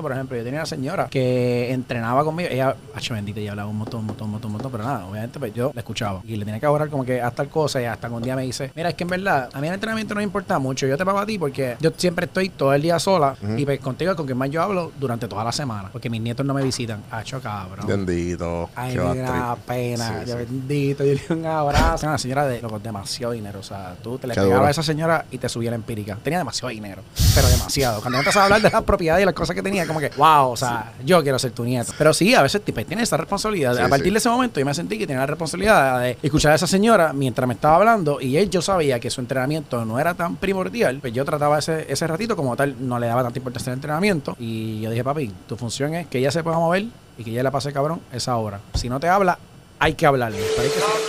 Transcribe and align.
esto, 0.00 0.02
por 0.02 0.12
ejemplo, 0.12 0.36
yo 0.36 0.42
tenía 0.44 0.60
una 0.60 0.66
señora 0.66 1.08
que 1.08 1.70
entrenaba 1.72 2.24
conmigo. 2.24 2.48
Ella, 2.50 2.74
hacho 2.94 3.14
bendita, 3.14 3.40
ella 3.40 3.50
hablaba 3.50 3.68
un 3.68 3.76
montón, 3.78 4.00
un 4.00 4.06
montón, 4.06 4.26
un 4.26 4.32
montón, 4.32 4.48
un 4.48 4.52
montón, 4.54 4.72
pero 4.72 4.84
nada, 4.84 5.06
obviamente, 5.06 5.38
pues 5.38 5.52
yo 5.54 5.70
la 5.74 5.80
escuchaba. 5.80 6.22
Y 6.24 6.36
le 6.36 6.44
tenía 6.44 6.58
que 6.60 6.66
ahorrar 6.66 6.88
como 6.88 7.04
que 7.04 7.20
hasta 7.20 7.36
tal 7.40 7.48
cosa. 7.48 7.80
Y 7.80 7.84
hasta 7.84 8.08
que 8.08 8.14
un 8.14 8.22
día 8.22 8.34
me 8.36 8.42
dice, 8.42 8.72
mira, 8.74 8.88
es 8.88 8.94
que 8.94 9.04
en 9.04 9.10
verdad, 9.10 9.48
a 9.52 9.60
mí 9.60 9.68
el 9.68 9.74
entrenamiento 9.74 10.14
no 10.14 10.18
me 10.18 10.24
importa 10.24 10.58
mucho. 10.58 10.86
Yo 10.86 10.96
te 10.96 11.04
pago 11.04 11.18
a 11.18 11.26
ti 11.26 11.38
porque 11.38 11.76
yo 11.80 11.90
siempre 11.96 12.26
estoy 12.26 12.48
todo 12.48 12.72
el 12.74 12.82
día 12.82 12.98
sola. 12.98 13.36
Y 13.56 13.64
pues 13.64 13.80
contigo, 13.80 14.16
con 14.16 14.26
quien 14.26 14.38
más 14.38 14.50
yo 14.50 14.62
hablo 14.62 14.92
durante 14.98 15.28
toda 15.28 15.44
la 15.44 15.52
semana. 15.52 15.90
Porque 15.92 16.08
mis 16.10 16.20
nietos 16.20 16.44
no 16.46 16.54
me 16.54 16.62
visitan. 16.62 17.02
Hacho, 17.10 17.40
cabrón. 17.40 17.86
Bendito. 17.86 18.70
Ay, 18.74 18.94
qué 18.94 19.00
me 19.00 19.16
da 19.18 19.56
pena. 19.56 20.22
Sí, 20.24 20.32
bendito, 20.32 21.04
yo 21.04 21.14
le 21.14 21.20
di 21.20 21.32
un 21.40 21.46
abrazo. 21.46 22.06
Una 22.06 22.18
señora 22.18 22.46
de 22.46 22.60
loco, 22.62 22.78
demasiado 22.78 23.32
dinero. 23.32 23.60
O 23.60 23.62
sea, 23.62 23.94
tú 24.02 24.18
te 24.18 24.26
le 24.26 24.34
Qué 24.34 24.40
pegabas 24.40 24.58
duro. 24.58 24.66
a 24.66 24.70
esa 24.70 24.82
señora 24.82 25.24
y 25.30 25.38
te 25.38 25.48
subía 25.48 25.70
la 25.70 25.76
empírica. 25.76 26.16
Tenía 26.22 26.38
demasiado 26.38 26.68
dinero, 26.70 27.02
pero 27.34 27.48
demasiado. 27.48 28.00
Cuando 28.00 28.18
empezaba 28.18 28.42
a 28.42 28.46
hablar 28.46 28.62
de 28.62 28.70
las 28.70 28.82
propiedades 28.82 29.22
y 29.22 29.26
las 29.26 29.34
cosas 29.34 29.54
que 29.56 29.62
tenía, 29.62 29.86
como 29.90 30.00
que, 30.00 30.10
wow, 30.16 30.50
o 30.50 30.56
sea, 30.56 30.92
yo 31.04 31.22
quiero 31.22 31.38
ser 31.38 31.52
tu 31.52 31.64
nieto. 31.64 31.92
Pero 31.98 32.14
sí, 32.14 32.34
a 32.34 32.42
veces 32.42 32.62
tipo, 32.62 32.84
tienes 32.84 33.08
esa 33.08 33.16
responsabilidad. 33.16 33.76
Sí, 33.76 33.82
a 33.82 33.88
partir 33.88 34.06
sí. 34.06 34.10
de 34.12 34.18
ese 34.18 34.28
momento 34.28 34.60
yo 34.60 34.66
me 34.66 34.74
sentí 34.74 34.98
que 34.98 35.06
tenía 35.06 35.20
la 35.20 35.26
responsabilidad 35.26 36.00
de 36.00 36.18
escuchar 36.22 36.52
a 36.52 36.54
esa 36.54 36.66
señora 36.66 37.12
mientras 37.12 37.46
me 37.46 37.54
estaba 37.54 37.76
hablando 37.76 38.20
y 38.20 38.36
él 38.36 38.50
yo 38.50 38.62
sabía 38.62 39.00
que 39.00 39.10
su 39.10 39.20
entrenamiento 39.20 39.84
no 39.84 39.98
era 39.98 40.14
tan 40.14 40.36
primordial, 40.36 40.98
pues 41.00 41.12
yo 41.12 41.24
trataba 41.24 41.58
ese, 41.58 41.86
ese 41.92 42.06
ratito 42.06 42.36
como 42.36 42.56
tal, 42.56 42.76
no 42.80 42.98
le 42.98 43.06
daba 43.06 43.22
tanta 43.22 43.38
importancia 43.38 43.72
al 43.72 43.78
entrenamiento 43.78 44.36
y 44.38 44.80
yo 44.80 44.90
dije, 44.90 45.04
papi, 45.04 45.32
tu 45.48 45.56
función 45.56 45.94
es 45.94 46.06
que 46.06 46.18
ella 46.18 46.30
se 46.30 46.42
pueda 46.42 46.58
mover 46.58 46.86
y 47.18 47.24
que 47.24 47.30
ella 47.30 47.42
la 47.42 47.50
pase 47.50 47.72
cabrón 47.72 48.00
esa 48.12 48.36
hora. 48.36 48.60
Si 48.74 48.88
no 48.88 49.00
te 49.00 49.08
habla, 49.08 49.38
hay 49.78 49.94
que 49.94 50.06
hablarle. 50.06 50.38
Pero 50.56 50.62
hay 50.62 50.68
que 50.68 50.99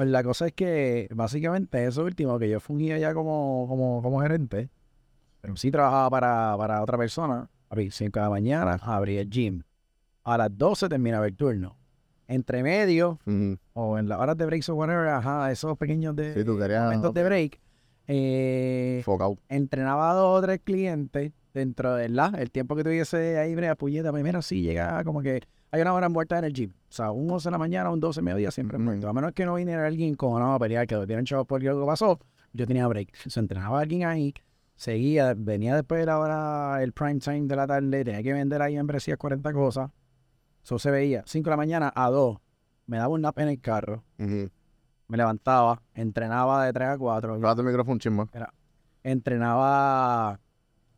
Pues 0.00 0.08
la 0.08 0.22
cosa 0.22 0.46
es 0.46 0.54
que 0.54 1.08
básicamente 1.14 1.84
eso 1.84 2.04
último, 2.04 2.38
que 2.38 2.48
yo 2.48 2.58
fungía 2.58 2.96
ya 2.96 3.12
como, 3.12 3.66
como, 3.68 4.00
como 4.00 4.22
gerente, 4.22 4.70
pero 5.42 5.54
sí 5.56 5.70
trabajaba 5.70 6.08
para, 6.08 6.54
para 6.56 6.82
otra 6.82 6.96
persona. 6.96 7.50
Papi, 7.68 7.90
5 7.90 8.18
de 8.18 8.24
la 8.24 8.30
mañana 8.30 8.78
abría 8.80 9.20
el 9.20 9.28
gym. 9.28 9.62
A 10.24 10.38
las 10.38 10.56
12 10.56 10.88
terminaba 10.88 11.26
el 11.26 11.36
turno. 11.36 11.76
Entre 12.28 12.62
medio, 12.62 13.18
o 13.74 13.98
en 13.98 14.08
las 14.08 14.18
horas 14.18 14.38
de 14.38 14.46
breaks 14.46 14.70
o 14.70 14.74
whatever, 14.74 15.06
ajá, 15.08 15.52
esos 15.52 15.76
pequeños 15.76 16.16
de, 16.16 16.32
Sí, 16.32 16.44
tú 16.46 16.56
querías- 16.56 16.84
momentos 16.84 17.12
de 17.12 17.22
break, 17.22 17.60
eh, 18.08 19.04
entrenaba 19.50 20.12
a 20.12 20.14
dos 20.14 20.38
o 20.38 20.40
tres 20.40 20.62
clientes 20.64 21.30
dentro 21.52 21.94
de 21.96 22.08
la, 22.08 22.32
el 22.38 22.50
tiempo 22.50 22.74
que 22.74 22.84
tuviese 22.84 23.36
ahí, 23.36 23.54
brea, 23.54 23.74
puñeta, 23.74 24.10
primero 24.14 24.40
sí 24.40 24.62
llega 24.62 25.04
como 25.04 25.20
que 25.20 25.42
hay 25.70 25.80
una 25.80 25.92
hora 25.92 26.08
muerta 26.08 26.38
en 26.38 26.44
el 26.44 26.52
gym. 26.52 26.72
O 26.72 26.92
sea, 26.92 27.12
un 27.12 27.30
11 27.30 27.48
de 27.48 27.50
la 27.52 27.58
mañana, 27.58 27.90
un 27.90 28.00
12 28.00 28.20
de 28.20 28.24
mediodía 28.24 28.50
siempre 28.50 28.78
muerto. 28.78 29.08
A 29.08 29.12
menos 29.12 29.32
que 29.32 29.44
no 29.44 29.54
viniera 29.54 29.86
alguien 29.86 30.14
con 30.14 30.40
no 30.40 30.54
a 30.54 30.58
pelear, 30.58 30.86
que 30.86 30.96
lo 30.96 31.06
tienen 31.06 31.24
chavos 31.24 31.46
por 31.46 31.66
algo 31.66 31.86
pasó, 31.86 32.18
yo 32.52 32.66
tenía 32.66 32.86
break. 32.88 33.14
Se 33.14 33.38
entrenaba 33.38 33.80
alguien 33.80 34.04
ahí, 34.04 34.34
seguía, 34.74 35.34
venía 35.36 35.76
después 35.76 36.00
de 36.00 36.06
la 36.06 36.18
hora, 36.18 36.82
el 36.82 36.92
prime 36.92 37.20
time 37.20 37.46
de 37.46 37.56
la 37.56 37.66
tarde, 37.66 38.04
tenía 38.04 38.22
que 38.22 38.32
vender 38.32 38.60
ahí 38.62 38.76
membresías 38.76 39.16
40 39.16 39.52
cosas. 39.52 39.90
Eso 40.64 40.78
se 40.78 40.90
veía. 40.90 41.22
5 41.26 41.44
de 41.44 41.50
la 41.50 41.56
mañana 41.56 41.92
a 41.94 42.10
2, 42.10 42.38
me 42.86 42.98
daba 42.98 43.14
un 43.14 43.20
nap 43.20 43.38
en 43.38 43.48
el 43.48 43.60
carro, 43.60 44.02
me 44.18 45.16
levantaba, 45.16 45.82
entrenaba 45.94 46.64
de 46.64 46.72
3 46.72 46.88
a 46.88 46.98
4. 46.98 47.38
Bájate 47.38 47.60
el 47.60 47.66
micrófono 47.66 47.92
un 47.94 47.98
chisme. 48.00 48.26
entrenaba 49.02 50.40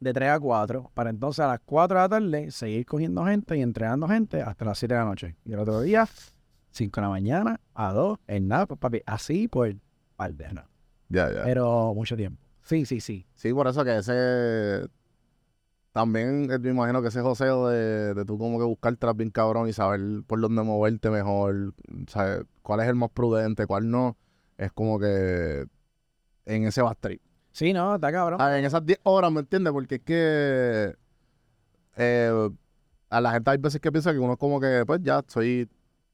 de 0.03 0.13
3 0.13 0.31
a 0.31 0.41
4 0.41 0.91
para 0.95 1.11
entonces 1.11 1.45
a 1.45 1.49
las 1.49 1.61
4 1.65 1.97
de 1.97 2.03
la 2.03 2.09
tarde 2.09 2.51
seguir 2.51 2.85
cogiendo 2.85 3.25
gente 3.25 3.57
y 3.57 3.63
entrenando 3.63 4.09
gente 4.09 4.43
hasta 4.43 4.65
las 4.65 4.79
7 4.79 4.95
de 4.95 5.01
la 5.01 5.07
noche. 5.07 5.37
Y 5.45 5.53
el 5.53 5.59
otro 5.61 5.81
día, 5.81 6.09
5 6.71 7.01
de 7.01 7.03
la 7.03 7.11
mañana 7.11 7.61
a 7.75 7.93
2, 7.93 8.19
el 8.27 8.49
nap, 8.49 8.73
papi, 8.79 9.03
así 9.07 9.49
por 9.49 9.75
par 10.17 10.35
de 10.35 10.53
nada. 10.53 10.69
Ya, 11.09 11.31
ya. 11.33 11.45
Pero 11.45 11.95
mucho 11.95 12.17
tiempo. 12.17 12.43
Sí, 12.63 12.85
sí, 12.87 13.01
sí. 13.01 13.27
Sí, 13.35 13.53
por 13.53 13.67
eso 13.67 13.85
que 13.85 13.99
ese. 13.99 14.89
También 15.93 16.51
eh, 16.51 16.59
me 16.59 16.71
imagino 16.71 17.03
que 17.03 17.09
ese 17.09 17.21
joseo 17.21 17.69
de, 17.69 18.15
de 18.15 18.25
tú 18.25 18.39
como 18.39 18.59
que 18.59 18.65
buscar 18.65 18.97
tras 18.97 19.15
bien 19.15 19.31
cabrón 19.31 19.69
y 19.69 19.75
saber 19.75 20.01
por 20.27 20.41
dónde 20.41 20.63
moverte 20.63 21.11
mejor, 21.11 21.75
¿sabes? 22.09 22.47
cuál 22.63 22.81
es 22.81 22.89
el 22.89 22.95
más 22.95 23.11
prudente, 23.11 23.67
cuál 23.67 23.91
no, 23.91 24.17
es 24.57 24.73
como 24.73 24.99
que 24.99 25.67
en 26.47 26.65
ese 26.65 26.81
bastrip. 26.81 27.21
Sí, 27.53 27.73
no, 27.73 27.95
está 27.95 28.11
cabrón. 28.11 28.39
Ah, 28.41 28.59
en 28.59 28.65
esas 28.65 28.85
10 28.85 29.01
horas, 29.05 29.31
¿me 29.31 29.41
entiendes? 29.41 29.73
Porque 29.73 29.97
es 29.97 30.01
que 30.03 30.95
eh, 31.97 32.51
a 33.11 33.21
la 33.21 33.33
gente 33.33 33.51
hay 33.51 33.59
veces 33.59 33.81
que 33.81 33.93
piensa 33.93 34.13
que 34.13 34.19
uno 34.19 34.33
es 34.33 34.39
como 34.39 34.59
que, 34.61 34.85
pues 34.87 35.01
ya 35.03 35.23
soy, 35.27 35.69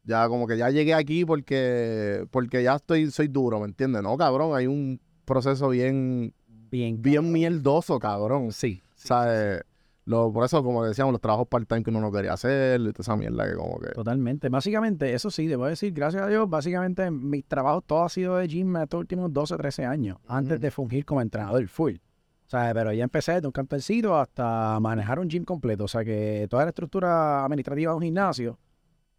ya 0.05 0.29
como 0.29 0.47
que 0.47 0.57
ya 0.57 0.71
llegué 0.71 0.95
aquí 0.95 1.25
porque, 1.25 2.27
porque 2.31 2.63
ya 2.63 2.75
estoy, 2.77 3.11
soy 3.11 3.29
duro, 3.29 3.61
¿me 3.61 3.67
entiendes? 3.67 4.03
No, 4.03 4.17
cabrón, 4.17 4.57
hay 4.57 4.67
un 4.67 5.01
proceso 5.25 5.69
bien, 5.69 6.35
Bien. 6.71 7.01
bien 7.01 7.31
mierdoso, 7.31 7.99
cabrón. 7.99 8.51
Sí. 8.53 8.83
¿Sabes? 8.97 9.63
Lo, 10.09 10.33
por 10.33 10.47
eso, 10.47 10.65
como 10.65 10.85
decíamos, 10.85 11.13
los 11.13 11.21
trabajos 11.21 11.47
part-time 11.49 11.83
que 11.83 11.91
uno 11.91 12.01
no 12.01 12.11
quería 12.11 12.33
hacer, 12.33 12.81
y 12.81 12.93
toda 12.93 13.03
esa 13.03 13.15
mierda 13.15 13.47
que 13.47 13.55
como 13.57 13.79
que... 13.79 13.91
Totalmente. 13.91 14.49
Básicamente, 14.49 15.13
eso 15.13 15.31
sí, 15.31 15.47
debo 15.47 15.67
decir, 15.67 15.93
gracias 15.93 16.23
a 16.23 16.29
Dios, 16.29 16.49
básicamente 16.49 17.11
mis 17.11 17.45
trabajos 17.45 17.85
todo 17.87 18.05
ha 18.05 18.09
sido 18.09 18.39
de 18.39 18.49
gym 18.49 18.75
estos 18.79 19.01
últimos 19.01 19.31
12, 19.35 19.59
13 19.59 19.85
años, 19.85 20.17
antes 20.27 20.63
de 20.63 20.71
fungir 20.71 21.05
como 21.05 21.21
entrenador 21.21 21.69
full. 21.69 21.97
O 22.47 22.51
sea, 22.51 22.73
pero 22.73 22.91
ya 22.95 23.05
empecé 23.05 23.33
desde 23.33 23.49
un 23.49 23.53
campercito 23.53 24.17
hasta 24.17 24.81
manejar 24.81 25.19
un 25.19 25.29
gym 25.29 25.45
completo. 25.45 25.85
O 25.85 25.89
sea, 25.89 26.03
que 26.03 26.47
toda 26.49 26.63
la 26.63 26.71
estructura 26.71 27.45
administrativa 27.45 27.93
de 27.93 27.97
un 27.97 28.03
gimnasio, 28.03 28.59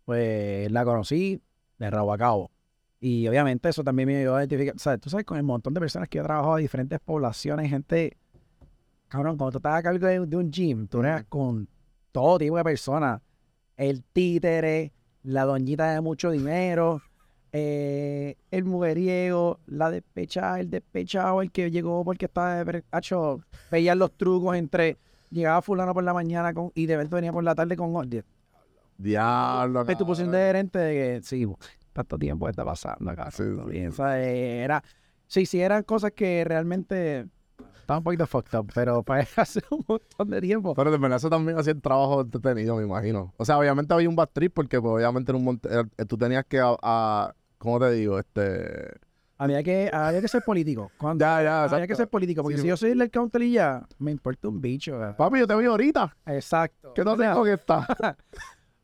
pues 0.06 0.72
la 0.72 0.84
conocí 0.84 1.40
de 1.78 1.90
rabo 1.92 2.12
a 2.12 2.18
cabo. 2.18 2.50
Y 3.00 3.28
obviamente 3.28 3.70
eso 3.70 3.84
también 3.84 4.08
me 4.08 4.18
ayudó 4.18 4.38
a 4.38 4.40
identificar, 4.40 4.74
¿sabes? 4.80 5.02
Tú 5.02 5.12
sabes, 5.12 5.28
con 5.28 5.38
el 5.38 5.44
montón 5.44 5.76
de 5.76 5.80
personas 5.80 6.10
que 6.10 6.18
he 6.18 6.24
trabajado 6.24 6.58
en 6.58 6.64
diferentes 6.64 7.00
poblaciones, 7.00 7.70
gente, 7.70 8.18
cabrón, 9.10 9.38
cuando 9.38 9.52
tú 9.52 9.58
estás 9.58 9.80
a 9.80 9.84
cargo 9.84 10.08
de, 10.08 10.26
de 10.26 10.38
un 10.38 10.52
gym, 10.52 10.88
tú 10.88 11.00
Ujú. 11.00 11.08
con 11.28 11.68
todo 12.12 12.38
tipo 12.38 12.58
de 12.58 12.64
personas. 12.64 13.22
El 13.76 14.04
títere, 14.04 14.94
la 15.24 15.46
doñita 15.46 15.92
de 15.92 16.02
mucho 16.02 16.32
dinero, 16.32 17.02
eh, 17.52 18.36
el 18.52 18.64
mujeriego, 18.64 19.60
la 19.66 19.90
despechada, 19.90 20.60
el 20.60 20.70
despechado, 20.70 21.42
el 21.42 21.52
que 21.52 21.72
llegó 21.72 22.06
porque 22.06 22.26
estaba 22.26 22.64
de 22.64 22.84
hacho, 22.92 23.42
veían 23.72 24.00
los 24.00 24.16
trucos 24.16 24.56
entre 24.56 24.98
llegaba 25.32 25.62
fulano 25.62 25.94
por 25.94 26.04
la 26.04 26.14
mañana 26.14 26.54
con, 26.54 26.72
y 26.76 26.86
de 26.86 26.94
evento 26.94 27.16
venía 27.16 27.32
por 27.32 27.44
la 27.44 27.56
tarde 27.56 27.76
con 27.76 27.94
Diablo, 28.98 29.86
de 29.86 29.96
tu 29.96 30.06
posición 30.06 30.32
de 30.32 30.40
gerente 30.40 30.80
de 30.80 30.94
que 30.94 31.22
sí, 31.24 31.48
tanto 31.94 32.18
tiempo 32.18 32.50
está 32.50 32.66
pasando 32.66 33.10
acá. 33.12 33.32
Sí, 33.32 33.44
sí, 33.44 33.92
sí. 33.92 34.02
Era, 34.02 34.84
sí, 35.28 35.46
sí, 35.46 35.62
eran 35.62 35.84
cosas 35.84 36.12
que 36.12 36.44
realmente 36.44 37.28
estaban 37.90 38.02
un 38.02 38.04
poquito 38.04 38.28
fucked 38.28 38.58
up, 38.60 38.72
pero 38.74 39.02
para 39.04 39.26
hace 39.38 39.62
un 39.72 39.84
montón 39.88 40.30
de 40.30 40.42
tiempo. 40.42 40.76
Pero 40.76 40.92
de 40.92 40.98
verdad 41.00 41.18
eso 41.18 41.30
también 41.30 41.58
hacía 41.58 41.74
el 41.74 41.82
trabajo 41.82 42.22
entretenido, 42.22 42.76
me 42.78 42.84
imagino. 42.84 43.34
O 43.38 43.46
sea, 43.46 43.58
obviamente 43.58 43.94
había 43.94 44.08
un 44.08 44.16
bad 44.16 44.30
trip 44.32 44.54
porque 44.54 44.80
pues, 44.80 44.94
obviamente 44.94 45.32
en 45.32 45.38
un 45.38 45.44
monte- 45.46 45.70
eh, 45.98 46.06
tú 46.06 46.18
tenías 46.18 46.46
que, 46.46 46.60
a, 46.60 46.76
a- 46.82 47.34
¿cómo 47.58 47.80
te 47.80 47.92
digo? 47.92 48.20
Este... 48.20 48.92
Había 49.40 49.64
que, 49.64 49.90
había 49.92 50.22
que 50.22 50.28
ser 50.28 50.44
político. 50.44 50.92
Cuando, 51.00 51.24
Ya, 51.26 51.42
ya, 51.42 51.64
había 51.64 51.78
que 51.78 51.84
exacto. 51.86 51.96
ser 51.98 52.10
político, 52.10 52.44
porque 52.44 52.58
Sí, 52.58 52.62
si 52.64 52.68
yo 52.68 52.78
soy 52.78 52.92
el 52.92 53.10
counter 53.10 53.42
y 53.42 53.54
ya, 53.54 53.88
me 53.98 54.12
importa 54.12 54.48
un 54.50 54.62
bicho. 54.62 55.00
¿verdad? 55.00 55.16
Papi, 55.18 55.40
yo 55.40 55.48
te 55.48 55.56
vi 55.56 55.66
ahorita. 55.66 56.16
Exacto. 56.28 56.94
¿Qué 56.94 57.04
no 57.04 57.18
tengo 57.18 57.44
que 57.44 57.54
estar? 57.54 57.86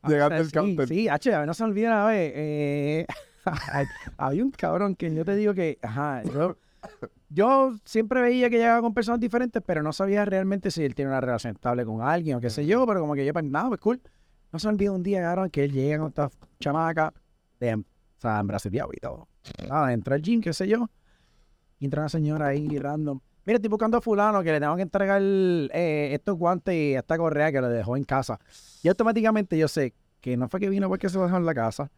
Ah, 0.02 0.08
Llegaste 0.08 0.34
o 0.34 0.36
sea, 0.36 0.38
al 0.38 0.46
sí, 0.46 0.52
counter. 0.52 0.88
Sí, 0.88 1.08
H, 1.08 1.34
a 1.34 1.38
ver, 1.40 1.46
no 1.48 1.54
se 1.54 1.64
una 1.64 2.06
vez. 2.06 2.32
eh, 2.36 3.06
había 4.16 4.44
un 4.44 4.50
cabrón 4.52 4.94
que 4.94 5.12
yo 5.12 5.24
te 5.24 5.34
digo 5.34 5.52
que, 5.52 5.78
ajá, 5.82 6.22
yo, 6.22 6.56
yo 7.28 7.76
siempre 7.84 8.20
veía 8.20 8.48
que 8.50 8.58
llegaba 8.58 8.80
con 8.80 8.94
personas 8.94 9.20
diferentes, 9.20 9.62
pero 9.64 9.82
no 9.82 9.92
sabía 9.92 10.24
realmente 10.24 10.70
si 10.70 10.84
él 10.84 10.94
tiene 10.94 11.10
una 11.10 11.20
relación 11.20 11.54
estable 11.54 11.84
con 11.84 12.02
alguien 12.02 12.36
o 12.36 12.40
qué 12.40 12.50
sé 12.50 12.66
yo, 12.66 12.86
pero 12.86 13.00
como 13.00 13.14
que 13.14 13.24
yo, 13.24 13.32
pues 13.32 13.44
nada, 13.44 13.68
pues 13.68 13.80
cool. 13.80 14.00
No 14.52 14.58
se 14.58 14.68
olvida 14.68 14.92
un 14.92 15.02
día, 15.02 15.20
cabrón, 15.20 15.50
que 15.50 15.64
él 15.64 15.72
llega 15.72 15.98
con 15.98 16.08
esta 16.08 16.30
chamaca, 16.60 17.12
de, 17.60 17.74
o 17.74 17.84
sea, 18.18 18.42
y 18.42 19.00
todo. 19.00 19.28
Nada, 19.68 19.92
entra 19.92 20.14
al 20.14 20.22
gym, 20.22 20.40
qué 20.40 20.52
sé 20.52 20.68
yo, 20.68 20.88
y 21.78 21.84
entra 21.84 22.02
una 22.02 22.08
señora 22.08 22.46
ahí 22.48 22.78
random. 22.78 23.20
Mira, 23.44 23.56
estoy 23.56 23.68
buscando 23.68 23.96
a 23.96 24.00
fulano 24.00 24.42
que 24.42 24.50
le 24.50 24.58
tengo 24.58 24.74
que 24.74 24.82
entregar 24.82 25.22
eh, 25.22 26.08
estos 26.12 26.36
guantes 26.36 26.74
y 26.74 26.94
esta 26.94 27.16
correa 27.16 27.52
que 27.52 27.60
le 27.60 27.68
dejó 27.68 27.96
en 27.96 28.02
casa. 28.02 28.40
Y 28.82 28.88
automáticamente 28.88 29.56
yo 29.56 29.68
sé 29.68 29.94
que 30.20 30.36
no 30.36 30.48
fue 30.48 30.58
que 30.58 30.68
vino 30.68 30.88
porque 30.88 31.08
se 31.08 31.16
lo 31.16 31.24
dejó 31.24 31.36
en 31.36 31.46
la 31.46 31.54
casa. 31.54 31.90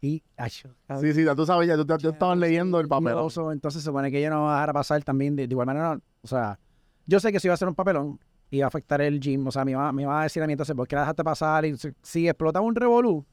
Y, 0.00 0.22
ay, 0.36 0.50
Sí, 0.50 1.12
sí, 1.14 1.24
ya 1.24 1.34
tú 1.34 1.46
sabes, 1.46 1.66
ya 1.66 1.76
tú, 1.76 1.86
ya 1.86 1.96
tú 1.96 2.10
estabas 2.10 2.36
leyendo 2.36 2.78
el 2.78 2.88
papel. 2.88 3.14
Miedoso, 3.14 3.50
entonces 3.52 3.82
se 3.82 3.86
supone 3.86 4.10
que 4.10 4.20
yo 4.20 4.28
no 4.28 4.42
va 4.42 4.56
a 4.56 4.60
dejar 4.60 4.74
pasar 4.74 5.02
también 5.02 5.34
de, 5.34 5.46
de 5.46 5.52
igual 5.52 5.66
manera. 5.66 5.98
O 6.22 6.26
sea, 6.26 6.58
yo 7.06 7.20
sé 7.20 7.32
que 7.32 7.40
si 7.40 7.46
iba 7.48 7.54
a 7.54 7.56
ser 7.56 7.68
un 7.68 7.74
papelón, 7.74 8.18
iba 8.50 8.66
a 8.66 8.68
afectar 8.68 9.00
el 9.00 9.20
gym. 9.20 9.46
O 9.46 9.50
sea, 9.50 9.64
me 9.64 9.72
iba, 9.72 9.90
me 9.92 10.02
iba 10.02 10.20
a 10.20 10.24
decir 10.24 10.42
a 10.42 10.46
mí 10.46 10.52
entonces, 10.52 10.74
¿por 10.74 10.86
qué 10.86 10.96
la 10.96 11.02
dejaste 11.02 11.24
pasar? 11.24 11.64
Y 11.64 11.76
si, 12.02 12.28
explotaba 12.28 12.64
un 12.64 12.74
revolú, 12.74 13.24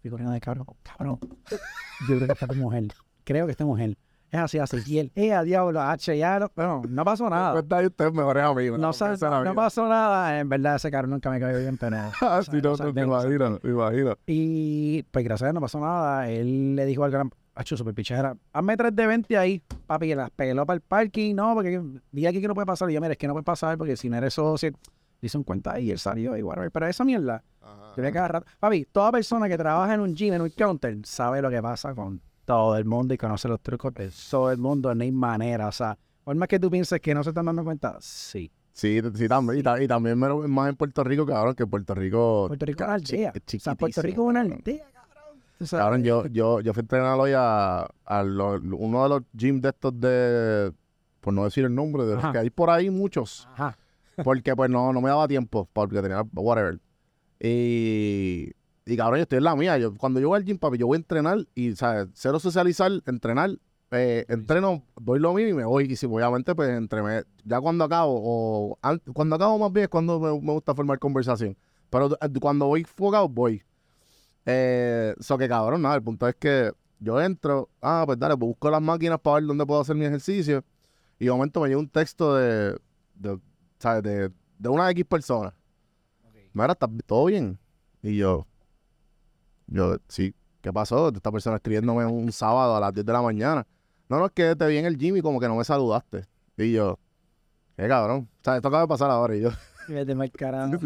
fui 0.00 0.10
corriendo 0.10 0.32
de 0.32 0.40
cabrón, 0.40 0.66
cabrón. 0.82 1.18
Yo 2.08 2.16
creo 2.16 2.26
que 2.26 2.32
esta 2.32 2.46
mujer, 2.54 2.84
creo 3.24 3.46
que 3.46 3.52
esta 3.52 3.64
mujer 3.64 3.96
Es 4.34 4.40
así, 4.40 4.58
así. 4.58 4.78
Y 4.84 4.98
él, 4.98 5.12
eh, 5.14 5.32
a 5.32 5.44
diablo, 5.44 5.80
H, 5.80 6.18
ya, 6.18 6.40
no, 6.40 6.50
bueno, 6.56 6.82
no 6.88 7.04
pasó 7.04 7.30
nada. 7.30 7.52
Cuenta 7.52 7.76
ahí 7.76 7.86
ustedes 7.86 8.12
mejores 8.12 8.42
amigos. 8.42 8.80
No, 8.80 8.92
sa- 8.92 9.10
Confianza 9.10 9.38
en 9.38 9.44
no 9.44 9.54
pasó 9.54 9.88
nada. 9.88 10.40
En 10.40 10.48
verdad, 10.48 10.74
ese 10.74 10.90
cabrón 10.90 11.12
nunca 11.12 11.30
me 11.30 11.38
cayó 11.38 11.56
bien, 11.60 11.76
pero 11.78 11.90
nada. 11.92 12.12
Ah, 12.20 12.40
sí, 12.42 12.50
no, 12.60 12.74
no, 12.74 12.92
me 12.92 13.02
imagino, 13.02 13.60
me 13.62 13.70
imagino. 13.70 14.16
Y 14.26 15.04
pues 15.04 15.24
gracias 15.24 15.42
a 15.42 15.46
Dios 15.46 15.54
no 15.54 15.60
pasó 15.60 15.78
nada. 15.78 16.28
Él 16.28 16.74
le 16.74 16.84
dijo 16.84 17.04
al 17.04 17.12
gran 17.12 17.30
Hacho, 17.54 17.76
super 17.76 17.94
pichera, 17.94 18.36
hazme 18.52 18.76
3 18.76 18.96
de 18.96 19.06
20 19.06 19.38
ahí, 19.38 19.62
papi, 19.86 20.10
y 20.10 20.14
las 20.16 20.30
peló 20.32 20.66
para 20.66 20.74
el 20.74 20.80
parking. 20.80 21.36
No, 21.36 21.54
porque 21.54 21.80
vi 22.10 22.26
aquí 22.26 22.40
que 22.40 22.48
no 22.48 22.54
puede 22.54 22.66
pasar. 22.66 22.90
Y 22.90 22.94
yo, 22.94 23.00
mira, 23.00 23.12
es 23.12 23.18
que 23.18 23.28
no 23.28 23.34
puede 23.34 23.44
pasar 23.44 23.78
porque 23.78 23.96
si 23.96 24.10
no 24.10 24.16
eres 24.16 24.34
socio, 24.34 24.72
hizo 25.22 25.38
un 25.38 25.44
cuenta 25.44 25.74
ahí 25.74 25.84
y 25.84 25.90
él 25.92 25.98
salió 26.00 26.36
y 26.36 26.42
whatever. 26.42 26.72
Pero 26.72 26.88
esa 26.88 27.04
mierda, 27.04 27.44
yo 27.62 27.68
voy 28.02 28.06
a 28.06 28.10
cada 28.12 28.26
rato. 28.26 28.46
Papi, 28.58 28.86
toda 28.90 29.12
persona 29.12 29.48
que 29.48 29.56
trabaja 29.56 29.94
en 29.94 30.00
un 30.00 30.16
gym, 30.16 30.34
en 30.34 30.40
un 30.42 30.50
counter, 30.50 30.98
sabe 31.04 31.40
lo 31.40 31.48
que 31.48 31.62
pasa 31.62 31.94
con 31.94 32.20
todo 32.44 32.76
el 32.76 32.84
mundo 32.84 33.14
y 33.14 33.18
conoce 33.18 33.48
los 33.48 33.60
trucos 33.60 33.94
de 33.94 34.10
todo 34.30 34.50
el 34.50 34.58
mundo. 34.58 34.94
No 34.94 35.02
hay 35.02 35.12
manera. 35.12 35.68
O 35.68 35.72
sea, 35.72 35.96
por 36.24 36.34
más 36.36 36.48
que 36.48 36.58
tú 36.60 36.70
pienses 36.70 37.00
que 37.00 37.14
no 37.14 37.22
se 37.22 37.30
están 37.30 37.46
dando 37.46 37.64
cuenta, 37.64 37.96
sí. 38.00 38.50
Sí, 38.72 39.00
sí, 39.14 39.28
también. 39.28 39.60
Y, 39.60 39.62
ta- 39.62 39.80
y 39.82 39.86
también 39.86 40.18
más 40.18 40.68
en 40.68 40.76
Puerto 40.76 41.04
Rico, 41.04 41.24
cabrón, 41.24 41.54
que 41.54 41.66
Puerto 41.66 41.94
Rico. 41.94 42.46
Puerto 42.48 42.66
Rico 42.66 42.82
es 42.82 42.86
una 42.88 42.94
aldea. 42.94 43.32
O 43.36 43.58
sea, 43.60 43.74
Puerto 43.76 44.02
Rico 44.02 44.22
es 44.22 44.28
una 44.28 44.40
aldea, 44.40 44.84
cabrón. 44.92 45.40
O 45.60 45.66
sea, 45.66 45.78
Cabrón, 45.78 46.02
yo, 46.02 46.26
yo, 46.26 46.60
yo 46.60 46.72
fui 46.74 46.80
a 46.80 46.82
entrenar 46.82 47.18
hoy 47.20 47.32
a, 47.36 47.86
a 48.04 48.22
lo- 48.24 48.60
uno 48.76 49.02
de 49.04 49.08
los 49.08 49.22
gyms 49.32 49.62
de 49.62 49.68
estos 49.68 50.00
de, 50.00 50.72
por 51.20 51.32
no 51.32 51.44
decir 51.44 51.64
el 51.64 51.74
nombre, 51.74 52.04
de 52.04 52.16
los 52.16 52.32
que 52.32 52.38
hay 52.38 52.50
por 52.50 52.68
ahí 52.70 52.90
muchos, 52.90 53.48
Ajá. 53.52 53.78
porque 54.24 54.56
pues 54.56 54.68
no, 54.68 54.92
no 54.92 55.00
me 55.00 55.08
daba 55.10 55.28
tiempo, 55.28 55.68
porque 55.72 56.02
tenía 56.02 56.22
whatever. 56.34 56.80
Y, 57.38 58.50
y 58.86 58.96
cabrón, 58.96 59.18
yo 59.18 59.22
estoy 59.22 59.38
en 59.38 59.44
la 59.44 59.56
mía. 59.56 59.78
Yo, 59.78 59.94
cuando 59.96 60.20
yo 60.20 60.28
voy 60.28 60.36
al 60.38 60.44
gym, 60.44 60.58
papi, 60.58 60.78
yo 60.78 60.86
voy 60.86 60.96
a 60.96 60.98
entrenar 60.98 61.38
y, 61.54 61.74
¿sabes? 61.76 62.08
Cero 62.14 62.38
socializar, 62.38 62.90
entrenar, 63.06 63.50
eh, 63.90 64.26
entreno, 64.28 64.82
doy 65.00 65.18
lo 65.20 65.32
mío 65.34 65.48
y 65.48 65.54
me 65.54 65.64
voy. 65.64 65.84
Y 65.90 65.96
si 65.96 66.06
obviamente, 66.06 66.54
pues, 66.54 66.70
entre 66.70 67.02
me- 67.02 67.24
ya 67.44 67.60
cuando 67.60 67.84
acabo, 67.84 68.20
o 68.22 68.78
an- 68.82 69.00
cuando 69.12 69.36
acabo 69.36 69.58
más 69.58 69.72
bien 69.72 69.84
es 69.84 69.88
cuando 69.88 70.20
me, 70.20 70.28
me 70.40 70.52
gusta 70.52 70.74
formar 70.74 70.98
conversación. 70.98 71.56
Pero 71.90 72.12
eh, 72.20 72.28
cuando 72.40 72.66
voy 72.66 72.80
enfocado, 72.80 73.28
voy. 73.28 73.62
Eh, 74.46 75.14
so 75.20 75.38
que 75.38 75.48
cabrón, 75.48 75.82
nada, 75.82 75.94
el 75.96 76.02
punto 76.02 76.28
es 76.28 76.34
que 76.36 76.70
yo 77.00 77.20
entro, 77.20 77.70
ah, 77.80 78.02
pues 78.06 78.18
dale, 78.18 78.36
pues 78.36 78.48
busco 78.48 78.70
las 78.70 78.82
máquinas 78.82 79.18
para 79.20 79.36
ver 79.36 79.44
dónde 79.46 79.64
puedo 79.66 79.80
hacer 79.80 79.96
mi 79.96 80.04
ejercicio. 80.04 80.62
Y 81.18 81.26
de 81.26 81.30
momento 81.30 81.60
me 81.60 81.68
llega 81.68 81.80
un 81.80 81.88
texto 81.88 82.34
de, 82.36 82.78
de, 83.14 83.38
¿sabes? 83.78 84.02
de, 84.02 84.30
de 84.58 84.68
una 84.68 84.90
X 84.90 85.04
persona. 85.06 85.54
Mira, 86.52 86.72
¿está 86.72 86.88
todo 87.06 87.26
bien? 87.26 87.58
Y 88.02 88.16
yo, 88.16 88.46
yo, 89.66 89.96
sí, 90.08 90.34
¿qué 90.60 90.72
pasó? 90.72 91.08
Esta 91.08 91.30
persona 91.32 91.56
escribiéndome 91.56 92.06
un 92.06 92.32
sábado 92.32 92.76
a 92.76 92.80
las 92.80 92.92
10 92.92 93.04
de 93.06 93.12
la 93.12 93.22
mañana. 93.22 93.66
No, 94.08 94.18
no, 94.18 94.26
es 94.26 94.32
que 94.32 94.54
te 94.54 94.66
vi 94.66 94.76
en 94.76 94.86
el 94.86 94.98
gym 94.98 95.16
y 95.16 95.22
como 95.22 95.40
que 95.40 95.48
no 95.48 95.56
me 95.56 95.64
saludaste. 95.64 96.26
Y 96.56 96.72
yo, 96.72 96.98
qué 97.76 97.88
cabrón. 97.88 98.28
O 98.40 98.44
sea, 98.44 98.56
esto 98.56 98.68
acaba 98.68 98.82
de 98.82 98.88
pasar 98.88 99.10
ahora. 99.10 99.34
Y 99.34 99.40
yo, 99.40 99.50
Vete 99.88 100.14
mal 100.14 100.30
carajo. 100.30 100.76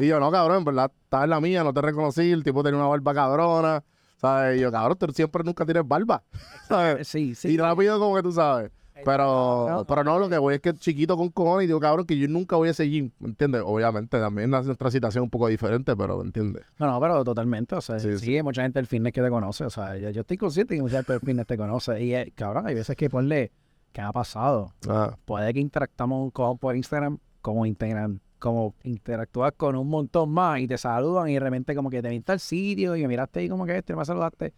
Y 0.00 0.06
yo, 0.06 0.20
no, 0.20 0.30
cabrón, 0.30 0.58
en 0.58 0.64
verdad, 0.64 0.90
estaba 1.04 1.24
en 1.24 1.30
la 1.30 1.40
mía, 1.40 1.64
no 1.64 1.72
te 1.72 1.82
reconocí, 1.82 2.30
el 2.30 2.42
tipo 2.42 2.62
tenía 2.62 2.78
una 2.78 2.88
barba 2.88 3.14
cabrona, 3.14 3.84
¿sabes? 4.16 4.58
Y 4.58 4.60
yo, 4.60 4.72
cabrón, 4.72 4.98
tú 4.98 5.12
siempre 5.12 5.44
nunca 5.44 5.64
tienes 5.64 5.86
barba, 5.86 6.22
¿sabes? 6.68 7.08
Sí, 7.08 7.34
sí. 7.34 7.48
Y 7.48 7.56
rápido 7.58 7.98
como 7.98 8.16
que 8.16 8.22
tú 8.22 8.32
sabes. 8.32 8.70
Pero, 9.04 9.66
No. 9.68 9.84
pero 9.86 10.04
no, 10.04 10.18
lo 10.18 10.28
que 10.28 10.38
voy 10.38 10.54
es 10.54 10.60
que 10.60 10.70
es 10.70 10.76
chiquito 10.76 11.16
con 11.16 11.28
cojones 11.30 11.64
y 11.64 11.66
digo, 11.68 11.80
cabrón, 11.80 12.06
que 12.06 12.16
yo 12.18 12.28
nunca 12.28 12.56
voy 12.56 12.68
a 12.68 12.70
ese 12.72 12.84
gym, 12.88 13.10
¿me 13.18 13.28
entiendes? 13.28 13.62
Obviamente, 13.64 14.18
también 14.18 14.50
la- 14.50 14.62
nuestra 14.62 14.90
situación 14.90 15.22
es 15.22 15.24
un 15.26 15.30
poco 15.30 15.48
diferente, 15.48 15.96
pero, 15.96 16.18
¿me 16.18 16.24
entiendes? 16.24 16.64
No, 16.78 16.86
no, 16.86 17.00
pero 17.00 17.22
totalmente. 17.24 17.74
O 17.74 17.80
sea, 17.80 17.98
Sí, 17.98 18.12
sí, 18.12 18.18
sí. 18.26 18.36
hay 18.36 18.42
mucha 18.42 18.62
gente 18.62 18.78
del 18.78 18.86
fitness 18.86 19.12
que 19.12 19.22
te 19.22 19.30
conoce. 19.30 19.64
O 19.64 19.70
sea, 19.70 19.96
yo, 19.96 20.10
yo 20.10 20.20
estoy 20.22 20.36
consciente 20.36 20.74
que 20.76 20.82
mucha 20.82 20.96
gente 20.96 21.12
del 21.12 21.20
fitness 21.20 21.46
te 21.46 21.56
conoce. 21.56 22.02
Y, 22.02 22.14
eh, 22.14 22.32
cabrón, 22.34 22.66
hay 22.66 22.74
veces 22.74 22.96
que 22.96 23.08
ponle, 23.10 23.52
¿qué 23.92 24.00
ha 24.00 24.12
pasado? 24.12 24.72
Ah, 24.88 25.16
Puede 25.24 25.52
que 25.54 25.60
interactuamos 25.60 26.32
con, 26.32 26.58
por 26.58 26.76
Instagram, 26.76 27.18
como 27.42 27.66
Instagram, 27.66 28.20
como 28.38 28.74
interactúas 28.84 29.52
con 29.56 29.76
un 29.76 29.86
montón 29.88 30.30
más 30.30 30.60
y 30.60 30.66
te 30.66 30.78
saludan 30.78 31.28
y 31.28 31.34
de 31.34 31.40
repente 31.40 31.74
como 31.74 31.90
que 31.90 32.00
te 32.00 32.08
viste 32.08 32.32
al 32.32 32.40
sitio 32.40 32.96
y 32.96 33.02
me 33.02 33.08
miraste 33.08 33.40
ahí 33.40 33.48
como 33.50 33.66
que 33.66 33.76
este, 33.76 33.94
me 33.94 34.04
saludaste. 34.04 34.54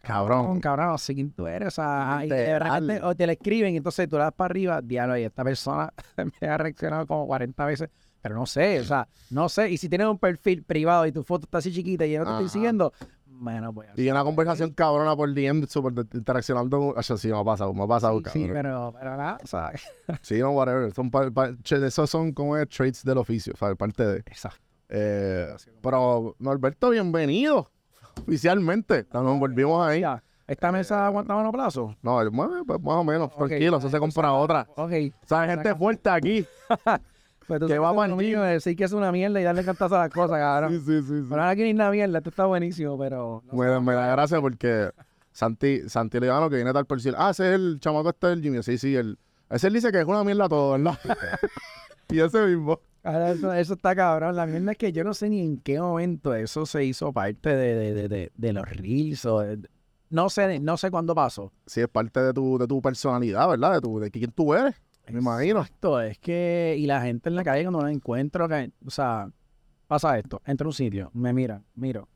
Cabrón. 0.00 0.60
cabrón, 0.60 0.90
así 0.94 1.14
que 1.14 1.24
tú 1.26 1.46
eres. 1.46 1.68
O 1.68 1.70
sea, 1.70 2.18
de 2.20 2.24
Literal. 2.26 2.86
repente 2.86 3.04
o 3.06 3.14
te 3.14 3.26
le 3.26 3.32
escriben 3.34 3.76
entonces 3.76 4.08
tú 4.08 4.16
le 4.16 4.22
das 4.24 4.32
para 4.32 4.46
arriba, 4.50 4.80
diablo, 4.82 5.16
y 5.18 5.22
esta 5.24 5.44
persona 5.44 5.92
me 6.40 6.48
ha 6.48 6.56
reaccionado 6.58 7.06
como 7.06 7.26
40 7.26 7.64
veces. 7.66 7.88
Pero 8.22 8.34
no 8.34 8.44
sé, 8.44 8.80
o 8.80 8.84
sea, 8.84 9.08
no 9.30 9.48
sé. 9.48 9.70
Y 9.70 9.78
si 9.78 9.88
tienes 9.88 10.06
un 10.06 10.18
perfil 10.18 10.62
privado 10.62 11.06
y 11.06 11.12
tu 11.12 11.22
foto 11.22 11.46
está 11.46 11.58
así 11.58 11.72
chiquita 11.72 12.04
y 12.04 12.12
yo 12.12 12.18
no 12.18 12.24
te 12.26 12.30
estoy 12.32 12.44
Ajá. 12.44 12.52
siguiendo, 12.52 12.92
bueno, 13.26 13.72
pues. 13.72 13.88
Y 13.96 14.10
una 14.10 14.22
conversación 14.24 14.72
cabrona 14.74 15.16
por 15.16 15.32
DM, 15.32 15.66
súper 15.66 16.04
interaccionando, 16.12 16.88
o 16.88 17.02
sea, 17.02 17.16
sí, 17.16 17.28
me 17.28 17.38
ha 17.38 17.44
pasado, 17.44 17.72
me 17.72 17.82
ha 17.82 17.86
pasado, 17.86 18.18
Sí, 18.18 18.24
sí, 18.30 18.40
cabrón. 18.46 18.56
pero, 18.62 18.94
pero 18.98 19.16
nada, 19.16 19.38
o 19.42 19.46
sea, 19.46 19.72
Sí, 20.20 20.38
no, 20.38 20.50
whatever, 20.50 20.92
son 20.92 21.10
pa- 21.10 21.30
esos 21.64 22.10
son 22.10 22.32
como 22.32 22.56
traits 22.66 23.02
del 23.04 23.16
oficio, 23.16 23.54
¿sabes? 23.56 23.76
Parte 23.78 24.04
de... 24.06 24.16
exacto. 24.18 24.60
Eh, 24.90 25.46
pero, 25.80 26.36
Norberto, 26.40 26.90
bienvenido. 26.90 27.70
Oficialmente. 28.22 29.06
Nos 29.12 29.38
volvimos 29.38 29.86
ahí. 29.86 30.00
Ya, 30.00 30.22
¿esta 30.46 30.70
mesa 30.72 31.06
aguanta 31.06 31.34
monoplazo? 31.34 31.94
No, 32.02 32.20
el- 32.20 32.30
más, 32.30 32.48
pues, 32.66 32.80
más 32.80 32.94
o 32.96 33.04
menos. 33.04 33.30
Ok, 33.34 33.48
Tranquilo, 33.48 33.78
eso 33.78 33.88
se 33.90 33.98
compra 33.98 34.32
otra. 34.32 34.66
Ok. 34.76 34.92
O 35.22 35.26
sea, 35.26 35.40
hay 35.42 35.50
gente 35.50 35.74
fuerte 35.74 36.10
aquí. 36.10 36.46
Pues 37.46 37.58
tú 37.58 37.66
Que 37.66 37.80
va 37.80 37.92
pa'l 37.92 38.14
mío, 38.14 38.42
decir 38.42 38.76
que 38.76 38.84
es 38.84 38.92
una 38.92 39.10
mierda 39.10 39.40
y 39.40 39.42
darle 39.42 39.64
cantazo 39.64 39.96
a 39.96 40.00
las 40.04 40.10
cosas, 40.10 40.38
cabrón. 40.38 40.80
sí, 40.86 41.02
sí. 41.02 41.24
Pero 41.28 41.42
ahora 41.42 41.48
aquí 41.48 41.62
no 41.62 41.66
hay 41.66 41.72
una 41.74 41.90
mierda, 41.90 42.18
esto 42.18 42.30
está 42.30 42.46
buenísimo, 42.46 42.96
pero... 42.96 43.42
no 43.50 43.58
Me, 43.58 43.66
da- 43.66 43.80
me 43.80 43.92
da 43.92 44.06
gracia 44.12 44.40
porque 44.40 44.90
Santi, 45.32 45.88
Santi 45.88 46.20
Leano, 46.20 46.48
que 46.48 46.54
viene 46.54 46.72
tal 46.72 46.86
por 46.86 46.98
decir, 46.98 47.12
ah, 47.18 47.30
ese 47.30 47.48
es 47.48 47.54
el 47.56 47.80
chamaco 47.80 48.10
este 48.10 48.28
del 48.28 48.40
Jimmy. 48.40 48.62
Sí, 48.62 48.78
sí, 48.78 48.94
el, 48.94 49.18
ese 49.48 49.66
él 49.66 49.72
dice 49.74 49.90
que 49.90 49.98
es 49.98 50.04
una 50.06 50.22
mierda 50.22 50.48
todo, 50.48 50.72
¿verdad? 50.78 50.96
y 52.10 52.20
ese 52.20 52.46
mismo. 52.46 52.78
Ahora, 53.02 53.30
eso, 53.32 53.52
eso 53.52 53.74
está 53.74 53.94
cabrón. 53.96 54.36
La 54.36 54.46
mierda 54.46 54.72
es 54.72 54.78
que 54.78 54.92
yo 54.92 55.04
no 55.04 55.14
sé 55.14 55.28
ni 55.28 55.40
en 55.40 55.58
qué 55.58 55.80
momento 55.80 56.34
eso 56.34 56.66
se 56.66 56.84
hizo 56.84 57.12
parte 57.12 57.54
de, 57.54 57.74
de, 57.74 58.08
de, 58.08 58.32
de, 58.34 58.52
los 58.52 58.68
reels 58.68 59.24
o 59.24 59.42
no 60.10 60.28
sé, 60.28 60.58
no 60.60 60.76
sé 60.76 60.90
cuándo 60.90 61.14
pasó. 61.14 61.52
Sí, 61.66 61.80
es 61.80 61.88
parte 61.88 62.20
de 62.20 62.32
tu, 62.32 62.58
de 62.58 62.66
tu 62.66 62.82
personalidad, 62.82 63.48
¿verdad? 63.48 63.74
De, 63.74 63.80
tu, 63.80 64.00
de 64.00 64.10
quién 64.10 64.30
tú 64.32 64.52
eres. 64.54 64.74
Me 65.08 65.20
imagino. 65.20 65.60
Exacto, 65.60 66.00
es 66.00 66.18
que, 66.18 66.76
y 66.78 66.86
la 66.86 67.00
gente 67.00 67.28
en 67.28 67.36
la 67.36 67.44
calle 67.44 67.62
cuando 67.62 67.82
la 67.82 67.90
encuentro, 67.90 68.48
que, 68.48 68.70
o 68.84 68.90
sea, 68.90 69.28
pasa 69.86 70.18
esto, 70.18 70.40
entro 70.44 70.66
a 70.66 70.68
un 70.68 70.72
sitio, 70.72 71.10
me 71.14 71.32
miran, 71.32 71.64
miro. 71.74 72.08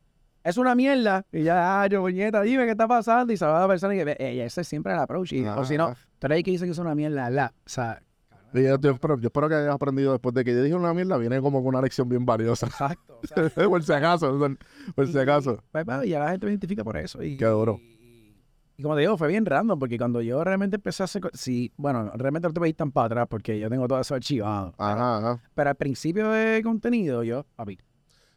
Es 0.45 0.59
una 0.59 0.75
mierda. 0.75 1.25
Y 1.33 1.43
ya, 1.43 1.83
ah, 1.83 1.87
yo, 1.87 2.03
puñeta, 2.03 2.43
dime 2.43 2.67
qué 2.67 2.73
está 2.73 2.87
pasando. 2.87 3.33
Y 3.33 3.37
saluda 3.39 3.59
a 3.59 3.61
la 3.63 3.69
persona 3.69 3.95
y 3.95 4.05
que, 4.05 4.45
ese 4.45 4.61
es 4.61 4.69
siempre 4.69 4.93
el 4.93 4.99
approach. 4.99 5.33
Y, 5.33 5.45
o 5.47 5.65
si 5.65 5.79
no, 5.79 5.95
tú 6.19 6.29
que 6.29 6.43
dice 6.43 6.67
que 6.67 6.73
es 6.73 6.79
una 6.79 6.95
mierda, 6.95 7.31
la. 7.31 7.55
O 7.57 7.69
sea, 7.69 8.03
Y 8.55 8.63
yo, 8.63 8.79
yo 8.79 8.93
espero, 8.93 9.19
yo 9.19 9.27
espero 9.27 9.49
que 9.49 9.57
hayas 9.57 9.75
aprendido 9.75 10.13
después 10.13 10.33
de 10.33 10.45
que 10.45 10.53
yo 10.53 10.63
dije 10.63 10.77
una 10.77 10.95
mierda, 10.95 11.19
viene 11.19 11.41
como 11.41 11.59
con 11.59 11.75
una 11.75 11.83
lección 11.83 12.09
bien 12.09 12.25
valiosa. 12.25 12.67
exacto. 12.67 13.21
o 13.21 13.27
sea, 13.27 13.51
por 13.69 13.83
si 13.83 13.93
acaso, 13.93 14.39
por 14.95 15.09
si 15.09 15.19
acaso. 15.19 15.63
Pues, 15.73 15.85
pues, 15.85 16.09
ya 16.09 16.21
la 16.21 16.31
gente 16.31 16.47
me 16.47 16.53
identifica 16.53 16.85
por 16.85 16.97
eso. 16.97 17.21
Y, 17.21 17.37
Qué 17.37 17.47
duro. 17.47 17.81
Y, 17.81 18.37
y 18.77 18.83
como 18.83 18.95
te 18.95 19.01
digo, 19.01 19.19
fue 19.19 19.27
bien 19.27 19.45
random, 19.45 19.77
porque 19.79 19.99
cuando 19.99 20.21
yo 20.21 20.45
realmente 20.45 20.77
empecé 20.77 21.03
a 21.03 21.05
hacer. 21.05 21.23
Sí, 21.33 21.73
bueno, 21.77 22.13
realmente 22.15 22.47
no 22.47 22.55
te 22.55 22.69
ir 22.69 22.77
tan 22.77 22.93
para 22.93 23.07
atrás 23.07 23.27
porque 23.29 23.59
yo 23.59 23.69
tengo 23.69 23.89
todo 23.89 24.01
eso 24.01 24.15
archivado. 24.15 24.73
Ajá, 24.79 25.19
ajá. 25.19 25.41
Pero 25.53 25.71
al 25.71 25.77
principio 25.77 26.31
de 26.31 26.63
contenido, 26.63 27.25
yo, 27.25 27.45
papi, 27.57 27.79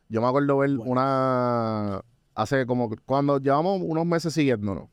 Yo 0.09 0.21
me 0.21 0.27
acuerdo 0.27 0.57
ver 0.57 0.71
Bueno. 0.71 0.91
una. 0.91 2.01
Hace 2.33 2.65
como. 2.65 2.89
Cuando 3.05 3.39
llevamos 3.39 3.81
unos 3.83 4.05
meses 4.05 4.33
siguiéndonos. 4.33 4.89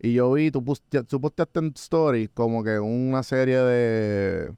Y 0.00 0.12
yo 0.14 0.32
vi, 0.32 0.50
tú, 0.50 0.62
poste- 0.62 1.04
tú 1.04 1.20
posteaste 1.20 1.58
en 1.60 1.72
Story 1.74 2.28
como 2.28 2.62
que 2.62 2.78
una 2.78 3.22
serie 3.22 3.58
de. 3.58 4.52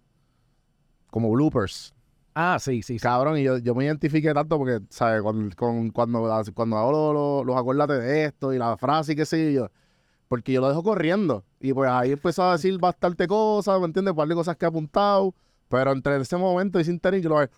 Como 1.10 1.30
bloopers. 1.30 1.94
Ah, 2.34 2.58
sí, 2.60 2.82
sí, 2.82 2.94
sí. 2.98 3.02
Cabrón, 3.02 3.38
y 3.38 3.42
yo, 3.44 3.58
yo 3.58 3.74
me 3.74 3.84
identifiqué 3.84 4.32
tanto 4.32 4.58
porque, 4.58 4.80
¿sabes? 4.90 5.22
Cuando, 5.22 5.54
con- 5.56 5.90
cuando, 5.90 6.20
cuando 6.54 6.76
hago 6.76 6.92
lo- 6.92 7.12
lo- 7.12 7.44
los 7.44 7.56
acuérdate 7.56 7.94
de 7.94 8.24
esto 8.26 8.52
y 8.52 8.58
la 8.58 8.76
frase 8.76 9.12
y 9.12 9.16
qué 9.16 9.24
sé 9.26 9.52
yo. 9.52 9.70
Porque 10.28 10.52
yo 10.52 10.60
lo 10.60 10.68
dejo 10.68 10.82
corriendo. 10.82 11.44
Y 11.60 11.72
pues 11.72 11.90
ahí 11.90 12.12
empezó 12.12 12.44
a 12.44 12.52
decir 12.52 12.78
bastante 12.78 13.26
cosas, 13.26 13.80
¿me 13.80 13.86
entiendes? 13.86 14.12
Un 14.12 14.16
par 14.18 14.28
de 14.28 14.34
cosas 14.34 14.56
que 14.56 14.66
he 14.66 14.68
apuntado. 14.68 15.34
Pero 15.68 15.92
entre 15.92 16.16
ese 16.20 16.36
momento 16.36 16.78
y 16.78 16.84
sin 16.84 17.00
tener, 17.00 17.20
yo 17.22 17.30
lo 17.30 17.36
veo. 17.36 17.48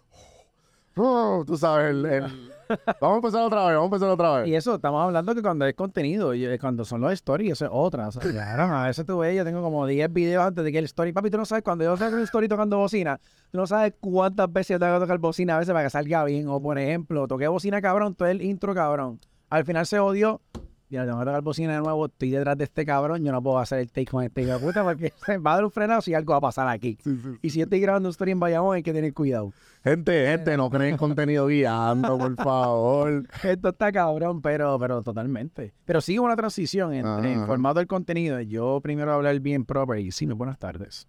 Oh, 0.96 1.44
tú 1.46 1.56
sabes, 1.56 1.90
el, 1.90 2.06
el- 2.06 2.52
Vamos 3.00 3.14
a 3.14 3.16
empezar 3.16 3.42
otra 3.42 3.66
vez, 3.66 3.76
vamos 3.76 3.82
a 3.82 3.94
empezar 3.96 4.08
otra 4.10 4.38
vez. 4.38 4.48
Y 4.48 4.54
eso, 4.54 4.74
estamos 4.74 5.02
hablando 5.02 5.34
que 5.34 5.42
cuando 5.42 5.66
es 5.66 5.74
contenido, 5.74 6.34
y, 6.34 6.44
eh, 6.44 6.58
cuando 6.58 6.84
son 6.84 7.00
los 7.00 7.12
stories, 7.12 7.52
eso 7.52 7.64
es 7.66 7.70
otra. 7.72 8.08
O 8.08 8.12
sea, 8.12 8.22
claro, 8.30 8.62
a 8.62 8.86
veces 8.86 9.04
tú 9.04 9.18
ves, 9.18 9.36
yo 9.36 9.44
tengo 9.44 9.62
como 9.62 9.86
10 9.86 10.12
videos 10.12 10.44
antes 10.44 10.64
de 10.64 10.72
que 10.72 10.78
el 10.78 10.84
story. 10.84 11.12
Papi, 11.12 11.30
tú 11.30 11.38
no 11.38 11.44
sabes, 11.44 11.64
cuando 11.64 11.84
yo 11.84 11.96
saco 11.96 12.16
un 12.16 12.22
story 12.22 12.48
tocando 12.48 12.78
bocina, 12.78 13.20
tú 13.50 13.58
no 13.58 13.66
sabes 13.66 13.94
cuántas 14.00 14.52
veces 14.52 14.74
yo 14.74 14.78
tengo 14.78 14.94
que 14.94 15.00
tocar 15.00 15.18
bocina 15.18 15.56
a 15.56 15.58
veces 15.58 15.72
para 15.72 15.84
que 15.84 15.90
salga 15.90 16.24
bien. 16.24 16.48
O 16.48 16.60
por 16.60 16.78
ejemplo, 16.78 17.26
toqué 17.26 17.48
bocina 17.48 17.80
cabrón, 17.80 18.14
todo 18.14 18.28
el 18.28 18.42
intro 18.42 18.74
cabrón. 18.74 19.20
Al 19.48 19.64
final 19.64 19.86
se 19.86 19.98
odió 19.98 20.40
Mira, 20.90 21.04
tengo 21.06 21.20
que 21.20 21.24
tocar 21.24 21.42
bocina 21.42 21.74
de 21.74 21.78
nuevo, 21.78 22.06
estoy 22.06 22.30
detrás 22.30 22.58
de 22.58 22.64
este 22.64 22.84
cabrón, 22.84 23.24
yo 23.24 23.30
no 23.30 23.40
puedo 23.40 23.58
hacer 23.60 23.78
el 23.78 23.92
take 23.92 24.06
con 24.06 24.24
este 24.24 24.42
hijo 24.42 24.52
de 24.54 24.58
puta 24.58 24.82
porque 24.82 25.12
se 25.24 25.38
va 25.38 25.52
a 25.52 25.54
dar 25.54 25.64
un 25.64 25.70
frenado 25.70 26.00
si 26.02 26.12
algo 26.14 26.32
va 26.32 26.38
a 26.38 26.40
pasar 26.40 26.66
aquí. 26.66 26.98
Y 27.42 27.50
si 27.50 27.60
yo 27.60 27.64
estoy 27.64 27.78
grabando 27.80 28.08
un 28.08 28.10
story 28.10 28.32
en 28.32 28.40
Bayamón, 28.40 28.74
hay 28.74 28.82
que 28.82 28.92
tener 28.92 29.14
cuidado. 29.14 29.52
Gente, 29.84 30.26
gente, 30.26 30.56
no 30.56 30.68
creen 30.68 30.96
contenido 30.96 31.46
guiando, 31.46 32.18
por 32.18 32.34
favor. 32.34 33.24
Esto 33.44 33.68
está 33.68 33.92
cabrón, 33.92 34.42
pero, 34.42 34.78
pero 34.80 35.00
totalmente. 35.02 35.72
Pero 35.84 36.00
sigue 36.00 36.18
una 36.18 36.34
transición 36.34 36.92
entre 36.92 37.10
Ajá, 37.10 37.28
en 37.28 37.38
ajá. 37.38 37.46
formato 37.46 37.78
del 37.78 37.86
contenido. 37.86 38.40
Yo 38.40 38.80
primero 38.82 39.12
hablar 39.12 39.38
bien 39.38 39.64
proper 39.64 40.00
y 40.00 40.10
sí, 40.10 40.26
muy 40.26 40.34
buenas 40.34 40.58
tardes. 40.58 41.06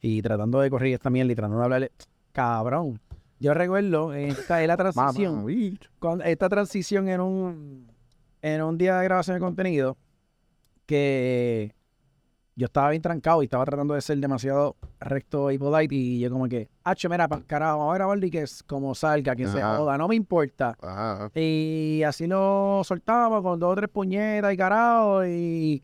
Y 0.00 0.20
tratando 0.22 0.58
de 0.60 0.70
corregir 0.70 0.94
esta 0.94 1.08
mierda 1.08 1.30
y 1.32 1.36
tratando 1.36 1.58
de 1.58 1.64
hablarle, 1.64 1.92
cabrón. 2.32 3.00
Yo 3.38 3.54
recuerdo, 3.54 4.12
esta 4.12 4.60
es 4.60 4.68
la 4.68 4.76
transición. 4.76 5.46
Con 5.98 6.20
esta 6.20 6.48
transición 6.48 7.08
en 7.08 7.20
un, 7.20 7.86
en 8.42 8.62
un 8.62 8.78
día 8.78 8.98
de 8.98 9.04
grabación 9.04 9.36
de 9.36 9.40
contenido 9.40 9.96
que 10.86 11.74
yo 12.56 12.66
estaba 12.66 12.90
bien 12.90 13.00
trancado 13.00 13.42
y 13.42 13.46
estaba 13.46 13.64
tratando 13.64 13.94
de 13.94 14.00
ser 14.02 14.18
demasiado 14.18 14.76
recto 14.98 15.50
y 15.50 15.58
polite 15.58 15.94
y 15.94 16.20
yo 16.20 16.30
como 16.30 16.46
que, 16.48 16.68
hacho, 16.84 17.08
mira, 17.08 17.26
carajo, 17.46 17.78
vamos 17.78 17.92
a 17.92 17.96
grabarlo 17.96 18.26
y 18.26 18.30
que 18.30 18.42
es 18.42 18.62
como 18.64 18.94
salga, 18.94 19.34
que 19.34 19.46
se 19.46 19.60
joda, 19.78 19.96
no 19.96 20.08
me 20.08 20.14
importa. 20.16 20.76
Ajá. 20.82 21.30
Y 21.34 22.02
así 22.06 22.26
lo 22.26 22.82
soltábamos 22.84 23.42
con 23.42 23.58
dos 23.58 23.72
o 23.72 23.76
tres 23.76 23.88
puñetas 23.88 24.52
y 24.52 24.56
carajo 24.56 25.24
y 25.26 25.82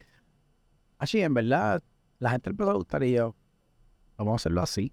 así, 0.98 1.20
en 1.22 1.32
verdad, 1.34 1.82
la 2.18 2.30
gente 2.30 2.50
empezó 2.50 2.70
a 2.70 2.74
gustar 2.74 3.02
y 3.04 3.12
yo, 3.12 3.34
vamos 4.18 4.32
a 4.32 4.36
hacerlo 4.36 4.60
así. 4.62 4.92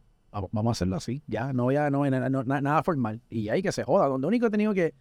Vamos 0.51 0.67
a 0.67 0.71
hacerlo 0.71 0.95
así, 0.95 1.21
ya, 1.27 1.53
no 1.53 1.65
voy 1.65 1.75
a, 1.75 1.91
no, 1.91 2.09
no- 2.09 2.29
no- 2.29 2.43
na- 2.43 2.59
nada 2.61 2.81
formal. 2.81 3.21
Y 3.29 3.49
ahí 3.49 3.61
que 3.61 3.71
se 3.71 3.83
joda. 3.83 4.07
Donde 4.07 4.25
único 4.25 4.47
he 4.47 4.49
tenido 4.49 4.73
que 4.73 4.95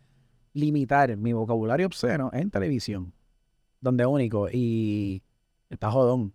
limitar 0.54 1.16
mi 1.16 1.32
vocabulario 1.32 1.86
obsceno 1.86 2.30
en 2.32 2.50
televisión. 2.50 3.12
Donde 3.80 4.06
único. 4.06 4.48
Y 4.52 5.22
está 5.70 5.90
jodón. 5.90 6.34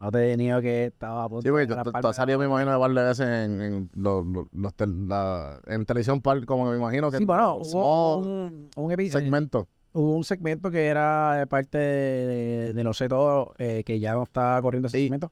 No 0.00 0.10
te 0.10 0.26
he 0.26 0.30
tenido 0.32 0.60
que 0.60 0.86
estaba 0.86 1.22
a 1.24 1.28
punto 1.28 1.42
Sí, 1.42 1.50
porque 1.50 1.66
de 1.66 1.74
tú- 2.00 2.06
has 2.08 2.16
salido, 2.16 2.36
me 2.40 2.46
imagino, 2.46 2.72
de 2.72 2.76
varias 2.76 3.18
veces 3.18 3.26
en, 3.28 3.60
en, 3.62 3.90
los- 3.94 4.26
los- 4.26 4.46
los 4.52 4.74
tel- 4.74 5.06
la- 5.08 5.60
en 5.66 5.84
televisión, 5.86 6.20
par- 6.20 6.44
como 6.44 6.68
me 6.68 6.76
imagino 6.76 7.08
que 7.10 7.18
Sí, 7.18 7.24
bueno, 7.24 7.58
hubo 7.58 8.16
un, 8.18 8.68
un 8.74 8.90
episodio. 8.92 9.24
segmento. 9.24 9.68
Hubo 9.92 10.16
un 10.16 10.24
segmento 10.24 10.70
que 10.72 10.86
era 10.86 11.34
de 11.36 11.46
parte 11.46 11.78
de, 11.78 12.72
de 12.72 12.82
Lo 12.84 12.94
sé 12.94 13.08
todo, 13.08 13.54
eh, 13.58 13.84
que 13.84 14.00
ya 14.00 14.14
no 14.14 14.24
está 14.24 14.58
corriendo 14.60 14.88
ese 14.88 14.96
Sí. 14.98 15.04
segmento, 15.04 15.30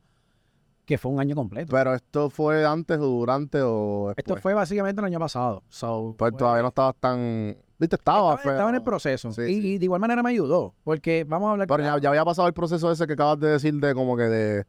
que 0.84 0.98
fue 0.98 1.10
un 1.10 1.18
año 1.18 1.34
completo. 1.34 1.72
Pero 1.72 1.92
esto 1.94 2.30
fue 2.30 2.64
antes 2.64 2.98
o 2.98 3.06
durante 3.06 3.60
o 3.62 4.10
Esto 4.10 4.22
después. 4.22 4.42
fue 4.42 4.54
básicamente 4.54 5.00
el 5.00 5.06
año 5.06 5.18
pasado. 5.18 5.64
So, 5.68 6.14
Pues 6.16 6.30
fue- 6.30 6.38
todavía 6.38 6.62
no 6.62 6.68
estabas 6.68 6.94
tan... 7.00 7.56
Viste, 7.80 7.96
estaba, 7.96 8.34
estaba, 8.34 8.54
estaba 8.54 8.68
en 8.70 8.76
el 8.76 8.82
proceso. 8.82 9.32
Sí, 9.32 9.40
y, 9.42 9.60
sí. 9.62 9.68
y 9.72 9.78
de 9.78 9.84
igual 9.87 10.00
manera 10.00 10.22
me 10.22 10.30
ayudó, 10.30 10.75
porque 10.84 11.25
vamos 11.26 11.49
a 11.49 11.52
hablar... 11.52 11.66
Pero 11.66 11.82
ya, 11.82 11.99
ya 11.99 12.10
había 12.10 12.25
pasado 12.25 12.46
el 12.46 12.52
proceso 12.54 12.92
ese 12.92 13.06
que 13.06 13.14
acabas 13.14 13.40
de 13.40 13.49
decir 13.49 13.75
de 13.75 13.94
como 13.94 14.16
que 14.18 14.25
de 14.25 14.66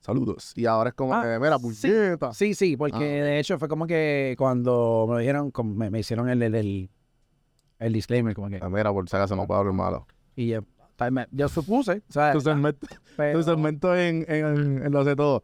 saludos. 0.00 0.52
Y 0.56 0.66
ahora 0.66 0.90
es 0.90 0.94
como 0.94 1.14
Ah, 1.14 1.22
que, 1.22 1.38
mira, 1.40 1.56
sí. 1.58 1.88
puñeta. 1.88 2.32
Sí, 2.34 2.52
sí, 2.54 2.76
porque 2.76 3.20
Ah. 3.22 3.24
de 3.24 3.38
hecho 3.40 3.58
fue 3.58 3.66
como 3.66 3.86
que 3.86 4.34
cuando 4.38 5.06
me 5.08 5.14
lo 5.14 5.18
dijeron, 5.20 5.50
como 5.50 5.74
me, 5.74 5.88
me 5.90 6.00
hicieron 6.00 6.28
el, 6.28 6.42
el, 6.42 6.54
el, 6.54 6.90
el 7.78 7.92
disclaimer, 7.94 8.34
como 8.34 8.50
que... 8.50 8.58
Ah, 8.62 8.68
Mira, 8.68 8.92
por 8.92 9.08
si 9.08 9.16
acaso 9.16 9.34
no 9.36 9.46
puedo 9.46 9.60
hablar 9.60 9.74
malo. 9.74 10.06
Y 10.36 10.48
yo, 10.48 10.60
yo 11.32 11.48
supuse, 11.48 12.02
segmento, 12.08 12.86
Pero- 13.16 13.38
tu 13.38 13.42
segmento 13.44 13.96
en, 13.96 14.26
en, 14.28 14.82
en 14.84 14.92
lo 14.92 15.02
sé 15.04 15.16
todo. 15.16 15.42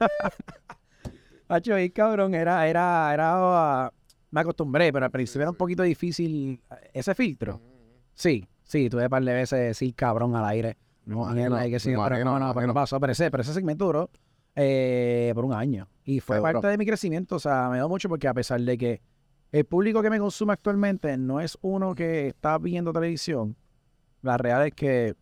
Hacho, 1.48 1.74
ahí, 1.74 1.90
cabrón, 1.90 2.34
era, 2.34 2.66
era, 2.68 3.12
era, 3.12 3.32
ah, 3.86 3.92
me 4.30 4.40
acostumbré, 4.40 4.92
pero 4.92 5.06
al 5.06 5.10
principio 5.10 5.42
era 5.42 5.50
un 5.50 5.56
poquito 5.56 5.82
difícil 5.82 6.60
eh, 6.70 6.90
ese 6.94 7.14
filtro. 7.14 7.60
Sí, 8.14 8.46
sí, 8.62 8.88
tuve 8.88 9.04
un 9.04 9.08
par 9.10 9.24
de 9.24 9.32
veces 9.32 9.58
decir 9.58 9.94
cabrón 9.94 10.34
al 10.36 10.44
aire. 10.46 10.76
No, 11.04 11.22
imagino, 11.22 11.56
hay 11.56 11.70
que 11.70 11.80
sí, 11.80 11.90
me 11.90 11.96
pero 12.08 12.24
no, 12.24 12.38
no, 12.38 12.54
pero 12.54 12.66
no 12.66 12.74
pasó, 12.74 13.00
pero 13.00 13.12
ese, 13.12 13.30
pero 13.30 13.42
ese 13.42 13.52
segmento 13.52 13.86
duró 13.86 14.10
eh, 14.54 15.32
por 15.34 15.44
un 15.44 15.52
año. 15.52 15.88
Y 16.04 16.20
fue 16.20 16.40
parte 16.40 16.66
de 16.66 16.78
mi 16.78 16.86
crecimiento, 16.86 17.36
o 17.36 17.40
sea, 17.40 17.68
me 17.70 17.76
dio 17.76 17.88
mucho 17.88 18.08
porque 18.08 18.28
a 18.28 18.34
pesar 18.34 18.60
de 18.60 18.78
que 18.78 19.00
el 19.52 19.64
público 19.64 20.02
que 20.02 20.10
me 20.10 20.18
consume 20.18 20.52
actualmente 20.52 21.16
no 21.16 21.40
es 21.40 21.58
uno 21.62 21.94
que 21.94 22.28
está 22.28 22.58
viendo 22.58 22.92
televisión, 22.92 23.56
la 24.22 24.36
real 24.36 24.66
es 24.66 24.74
que 24.74 25.16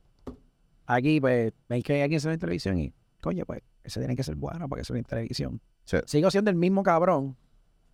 aquí, 0.86 1.20
pues, 1.20 1.52
ven 1.68 1.82
que 1.82 1.94
hay 1.94 2.02
alguien 2.02 2.20
se 2.20 2.28
ve 2.28 2.34
en 2.34 2.40
televisión 2.40 2.78
y, 2.78 2.92
coño, 3.22 3.46
pues, 3.46 3.62
ese 3.84 4.00
tiene 4.00 4.16
que 4.16 4.22
ser 4.22 4.34
bueno 4.34 4.68
para 4.68 4.80
que 4.80 4.84
se 4.84 4.92
vea 4.92 5.00
en 5.00 5.04
televisión. 5.04 5.60
Sí. 5.84 5.96
Sigo 6.04 6.30
siendo 6.30 6.50
el 6.50 6.56
mismo 6.56 6.82
cabrón 6.82 7.36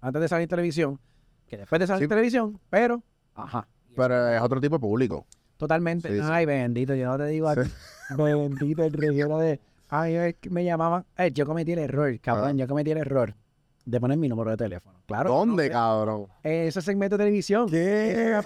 antes 0.07 0.21
de 0.23 0.29
salir 0.29 0.43
en 0.45 0.49
televisión 0.49 1.01
que 1.47 1.57
después 1.59 1.79
de 1.81 1.87
salir 1.87 2.05
Sí. 2.05 2.09
televisión, 2.09 2.59
pero, 2.71 3.03
ajá, 3.35 3.67
Pero 3.97 4.29
es 4.29 4.41
otro 4.43 4.61
tipo 4.61 4.77
de 4.77 4.81
público. 4.81 5.27
totalmente. 5.57 6.09
Sí, 6.09 6.15
sí. 6.15 6.21
Ay, 6.23 6.47
bendito, 6.47 6.95
yo 6.95 7.07
no 7.07 7.17
te 7.19 7.27
digo 7.27 7.49
a 7.49 7.55
ti. 7.55 7.61
Bendito 8.19 8.85
el 8.85 8.93
reguero 8.93 9.39
de. 9.39 9.61
Ay, 9.89 10.35
me 10.51 10.65
llamaban. 10.65 11.05
Eh, 11.17 11.31
yo 11.33 11.47
cometí 11.47 11.73
el 11.73 11.79
error, 11.79 12.19
cabrón. 12.21 12.51
Ah. 12.51 12.53
Yo 12.57 12.67
cometí 12.69 12.91
el 12.91 12.99
error 12.99 13.35
de 13.85 14.01
poner 14.01 14.17
mi 14.17 14.29
número 14.29 14.51
de 14.51 14.57
teléfono. 14.57 14.99
Claro. 15.07 15.31
¿Dónde, 15.31 15.69
no, 15.69 15.73
cabrón? 15.73 16.27
Ese 16.43 16.81
segmento 16.81 17.17
de 17.19 17.25
televisión. 17.25 17.69
¿Qué? 17.69 18.41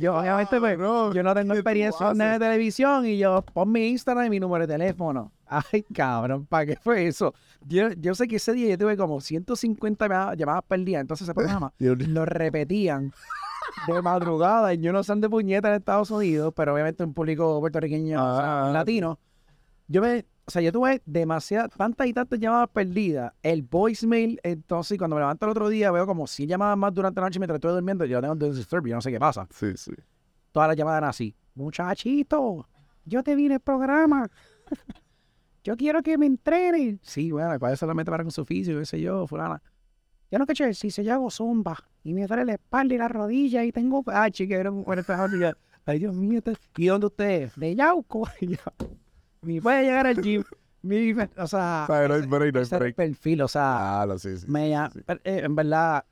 Yo, 0.00 0.16
obviamente, 0.16 0.58
pues, 0.58 0.78
yo 0.78 1.22
no 1.22 1.34
tengo 1.34 1.34
¿qué 1.34 1.44
tú 1.44 1.54
experiencia 1.54 2.10
en 2.10 2.18
nada 2.18 2.32
de 2.32 2.38
televisión 2.40 3.06
y 3.06 3.18
yo 3.18 3.42
pon 3.42 3.70
mi 3.70 3.88
Instagram 3.88 4.26
y 4.26 4.30
mi 4.30 4.40
número 4.40 4.66
de 4.66 4.72
teléfono. 4.74 5.32
Ay, 5.46 5.82
cabrón, 5.94 6.46
¿para 6.46 6.66
qué 6.66 6.76
fue 6.76 7.06
eso? 7.06 7.34
Yo, 7.66 7.90
yo 7.92 8.14
sé 8.14 8.26
que 8.28 8.36
ese 8.36 8.52
día 8.52 8.70
yo 8.70 8.78
tuve 8.78 8.96
como 8.96 9.20
150 9.20 10.06
llamadas, 10.06 10.36
llamadas 10.36 10.62
perdidas. 10.66 11.02
Entonces 11.02 11.26
ese 11.28 11.34
programa 11.34 11.72
lo 11.78 12.24
repetían 12.24 13.12
de 13.86 14.02
madrugada. 14.02 14.74
Y 14.74 14.78
yo 14.78 14.92
no 14.92 15.02
sé 15.02 15.14
de 15.16 15.28
puñeta 15.28 15.68
en 15.68 15.74
Estados 15.74 16.10
Unidos, 16.10 16.52
pero 16.56 16.72
obviamente 16.74 17.04
un 17.04 17.14
público 17.14 17.60
puertorriqueño, 17.60 18.20
o 18.20 18.36
sea, 18.36 18.68
Ah. 18.68 18.72
latino. 18.72 19.18
Yo 19.88 20.00
me, 20.02 20.24
o 20.46 20.50
sea, 20.50 20.62
yo 20.62 20.72
tuve 20.72 21.00
demasiadas, 21.06 21.70
tantas 21.76 22.06
y 22.06 22.12
tantas 22.12 22.38
llamadas 22.38 22.68
perdidas. 22.70 23.32
El 23.42 23.62
voicemail, 23.62 24.40
entonces, 24.42 24.98
cuando 24.98 25.16
me 25.16 25.20
levanto 25.20 25.46
el 25.46 25.50
otro 25.52 25.68
día, 25.68 25.90
veo 25.92 26.06
como 26.06 26.26
100 26.26 26.48
llamadas 26.48 26.76
más 26.76 26.92
durante 26.92 27.20
la 27.20 27.26
noche 27.28 27.38
mientras 27.38 27.56
estoy 27.56 27.72
durmiendo. 27.72 28.04
Yo 28.04 28.20
tengo 28.20 28.32
un 28.32 28.38
disturb, 28.54 28.86
yo 28.86 28.94
no 28.96 29.00
sé 29.00 29.10
qué 29.12 29.20
pasa. 29.20 29.46
Sí, 29.50 29.72
sí. 29.76 29.92
Todas 30.52 30.68
las 30.68 30.76
llamadas 30.76 30.98
eran 30.98 31.10
así. 31.10 31.34
Muchachito, 31.54 32.66
yo 33.04 33.22
te 33.22 33.34
vi 33.36 33.46
en 33.46 33.52
el 33.52 33.60
programa. 33.60 34.28
Yo 35.62 35.76
quiero 35.76 36.02
que 36.02 36.16
me 36.16 36.24
entrenen. 36.24 36.98
Sí, 37.02 37.30
bueno, 37.32 37.58
para 37.58 37.74
eso 37.74 37.80
solamente 37.80 38.10
para 38.10 38.24
con 38.24 38.30
su 38.32 38.40
oficio, 38.40 38.78
qué 38.78 38.86
sé 38.86 38.98
yo, 38.98 39.26
fulana. 39.26 39.62
Yo 40.30 40.38
no 40.38 40.46
caché, 40.46 40.72
si 40.72 40.90
se 40.90 41.04
yo 41.04 41.12
hago 41.12 41.30
zumba 41.30 41.76
y 42.02 42.14
me 42.14 42.26
duele 42.26 42.46
la 42.46 42.52
espalda 42.54 42.94
y 42.94 42.96
la 42.98 43.08
rodilla 43.08 43.62
y 43.62 43.70
tengo... 43.70 44.02
Ah, 44.06 44.30
chique, 44.30 44.54
era 44.54 44.70
un 44.70 44.82
40 44.84 45.22
años 45.22 45.36
y 45.36 45.40
ya. 45.40 45.56
Ay, 45.84 45.98
Dios 45.98 46.14
mío. 46.14 46.38
este- 46.38 46.56
¿Y 46.78 46.86
dónde 46.86 47.08
usted 47.08 47.42
es? 47.42 47.56
De 47.56 47.74
Yauco. 47.74 48.26
Ni 49.42 49.60
puede 49.60 49.84
llegar 49.84 50.06
al 50.06 50.20
gym. 50.20 50.42
Mi- 50.82 51.12
o 51.12 51.16
sea, 51.46 51.84
O 51.84 51.86
sea, 51.86 52.08
no 52.08 52.14
hay 52.14 52.22
break, 52.22 52.54
no 52.54 52.60
hay 52.60 52.66
break. 52.78 52.96
perfil, 52.96 53.42
o 53.42 53.48
sea, 53.48 54.02
Ah, 54.02 54.18
sí, 54.18 54.38
sí. 54.38 54.46
me 54.48 54.74
pero, 55.04 55.20
eh, 55.24 55.42
en 55.44 55.54
verdad, 55.54 56.04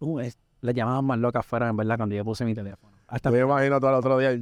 uh, 0.00 0.18
es- 0.18 0.38
las 0.60 0.74
llamadas 0.74 1.04
más 1.04 1.18
locas 1.20 1.46
fueron, 1.46 1.68
en 1.68 1.76
verdad, 1.76 1.96
cuando 1.98 2.14
yo 2.16 2.24
puse 2.24 2.44
mi 2.44 2.52
teléfono. 2.54 2.92
Hasta 3.06 3.30
Yo 3.30 3.36
me 3.36 3.42
imagino 3.42 3.78
todo 3.78 3.90
el 3.90 3.96
otro 3.96 4.18
día, 4.18 4.36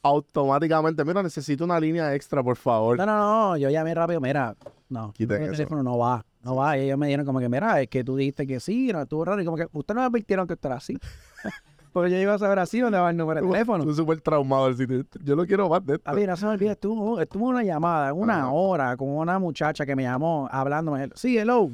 automáticamente, 0.00 1.04
mira, 1.04 1.22
necesito 1.22 1.64
una 1.64 1.78
línea 1.80 2.14
extra, 2.14 2.42
por 2.42 2.56
favor. 2.56 2.96
No, 2.96 3.04
no, 3.04 3.18
no, 3.18 3.56
yo 3.58 3.68
llamé 3.68 3.94
rápido, 3.94 4.20
mira, 4.20 4.54
no, 4.88 5.12
el 5.18 5.26
teléfono 5.28 5.82
no 5.82 5.98
va, 5.98 6.24
no 6.42 6.54
va. 6.56 6.78
Y 6.78 6.82
ellos 6.82 6.96
me 6.98 7.06
dijeron 7.08 7.26
como 7.26 7.40
que, 7.40 7.48
mira, 7.48 7.80
es 7.82 7.88
que 7.88 8.02
tú 8.04 8.16
dijiste 8.16 8.46
que 8.46 8.60
sí, 8.60 8.90
no, 8.92 9.02
estuvo 9.02 9.24
raro. 9.24 9.42
Y 9.42 9.44
como 9.44 9.56
que, 9.58 9.64
ustedes 9.72 9.94
no 9.96 10.02
me 10.02 10.06
advirtieron 10.06 10.46
que 10.46 10.54
esto 10.54 10.68
era 10.68 10.76
así. 10.76 10.96
Porque 11.96 12.10
yo 12.10 12.18
iba 12.18 12.34
a 12.34 12.38
saber 12.38 12.58
así 12.58 12.78
dónde 12.78 12.98
va 12.98 13.08
el 13.08 13.16
número 13.16 13.40
de 13.40 13.50
teléfono. 13.50 13.78
Estoy 13.78 13.94
súper 13.96 14.20
traumado. 14.20 14.70
Yo 14.70 15.34
no 15.34 15.46
quiero 15.46 15.66
más 15.70 15.86
de 15.86 15.94
esto. 15.94 16.10
A 16.10 16.12
ver, 16.12 16.28
no 16.28 16.36
se 16.36 16.44
me 16.44 16.52
olvida, 16.52 16.72
estuvo, 16.72 17.18
estuvo 17.18 17.48
una 17.48 17.62
llamada, 17.62 18.12
una 18.12 18.40
Ajá. 18.40 18.50
hora, 18.50 18.96
con 18.98 19.08
una 19.08 19.38
muchacha 19.38 19.86
que 19.86 19.96
me 19.96 20.02
llamó 20.02 20.46
hablándome. 20.52 21.08
Sí, 21.14 21.38
hello. 21.38 21.70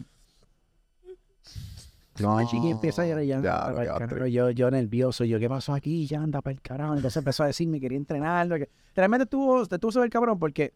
No, 2.20 2.38
chiqui 2.48 2.70
empieza 2.70 3.02
a 3.02 3.06
llorar 3.06 3.24
ya. 3.24 3.40
Ya, 3.42 4.28
yo, 4.28 4.50
yo 4.50 4.70
nervioso, 4.70 5.24
yo, 5.24 5.40
¿qué 5.40 5.48
pasó 5.48 5.74
aquí? 5.74 6.06
Ya 6.06 6.22
anda 6.22 6.40
para 6.40 6.54
el 6.54 6.60
carajo. 6.60 6.94
Entonces 6.94 7.16
empezó 7.16 7.42
a 7.42 7.48
decirme, 7.48 7.80
quería 7.80 7.98
entrenarlo. 7.98 8.58
Que... 8.58 8.68
Realmente 8.94 9.24
estuvo, 9.24 9.62
estuvo 9.62 9.90
súper 9.90 10.08
cabrón 10.08 10.38
porque, 10.38 10.72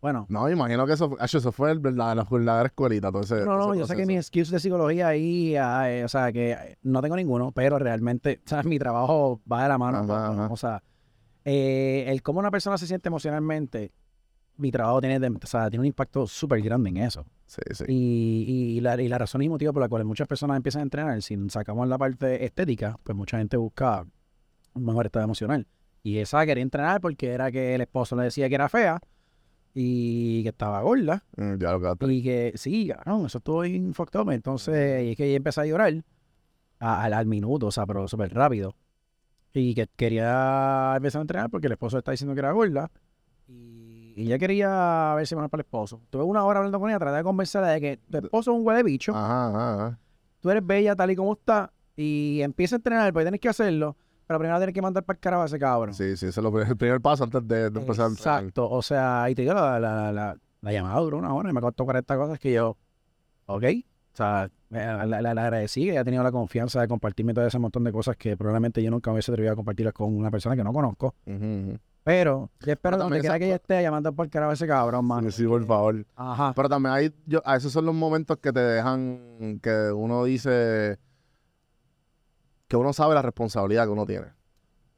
bueno, 0.00 0.26
No, 0.28 0.48
imagino 0.50 0.86
que 0.86 0.92
eso, 0.92 1.08
fue- 1.10 1.18
eso 1.24 1.52
fue 1.52 1.70
el 1.72 1.80
verdad- 1.80 2.14
la 2.16 2.24
verdadera 2.24 2.66
escuelita. 2.66 3.10
Todo 3.10 3.22
ese, 3.22 3.44
No, 3.44 3.56
no, 3.56 3.72
ese 3.72 3.80
yo 3.80 3.86
sé 3.86 3.96
que 3.96 4.06
mis 4.06 4.26
skills 4.26 4.50
de 4.50 4.60
psicología 4.60 5.08
ahí, 5.08 5.56
o 6.04 6.08
sea, 6.08 6.30
que 6.32 6.76
no 6.82 7.00
tengo 7.02 7.16
ninguno, 7.16 7.52
pero 7.52 7.78
realmente, 7.78 8.40
o 8.46 8.48
sea, 8.48 8.62
mi 8.62 8.78
trabajo 8.78 9.40
va 9.50 9.62
de 9.64 9.68
la 9.68 9.78
mano. 9.78 9.98
Ajá, 9.98 10.06
con- 10.06 10.40
ajá. 10.40 10.52
O 10.52 10.56
sea, 10.56 10.82
eh, 11.44 12.04
el 12.08 12.22
cómo 12.22 12.40
una 12.40 12.50
persona 12.50 12.76
se 12.78 12.86
siente 12.86 13.08
emocionalmente, 13.08 13.92
mi 14.58 14.70
trabajo 14.70 15.00
tiene, 15.00 15.18
o 15.28 15.46
sea, 15.46 15.68
tiene 15.70 15.80
un 15.80 15.86
impacto 15.86 16.26
súper 16.26 16.60
grande 16.62 16.90
en 16.90 16.96
eso. 16.98 17.24
Sí, 17.46 17.60
sí. 17.72 17.84
Y, 17.88 18.76
y 18.76 18.80
la, 18.80 19.00
y 19.00 19.06
la 19.08 19.18
razón 19.18 19.42
y 19.42 19.48
motivo 19.48 19.72
por 19.72 19.82
la 19.82 19.88
cual 19.88 20.04
muchas 20.04 20.26
personas 20.26 20.56
empiezan 20.56 20.80
a 20.80 20.82
entrenar, 20.84 21.22
si 21.22 21.36
sacamos 21.50 21.86
la 21.88 21.98
parte 21.98 22.44
estética, 22.44 22.96
pues 23.04 23.16
mucha 23.16 23.38
gente 23.38 23.56
busca 23.56 24.04
un 24.74 24.84
mejor 24.84 25.06
estado 25.06 25.24
emocional. 25.24 25.66
Y 26.02 26.18
esa 26.18 26.44
quería 26.46 26.62
entrenar 26.62 27.00
porque 27.00 27.30
era 27.32 27.50
que 27.52 27.74
el 27.74 27.80
esposo 27.82 28.16
le 28.16 28.24
decía 28.24 28.48
que 28.48 28.54
era 28.54 28.68
fea 28.68 29.00
y 29.78 30.42
que 30.42 30.48
estaba 30.48 30.80
gorda. 30.80 31.22
Mm, 31.36 31.56
Ya 31.58 31.72
lo 31.72 31.96
que 31.98 32.12
Y 32.14 32.22
que 32.22 32.52
sí, 32.56 32.88
cabrón, 32.88 33.26
eso 33.26 33.36
estuvo 33.38 33.60
bien 33.60 33.92
fucked 33.92 34.18
up. 34.18 34.30
Entonces, 34.30 35.04
y 35.04 35.10
es 35.10 35.16
que 35.18 35.26
ella 35.26 35.36
empezó 35.36 35.60
a 35.60 35.66
llorar 35.66 36.02
a- 36.80 37.02
al, 37.04 37.12
al 37.12 37.26
minuto, 37.26 37.66
o 37.66 37.70
sea, 37.70 37.84
pero 37.86 38.08
súper 38.08 38.32
rápido. 38.32 38.74
y 39.52 39.74
que 39.74 39.86
quería 39.96 40.94
empezar 40.96 41.20
a 41.20 41.22
entrenar 41.22 41.50
porque 41.50 41.66
el 41.66 41.72
esposo 41.74 41.96
le 41.96 42.00
está 42.00 42.10
diciendo 42.10 42.34
que 42.34 42.40
era 42.40 42.52
gorda. 42.52 42.90
Y, 43.48 44.12
y 44.16 44.22
ella 44.22 44.38
quería 44.38 45.12
verse 45.14 45.34
mejor 45.36 45.50
para 45.50 45.60
el 45.60 45.66
esposo. 45.66 46.00
Tuve 46.10 46.22
una 46.24 46.44
hora 46.44 46.58
hablando 46.60 46.80
con 46.80 46.88
ella, 46.90 46.98
traté 46.98 47.18
de 47.18 47.22
convencerla 47.22 47.68
de 47.68 47.80
que 47.80 47.96
tu 48.10 48.18
esposo 48.18 48.52
es 48.52 48.58
un 48.58 48.66
huele 48.66 48.82
bicho, 48.82 49.14
Ajá, 49.14 49.48
ajá, 49.48 49.74
ajá. 49.74 49.98
tú 50.40 50.50
eres 50.50 50.66
bella 50.66 50.96
tal 50.96 51.10
y 51.10 51.16
como 51.16 51.34
está, 51.34 51.70
y 51.96 52.40
empieza 52.42 52.76
a 52.76 52.78
entrenar, 52.78 53.12
porque 53.12 53.24
tienes 53.26 53.40
que 53.40 53.48
hacerlo, 53.50 53.96
pero 54.26 54.38
primero 54.38 54.58
tienes 54.58 54.74
que 54.74 54.82
mandar 54.82 55.04
para 55.04 55.16
el 55.16 55.20
carajo 55.20 55.42
a 55.42 55.46
ese 55.46 55.58
cabrón. 55.58 55.94
Sí, 55.94 56.16
sí, 56.16 56.26
ese 56.26 56.40
es 56.40 56.44
lo 56.44 56.60
el 56.60 56.76
primer 56.76 57.00
paso 57.00 57.24
antes 57.24 57.46
de, 57.46 57.70
de 57.70 57.80
empezar. 57.80 58.10
Exacto, 58.10 58.68
o 58.68 58.82
sea, 58.82 59.28
y 59.30 59.34
te 59.34 59.42
digo, 59.42 59.54
la, 59.54 59.78
la, 59.78 60.12
la, 60.12 60.36
la 60.60 60.72
llamada 60.72 60.98
duró 61.00 61.18
una 61.18 61.32
hora 61.34 61.50
y 61.50 61.52
me 61.52 61.60
costó 61.60 61.84
40 61.84 62.16
cosas 62.16 62.38
que 62.38 62.52
yo, 62.52 62.76
ok, 63.46 63.64
o 64.12 64.16
sea, 64.16 64.50
me- 64.70 64.84
la, 64.84 65.06
la- 65.06 65.34
la 65.34 65.42
agradecí 65.44 65.84
que 65.84 65.90
haya 65.92 66.04
tenido 66.04 66.22
la 66.22 66.32
confianza 66.32 66.80
de 66.80 66.88
compartirme 66.88 67.34
todo 67.34 67.46
ese 67.46 67.58
montón 67.58 67.84
de 67.84 67.92
cosas 67.92 68.16
que 68.16 68.36
probablemente 68.36 68.82
yo 68.82 68.90
nunca 68.90 69.10
me 69.10 69.14
hubiese 69.14 69.30
atrevido 69.30 69.52
a 69.52 69.56
compartirlas 69.56 69.94
con 69.94 70.14
una 70.16 70.30
persona 70.30 70.56
que 70.56 70.64
no 70.64 70.72
conozco, 70.72 71.14
Ujú, 71.26 71.36
ujú. 71.44 71.78
pero 72.02 72.50
yo 72.60 72.72
espero 72.72 72.96
Pero 72.96 73.04
donde 73.04 73.20
quiera 73.20 73.38
que 73.38 73.44
ella 73.46 73.56
esté 73.56 73.82
llamando 73.82 74.12
por 74.12 74.24
el 74.26 74.30
carajo 74.30 74.50
a 74.50 74.54
ese 74.54 74.66
cabrón, 74.66 75.04
mano. 75.04 75.30
Sí, 75.30 75.42
sí, 75.42 75.46
por 75.46 75.64
favor. 75.66 76.04
Ajá. 76.16 76.52
Pero 76.56 76.68
también 76.68 76.94
hay, 76.94 77.14
yo, 77.26 77.42
a 77.44 77.56
esos 77.56 77.72
son 77.72 77.84
los 77.86 77.94
momentos 77.94 78.38
que 78.38 78.52
te 78.52 78.60
dejan, 78.60 79.60
que 79.62 79.92
uno 79.94 80.24
dice 80.24 80.98
que 82.68 82.76
uno 82.76 82.92
sabe 82.92 83.14
la 83.14 83.22
responsabilidad 83.22 83.84
que 83.84 83.90
uno 83.90 84.06
tiene. 84.06 84.26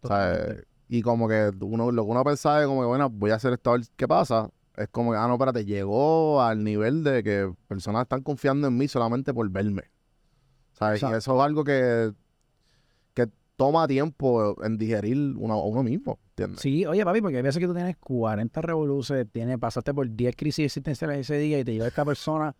Totalmente. 0.00 0.64
Y 0.88 1.02
como 1.02 1.28
que 1.28 1.50
uno, 1.60 1.92
lo 1.92 2.04
que 2.04 2.10
uno 2.10 2.24
pensaba 2.24 2.60
es 2.60 2.66
como 2.66 2.80
que, 2.80 2.86
bueno, 2.86 3.10
voy 3.10 3.30
a 3.30 3.34
hacer 3.34 3.52
esto 3.52 3.70
a 3.70 3.72
ver 3.74 3.86
qué 3.96 4.08
pasa. 4.08 4.50
Es 4.76 4.88
como 4.88 5.10
que, 5.10 5.18
ah, 5.18 5.26
no, 5.26 5.34
espérate, 5.34 5.64
llegó 5.64 6.40
al 6.40 6.64
nivel 6.64 7.04
de 7.04 7.22
que 7.22 7.52
personas 7.66 8.02
están 8.02 8.22
confiando 8.22 8.68
en 8.68 8.76
mí 8.76 8.88
solamente 8.88 9.34
por 9.34 9.48
verme. 9.50 9.82
¿Sabes? 10.72 11.02
Y 11.02 11.06
eso 11.06 11.16
es 11.36 11.44
algo 11.44 11.64
que, 11.64 12.12
que 13.12 13.28
toma 13.56 13.86
tiempo 13.88 14.56
en 14.64 14.78
digerir 14.78 15.34
uno, 15.36 15.62
uno 15.64 15.82
mismo, 15.82 16.20
¿entiendes? 16.30 16.60
Sí, 16.60 16.86
oye, 16.86 17.04
papi, 17.04 17.20
porque 17.20 17.38
hay 17.38 17.42
veces 17.42 17.58
que 17.58 17.66
tú 17.66 17.74
tienes 17.74 17.96
40 17.96 18.62
revoluciones, 18.62 19.26
tienes, 19.30 19.58
pasaste 19.58 19.92
por 19.92 20.08
10 20.08 20.36
crisis 20.36 20.66
existenciales 20.66 21.18
ese 21.18 21.36
día 21.38 21.58
y 21.58 21.64
te 21.64 21.72
llega 21.72 21.88
esta 21.88 22.04
persona 22.04 22.54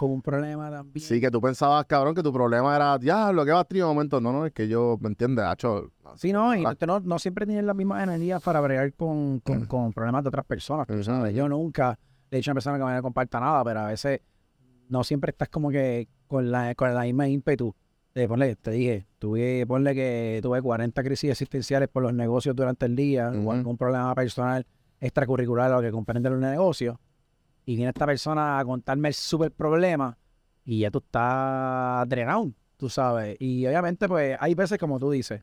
con 0.00 0.10
un 0.12 0.22
problema 0.22 0.70
también. 0.70 1.06
Sí, 1.06 1.20
que 1.20 1.30
tú 1.30 1.42
pensabas, 1.42 1.84
cabrón, 1.84 2.14
que 2.14 2.22
tu 2.22 2.32
problema 2.32 2.74
era, 2.74 2.96
diablo, 2.96 3.44
que 3.44 3.50
va 3.52 3.60
a 3.60 3.66
momento. 3.84 4.18
No, 4.18 4.32
no, 4.32 4.46
es 4.46 4.52
que 4.54 4.66
yo, 4.66 4.96
¿me 4.98 5.08
entiendes? 5.08 5.44
Hacho, 5.44 5.90
Sí, 6.16 6.32
no, 6.32 6.56
y 6.56 6.64
usted 6.66 6.86
no, 6.86 7.00
no 7.00 7.18
siempre 7.18 7.44
tiene 7.44 7.60
las 7.60 7.76
mismas 7.76 8.02
energías 8.02 8.42
para 8.42 8.62
bregar 8.62 8.94
con, 8.94 9.40
con, 9.40 9.66
con 9.66 9.92
problemas 9.92 10.24
de 10.24 10.28
otras 10.28 10.46
personas. 10.46 10.86
tú 10.86 10.94
Ujú. 10.94 11.04
sabes. 11.04 11.34
Yo 11.34 11.50
nunca 11.50 11.98
le 12.30 12.36
he 12.36 12.40
dicho 12.40 12.50
a 12.50 12.52
una 12.52 12.56
persona 12.56 12.78
que 12.78 12.84
me 12.94 13.02
comparta 13.02 13.40
nada, 13.40 13.62
pero 13.62 13.80
a 13.80 13.86
veces 13.88 14.22
no 14.88 15.04
siempre 15.04 15.32
estás 15.32 15.50
como 15.50 15.68
que 15.68 16.08
con 16.26 16.50
la, 16.50 16.74
con 16.74 16.94
la 16.94 17.02
misma 17.02 17.28
ímpetu. 17.28 17.74
De 18.14 18.26
ponle, 18.26 18.56
te 18.56 18.70
dije, 18.70 19.06
tuve, 19.18 19.66
ponle 19.66 19.94
que 19.94 20.40
tuve 20.42 20.62
40 20.62 21.02
crisis 21.02 21.30
existenciales 21.30 21.90
por 21.90 22.02
los 22.02 22.14
negocios 22.14 22.56
durante 22.56 22.86
el 22.86 22.96
día, 22.96 23.28
o 23.28 23.36
Ujú. 23.38 23.52
algún 23.52 23.76
problema 23.76 24.14
personal 24.14 24.66
extracurricular 24.98 25.70
lo 25.70 25.82
que 25.82 25.90
comprende 25.92 26.30
los 26.30 26.40
negocios, 26.40 26.96
y 27.70 27.76
viene 27.76 27.90
esta 27.90 28.04
persona 28.04 28.58
a 28.58 28.64
contarme 28.64 29.06
el 29.06 29.14
súper 29.14 29.52
problema, 29.52 30.18
y 30.64 30.80
ya 30.80 30.90
tú 30.90 30.98
estás 30.98 32.08
drenado, 32.08 32.50
tú 32.76 32.88
sabes. 32.88 33.36
Y 33.38 33.64
obviamente, 33.64 34.08
pues, 34.08 34.36
hay 34.40 34.56
veces, 34.56 34.76
como 34.76 34.98
tú 34.98 35.08
dices, 35.08 35.40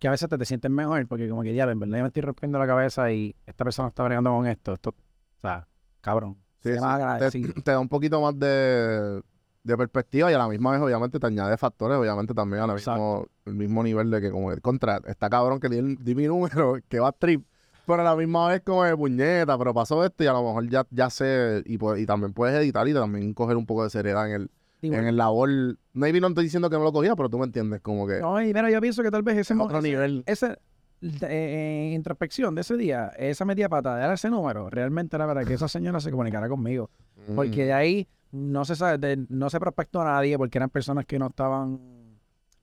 que 0.00 0.08
a 0.08 0.10
veces 0.10 0.28
te, 0.28 0.36
te 0.38 0.44
sientes 0.44 0.72
mejor, 0.72 1.06
porque 1.06 1.28
como 1.28 1.44
que, 1.44 1.52
diablo, 1.52 1.70
en 1.70 1.78
verdad 1.78 1.98
yo 1.98 2.02
me 2.02 2.08
estoy 2.08 2.22
rompiendo 2.22 2.58
la 2.58 2.66
cabeza 2.66 3.12
y 3.12 3.36
esta 3.46 3.62
persona 3.62 3.90
está 3.90 4.02
bregando 4.02 4.30
con 4.30 4.48
esto. 4.48 4.72
Esto, 4.72 4.90
o 4.90 5.40
sea, 5.40 5.68
cabrón. 6.00 6.36
Sí, 6.64 6.70
sé 6.70 6.74
sí. 6.74 6.80
más 6.80 7.32
te, 7.62 7.70
da 7.70 7.78
un 7.78 7.88
poquito 7.88 8.20
más 8.20 8.36
de, 8.36 9.22
de 9.62 9.76
perspectiva 9.76 10.32
y 10.32 10.34
a 10.34 10.38
la 10.38 10.48
misma 10.48 10.72
vez, 10.72 10.80
obviamente, 10.80 11.20
te 11.20 11.26
añade 11.28 11.56
factores, 11.58 11.96
obviamente, 11.96 12.34
también 12.34 12.64
al 12.64 12.74
mismo, 12.74 13.28
el 13.44 13.54
mismo 13.54 13.84
nivel 13.84 14.10
de 14.10 14.20
que, 14.20 14.30
como, 14.32 14.50
que, 14.50 14.60
contra, 14.60 15.00
está 15.06 15.30
cabrón 15.30 15.60
que 15.60 15.68
di, 15.68 15.94
di 15.94 16.16
mi 16.16 16.26
número, 16.26 16.78
que 16.88 16.98
va 16.98 17.10
a 17.10 17.12
trip, 17.12 17.46
pero 17.86 18.02
a 18.02 18.04
la 18.04 18.16
misma 18.16 18.48
vez, 18.48 18.60
como 18.62 18.82
de 18.84 18.96
puñeta, 18.96 19.56
pero 19.56 19.72
pasó 19.72 20.04
esto 20.04 20.24
y 20.24 20.26
a 20.26 20.32
lo 20.32 20.42
mejor 20.42 20.68
ya, 20.68 20.86
ya 20.90 21.08
sé, 21.10 21.62
y, 21.66 21.78
pues, 21.78 22.00
y 22.00 22.06
también 22.06 22.32
puedes 22.32 22.54
editar 22.60 22.86
y 22.88 22.92
también 22.94 23.32
coger 23.32 23.56
un 23.56 23.64
poco 23.66 23.84
de 23.84 23.90
seriedad 23.90 24.26
en 24.28 24.42
el, 24.42 24.50
Sí, 24.80 24.88
en 24.88 24.92
bueno. 24.92 25.08
el 25.08 25.16
labor. 25.16 25.48
Maybe 25.94 26.20
no 26.20 26.26
estoy 26.28 26.44
diciendo 26.44 26.68
que 26.68 26.76
no 26.76 26.84
lo 26.84 26.92
cogía, 26.92 27.16
pero 27.16 27.30
tú 27.30 27.38
me 27.38 27.46
entiendes, 27.46 27.80
como 27.80 28.06
que 28.06 28.20
No, 28.20 28.40
y 28.42 28.46
mira, 28.52 28.70
yo 28.70 28.80
pienso 28.80 29.02
que 29.02 29.10
tal 29.10 29.22
vez 29.22 29.38
ese, 29.38 29.54
otro 29.54 29.78
ese- 29.78 29.88
nivel. 29.88 30.22
esa 30.26 30.58
eh, 31.02 31.92
introspección 31.94 32.54
de 32.54 32.60
ese 32.62 32.76
día, 32.76 33.10
esa 33.18 33.44
metida 33.44 33.68
pata 33.68 33.94
de 33.94 34.00
dar 34.02 34.12
ese 34.14 34.28
número, 34.30 34.68
realmente 34.70 35.16
era 35.16 35.26
para 35.26 35.44
que 35.44 35.54
esa 35.54 35.68
señora 35.68 36.00
se 36.00 36.10
comunicara 36.10 36.48
conmigo. 36.48 36.90
Porque 37.34 37.64
de 37.66 37.72
ahí 37.72 38.08
no 38.32 38.64
se 38.64 38.76
sabe, 38.76 38.98
de- 38.98 39.26
no 39.28 39.48
se 39.50 39.58
prospectó 39.60 40.00
a 40.02 40.04
nadie 40.04 40.36
porque 40.36 40.58
eran 40.58 40.70
personas 40.70 41.06
que 41.06 41.18
no 41.18 41.28
estaban, 41.28 41.78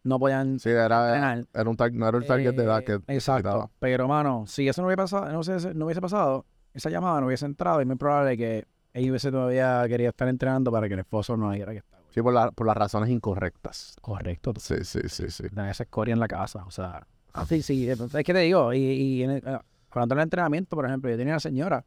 no 0.04 0.20
podían 0.20 0.60
Sí, 0.60 0.70
era, 0.70 1.40
era 1.54 1.70
un 1.70 1.78
no 1.94 2.08
era 2.08 2.18
el 2.18 2.26
target 2.26 2.54
de 2.54 2.64
edad 2.64 2.80
Eh, 2.80 2.84
que 2.84 3.14
Exacto. 3.14 3.72
Pero, 3.80 4.08
mano, 4.08 4.46
si 4.48 4.68
eso 4.68 4.82
no 4.82 4.88
hubiese 4.88 4.98
pasado, 4.98 5.32
no, 5.32 5.44
sé, 5.44 5.74
no 5.74 5.86
hubiese 5.86 6.02
pasado, 6.02 6.46
esa 6.74 6.90
llamada 6.90 7.22
no 7.22 7.28
hubiese 7.28 7.46
entrado 7.46 7.80
y 7.80 7.84
es 7.84 7.88
muy 7.88 7.96
probable 7.96 8.38
que 8.38 8.66
ella 8.94 9.10
hubiese 9.10 9.32
todavía 9.32 9.84
quería 9.88 10.10
estar 10.10 10.28
entrenando 10.28 10.72
para 10.72 10.88
que 10.88 10.94
el 10.94 11.00
esposo 11.02 11.36
no 11.38 11.52
dijera 11.52 11.72
que 11.72 11.80
estaba. 11.80 12.04
Sí, 12.10 12.22
por, 12.22 12.34
la- 12.34 12.52
por 12.52 12.68
las 12.68 12.78
razones 12.78 13.10
incorrectas. 13.10 13.96
Correcto. 14.02 14.54
Sí, 14.60 14.76
sí, 14.84 15.00
sí, 15.08 15.30
sí. 15.32 15.50
Tener 15.50 15.72
esa 15.72 15.84
escoria 15.84 16.14
en 16.14 16.20
la 16.20 16.28
casa. 16.28 16.64
O 16.66 16.72
sea, 16.72 17.08
sí, 17.48 17.62
sí. 17.64 17.90
Es 17.90 18.00
que 18.24 18.34
te 18.34 18.40
digo, 18.40 18.72
y, 18.74 18.78
y 18.80 19.24
en 19.24 19.32
el- 19.32 19.38
eh, 19.48 19.60
hablando 19.90 20.14
del 20.16 20.24
entrenamiento, 20.24 20.76
por 20.76 20.86
ejemplo, 20.86 21.10
yo 21.10 21.18
tenía 21.18 21.34
una 21.34 21.40
señora 21.40 21.84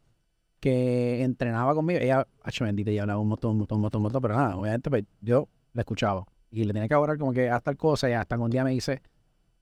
que 0.59 1.23
entrenaba 1.23 1.73
conmigo. 1.75 1.99
Ella, 2.01 2.27
hecho 2.45 2.65
bendita, 2.65 2.91
ella 2.91 3.03
hablaba 3.03 3.19
un 3.21 3.29
montón, 3.29 3.51
un 3.51 3.57
montón, 3.59 3.77
un 3.77 3.81
montón, 3.83 3.99
un 3.99 4.03
montón, 4.03 4.21
pero 4.21 4.35
nada, 4.35 4.55
obviamente 4.57 4.89
pues, 4.89 5.05
yo 5.21 5.47
la 5.73 5.81
escuchaba. 5.81 6.25
Y 6.51 6.63
le 6.63 6.73
tenía 6.73 6.87
que 6.87 6.93
hablar 6.93 7.17
como 7.17 7.33
que 7.33 7.49
hasta 7.49 7.71
tal 7.71 7.77
cosa 7.77 8.09
y 8.09 8.13
hasta 8.13 8.35
que 8.35 8.41
un 8.41 8.49
día 8.49 8.63
me 8.63 8.71
dice, 8.71 9.01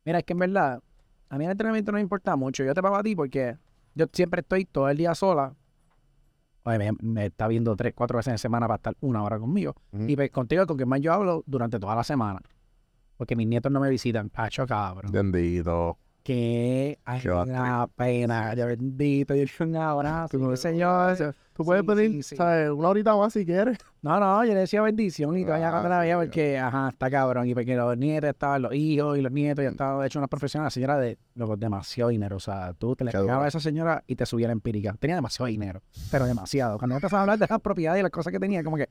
mira, 0.03 0.19
es 0.19 0.25
que 0.25 0.33
en 0.33 0.39
verdad, 0.39 0.81
a 1.29 1.37
mí 1.37 1.45
el 1.45 1.51
entrenamiento 1.51 1.91
no 1.91 1.97
me 1.97 2.01
importa 2.01 2.35
mucho. 2.35 2.63
Yo 2.63 2.73
te 2.73 2.81
pago 2.81 2.95
a 2.95 3.03
ti 3.03 3.15
porque 3.15 3.57
yo 3.95 4.05
siempre 4.11 4.41
estoy 4.41 4.65
todo 4.65 4.89
el 4.89 4.97
día 4.97 5.15
sola. 5.15 5.55
Oye, 6.63 6.77
me, 6.79 6.91
me 7.01 7.25
está 7.27 7.47
viendo 7.47 7.75
tres, 7.75 7.93
cuatro 7.95 8.17
veces 8.17 8.31
en 8.31 8.37
semana 8.37 8.67
para 8.67 8.77
estar 8.77 8.95
una 9.01 9.23
hora 9.23 9.39
conmigo. 9.39 9.75
Y 10.07 10.15
pues, 10.15 10.31
contigo 10.31 10.65
con 10.65 10.77
quien 10.77 10.89
más 10.89 10.99
yo 11.01 11.13
hablo 11.13 11.43
durante 11.45 11.79
toda 11.79 11.95
la 11.95 12.03
semana. 12.03 12.41
Porque 13.17 13.35
mis 13.35 13.47
nietos 13.47 13.71
no 13.71 13.79
me 13.79 13.89
visitan. 13.89 14.29
Pacho, 14.29 14.65
cabrón. 14.65 15.11
Bendito. 15.11 15.97
Que 16.25 16.97
ay, 17.05 17.21
Qué 17.21 17.29
una 17.29 17.85
pena. 17.85 18.55
Yo 18.55 18.65
bendito. 18.65 19.35
Yo 19.35 19.43
le 19.43 19.65
un 19.69 19.75
abrazo. 19.75 20.39
Tú- 20.39 20.51
eso. 20.51 21.33
Tú 21.53 21.63
puedes 21.63 21.83
Sí, 21.83 21.87
pedir, 21.87 22.11
sí, 22.11 22.23
sí. 22.23 22.35
¿sabes? 22.35 22.71
Una 22.71 22.89
horita 22.89 23.15
más 23.15 23.31
si 23.31 23.45
quieres. 23.45 23.77
No, 24.01 24.19
no, 24.19 24.43
yo 24.43 24.55
le 24.55 24.61
decía 24.61 24.81
bendición 24.81 25.37
y 25.37 25.45
todavía 25.45 25.67
Ah, 25.67 25.71
cuando 25.71 25.89
la 25.89 25.99
veía 25.99 26.17
porque, 26.17 26.57
ajá, 26.57 26.89
está 26.89 27.11
cabrón. 27.11 27.47
Y 27.47 27.53
porque 27.53 27.75
los 27.75 27.95
nietos 27.95 28.31
estaban, 28.31 28.63
los 28.63 28.73
hijos 28.73 29.19
y 29.19 29.21
los 29.21 29.31
nietos 29.31 29.61
ya 29.63 29.69
estaban 29.69 30.03
hechos 30.03 30.15
unas 30.15 30.29
profesionales. 30.29 30.71
La 30.73 30.73
señora 30.73 30.97
de, 30.97 31.19
loco, 31.35 31.55
demasiado 31.57 32.09
dinero. 32.09 32.37
O 32.37 32.39
sea, 32.39 32.73
tú 32.73 32.95
te 32.95 33.03
le 33.05 33.11
pegabas 33.11 33.45
a 33.45 33.47
esa 33.49 33.59
señora 33.59 34.03
y 34.07 34.15
te 34.15 34.25
subía 34.25 34.47
la 34.47 34.53
empírica. 34.53 34.95
Tenía 34.99 35.17
demasiado 35.17 35.45
dinero, 35.45 35.83
pero 36.09 36.25
demasiado. 36.25 36.79
Cuando 36.79 36.95
empezaba 36.95 37.19
a 37.19 37.21
hablar 37.21 37.37
de 37.37 37.45
las 37.47 37.61
propiedades 37.61 37.99
y 37.99 38.03
las 38.03 38.11
cosas 38.11 38.33
que 38.33 38.39
tenía, 38.39 38.63
como 38.63 38.77
que, 38.77 38.89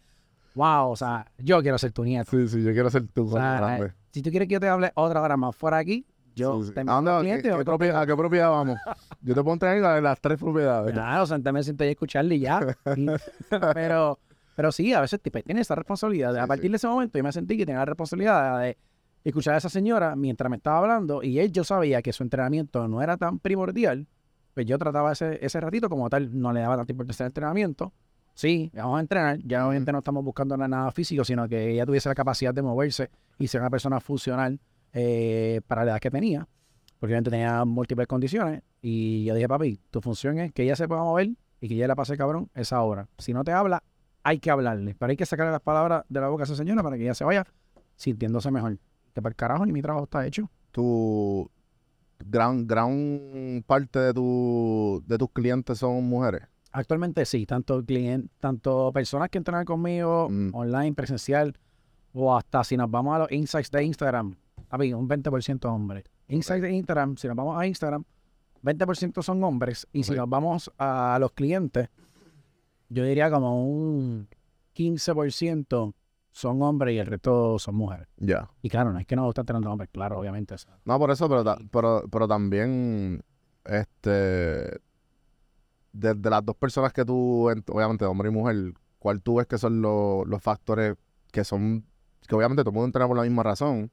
wow, 0.55 0.88
o 0.88 0.97
sea, 0.97 1.27
yo 1.38 1.61
quiero 1.62 1.79
ser 1.79 1.90
tu 1.90 2.05
nieto. 2.05 2.31
Sí, 2.31 2.47
sí, 2.47 2.62
yo 2.62 2.70
quiero 2.73 2.90
ser 2.90 3.09
tu 3.09 3.27
O 3.27 3.33
sea. 3.33 3.92
Si 4.12 4.23
tú 4.23 4.31
quieres 4.31 4.47
que 4.47 4.55
yo 4.55 4.61
te 4.61 4.68
hable 4.68 4.92
otra 4.94 5.20
hora 5.20 5.37
más 5.37 5.57
fuera 5.57 5.79
aquí, 5.79 6.07
yo 6.35 6.61
Sí, 6.62 6.68
sí. 6.68 6.75
te 6.75 6.81
¿A, 6.87 7.20
cliente 7.20 7.49
¿Qué- 7.51 7.64
propiedad- 7.64 8.03
¿A 8.03 8.07
qué 8.07 8.16
propiedad 8.16 8.51
vamos? 8.51 8.79
Yo 9.23 9.35
te 9.35 9.42
puedo 9.42 9.57
la- 9.81 10.01
las 10.01 10.20
tres 10.20 10.38
propiedades. 10.38 10.92
Claro, 10.92 11.27
sentarme, 11.27 11.62
senté 11.62 11.87
y 11.87 11.90
escucharle 11.90 12.35
y 12.37 12.40
ya. 12.40 12.61
Pero, 13.75 14.18
pero 14.57 14.73
sí, 14.73 14.92
a 14.92 15.01
veces 15.01 15.20
tipo, 15.20 15.40
tiene 15.42 15.61
esa 15.61 15.75
responsabilidad. 15.75 16.37
A 16.38 16.47
partir 16.47 16.70
de 16.70 16.77
ese 16.77 16.87
momento 16.87 17.18
yo 17.18 17.25
me 17.25 17.33
sentí 17.33 17.57
que 17.57 17.66
tenía 17.66 17.81
la 17.81 17.85
responsabilidad 17.87 18.61
de 18.61 18.77
escuchar 19.25 19.55
a 19.55 19.59
esa 19.59 19.68
señora 19.68 20.14
mientras 20.16 20.51
me 20.51 20.57
estaba 20.57 20.79
hablando 20.79 21.23
y 21.23 21.38
él 21.38 21.51
yo 21.51 21.64
sabía 21.64 22.03
que 22.03 22.12
su 22.12 22.23
entrenamiento 22.23 22.87
no 22.88 23.03
era 23.03 23.16
tan 23.16 23.38
primordial, 23.38 24.07
pues 24.55 24.66
yo 24.66 24.79
trataba 24.79 25.12
ese, 25.12 25.44
ese 25.44 25.61
ratito 25.61 25.88
como 25.88 26.09
tal, 26.11 26.38
no 26.38 26.53
le 26.53 26.61
daba 26.61 26.77
tanta 26.77 26.92
importancia 26.92 27.25
al 27.25 27.31
entrenamiento. 27.31 27.92
Sí, 28.35 28.70
vamos 28.75 28.99
a 28.99 29.01
entrenar, 29.01 29.38
ya 29.44 29.66
obviamente 29.66 29.92
no 29.92 29.99
estamos 29.99 30.25
buscando 30.25 30.57
nada 30.57 30.90
físico, 30.90 31.25
sino 31.25 31.49
que 31.49 31.70
ella 31.70 31.87
tuviese 31.87 32.09
la 32.09 32.14
capacidad 32.16 32.53
de 32.53 32.62
moverse 32.62 33.11
y 33.38 33.47
ser 33.49 33.61
una 33.61 33.70
persona 33.70 34.01
funcional 34.01 34.59
eh, 34.95 35.61
para 35.67 35.85
la 35.85 35.93
edad 35.93 36.01
que 36.01 36.11
tenía, 36.11 36.49
porque 36.99 37.13
obviamente 37.13 37.31
tenía 37.31 37.65
múltiples 37.67 38.07
condiciones. 38.07 38.63
Y 38.81 39.25
yo 39.25 39.35
dije, 39.35 39.49
papi, 39.49 39.79
tu 39.91 40.01
función 40.01 40.39
es 40.39 40.53
que 40.53 40.63
ella 40.63 40.77
se 40.77 40.89
pueda 40.89 41.03
mover 41.03 41.31
y 41.61 41.69
que 41.69 41.75
ella 41.75 41.89
la 41.89 41.95
pase 41.97 42.17
cabrón 42.17 42.49
esa 42.55 42.81
hora. 42.83 43.09
Si 43.19 43.33
no 43.35 43.45
te 43.45 43.53
habla, 43.53 43.83
hay 44.23 44.39
que 44.39 44.51
hablarle, 44.51 44.95
pero 44.99 45.11
hay 45.11 45.17
que 45.17 45.27
sacarle 45.27 45.53
las 45.53 45.61
palabras 45.61 46.05
de 46.09 46.21
la 46.21 46.29
boca 46.29 46.45
a 46.45 46.47
esa 46.47 46.57
señora 46.57 46.83
para 46.83 46.97
que 46.97 47.03
ella 47.03 47.15
se 47.15 47.25
vaya 47.25 47.45
sintiéndose 47.97 48.51
mejor. 48.51 48.79
Que 49.13 49.21
para 49.21 49.31
el 49.33 49.37
carajo 49.37 49.67
ni 49.67 49.73
mi 49.73 49.83
trabajo 49.83 50.05
está 50.05 50.27
hecho. 50.27 50.51
Tu 50.71 51.49
gran, 52.27 52.67
gran 52.67 53.63
parte 53.67 53.99
de, 53.99 54.15
tu, 54.15 55.03
de 55.07 55.19
tus 55.19 55.31
clientes 55.31 55.79
son 55.79 56.05
mujeres. 56.05 56.43
Actualmente 56.73 57.25
sí, 57.25 57.47
tanto 57.47 57.85
clientes, 57.85 58.31
tanto 58.41 58.91
personas 58.93 59.29
que 59.31 59.39
entrenan 59.39 59.65
conmigo, 59.65 60.29
Mm. 60.29 60.51
online, 60.55 60.93
presencial, 60.95 61.57
o 62.13 62.37
hasta 62.37 62.65
si 62.65 62.77
nos 62.77 62.91
vamos 62.91 63.15
a 63.15 63.21
los 63.21 63.33
insights 63.33 63.71
de 63.71 63.85
Instagram, 63.85 64.35
papi, 64.75 64.93
un 64.93 65.09
20% 65.09 65.65
hombres. 65.73 66.05
Insights 66.29 66.63
de 66.63 66.73
Instagram, 66.73 67.17
si 67.17 67.29
nos 67.29 67.37
vamos 67.37 67.57
a 67.59 67.67
Instagram, 67.67 68.05
20% 68.63 69.23
son 69.23 69.45
hombres, 69.45 69.87
y 69.93 70.03
si 70.05 70.13
nos 70.13 70.29
vamos 70.29 70.71
a 70.79 71.17
los 71.21 71.33
clientes, 71.33 71.91
yo 72.89 73.05
diría 73.05 73.31
como 73.31 73.63
un 73.65 74.27
15% 74.77 75.95
son 76.33 76.63
hombres 76.63 76.95
y 76.95 76.99
el 76.99 77.07
resto 77.07 77.59
son 77.61 77.77
mujeres. 77.77 78.09
Ya. 78.17 78.51
Y 78.63 78.69
claro, 78.69 78.93
no 78.93 78.99
es 78.99 79.07
que 79.07 79.15
no 79.15 79.25
gustan 79.27 79.47
tener 79.47 79.65
hombres, 79.67 79.91
claro, 79.93 80.19
obviamente. 80.19 80.55
o 80.55 80.59
sea, 80.59 80.77
No, 80.85 80.99
por 80.99 81.11
eso, 81.13 81.29
pero, 81.29 81.45
ta- 81.45 81.59
pero, 81.71 82.03
pero 82.11 82.27
también, 82.27 83.23
este, 83.65 84.01
de, 85.93 86.15
de 86.15 86.31
las 86.31 86.45
dos 86.45 86.57
personas 86.57 86.93
que 86.93 87.05
tú, 87.05 87.49
ent- 87.51 87.71
obviamente, 87.73 88.05
hombre 88.07 88.31
y 88.31 88.33
mujer, 88.33 88.73
¿cuál 88.99 89.21
tú 89.23 89.37
ves 89.37 89.47
que 89.47 89.59
son 89.59 89.81
los, 89.81 90.27
los 90.27 90.43
factores 90.43 90.97
que 91.31 91.45
son, 91.45 91.85
que 92.27 92.35
obviamente 92.35 92.63
todo 92.63 92.71
el 92.71 92.75
mundo 92.75 92.87
entrena 92.87 93.07
por 93.07 93.17
la 93.17 93.23
misma 93.23 93.43
razón, 93.45 93.91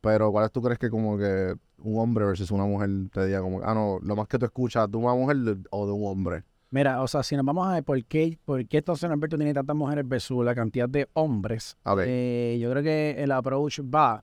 pero 0.00 0.30
cuáles 0.32 0.50
tú 0.52 0.62
crees 0.62 0.78
que 0.78 0.90
como 0.90 1.18
que 1.18 1.54
un 1.78 1.98
hombre 1.98 2.24
versus 2.24 2.50
una 2.50 2.64
mujer 2.64 2.88
te 3.12 3.26
diga 3.26 3.40
como, 3.40 3.60
ah, 3.62 3.74
no, 3.74 3.98
lo 4.02 4.16
más 4.16 4.28
que 4.28 4.38
tú 4.38 4.46
escuchas 4.46 4.90
de 4.90 4.96
una 4.96 5.14
mujer 5.14 5.36
o 5.70 5.86
de 5.86 5.92
un 5.92 6.06
hombre? 6.06 6.44
Mira, 6.70 7.02
o 7.02 7.08
sea, 7.08 7.22
si 7.24 7.36
nos 7.36 7.44
vamos 7.44 7.68
a 7.68 7.72
ver 7.72 7.84
por 7.84 8.02
qué, 8.04 8.38
por 8.44 8.64
qué 8.66 8.78
entonces 8.78 9.10
Norberto 9.10 9.36
tiene 9.36 9.52
tantas 9.52 9.74
mujeres 9.74 10.08
versus 10.08 10.44
la 10.44 10.54
cantidad 10.54 10.88
de 10.88 11.08
hombres, 11.14 11.76
eh, 12.04 12.58
yo 12.60 12.70
creo 12.70 12.82
que 12.82 13.16
el 13.18 13.32
approach 13.32 13.80
va. 13.80 14.22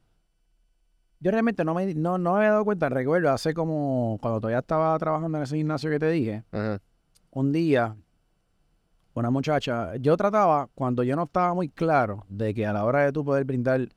Yo 1.20 1.32
realmente 1.32 1.66
no 1.66 1.74
me, 1.74 1.94
no, 1.94 2.18
no 2.18 2.34
me 2.34 2.38
había 2.38 2.52
dado 2.52 2.64
cuenta, 2.64 2.90
recuerdo, 2.90 3.32
hace 3.32 3.54
como 3.54 4.18
cuando 4.22 4.40
todavía 4.40 4.60
estaba 4.60 4.98
trabajando 4.98 5.38
en 5.40 5.44
ese 5.44 5.58
gimnasio 5.58 5.90
que 5.90 6.00
te 6.00 6.10
dije, 6.10 6.44
un 7.32 7.52
día, 7.52 7.98
una 9.14 9.30
muchacha, 9.30 9.96
yo 9.98 10.16
trataba, 10.16 10.70
cuando 10.74 11.04
yo 11.04 11.16
no 11.16 11.24
estaba 11.24 11.54
muy 11.54 11.70
claro 11.70 12.24
de 12.30 12.54
que 12.54 12.66
a 12.66 12.72
la 12.72 12.86
hora 12.86 13.04
de 13.04 13.12
tú 13.12 13.26
poder 13.26 13.44
brindar 13.44 13.90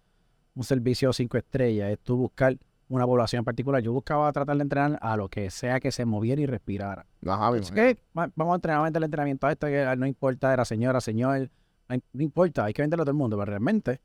un 0.61 0.65
servicio 0.65 1.11
cinco 1.15 1.39
estrellas, 1.39 1.91
es 1.91 1.99
tú 2.01 2.17
buscar 2.17 2.55
una 2.89 3.07
población 3.07 3.39
en 3.41 3.45
particular, 3.45 3.83
yo 3.83 3.93
buscaba 3.93 4.31
tratar 4.33 4.57
de 4.57 4.63
entrenar 4.63 4.99
a 5.01 5.17
lo 5.17 5.29
que 5.29 5.51
sea 5.51 5.81
que 5.81 5.91
se 5.91 6.05
moviera 6.05 6.43
y 6.43 6.47
respirara. 6.47 7.07
Ajá, 7.27 7.57
Es 7.57 7.71
que 7.71 7.99
va- 8.19 8.31
vamos 8.37 8.53
a 8.53 8.57
entrenar, 8.57 8.83
meter 8.83 8.97
el 8.99 9.05
entrenamiento 9.05 9.47
a 9.47 9.53
esto, 9.53 9.67
que 9.69 9.95
no 9.97 10.07
importa, 10.07 10.53
era 10.53 10.65
señora, 10.65 11.01
señor, 11.01 11.49
no, 11.89 11.95
im- 11.95 12.03
no 12.13 12.23
importa, 12.23 12.65
hay 12.65 12.73
que 12.75 12.83
venderlo 12.83 13.03
a 13.03 13.07
todo 13.07 13.13
el 13.13 13.17
mundo, 13.19 13.37
pero 13.39 13.47
realmente 13.47 14.01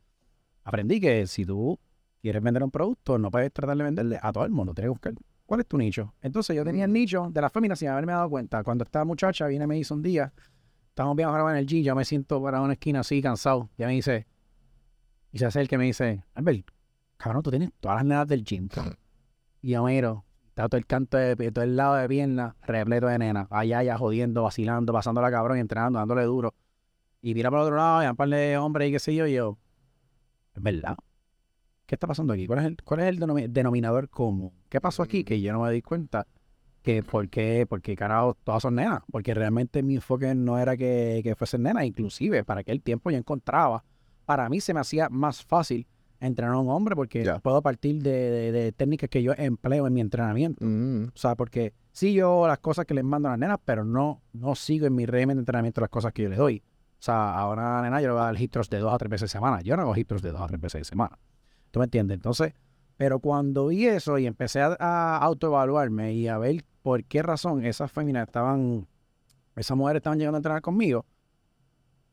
aprendí 0.64 1.00
que 1.02 1.28
si 1.28 1.46
tú 1.46 1.78
quieres 2.22 2.42
vender 2.42 2.64
un 2.64 2.72
producto, 2.72 3.18
no 3.18 3.30
puedes 3.32 3.52
tratar 3.52 3.76
de 3.78 3.84
venderle 3.84 4.20
a 4.22 4.32
todo 4.32 4.46
el 4.46 4.52
mundo, 4.52 4.74
tienes 4.74 4.88
que 4.88 4.92
buscar 4.92 5.14
cuál 5.46 5.60
es 5.62 5.68
tu 5.68 5.78
nicho. 5.78 6.14
Entonces 6.22 6.56
yo 6.56 6.64
tenía 6.64 6.86
el 6.86 6.94
nicho 6.94 7.28
de 7.32 7.42
las 7.42 7.52
féminas 7.52 7.80
sin 7.80 7.90
haberme 7.90 8.14
dado 8.14 8.30
cuenta. 8.30 8.64
Cuando 8.64 8.84
esta 8.84 9.04
muchacha 9.04 9.48
viene 9.48 9.66
y 9.66 9.68
me 9.68 9.76
dice 9.76 9.94
un 9.94 10.02
día, 10.02 10.32
estamos 10.90 11.16
bien 11.16 11.28
ahora 11.30 11.52
en 11.52 11.58
el 11.58 11.66
gym, 11.68 11.84
yo 11.84 11.96
me 11.96 12.06
siento 12.06 12.42
para 12.42 12.62
una 12.62 12.74
esquina 12.74 13.02
así, 13.02 13.22
cansado, 13.22 13.70
ya 13.78 13.88
me 13.88 13.94
dice, 13.94 14.26
y 15.36 15.38
se 15.38 15.46
acerca 15.46 15.76
y 15.76 15.78
me 15.78 15.84
dice, 15.84 16.24
Albert, 16.34 16.66
cabrón, 17.18 17.44
tú 17.44 17.50
tienes 17.50 17.70
todas 17.82 17.98
las 17.98 18.06
nenas 18.06 18.26
del 18.26 18.46
gym. 18.46 18.70
Y 19.62 19.72
yo 19.72 19.84
miro, 19.84 20.24
está 20.48 20.70
todo 20.70 20.78
el 20.78 20.86
canto 20.86 21.18
de 21.18 21.36
todo 21.52 21.66
el 21.66 21.76
lado 21.76 21.96
de 21.96 22.08
pierna 22.08 22.56
repleto 22.66 23.08
de 23.08 23.20
nenas, 23.20 23.46
allá, 23.50 23.80
allá, 23.80 23.98
jodiendo, 23.98 24.44
vacilando, 24.44 24.94
pasando 24.94 25.20
la 25.20 25.30
cabrón 25.30 25.58
y 25.58 25.60
entrenando, 25.60 26.00
dándole 26.00 26.24
duro. 26.24 26.54
Y 27.22 27.34
mira 27.34 27.52
para 27.52 27.64
el 27.64 27.66
otro 27.66 27.76
lado, 27.76 28.02
y 28.02 28.08
un 28.08 28.16
par 28.16 28.30
de 28.30 28.58
hombres 28.58 28.88
y 28.88 28.92
qué 28.94 29.00
sé 29.00 29.14
yo, 29.14 29.28
y 29.28 29.34
yo, 29.34 29.58
es 30.56 30.64
verdad. 30.64 30.96
¿Qué 31.86 31.96
está 31.96 32.08
pasando 32.08 32.32
aquí? 32.32 32.48
¿Cuál 32.48 32.60
es 32.60 32.66
el, 32.68 32.78
cuál 32.82 33.02
es 33.02 33.08
el 33.08 33.20
denomi- 33.20 33.50
denominador 33.50 34.08
común? 34.10 34.54
¿Qué 34.70 34.80
pasó 34.80 35.04
aquí? 35.04 35.26
Que 35.26 35.42
yo 35.42 35.52
no 35.52 35.64
me 35.64 35.72
di 35.74 35.82
cuenta 35.82 36.28
que 36.82 37.04
por 37.04 37.28
qué, 37.28 37.66
porque 37.68 37.98
carajo, 37.98 38.38
todas 38.46 38.62
son 38.62 38.76
nenas. 38.76 39.02
Porque 39.12 39.34
realmente 39.34 39.84
mi 39.84 39.96
enfoque 39.96 40.34
no 40.34 40.58
era 40.58 40.78
que, 40.78 41.20
que 41.24 41.36
fuesen 41.36 41.64
nenas, 41.64 41.84
inclusive 41.84 42.46
para 42.46 42.62
aquel 42.62 42.82
tiempo 42.82 43.12
yo 43.12 43.18
encontraba, 43.18 43.84
para 44.26 44.50
mí 44.50 44.60
se 44.62 44.74
me 44.74 44.80
hacía 44.80 45.10
más 45.10 45.44
fácil 45.44 45.88
entrenar 46.20 46.56
a 46.56 46.60
un 46.60 46.70
hombre 46.70 46.96
porque 46.96 47.24
Ya. 47.24 47.40
puedo 47.40 47.62
partir 47.62 48.02
de, 48.02 48.12
de- 48.12 48.52
de 48.52 48.72
técnicas 48.72 49.10
que 49.10 49.22
yo 49.22 49.34
empleo 49.38 49.86
en 49.88 49.94
mi 49.94 50.02
entrenamiento. 50.02 50.64
Mm, 50.66 51.06
O 51.14 51.18
sea, 51.18 51.36
porque 51.36 51.74
sí 51.92 52.14
yo 52.14 52.48
las 52.48 52.60
cosas 52.60 52.86
que 52.86 52.94
les 52.94 53.04
mando 53.04 53.28
a 53.28 53.32
las 53.32 53.40
nenas, 53.40 53.60
pero 53.64 53.84
no, 53.84 54.22
no 54.34 54.56
sigo 54.56 54.88
en 54.88 54.96
mi 54.96 55.06
régimen 55.06 55.38
de 55.38 55.42
entrenamiento 55.42 55.82
las 55.82 55.90
cosas 55.90 56.14
que 56.14 56.24
yo 56.24 56.30
les 56.30 56.38
doy. 56.38 56.64
O 56.98 57.04
sea, 57.06 57.38
a 57.38 57.50
una 57.52 57.82
nena 57.84 58.02
yo 58.02 58.08
le 58.08 58.14
voy 58.14 58.22
a 58.22 58.26
dar 58.26 58.38
thrust 58.50 58.72
de 58.72 58.80
dos 58.80 58.92
a 58.94 58.98
tres 58.98 59.12
veces 59.12 59.30
a 59.30 59.38
semana. 59.38 59.62
Yo 59.62 59.76
no 59.76 59.84
hago 59.84 59.94
thrust 59.94 60.24
de 60.24 60.32
dos 60.32 60.42
a 60.42 60.48
tres 60.48 60.60
veces 60.62 60.82
a 60.82 60.84
semana. 60.86 61.20
¿Tú 61.72 61.80
me 61.80 61.86
entiendes? 61.86 62.16
Entonces, 62.16 62.54
pero 62.98 63.20
cuando 63.20 63.68
vi 63.68 63.86
eso 63.86 64.18
y 64.18 64.26
empecé 64.26 64.62
a, 64.62 64.76
a 64.80 65.18
autoevaluarme 65.18 66.14
y 66.14 66.28
a 66.30 66.38
ver 66.38 66.64
por 66.82 67.04
qué 67.04 67.22
razón 67.22 67.66
esas 67.66 67.92
féminas 67.92 68.26
estaban, 68.28 68.88
esas 69.56 69.78
mujeres 69.78 70.00
estaban 70.00 70.18
llegando 70.18 70.38
a 70.38 70.40
entrenar 70.40 70.62
conmigo, 70.62 71.06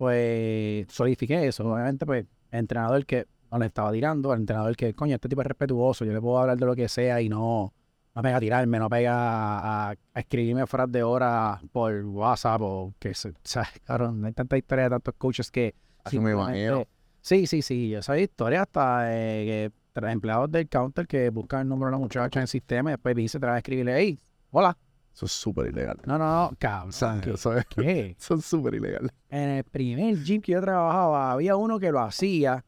pues 0.02 0.86
solidifiqué 0.92 1.46
eso. 1.46 1.64
Obviamente, 1.72 2.04
pues, 2.04 2.26
el 2.50 2.58
entrenador 2.58 3.06
que 3.06 3.26
no 3.52 3.58
le 3.58 3.66
estaba 3.66 3.92
tirando, 3.92 4.32
el 4.34 4.40
entrenador 4.40 4.74
que, 4.76 4.94
coño, 4.94 5.14
este 5.14 5.28
tipo 5.28 5.42
es 5.42 5.46
respetuoso, 5.46 6.04
yo 6.04 6.12
le 6.12 6.20
puedo 6.20 6.38
hablar 6.40 6.56
de 6.58 6.66
lo 6.66 6.74
que 6.74 6.88
sea 6.88 7.20
y 7.20 7.28
no, 7.28 7.72
no 8.14 8.22
pega 8.22 8.36
a 8.36 8.40
tirarme, 8.40 8.78
no 8.80 8.90
pega 8.90 9.14
a, 9.14 9.90
a 9.90 10.20
escribirme 10.20 10.66
fuera 10.66 10.86
de 10.88 11.02
hora 11.04 11.60
por 11.70 11.94
WhatsApp 12.04 12.60
o 12.62 12.92
que 12.98 13.14
se, 13.14 13.28
o 13.30 13.34
sea, 13.44 13.68
cabrón, 13.84 14.24
hay 14.24 14.32
tanta 14.32 14.56
historia 14.58 14.84
de 14.84 14.90
tantos 14.90 15.14
coaches 15.16 15.50
que 15.50 15.74
Así 16.04 16.18
me 16.18 16.30
simplemente- 16.30 16.64
imagino. 16.66 16.86
Sí, 17.20 17.46
sí, 17.46 17.62
sí, 17.62 17.88
yo 17.90 18.02
sé 18.02 18.20
historia 18.22 18.62
hasta 18.62 19.04
eh, 19.14 19.70
que 19.94 20.06
empleados 20.10 20.50
del 20.50 20.68
counter 20.68 21.06
que 21.06 21.30
buscan 21.30 21.60
el 21.60 21.68
número 21.68 21.86
de 21.86 21.92
la 21.92 21.98
muchacha 21.98 22.40
en 22.40 22.42
el 22.42 22.48
sistema 22.48 22.90
y 22.90 22.94
después 22.94 23.14
dice, 23.14 23.38
te 23.38 23.46
a 23.46 23.58
escribirle, 23.58 23.94
hey, 23.96 24.18
hola. 24.50 24.76
Es 25.20 25.30
súper 25.30 25.68
ilegal. 25.68 25.98
No, 26.06 26.18
no, 26.18 26.50
no, 26.50 26.56
cabrón. 26.58 26.88
O 26.88 26.92
sea, 26.92 27.20
¿qué? 27.20 27.30
eso 27.32 27.56
es, 27.56 27.66
¿Qué? 27.66 28.16
eso 28.18 28.34
es 28.34 28.44
súper 28.44 28.74
ilegal. 28.74 29.12
En 29.28 29.50
el 29.50 29.64
primer 29.64 30.16
gym 30.22 30.40
que 30.40 30.52
yo 30.52 30.60
trabajaba, 30.60 31.32
había 31.32 31.56
uno 31.56 31.78
que 31.78 31.92
lo 31.92 32.00
hacía 32.00 32.64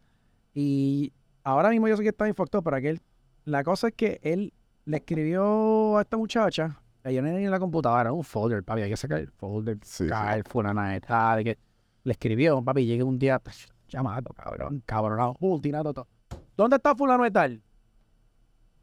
y 0.52 1.12
ahora 1.42 1.70
mismo 1.70 1.88
yo 1.88 1.96
sé 1.96 2.02
que 2.02 2.10
está 2.10 2.28
up, 2.28 2.62
pero 2.62 2.76
aquel, 2.76 3.00
la 3.44 3.64
cosa 3.64 3.88
es 3.88 3.94
que 3.94 4.20
él 4.22 4.52
le 4.84 4.98
escribió 4.98 5.98
a 5.98 6.02
esta 6.02 6.16
muchacha, 6.16 6.80
ella 7.02 7.22
no 7.22 7.28
era 7.28 7.38
ni 7.38 7.44
en 7.44 7.50
la 7.50 7.58
computadora, 7.58 8.12
un 8.12 8.24
folder, 8.24 8.62
papi, 8.62 8.82
hay 8.82 8.90
que 8.90 8.96
sacar 8.96 9.20
el 9.20 9.28
folder, 9.28 9.78
Sí, 9.82 10.06
fulana 10.48 10.92
de 10.92 11.44
que 11.44 11.58
le 12.04 12.12
escribió, 12.12 12.62
papi, 12.62 12.86
llegué 12.86 13.02
un 13.02 13.18
día, 13.18 13.40
llamado, 13.88 14.32
cabrón, 14.34 14.82
cabronado, 14.86 15.36
ultinato, 15.40 15.92
todo. 15.92 16.08
¿Dónde 16.56 16.76
está 16.76 16.94
fulano 16.94 17.24
de 17.24 17.30
tal? 17.30 17.62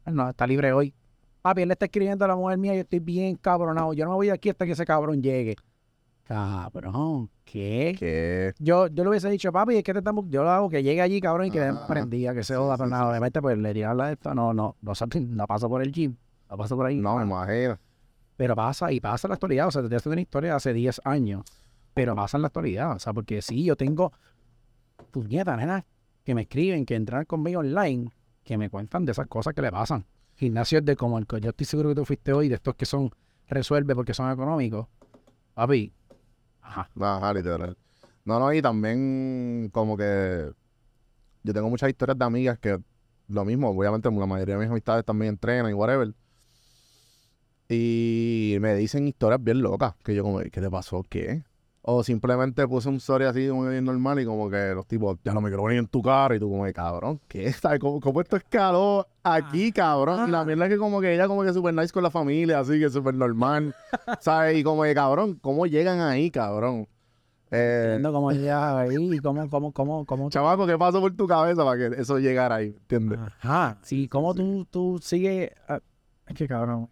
Él 0.04 0.14
no, 0.14 0.28
está 0.28 0.46
libre 0.46 0.72
hoy. 0.72 0.94
Papi, 1.42 1.62
él 1.62 1.68
le 1.68 1.72
está 1.72 1.86
escribiendo 1.86 2.24
a 2.24 2.28
la 2.28 2.36
mujer 2.36 2.56
mía, 2.58 2.74
yo 2.74 2.80
estoy 2.82 3.00
bien 3.00 3.36
cabronado, 3.36 3.92
yo 3.92 4.04
no 4.04 4.12
me 4.12 4.16
voy 4.16 4.26
de 4.28 4.32
aquí 4.32 4.48
hasta 4.48 4.64
que 4.64 4.72
ese 4.72 4.84
cabrón 4.86 5.22
llegue. 5.22 5.56
Cabrón, 6.24 7.28
¿qué? 7.44 7.96
Que 7.98 8.54
Yo, 8.58 8.86
yo 8.86 9.02
le 9.02 9.10
hubiese 9.10 9.28
dicho, 9.28 9.50
papi, 9.52 9.76
es 9.76 9.82
que 9.82 9.92
te 9.92 9.98
estamos, 9.98 10.24
yo 10.28 10.44
lo 10.44 10.50
hago 10.50 10.70
que 10.70 10.82
llegue 10.82 11.02
allí, 11.02 11.20
cabrón, 11.20 11.46
y 11.48 11.50
que 11.50 11.60
Ah, 11.60 11.84
prendía, 11.88 12.32
que 12.32 12.44
se 12.44 12.54
joda, 12.54 12.76
pero 12.76 12.88
nada, 12.88 13.10
obviamente, 13.10 13.42
pues 13.42 13.58
le 13.58 13.74
tiran 13.74 13.96
la 13.96 14.06
de 14.06 14.12
esto, 14.14 14.32
no, 14.34 14.54
no, 14.54 14.76
no, 14.80 14.92
no 15.20 15.46
paso 15.46 15.68
por 15.68 15.82
el 15.82 15.92
gym, 15.92 16.16
no 16.48 16.56
paso 16.56 16.76
por 16.76 16.86
ahí. 16.86 16.96
no, 16.96 17.16
me 17.16 17.24
imagino. 17.24 17.76
Pero 18.36 18.54
pasa, 18.56 18.90
y 18.92 19.00
pasa 19.00 19.26
en 19.26 19.30
la 19.30 19.34
actualidad, 19.34 19.66
o 19.66 19.70
sea, 19.72 19.86
te 19.86 19.94
estoy 19.96 20.12
una 20.12 20.20
historia 20.22 20.50
de 20.50 20.56
hace 20.56 20.72
10 20.72 21.00
años, 21.04 21.42
pero 21.92 22.14
pasa 22.14 22.38
en 22.38 22.42
la 22.42 22.46
actualidad, 22.46 22.92
o 22.96 22.98
sea, 22.98 23.12
porque 23.12 23.42
sí, 23.42 23.64
yo 23.64 23.76
tengo 23.76 24.12
puñetas, 25.10 25.56
nena, 25.58 25.84
que 26.24 26.34
me 26.34 26.42
escriben, 26.42 26.86
que 26.86 26.94
entran 26.94 27.24
conmigo 27.24 27.60
online, 27.60 28.10
que 28.44 28.56
me 28.56 28.70
cuentan 28.70 29.04
de 29.04 29.12
esas 29.12 29.26
cosas 29.26 29.54
que 29.54 29.60
le 29.62 29.70
pasan. 29.72 30.06
Gimnasios 30.36 30.84
de 30.84 30.96
que 30.96 31.40
yo 31.40 31.50
estoy 31.50 31.66
seguro 31.66 31.90
que 31.90 31.94
tú 31.94 32.04
fuiste 32.04 32.32
hoy, 32.32 32.48
de 32.48 32.56
estos 32.56 32.74
que 32.74 32.86
son 32.86 33.10
resuelve 33.48 33.94
porque 33.94 34.14
son 34.14 34.30
económicos. 34.30 34.86
Papi, 35.54 35.92
ajá, 36.60 36.88
Ajá, 36.98 37.34
literal. 37.34 37.76
No, 38.24 38.38
no, 38.38 38.52
y 38.52 38.62
también 38.62 39.70
como 39.72 39.96
que 39.96 40.50
yo 41.42 41.52
tengo 41.52 41.68
muchas 41.68 41.88
historias 41.90 42.18
de 42.18 42.24
amigas 42.24 42.58
que 42.58 42.78
lo 43.28 43.44
mismo, 43.44 43.70
obviamente 43.70 44.10
la 44.10 44.26
mayoría 44.26 44.54
de 44.56 44.60
mis 44.60 44.70
amistades 44.70 45.04
también 45.04 45.30
entrenan 45.30 45.70
y 45.70 45.74
whatever. 45.74 46.14
Y 47.68 48.56
me 48.60 48.74
dicen 48.74 49.08
historias 49.08 49.42
bien 49.42 49.62
locas, 49.62 49.94
que 50.04 50.14
yo 50.14 50.22
como, 50.22 50.40
¿qué 50.40 50.60
te 50.60 50.70
pasó? 50.70 51.02
¿Qué? 51.08 51.42
O 51.84 52.04
simplemente 52.04 52.66
puse 52.68 52.88
un 52.88 52.96
story 52.96 53.24
así 53.24 53.48
como 53.48 53.68
bien 53.68 53.84
normal 53.84 54.20
y 54.20 54.24
como 54.24 54.48
que 54.48 54.72
los 54.72 54.86
tipos, 54.86 55.18
ya 55.24 55.34
no 55.34 55.40
me 55.40 55.48
quiero 55.48 55.64
venir 55.64 55.80
en 55.80 55.88
tu 55.88 56.00
cara 56.00 56.36
y 56.36 56.38
tú 56.38 56.48
como, 56.48 56.64
cabrón, 56.72 57.20
¿qué? 57.26 57.52
¿Sabes? 57.52 57.80
¿Cómo, 57.80 57.98
cómo 57.98 58.20
esto 58.20 58.36
escaló 58.36 59.04
aquí, 59.24 59.72
cabrón? 59.72 60.28
Y 60.28 60.30
la 60.30 60.44
mierda 60.44 60.66
es 60.66 60.70
que 60.70 60.78
como 60.78 61.00
que 61.00 61.12
ella 61.12 61.26
como 61.26 61.42
que 61.42 61.52
súper 61.52 61.74
nice 61.74 61.92
con 61.92 62.04
la 62.04 62.10
familia, 62.10 62.60
así 62.60 62.78
que 62.78 62.88
súper 62.88 63.14
normal, 63.14 63.74
¿sabes? 64.20 64.58
Y 64.58 64.62
como 64.62 64.84
que, 64.84 64.94
cabrón, 64.94 65.40
¿cómo 65.42 65.66
llegan 65.66 65.98
ahí, 65.98 66.30
cabrón? 66.30 66.86
Eh, 67.50 67.86
viendo 67.90 68.12
cómo 68.12 68.30
llegas 68.32 68.74
ahí 68.74 68.96
y 68.96 69.18
cómo, 69.18 69.50
cómo, 69.50 69.72
cómo, 69.72 70.06
cómo 70.06 70.30
chamaco, 70.30 70.68
¿qué 70.68 70.78
pasó 70.78 71.00
por 71.00 71.16
tu 71.16 71.26
cabeza 71.26 71.64
para 71.64 71.76
que 71.78 72.00
eso 72.00 72.16
llegara 72.20 72.54
ahí? 72.56 72.68
¿Entiendes? 72.68 73.18
Ajá, 73.40 73.78
sí, 73.82 74.06
cómo 74.06 74.34
tú, 74.34 74.64
tú 74.70 75.00
sigues. 75.02 75.50
ah, 75.66 75.80
es 76.28 76.36
que 76.36 76.46
cabrón. 76.46 76.88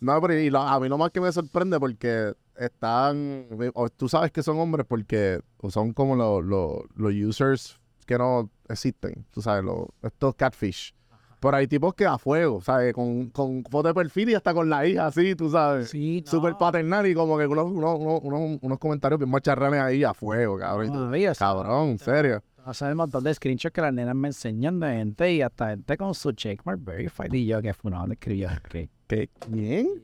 No, 0.00 0.20
pero 0.20 0.38
y 0.38 0.52
a 0.54 0.80
mí 0.80 0.88
lo 0.90 0.98
más 0.98 1.10
que 1.10 1.20
me 1.22 1.32
sorprende 1.32 1.80
porque 1.80 2.34
están, 2.58 3.46
o 3.74 3.88
tú 3.90 4.08
sabes 4.08 4.30
que 4.32 4.42
son 4.42 4.58
hombres 4.58 4.86
porque 4.88 5.40
o 5.58 5.70
son 5.70 5.92
como 5.92 6.16
los, 6.16 6.44
los, 6.44 6.78
los 6.94 7.12
users 7.14 7.78
que 8.06 8.16
no 8.18 8.50
existen, 8.68 9.24
tú 9.30 9.42
sabes, 9.42 9.64
los, 9.64 9.86
estos 10.02 10.34
catfish. 10.34 10.94
Pero 11.38 11.56
hay 11.58 11.66
tipos 11.68 11.94
que 11.94 12.06
a 12.06 12.16
fuego, 12.18 12.62
¿sabes? 12.62 12.94
Con, 12.94 13.28
con 13.30 13.62
foto 13.64 13.88
de 13.88 13.94
perfil 13.94 14.30
y 14.30 14.34
hasta 14.34 14.54
con 14.54 14.70
la 14.70 14.86
hija 14.86 15.06
así, 15.06 15.34
tú 15.36 15.50
sabes. 15.50 15.90
Sí, 15.90 16.22
no. 16.24 16.30
Súper 16.30 16.56
paternal 16.56 17.06
y 17.06 17.14
como 17.14 17.36
que 17.36 17.46
unos, 17.46 17.66
unos, 17.66 17.98
unos, 18.22 18.58
unos- 18.62 18.78
comentarios 18.78 19.18
bien 19.20 19.30
macharranes 19.30 19.80
ahí 19.80 20.02
a 20.02 20.14
fuego, 20.14 20.58
cabrón. 20.58 20.92
Todavía, 20.92 21.34
cabrón, 21.34 21.90
en 21.90 21.98
serio. 21.98 22.42
O 22.64 22.72
sea, 22.74 22.88
el 22.88 22.96
montón 22.96 23.22
de 23.22 23.32
screenshots 23.34 23.72
que 23.72 23.80
las 23.80 23.92
nenas 23.92 24.14
me 24.16 24.28
enseñan 24.28 24.80
de 24.80 24.88
gente 24.96 25.32
y 25.34 25.42
hasta 25.42 25.68
gente 25.68 25.96
con 25.96 26.14
su 26.14 26.32
checkmark 26.32 26.82
verified. 26.82 27.32
Y 27.32 27.46
yo 27.46 27.60
que 27.62 27.74
fue 27.74 27.90
una 27.92 28.12
escribió. 28.12 28.48
¿Qué? 29.06 29.28
¿Quién? 29.38 30.02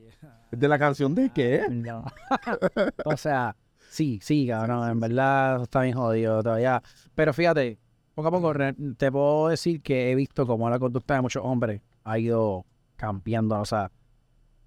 ¿De 0.57 0.67
la 0.67 0.79
canción 0.79 1.15
de 1.15 1.31
qué? 1.31 1.67
No. 1.69 2.05
o 3.05 3.17
sea, 3.17 3.55
sí, 3.89 4.19
sí, 4.21 4.47
cabrón. 4.47 4.89
En 4.89 4.99
verdad 4.99 5.63
está 5.63 5.81
bien 5.81 5.95
jodido 5.95 6.41
todavía. 6.41 6.81
Pero 7.15 7.33
fíjate, 7.33 7.79
Poco 8.13 8.27
a 8.27 8.31
poco 8.31 8.53
te 8.95 9.11
puedo 9.11 9.47
decir 9.47 9.81
que 9.81 10.11
he 10.11 10.15
visto 10.15 10.45
cómo 10.45 10.69
la 10.69 10.77
conducta 10.77 11.15
de 11.15 11.21
muchos 11.21 11.43
hombres 11.43 11.81
ha 12.03 12.19
ido 12.19 12.63
cambiando. 12.95 13.59
O 13.59 13.65
sea, 13.65 13.91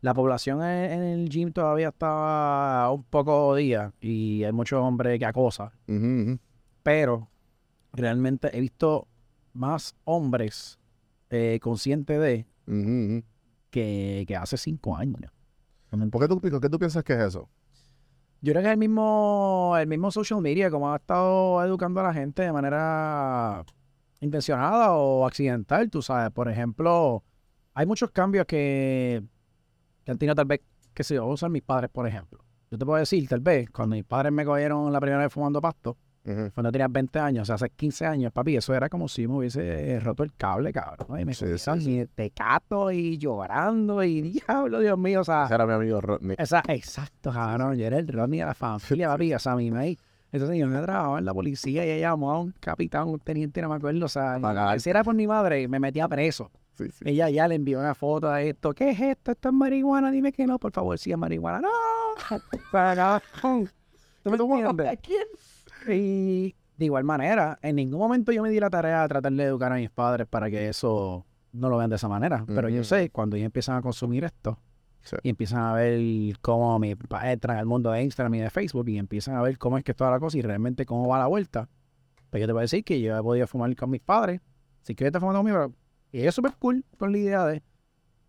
la 0.00 0.14
población 0.14 0.64
en, 0.64 1.02
el 1.02 1.28
gym 1.28 1.52
todavía 1.52 1.88
está 1.88 2.88
un 2.90 3.04
poco 3.04 3.46
jodida 3.46 3.92
y 4.00 4.42
hay 4.42 4.50
muchos 4.50 4.80
hombres 4.80 5.20
que 5.20 5.26
acosan. 5.26 5.70
Pero 6.82 7.28
realmente 7.92 8.56
he 8.56 8.60
visto 8.60 9.06
más 9.52 9.94
hombres 10.04 10.80
eh, 11.30 11.60
conscientes 11.62 12.20
de 12.20 12.46
que 13.70 14.36
hace 14.36 14.56
cinco 14.56 14.96
años. 14.96 15.30
¿Por 15.90 16.20
qué 16.60 16.68
tú, 16.68 16.78
piensas 16.78 17.04
que 17.04 17.14
es 17.14 17.20
eso? 17.20 17.48
Yo 18.42 18.52
creo 18.52 18.62
que 18.62 18.70
el 18.72 18.76
mismo, 18.76 19.74
el 19.78 19.86
mismo 19.86 20.10
social 20.10 20.40
media, 20.40 20.70
como 20.70 20.92
ha 20.92 20.96
estado 20.96 21.64
educando 21.64 22.00
a 22.00 22.04
la 22.04 22.12
gente 22.12 22.42
de 22.42 22.52
manera 22.52 23.64
intencionada 24.20 24.92
o 24.92 25.26
accidental, 25.26 25.90
tú 25.90 26.02
sabes. 26.02 26.30
Por 26.32 26.48
ejemplo, 26.48 27.24
hay 27.74 27.86
muchos 27.86 28.10
cambios 28.10 28.46
que, 28.46 29.22
que 30.04 30.10
han 30.10 30.18
tenido 30.18 30.34
tal 30.34 30.46
vez, 30.46 30.60
que 30.92 31.04
se 31.04 31.18
usan 31.18 31.52
mis 31.52 31.62
padres, 31.62 31.90
por 31.90 32.06
ejemplo. 32.06 32.44
Yo 32.70 32.78
te 32.78 32.84
puedo 32.84 32.98
decir, 32.98 33.28
tal 33.28 33.40
vez, 33.40 33.70
cuando 33.70 33.96
mis 33.96 34.04
padres 34.04 34.32
me 34.32 34.44
cogieron 34.44 34.92
la 34.92 35.00
primera 35.00 35.22
vez 35.22 35.32
fumando 35.32 35.60
pasto, 35.60 35.96
Cuando 36.54 36.72
tenía 36.72 36.88
20 36.88 37.18
años, 37.20 37.42
o 37.42 37.46
sea, 37.46 37.54
hace 37.54 37.70
15 37.70 38.04
años, 38.04 38.32
papi, 38.32 38.56
eso 38.56 38.74
era 38.74 38.88
como 38.88 39.06
si 39.06 39.28
me 39.28 39.36
hubiese 39.36 40.00
roto 40.00 40.24
el 40.24 40.34
cable, 40.34 40.72
cabrón. 40.72 41.06
¿no? 41.08 41.20
Y 41.20 41.24
me 41.24 41.34
Sí, 41.34 41.46
sí, 41.56 42.00
y 42.00 42.06
tecato 42.06 42.90
y 42.90 43.16
llorando 43.16 44.02
y 44.02 44.22
diablo, 44.22 44.80
Dios 44.80 44.98
mío, 44.98 45.20
o 45.20 45.24
sea. 45.24 45.44
Ese 45.44 45.54
era 45.54 45.66
mi 45.66 45.74
amigo 45.74 46.00
Rodney. 46.00 46.34
Esa, 46.38 46.62
exacto, 46.66 47.30
cabrón. 47.30 47.76
Yo 47.76 47.86
era 47.86 47.98
el 47.98 48.08
Ronnie 48.08 48.40
de 48.40 48.46
la 48.46 48.54
familia, 48.54 49.08
papi. 49.08 49.34
O 49.34 49.38
sea, 49.38 49.54
mi 49.54 49.70
maíz. 49.70 49.98
Entonces 50.32 50.58
yo 50.58 50.66
me 50.66 50.82
trabajaba 50.82 51.18
en 51.20 51.24
la 51.24 51.32
policía 51.32 51.86
y 51.86 51.90
ella 51.90 52.10
llamó 52.10 52.32
a 52.32 52.40
un 52.40 52.52
capitán, 52.58 53.08
un 53.08 53.20
teniente, 53.20 53.62
no 53.62 53.68
me 53.68 53.76
acuerdo. 53.76 54.04
O 54.04 54.08
sea, 54.08 54.38
Pagar. 54.40 54.80
si 54.80 54.90
era 54.90 55.04
por 55.04 55.14
mi 55.14 55.26
madre, 55.26 55.68
me 55.68 55.78
metía 55.78 56.08
preso. 56.08 56.50
Sí, 56.76 56.90
sí. 56.90 57.04
Ella 57.04 57.30
ya 57.30 57.46
le 57.48 57.54
envió 57.54 57.78
una 57.78 57.94
foto 57.94 58.28
de 58.30 58.50
esto. 58.50 58.74
¿Qué 58.74 58.90
es 58.90 59.00
esto? 59.00 59.30
¿Esto 59.30 59.48
es 59.48 59.54
marihuana? 59.54 60.10
Dime 60.10 60.32
que 60.32 60.46
no, 60.46 60.58
por 60.58 60.72
favor, 60.72 60.98
si 60.98 61.12
es 61.12 61.16
marihuana. 61.16 61.60
¡No! 61.60 61.68
¿Tú 64.22 64.30
me 64.30 64.36
entiendes? 64.36 64.66
Y 65.88 66.54
de 66.76 66.84
igual 66.84 67.04
manera, 67.04 67.58
en 67.62 67.76
ningún 67.76 67.98
momento 67.98 68.32
yo 68.32 68.42
me 68.42 68.50
di 68.50 68.60
la 68.60 68.70
tarea 68.70 69.02
de 69.02 69.08
tratar 69.08 69.32
de 69.32 69.44
educar 69.44 69.72
a 69.72 69.76
mis 69.76 69.90
padres 69.90 70.26
para 70.26 70.50
que 70.50 70.68
eso 70.68 71.24
no 71.52 71.68
lo 71.68 71.78
vean 71.78 71.90
de 71.90 71.96
esa 71.96 72.08
manera. 72.08 72.44
Pero 72.46 72.68
yo 72.68 72.84
sé, 72.84 73.10
cuando 73.10 73.36
ellos 73.36 73.46
empiezan 73.46 73.76
a 73.76 73.82
consumir 73.82 74.24
esto 74.24 74.58
Sí. 75.02 75.16
y 75.22 75.28
empiezan 75.30 75.60
a 75.60 75.72
ver 75.72 76.00
cómo 76.40 76.78
mi 76.80 76.94
papá 76.96 77.30
entra 77.30 77.58
al 77.58 77.64
mundo 77.66 77.90
de 77.92 78.02
Instagram 78.02 78.34
y 78.34 78.40
de 78.40 78.50
Facebook 78.50 78.88
y 78.88 78.98
empiezan 78.98 79.36
a 79.36 79.42
ver 79.42 79.56
cómo 79.56 79.78
es 79.78 79.84
que 79.84 79.92
es 79.92 79.96
toda 79.96 80.10
la 80.10 80.18
cosa 80.18 80.36
y 80.36 80.42
realmente 80.42 80.84
cómo 80.84 81.06
va 81.06 81.18
la 81.18 81.28
vuelta, 81.28 81.68
pues 82.28 82.40
yo 82.40 82.46
te 82.48 82.52
voy 82.52 82.60
a 82.60 82.62
decir 82.62 82.82
que 82.84 83.00
yo 83.00 83.16
he 83.16 83.22
podido 83.22 83.46
fumar 83.46 83.74
con 83.76 83.88
mis 83.90 84.00
padres. 84.00 84.40
Si 84.82 84.94
que 84.96 85.04
yo 85.04 85.06
estar 85.06 85.20
fumando 85.20 85.38
conmigo, 85.40 85.72
y 86.12 86.20
ellos 86.22 86.34
súper 86.34 86.54
cool 86.58 86.84
con 86.98 87.12
la 87.12 87.18
idea 87.18 87.46
de. 87.46 87.62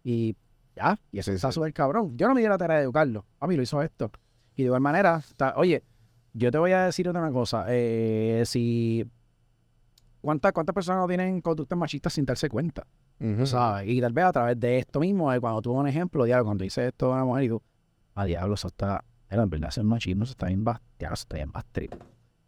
Y 0.03 0.35
ya, 0.75 0.99
y 1.11 1.17
eso 1.19 1.31
Sí, 1.31 1.35
está 1.35 1.49
sí. 1.51 1.55
súper 1.55 1.73
cabrón. 1.73 2.15
Yo 2.15 2.27
no 2.27 2.35
me 2.35 2.41
di 2.41 2.47
la 2.47 2.57
tarea 2.59 2.77
de 2.77 2.83
educarlo. 2.83 3.25
A 3.39 3.47
mí 3.47 3.55
lo 3.55 3.63
hizo 3.63 3.81
esto. 3.81 4.11
Y 4.55 4.61
de 4.61 4.67
igual 4.67 4.81
manera, 4.81 5.17
está- 5.17 5.53
oye, 5.57 5.83
yo 6.37 6.51
te 6.51 6.57
voy 6.57 6.71
a 6.71 6.85
decir 6.85 7.09
otra 7.09 7.31
cosa. 7.31 7.65
eh, 7.69 8.43
si. 8.45 9.05
¿Cuántas 10.21 10.51
cuántas 10.51 10.73
personas 10.73 11.01
no 11.01 11.07
tienen 11.07 11.41
conductas 11.41 11.77
machistas 11.77 12.13
sin 12.13 12.25
darse 12.25 12.49
cuenta? 12.49 12.85
Ujú. 13.19 13.45
¿Sabes? 13.45 13.87
Y 13.87 14.01
tal 14.01 14.13
vez 14.13 14.25
a 14.25 14.31
través 14.31 14.59
de 14.59 14.79
esto 14.79 14.99
mismo, 14.99 15.31
eh, 15.33 15.39
cuando 15.39 15.61
tuvo 15.61 15.79
un 15.79 15.87
ejemplo, 15.87 16.25
diablo, 16.25 16.45
cuando 16.45 16.63
dice 16.63 16.87
esto 16.87 17.13
a 17.13 17.15
una 17.17 17.25
mujer 17.25 17.43
y 17.45 17.49
tú, 17.49 17.61
a 18.15 18.25
diablo, 18.25 18.55
eso 18.55 18.67
está. 18.67 19.03
Era, 19.29 19.43
en 19.43 19.49
verdad, 19.49 19.69
ese 19.69 19.83
machismo 19.83 20.25
se 20.25 20.31
está 20.31 20.47
bien 20.47 20.63
diablo, 20.63 21.13
está 21.13 21.35
bien 21.35 21.51
bastrip. 21.51 21.93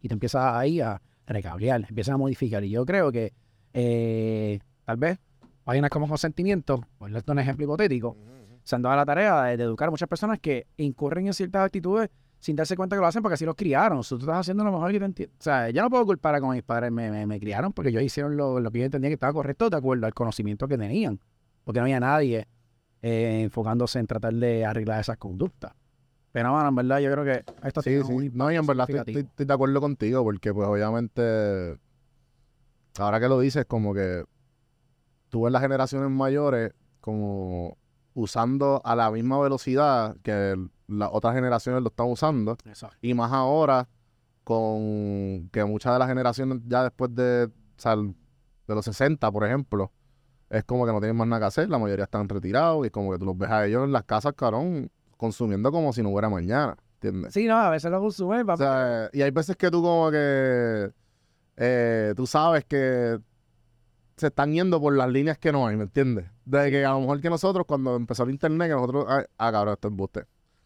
Y 0.00 0.08
te 0.08 0.14
empiezas 0.14 0.54
ahí 0.54 0.80
a 0.80 1.00
recablear, 1.26 1.84
empiezas 1.88 2.14
a 2.14 2.16
modificar. 2.16 2.64
Y 2.64 2.70
yo 2.70 2.84
creo 2.84 3.12
que 3.12 3.32
eh, 3.72 4.60
tal 4.84 4.96
vez 4.96 5.18
páginas 5.64 5.90
como 5.90 6.08
consentimiento, 6.08 6.84
por 6.98 7.10
darte 7.10 7.30
un 7.30 7.38
ejemplo 7.38 7.64
hipotético, 7.64 8.16
se 8.62 8.76
han 8.76 8.82
dado 8.82 8.96
la 8.96 9.06
tarea 9.06 9.42
de, 9.44 9.56
de 9.56 9.64
educar 9.64 9.88
a 9.88 9.90
muchas 9.90 10.08
personas 10.08 10.38
que 10.38 10.66
incurren 10.76 11.26
en 11.26 11.34
ciertas 11.34 11.64
actitudes 11.64 12.10
sin 12.40 12.56
darse 12.56 12.74
cuenta 12.76 12.96
que 12.96 13.00
lo 13.00 13.06
hacen 13.06 13.22
porque 13.22 13.34
así 13.34 13.44
los 13.44 13.54
criaron. 13.54 14.02
So, 14.02 14.16
tú 14.16 14.24
estás 14.24 14.38
haciendo 14.40 14.64
lo 14.64 14.72
mejor 14.72 14.90
que 14.90 14.98
te 14.98 15.04
entiendes. 15.04 15.36
O 15.38 15.42
sea, 15.42 15.70
yo 15.70 15.82
no 15.82 15.90
puedo 15.90 16.04
culpar 16.06 16.34
a 16.34 16.40
como 16.40 16.52
mis 16.52 16.62
padres 16.62 16.90
me, 16.90 17.10
me- 17.10 17.26
me 17.26 17.38
criaron 17.38 17.72
porque 17.72 17.90
ellos 17.90 18.02
hicieron 18.02 18.36
lo, 18.36 18.58
lo 18.60 18.70
que 18.70 18.78
yo 18.80 18.84
entendía 18.86 19.10
que 19.10 19.14
estaba 19.14 19.32
correcto 19.32 19.68
de 19.70 19.76
acuerdo 19.76 20.06
al 20.06 20.14
conocimiento 20.14 20.66
que 20.66 20.76
tenían. 20.78 21.20
Porque 21.64 21.78
no 21.80 21.84
había 21.84 22.00
nadie 22.00 22.48
eh, 23.02 23.42
enfocándose 23.44 23.98
en 23.98 24.06
tratar 24.06 24.34
de 24.34 24.64
arreglar 24.64 25.00
esas 25.00 25.18
conductas. 25.18 25.72
Pero, 26.32 26.52
bueno, 26.52 26.68
en 26.68 26.74
verdad, 26.76 26.98
yo 27.00 27.10
creo 27.12 27.24
que 27.24 27.44
esto 27.66 27.82
Sí, 27.82 27.90
sí. 28.06 28.30
No, 28.32 28.50
y 28.50 28.56
en 28.56 28.66
verdad 28.66 28.86
estoy, 28.88 29.00
estoy- 29.14 29.28
estoy 29.30 29.46
de 29.46 29.52
acuerdo 29.54 29.80
contigo 29.80 30.22
porque 30.24 30.54
pues 30.54 30.66
obviamente, 30.68 31.78
ahora 32.98 33.20
que 33.20 33.28
lo 33.28 33.40
dices, 33.40 33.64
como 33.66 33.94
que 33.94 34.24
tú 35.28 35.42
ves 35.42 35.52
las 35.52 35.62
generaciones 35.62 36.10
mayores 36.10 36.72
como 37.00 37.76
usando 38.14 38.80
a 38.84 38.96
la 38.96 39.10
misma 39.10 39.38
velocidad 39.40 40.16
que 40.22 40.52
el- 40.52 40.70
las 40.90 41.10
otras 41.12 41.34
generaciones 41.34 41.82
lo 41.82 41.88
están 41.88 42.08
usando 42.08 42.56
Exacto. 42.64 42.96
y 43.00 43.14
más 43.14 43.32
ahora 43.32 43.88
con 44.44 45.48
que 45.52 45.64
muchas 45.64 45.92
de 45.92 45.98
las 45.98 46.08
generaciones 46.08 46.58
ya 46.66 46.82
después 46.82 47.14
de, 47.14 47.44
o 47.44 47.80
sea, 47.80 47.96
de 47.96 48.74
los 48.74 48.84
60, 48.84 49.30
por 49.30 49.44
ejemplo, 49.44 49.92
es 50.48 50.64
como 50.64 50.84
que 50.86 50.92
no 50.92 50.98
tienen 50.98 51.16
más 51.16 51.28
nada 51.28 51.40
que 51.40 51.46
hacer, 51.46 51.68
la 51.68 51.78
mayoría 51.78 52.04
están 52.04 52.28
retirados 52.28 52.84
y 52.84 52.86
es 52.86 52.92
como 52.92 53.12
que 53.12 53.18
tú 53.18 53.24
los 53.24 53.38
ves 53.38 53.50
a 53.50 53.66
ellos 53.66 53.84
en 53.84 53.92
las 53.92 54.04
casas, 54.04 54.32
carón, 54.34 54.90
consumiendo 55.16 55.70
como 55.70 55.92
si 55.92 56.02
no 56.02 56.10
hubiera 56.10 56.28
mañana, 56.28 56.76
¿entiendes? 56.94 57.32
Sí, 57.32 57.46
no, 57.46 57.56
a 57.56 57.70
veces 57.70 57.90
lo 57.90 58.00
consumen, 58.00 58.48
O 58.48 58.56
sea, 58.56 59.08
y 59.12 59.22
hay 59.22 59.30
veces 59.30 59.56
que 59.56 59.70
tú 59.70 59.82
como 59.82 60.10
que 60.10 60.90
eh, 61.56 62.14
tú 62.16 62.26
sabes 62.26 62.64
que 62.64 63.20
se 64.16 64.26
están 64.26 64.52
yendo 64.52 64.80
por 64.80 64.94
las 64.96 65.08
líneas 65.08 65.38
que 65.38 65.52
no 65.52 65.66
hay, 65.66 65.76
¿me 65.76 65.84
entiendes? 65.84 66.26
De 66.44 66.70
que 66.70 66.84
a 66.84 66.92
lo 66.92 67.00
mejor 67.00 67.20
que 67.20 67.30
nosotros 67.30 67.66
cuando 67.66 67.96
empezó 67.96 68.24
el 68.24 68.30
internet, 68.30 68.68
que 68.68 68.74
nosotros, 68.74 69.06
ah, 69.08 69.52
cabrón, 69.52 69.74
esto 69.74 69.88
es 69.88 69.94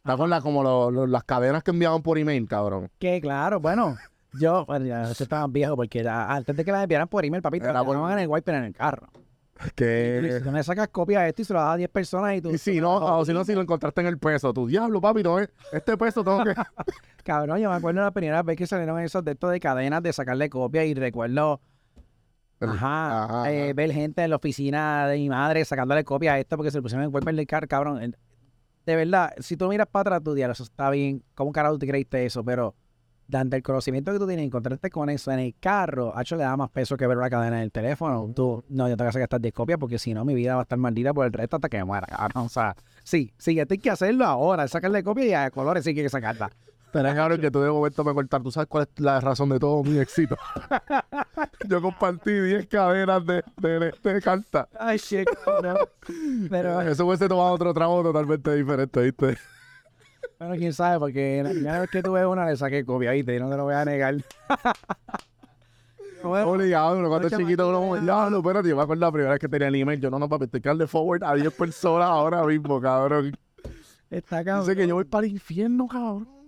embuste. 0.04 0.08
¿Te 0.08 0.12
acuerdas 0.12 0.42
como 0.42 0.62
lo- 0.62 0.90
lo- 0.90 1.06
las 1.06 1.24
cadenas 1.24 1.62
que 1.62 1.70
enviaban 1.70 2.02
por 2.02 2.18
email, 2.18 2.46
cabrón? 2.48 2.90
Que 2.98 3.20
claro, 3.20 3.60
bueno, 3.60 3.96
yo, 4.34 4.64
bueno, 4.66 5.02
eso 5.08 5.22
estaba 5.22 5.46
viejo 5.46 5.76
porque 5.76 6.06
antes 6.08 6.56
de 6.56 6.64
que 6.64 6.72
las 6.72 6.82
enviaran 6.82 7.08
por 7.08 7.24
email, 7.24 7.42
papi, 7.42 7.58
te 7.58 7.64
Era 7.64 7.74
las 7.74 7.84
por- 7.84 8.12
en 8.12 8.18
el 8.18 8.28
wiper 8.28 8.54
en 8.54 8.64
el 8.64 8.72
carro. 8.74 9.08
Que... 9.76 10.36
si 10.38 10.44
tú 10.44 10.50
le 10.50 10.62
sacas 10.64 10.88
copia 10.88 11.20
de 11.20 11.28
esto 11.28 11.42
y 11.42 11.44
se 11.44 11.54
lo 11.54 11.60
das 11.60 11.74
a 11.74 11.76
10 11.76 11.88
personas 11.88 12.34
y 12.34 12.40
tú... 12.42 12.50
Y 12.50 12.58
si 12.58 12.80
no, 12.80 12.96
o 12.96 13.24
si 13.24 13.32
no, 13.32 13.44
si 13.44 13.54
lo 13.54 13.60
encontraste 13.60 14.00
en 14.00 14.08
el 14.08 14.18
peso, 14.18 14.52
tu 14.52 14.66
diablo, 14.66 15.00
papi, 15.00 15.22
no 15.22 15.38
es, 15.38 15.48
este 15.72 15.96
peso 15.96 16.24
tengo 16.24 16.42
que... 16.44 16.54
Cabrón, 17.24 17.58
yo 17.60 17.70
me 17.70 17.76
acuerdo 17.76 18.00
la 18.02 18.10
primera 18.10 18.42
vez 18.42 18.56
que 18.56 18.66
salieron 18.66 18.98
esos 19.00 19.24
de 19.24 19.32
estos 19.32 19.52
de 19.52 19.60
cadenas 19.60 20.02
de 20.02 20.12
sacarle 20.12 20.50
copia 20.50 20.84
y 20.84 20.92
recuerdo, 20.92 21.60
ajá, 22.60 23.24
Ajá, 23.24 23.52
eh, 23.52 23.64
ajá. 23.66 23.72
ver 23.74 23.92
gente 23.92 24.24
en 24.24 24.30
la 24.30 24.36
oficina 24.36 25.06
de 25.06 25.16
mi 25.18 25.28
madre 25.28 25.64
sacándole 25.64 26.02
copia 26.04 26.34
a 26.34 26.38
esto 26.40 26.56
porque 26.56 26.72
se 26.72 26.78
lo 26.78 26.82
pusieron 26.82 27.04
en 27.04 27.10
el 27.10 27.14
wiper 27.14 27.34
del 27.34 27.46
carro, 27.46 27.68
cabrón. 27.68 28.16
De 28.86 28.96
verdad, 28.96 29.32
si 29.38 29.56
tú 29.56 29.68
miras 29.68 29.86
para 29.86 30.02
atrás, 30.02 30.22
tú 30.24 30.34
dirás, 30.34 30.56
eso 30.56 30.64
está 30.64 30.90
bien, 30.90 31.22
¿cómo 31.34 31.52
carajo 31.52 31.78
te 31.78 31.86
creíste 31.86 32.26
eso? 32.26 32.44
Pero 32.44 32.74
dante 33.26 33.56
el 33.56 33.62
conocimiento 33.62 34.12
que 34.12 34.18
tú 34.18 34.26
tienes, 34.26 34.44
encontrarte 34.44 34.90
con 34.90 35.08
eso 35.08 35.32
en 35.32 35.38
el 35.38 35.54
carro, 35.58 36.12
hecho 36.20 36.36
le 36.36 36.42
da 36.42 36.56
más 36.56 36.70
peso 36.70 36.96
que 36.96 37.06
ver 37.06 37.16
una 37.16 37.30
cadena 37.30 37.56
en 37.56 37.62
el 37.62 37.72
teléfono. 37.72 38.30
Tú, 38.34 38.64
no, 38.68 38.88
yo 38.88 38.96
tengo 38.96 39.08
que 39.08 39.12
sacar 39.12 39.24
estas 39.24 39.42
10 39.42 39.54
copias 39.54 39.78
porque 39.78 39.98
si 39.98 40.12
no, 40.12 40.24
mi 40.24 40.34
vida 40.34 40.54
va 40.54 40.60
a 40.60 40.64
estar 40.64 40.78
maldita 40.78 41.14
por 41.14 41.26
el 41.26 41.32
resto 41.32 41.56
hasta 41.56 41.68
que 41.68 41.78
me 41.78 41.84
muera. 41.84 42.06
cabrón. 42.06 42.46
O 42.46 42.48
sea, 42.48 42.76
sí, 43.02 43.32
sí, 43.38 43.58
hay 43.58 43.78
que 43.78 43.90
hacerlo 43.90 44.26
ahora, 44.26 44.68
sacarle 44.68 45.02
copia 45.02 45.24
y 45.24 45.32
a 45.32 45.50
colores 45.50 45.84
sí 45.84 45.94
que 45.94 46.00
hay 46.00 46.06
que 46.06 46.10
sacarla. 46.10 46.50
Es 46.94 47.14
cabrón 47.14 47.40
que 47.40 47.50
tú 47.50 47.60
de 47.60 47.70
momento 47.70 48.04
me 48.04 48.14
cortar. 48.14 48.42
¿Tú 48.42 48.52
sabes 48.52 48.68
cuál 48.68 48.84
es 48.84 49.00
la 49.00 49.20
razón 49.20 49.48
de 49.48 49.58
todo 49.58 49.82
mi 49.82 49.98
éxito? 49.98 50.36
Yo 51.68 51.82
compartí 51.82 52.32
10 52.32 52.66
cadenas 52.68 53.26
de, 53.26 53.42
de, 53.56 53.92
de 54.00 54.22
carta. 54.22 54.68
Ay, 54.78 54.98
shit, 54.98 55.28
cabrón. 55.44 55.76
Pero, 56.48 56.80
Eso 56.82 57.04
hubiese 57.06 57.28
tomado 57.28 57.52
otro 57.52 57.74
tramo 57.74 58.02
totalmente 58.02 58.54
diferente, 58.54 59.00
¿viste? 59.00 59.36
bueno, 60.38 60.54
quién 60.54 60.72
sabe, 60.72 60.98
porque 61.00 61.42
la 61.42 61.50
primera 61.50 61.80
vez 61.80 61.90
que 61.90 62.02
tuve 62.02 62.24
una 62.26 62.46
le 62.46 62.56
saqué 62.56 62.84
copia, 62.84 63.10
¿viste? 63.10 63.34
Y 63.34 63.40
no 63.40 63.50
te 63.50 63.56
lo 63.56 63.64
voy 63.64 63.74
a 63.74 63.84
negar. 63.84 64.16
Bueno, 66.22 66.52
Obligado, 66.52 66.96
uno 66.98 67.10
cuando 67.10 67.28
es 67.28 67.36
chiquito, 67.36 67.68
uno 67.68 67.96
ya, 68.02 68.30
no, 68.30 68.38
espérate, 68.38 68.70
yo 68.70 68.76
me 68.76 68.82
acuerdo 68.82 69.04
la 69.04 69.12
primera 69.12 69.32
vez 69.32 69.40
que 69.40 69.46
tenía 69.46 69.68
el 69.68 69.74
email. 69.74 70.00
Yo, 70.00 70.08
no, 70.08 70.18
no, 70.18 70.26
papi, 70.26 70.46
estoy 70.46 70.60
darle 70.60 70.86
forward 70.86 71.22
a 71.22 71.34
10 71.34 71.52
personas 71.52 72.08
ahora 72.08 72.42
mismo, 72.44 72.80
cabrón. 72.80 73.36
está 74.08 74.42
cabrón. 74.42 74.64
Dice 74.64 74.74
que 74.74 74.88
yo 74.88 74.94
voy 74.94 75.04
para 75.04 75.26
el 75.26 75.32
infierno, 75.32 75.86
cabrón. 75.86 76.43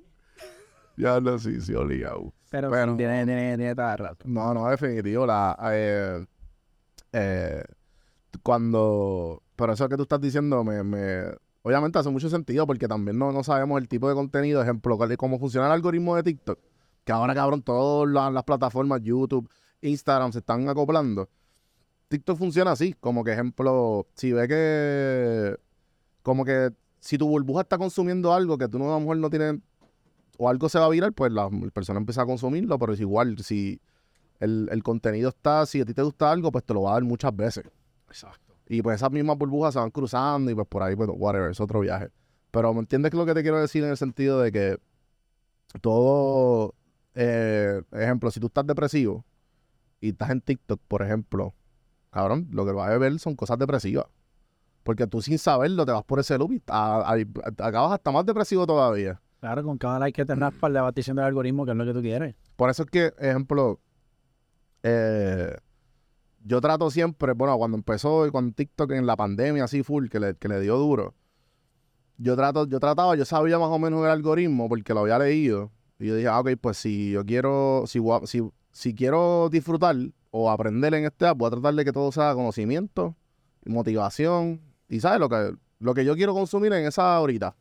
Ya 0.97 1.21
lo 1.21 1.39
sí, 1.39 1.61
sí, 1.61 1.75
obligado. 1.75 2.33
Pero 2.51 2.69
Bueno. 2.71 2.97
tiene, 2.97 3.25
tiene, 3.27 3.57
tiene 3.57 3.75
toda 3.75 3.89
la 3.89 3.97
razón. 3.97 4.33
No, 4.33 4.55
no, 4.55 4.69
definitivo. 4.69 5.27
La, 5.27 5.57
eh, 5.73 6.27
eh, 7.13 7.63
cuando. 8.43 9.43
Pero 9.57 9.73
eso 9.73 9.89
que 9.89 9.97
tú 9.97 10.03
estás 10.03 10.21
diciendo 10.21 10.63
me, 10.65 10.83
me- 10.83 11.25
Obviamente 11.63 11.99
hace 11.99 12.11
mucho 12.11 12.29
sentido 12.29 12.65
porque 12.65 12.87
también 12.87 13.19
no, 13.19 13.33
no 13.33 13.43
sabemos 13.43 13.81
el 13.81 13.89
tipo 13.89 14.09
de 14.09 14.15
contenido. 14.15 14.63
Ejemplo, 14.63 14.97
cómo 15.19 15.39
funciona 15.39 15.67
el 15.67 15.73
algoritmo 15.73 16.15
de 16.15 16.23
TikTok. 16.23 16.59
Que 17.05 17.13
ahora, 17.13 17.35
cabrón, 17.35 17.63
todas 17.63 18.09
las, 18.09 18.33
las 18.33 18.45
plataformas, 18.45 19.01
YouTube, 19.03 19.51
Instagram, 19.81 20.33
se 20.33 20.39
están 20.39 20.69
acoplando. 20.69 21.29
TikTok 22.09 22.39
funciona 22.39 22.71
así. 22.73 22.95
Como 23.01 23.25
que, 23.25 23.33
ejemplo, 23.33 24.07
si 24.15 24.33
ve 24.33 24.47
que. 24.47 25.57
Como 26.23 26.45
que 26.45 26.71
si 27.01 27.19
tu 27.19 27.27
burbuja 27.29 27.63
está 27.63 27.79
consumiendo 27.79 28.33
algo 28.33 28.57
que 28.59 28.69
tú 28.69 28.79
no, 28.79 28.87
a 28.91 28.95
lo 28.95 29.01
mejor 29.01 29.17
no 29.17 29.29
tienes 29.31 29.57
o 30.39 30.49
algo 30.49 30.69
se 30.69 30.79
va 30.79 30.87
a 30.87 30.89
virar, 30.89 31.13
pues 31.13 31.33
la 31.33 31.49
persona 31.73 31.99
empieza 31.99 32.23
a 32.23 32.27
consumirlo, 32.27 32.79
pero 32.79 32.93
es 32.93 33.01
igual, 33.01 33.39
si 33.39 33.81
el, 34.41 34.69
el 34.71 34.83
contenido 34.83 35.31
está, 35.31 35.65
si 35.67 35.81
a 35.81 35.85
ti 35.85 35.95
te 35.95 36.03
gusta 36.03 36.31
algo, 36.31 36.53
pues 36.53 36.65
te 36.65 36.75
lo 36.75 36.83
va 36.83 36.91
a 36.91 36.95
dar 36.95 37.05
muchas 37.05 37.35
veces. 37.35 37.65
Exacto. 38.09 38.55
Y 38.69 38.83
pues 38.83 38.97
esas 38.97 39.11
mismas 39.13 39.39
burbujas 39.39 39.75
se 39.75 39.81
van 39.81 39.91
cruzando 39.91 40.51
y 40.51 40.55
pues 40.55 40.67
por 40.67 40.83
ahí, 40.83 40.97
pues 40.97 41.09
whatever, 41.13 41.51
es 41.51 41.61
otro 41.61 41.81
viaje. 41.81 42.11
Pero 42.51 42.73
¿me 42.75 42.81
entiendes 42.81 43.15
lo 43.15 43.25
que 43.27 43.35
te 43.35 43.43
quiero 43.43 43.61
decir 43.61 43.85
en 43.85 43.91
el 43.91 43.97
sentido 43.97 44.41
de 44.41 44.51
que 44.53 44.79
todo, 45.81 46.75
eh, 47.15 47.83
ejemplo, 47.93 48.31
si 48.31 48.41
tú 48.41 48.47
estás 48.47 48.67
depresivo 48.67 49.25
y 50.01 50.11
estás 50.11 50.31
en 50.31 50.41
TikTok, 50.41 50.81
por 50.89 51.03
ejemplo, 51.03 51.55
cabrón, 52.11 52.49
lo 52.51 52.65
que 52.65 52.73
vas 52.73 52.91
a 52.91 52.99
ver 52.99 53.19
son 53.19 53.35
cosas 53.37 53.59
depresivas. 53.59 54.07
Porque 54.83 55.07
tú 55.07 55.21
sin 55.21 55.39
saberlo 55.39 55.85
te 55.85 55.93
vas 55.93 56.05
por 56.05 56.21
ese 56.21 56.39
loop 56.39 56.53
y 56.53 56.63
a- 56.69 57.13
a- 57.13 57.67
acabas 57.67 57.93
hasta 57.93 58.11
más 58.13 58.25
depresivo 58.25 58.67
todavía. 58.67 59.21
Claro, 59.47 59.63
con 59.63 59.79
cada 59.79 60.01
like 60.01 60.23
que 60.23 60.27
te 60.27 60.35
raspa 60.35 60.69
le 60.69 60.81
vas 60.81 60.93
diciendo 60.93 61.23
el 61.23 61.29
algoritmo 61.29 61.65
que 61.65 61.71
es 61.71 61.77
lo 61.77 61.85
que 61.85 61.93
tú 61.93 62.03
quieres. 62.03 62.35
Por 62.57 62.69
eso 62.69 62.83
es 62.83 62.91
que, 62.91 63.13
ejemplo, 63.17 63.79
eh, 64.83 65.57
yo 66.43 66.61
trato 66.61 66.91
siempre, 66.91 67.33
bueno, 67.33 67.57
cuando 67.57 67.77
empezó 67.77 68.29
cuando 68.33 68.53
TikTok 68.57 68.91
en 68.91 69.07
la 69.07 69.15
pandemia 69.15 69.63
así 69.63 69.85
full, 69.85 70.09
que 70.09 70.19
le, 70.19 70.35
que 70.35 70.49
le 70.49 70.61
dio 70.61 70.77
duro, 70.79 71.15
yo 72.19 72.35
trato, 72.35 72.67
yo 72.67 72.81
trataba, 72.81 73.15
yo 73.15 73.25
sabía 73.25 73.57
más 73.61 73.69
o 73.69 73.79
menos 73.79 74.03
el 74.03 74.11
algoritmo 74.11 74.69
porque 74.69 74.93
lo 74.93 75.03
había 75.03 75.21
leído. 75.21 75.71
Y 76.01 76.09
yo 76.09 76.17
dije, 76.17 76.27
ah, 76.27 76.41
ok, 76.41 76.51
pues 76.61 76.79
si 76.79 77.13
yo 77.13 77.25
quiero, 77.25 77.85
si, 77.87 78.01
si, 78.25 78.43
si 78.73 78.95
quiero 78.97 79.49
disfrutar 79.49 79.95
o 80.33 80.51
aprender 80.51 80.93
en 80.95 81.05
este 81.05 81.25
app, 81.25 81.39
voy 81.39 81.47
a 81.47 81.51
tratar 81.53 81.73
de 81.73 81.85
que 81.85 81.93
todo 81.93 82.11
sea 82.11 82.35
conocimiento, 82.35 83.15
motivación, 83.65 84.61
y 84.89 84.99
sabes 84.99 85.21
lo 85.21 85.29
que, 85.29 85.55
lo 85.79 85.95
que 85.95 86.05
yo 86.05 86.17
quiero 86.17 86.35
consumir 86.35 86.73
en 86.73 86.85
esa 86.85 87.21
horita. 87.21 87.55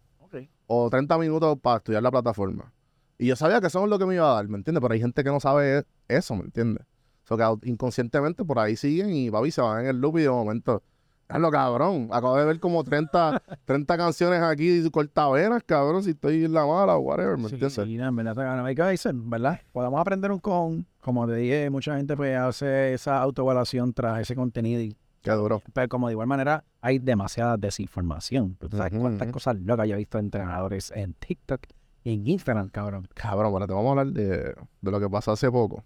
O 0.67 0.89
30 0.89 1.17
minutos 1.17 1.57
para 1.61 1.77
estudiar 1.77 2.03
la 2.03 2.11
plataforma. 2.11 2.71
Y 3.17 3.27
yo 3.27 3.35
sabía 3.35 3.61
que 3.61 3.67
eso 3.67 3.83
es 3.83 3.89
lo 3.89 3.97
que 3.97 4.05
me 4.05 4.15
iba 4.15 4.29
a 4.31 4.35
dar, 4.35 4.47
¿me 4.47 4.57
entiendes? 4.57 4.81
Pero 4.81 4.93
hay 4.93 4.99
gente 4.99 5.23
que 5.23 5.29
no 5.29 5.39
sabe 5.39 5.85
eso, 6.07 6.35
¿me 6.35 6.43
entiendes? 6.43 6.85
O 7.29 7.35
sea, 7.37 7.53
que 7.61 7.69
inconscientemente 7.69 8.43
por 8.43 8.59
ahí 8.59 8.75
siguen 8.75 9.13
y 9.13 9.31
papi 9.31 9.51
se 9.51 9.61
van 9.61 9.81
en 9.81 9.87
el 9.87 9.99
loop 10.01 10.17
y 10.19 10.23
de 10.23 10.29
momento, 10.29 10.83
lo 11.29 11.49
cabrón, 11.49 12.09
acabo 12.11 12.35
de 12.37 12.45
ver 12.45 12.59
como 12.59 12.83
30, 12.83 13.41
30 13.65 13.97
canciones 13.97 14.41
aquí 14.43 14.87
cortavenas, 14.91 15.63
cabrón, 15.65 16.03
si 16.03 16.11
estoy 16.11 16.43
en 16.45 16.53
la 16.53 16.65
mala 16.67 16.97
o 16.97 16.99
whatever, 16.99 17.37
¿me 17.37 17.47
Sí, 17.49 17.55
entiendes? 17.55 17.73
sí, 17.73 17.97
en 17.97 18.15
verdad. 18.15 18.65
Hay 18.65 18.75
que 18.75 18.83
decir, 18.83 19.11
¿verdad? 19.15 19.59
Podemos 19.71 19.99
aprender 19.99 20.31
un 20.31 20.39
con, 20.39 20.85
como 21.01 21.25
te 21.25 21.35
dije, 21.35 21.69
mucha 21.69 21.95
gente 21.95 22.15
pues 22.15 22.37
hace 22.37 22.93
esa 22.93 23.19
autoevaluación 23.21 23.93
tras 23.93 24.19
ese 24.19 24.35
contenido 24.35 24.81
y 24.81 24.95
Qué 25.25 25.31
duro. 25.31 25.61
pero 25.73 25.89
como 25.89 26.07
de 26.07 26.13
igual 26.13 26.27
manera 26.27 26.63
hay 26.81 26.99
demasiada 26.99 27.57
desinformación. 27.57 28.55
Tú 28.55 28.69
sabes 28.77 28.93
cuántas 28.97 29.29
cosas 29.31 29.57
locas 29.59 29.87
yo 29.87 29.95
he 29.95 29.97
visto 29.97 30.19
entrenadores 30.19 30.91
en 30.95 31.13
TikTok 31.15 31.61
y 32.03 32.13
en 32.13 32.27
Instagram, 32.27 32.69
cabrón. 32.69 33.07
Cabrón, 33.13 33.51
bueno, 33.51 33.67
te 33.67 33.73
vamos 33.73 33.87
a 33.87 33.91
hablar 33.99 34.07
de, 34.13 34.55
de 34.81 34.91
lo 34.91 34.99
que 34.99 35.09
pasó 35.09 35.31
hace 35.33 35.51
poco. 35.51 35.83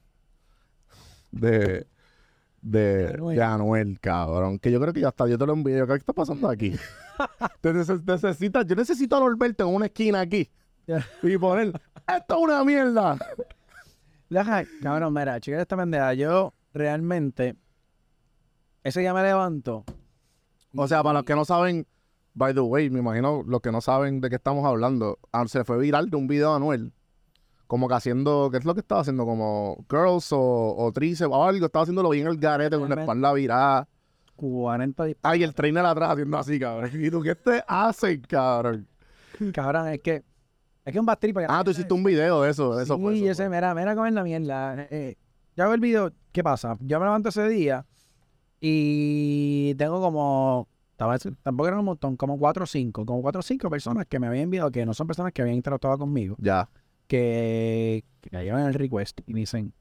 De, 1.31 1.87
de, 2.61 3.11
Anuel. 3.13 3.37
de 3.37 3.43
Anuel, 3.43 3.99
cabrón. 4.01 4.59
Que 4.59 4.71
yo 4.71 4.79
creo 4.81 4.91
que 4.93 4.99
ya 5.01 5.07
está, 5.09 5.27
yo 5.27 5.37
te 5.37 5.45
lo 5.45 5.53
envío. 5.53 5.87
¿Qué 5.87 5.93
está 5.93 6.11
pasando 6.13 6.49
aquí? 6.49 6.75
Te 7.61 7.73
neces- 7.73 8.03
necesitas, 8.05 8.65
yo 8.65 8.75
necesito 8.75 9.15
a 9.15 9.19
Norberto 9.21 9.67
en 9.67 9.73
una 9.75 9.85
esquina 9.87 10.19
aquí. 10.21 10.49
Y 11.23 11.37
poner, 11.37 11.67
esto 12.07 12.35
es 12.35 12.41
una 12.41 12.63
mierda. 12.63 13.17
Cabrón, 14.81 15.13
mira, 15.13 15.39
chica 15.39 15.61
esta 15.61 15.77
pendeja, 15.77 16.13
yo 16.13 16.53
realmente 16.73 17.55
ese 18.83 18.99
día 19.01 19.13
me 19.13 19.21
levanto. 19.23 19.83
O 20.75 20.87
sea, 20.87 21.01
para 21.03 21.19
los 21.19 21.23
que 21.23 21.35
no 21.35 21.45
saben, 21.45 21.85
by 22.33 22.53
the 22.53 22.59
way, 22.61 22.89
me 22.89 22.99
imagino 22.99 23.43
los 23.45 23.61
que 23.61 23.71
no 23.71 23.81
saben 23.81 24.21
de 24.21 24.29
qué 24.29 24.35
estamos 24.35 24.65
hablando, 24.65 25.19
ah, 25.31 25.47
se 25.47 25.63
fue 25.63 25.77
viral 25.79 26.09
de 26.09 26.17
un 26.17 26.27
video 26.27 26.51
de 26.51 26.55
Anuel. 26.57 26.93
Como 27.67 27.87
que 27.87 27.93
haciendo, 27.93 28.49
¿qué 28.51 28.57
es 28.57 28.65
lo 28.65 28.73
que 28.73 28.79
estaba 28.81 29.01
haciendo? 29.01 29.25
Como 29.25 29.85
girls 29.89 30.31
o, 30.31 30.75
o 30.77 30.91
tríceps 30.91 31.31
o 31.31 31.43
algo. 31.45 31.65
Estaba 31.67 31.83
haciéndolo 31.83 32.09
bien 32.09 32.25
el 32.27 32.37
garete 32.37 32.77
con 32.79 32.89
la 32.89 32.99
espalda 33.01 33.31
virada. 33.33 33.87
40 34.35 35.03
disparos. 35.05 35.33
Ay, 35.35 35.43
el 35.43 35.53
trainer 35.53 35.85
atrás 35.85 36.11
haciendo 36.11 36.37
así, 36.37 36.59
cabrón. 36.59 36.89
¿Y 36.95 37.11
tú 37.11 37.21
qué 37.21 37.35
te 37.35 37.63
haces, 37.67 38.19
cabrón? 38.27 38.87
Cabrón, 39.53 39.87
es 39.89 40.01
que 40.01 40.23
es 40.85 40.93
que 40.93 40.99
un 40.99 41.05
bad 41.05 41.19
trip, 41.19 41.37
Ah, 41.47 41.61
tú 41.63 41.69
hiciste 41.71 41.93
un 41.93 42.03
video 42.03 42.41
de 42.41 42.49
eso. 42.49 42.75
de 42.75 42.83
eso 42.83 42.95
sí, 42.95 43.01
fue, 43.01 43.15
eso 43.17 43.25
ese, 43.31 43.43
fue. 43.47 43.55
mira, 43.55 43.75
mira 43.75 43.93
cómo 43.93 44.07
es 44.07 44.13
la 44.13 44.23
mierda. 44.23 44.87
Eh, 44.89 45.15
yo 45.55 45.63
hago 45.65 45.73
el 45.75 45.79
video, 45.79 46.11
¿qué 46.31 46.41
pasa? 46.43 46.75
Yo 46.79 46.99
me 46.99 47.05
levanto 47.05 47.29
ese 47.29 47.47
día 47.47 47.85
y 48.59 49.73
tengo 49.75 50.01
como, 50.01 50.67
tampoco 50.97 51.67
eran 51.67 51.79
un 51.79 51.85
montón, 51.85 52.15
como 52.17 52.37
cuatro 52.37 52.63
o 52.63 52.67
cinco, 52.67 53.05
como 53.05 53.21
cuatro 53.21 53.39
o 53.39 53.43
cinco 53.43 53.69
personas 53.69 54.05
que 54.07 54.19
me 54.19 54.27
habían 54.27 54.43
enviado, 54.45 54.71
que 54.71 54.85
no 54.85 54.93
son 54.93 55.07
personas 55.07 55.31
que 55.33 55.41
habían 55.41 55.55
interactuado 55.57 55.97
conmigo, 55.97 56.35
Ya. 56.39 56.69
que, 57.07 58.03
que 58.21 58.29
me 58.35 58.43
llevan 58.43 58.65
el 58.67 58.73
request 58.73 59.21
y 59.25 59.33
me 59.33 59.41
dicen, 59.41 59.73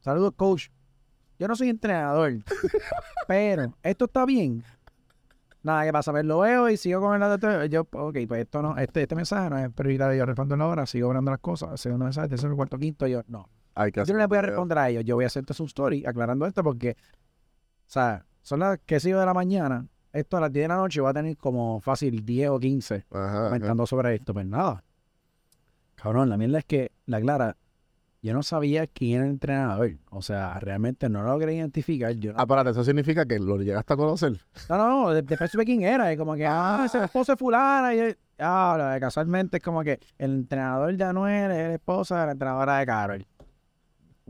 saludos 0.00 0.34
coach, 0.36 0.68
yo 1.38 1.48
no 1.48 1.56
soy 1.56 1.68
entrenador, 1.70 2.32
pero 3.28 3.74
esto 3.82 4.04
está 4.06 4.24
bien. 4.26 4.62
Nada, 5.62 5.84
¿qué 5.84 5.92
pasa? 5.92 6.12
Pues 6.12 6.24
lo 6.24 6.38
veo 6.38 6.68
y 6.70 6.76
sigo 6.76 7.00
con 7.00 7.14
el 7.14 7.20
lado 7.20 7.64
Yo, 7.66 7.82
ok, 7.92 8.16
pues 8.28 8.42
esto 8.42 8.62
no, 8.62 8.78
este, 8.78 9.02
este 9.02 9.14
mensaje 9.16 9.50
no 9.50 9.58
es 9.58 9.70
prioritario. 9.72 10.16
Yo 10.16 10.24
respondo 10.24 10.54
en 10.54 10.60
la 10.60 10.66
hora, 10.68 10.86
sigo 10.86 11.08
hablando 11.08 11.32
las 11.32 11.40
cosas. 11.40 11.78
Segundo 11.80 12.04
mensaje, 12.04 12.28
tercero, 12.28 12.54
cuarto, 12.56 12.78
quinto. 12.78 13.06
Yo, 13.08 13.22
no. 13.26 13.48
Yo 14.06 14.14
no 14.14 14.18
le 14.20 14.26
voy 14.26 14.38
a 14.38 14.42
responder 14.42 14.78
a 14.78 14.88
ellos. 14.88 15.04
Yo 15.04 15.16
voy 15.16 15.24
a 15.24 15.26
hacerte 15.26 15.52
su 15.54 15.64
story 15.64 16.04
aclarando 16.06 16.46
esto 16.46 16.62
porque, 16.62 16.96
o 17.88 17.90
sea, 17.90 18.24
son 18.42 18.60
las 18.60 18.78
que 18.84 19.00
sigo 19.00 19.18
de 19.18 19.26
la 19.26 19.34
mañana. 19.34 19.86
Esto 20.12 20.36
a 20.36 20.40
las 20.40 20.52
10 20.52 20.64
de 20.64 20.68
la 20.68 20.76
noche 20.76 21.00
va 21.00 21.10
a 21.10 21.14
tener 21.14 21.36
como 21.36 21.80
fácil 21.80 22.24
10 22.24 22.50
o 22.50 22.58
15 22.60 23.06
Ajá, 23.10 23.28
ajá. 23.28 23.44
comentando 23.46 23.86
sobre 23.86 24.14
esto. 24.14 24.32
Pues 24.34 24.46
nada. 24.46 24.82
Cabrón, 25.96 26.28
la 26.30 26.36
mierda 26.36 26.58
es 26.60 26.64
que, 26.64 26.92
la 27.06 27.20
clara, 27.20 27.56
yo 28.22 28.32
no 28.32 28.42
sabía 28.42 28.86
quién 28.86 29.16
era 29.16 29.24
el 29.24 29.30
entrenador. 29.32 29.92
O 30.10 30.22
sea, 30.22 30.58
realmente 30.60 31.08
no 31.08 31.22
lo 31.22 31.30
logré 31.30 31.54
identificar. 31.54 32.12
Yo 32.12 32.32
no 32.32 32.38
Ah, 32.38 32.42
espérate, 32.42 32.70
eso 32.70 32.84
significa 32.84 33.26
que 33.26 33.38
lo 33.38 33.56
llegaste 33.58 33.92
a 33.92 33.96
conocer. 33.96 34.32
no, 34.68 34.76
no, 34.78 34.88
no, 34.88 35.10
de- 35.10 35.22
después 35.22 35.50
supe 35.50 35.64
quién 35.64 35.82
era, 35.82 36.12
y 36.12 36.16
como 36.16 36.34
que, 36.34 36.46
ah, 36.46 36.82
ese 36.86 37.02
esposo 37.04 37.32
de 37.32 37.36
fulana, 37.36 37.94
y 37.94 38.16
ah, 38.38 38.96
casualmente 39.00 39.56
es 39.58 39.62
como 39.62 39.82
que 39.82 39.98
el 40.18 40.32
entrenador 40.34 40.96
de 40.96 41.04
Anuel 41.04 41.50
es 41.50 41.58
el 41.58 41.70
esposo 41.72 42.14
de 42.14 42.26
la 42.26 42.32
entrenadora 42.32 42.78
de 42.78 42.86
Carol. 42.86 43.26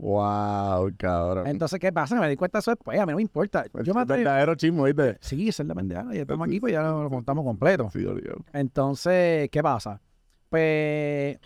Wow, 0.01 0.91
cabrón. 0.97 1.45
Entonces, 1.47 1.77
¿qué 1.77 1.91
pasa? 1.91 2.17
Me 2.19 2.29
di 2.29 2.37
cuenta 2.37 2.57
de 2.57 2.61
eso 2.61 2.71
después, 2.71 2.97
a 2.97 3.05
mí 3.05 3.11
no 3.11 3.17
me 3.17 3.21
importa. 3.21 3.65
Yo 3.83 3.93
me 3.93 4.05
verdadero 4.05 4.55
chismo, 4.55 4.85
¿viste? 4.85 5.17
Sí, 5.19 5.49
esa 5.49 5.63
es 5.63 5.67
la 5.67 5.75
pendeja, 5.75 6.05
ya 6.13 6.21
estamos 6.21 6.47
aquí, 6.47 6.59
pues 6.59 6.71
ya 6.71 6.81
lo, 6.81 7.03
lo 7.03 7.09
contamos 7.09 7.43
completo. 7.43 7.89
Sí. 7.91 8.05
Entonces, 8.53 9.49
¿qué 9.49 9.61
pasa? 9.61 10.01
Pues 10.49 11.37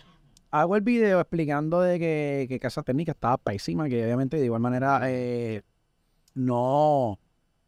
hago 0.52 0.76
el 0.76 0.82
video 0.82 1.18
explicando 1.20 1.80
de 1.80 1.98
que, 1.98 2.46
que 2.48 2.60
Casa 2.60 2.82
Técnica 2.84 3.10
estaba 3.10 3.38
pésima, 3.38 3.88
que 3.88 4.04
obviamente 4.04 4.36
de 4.36 4.44
igual 4.44 4.60
manera 4.60 5.00
eh, 5.04 5.62
no, 6.34 7.18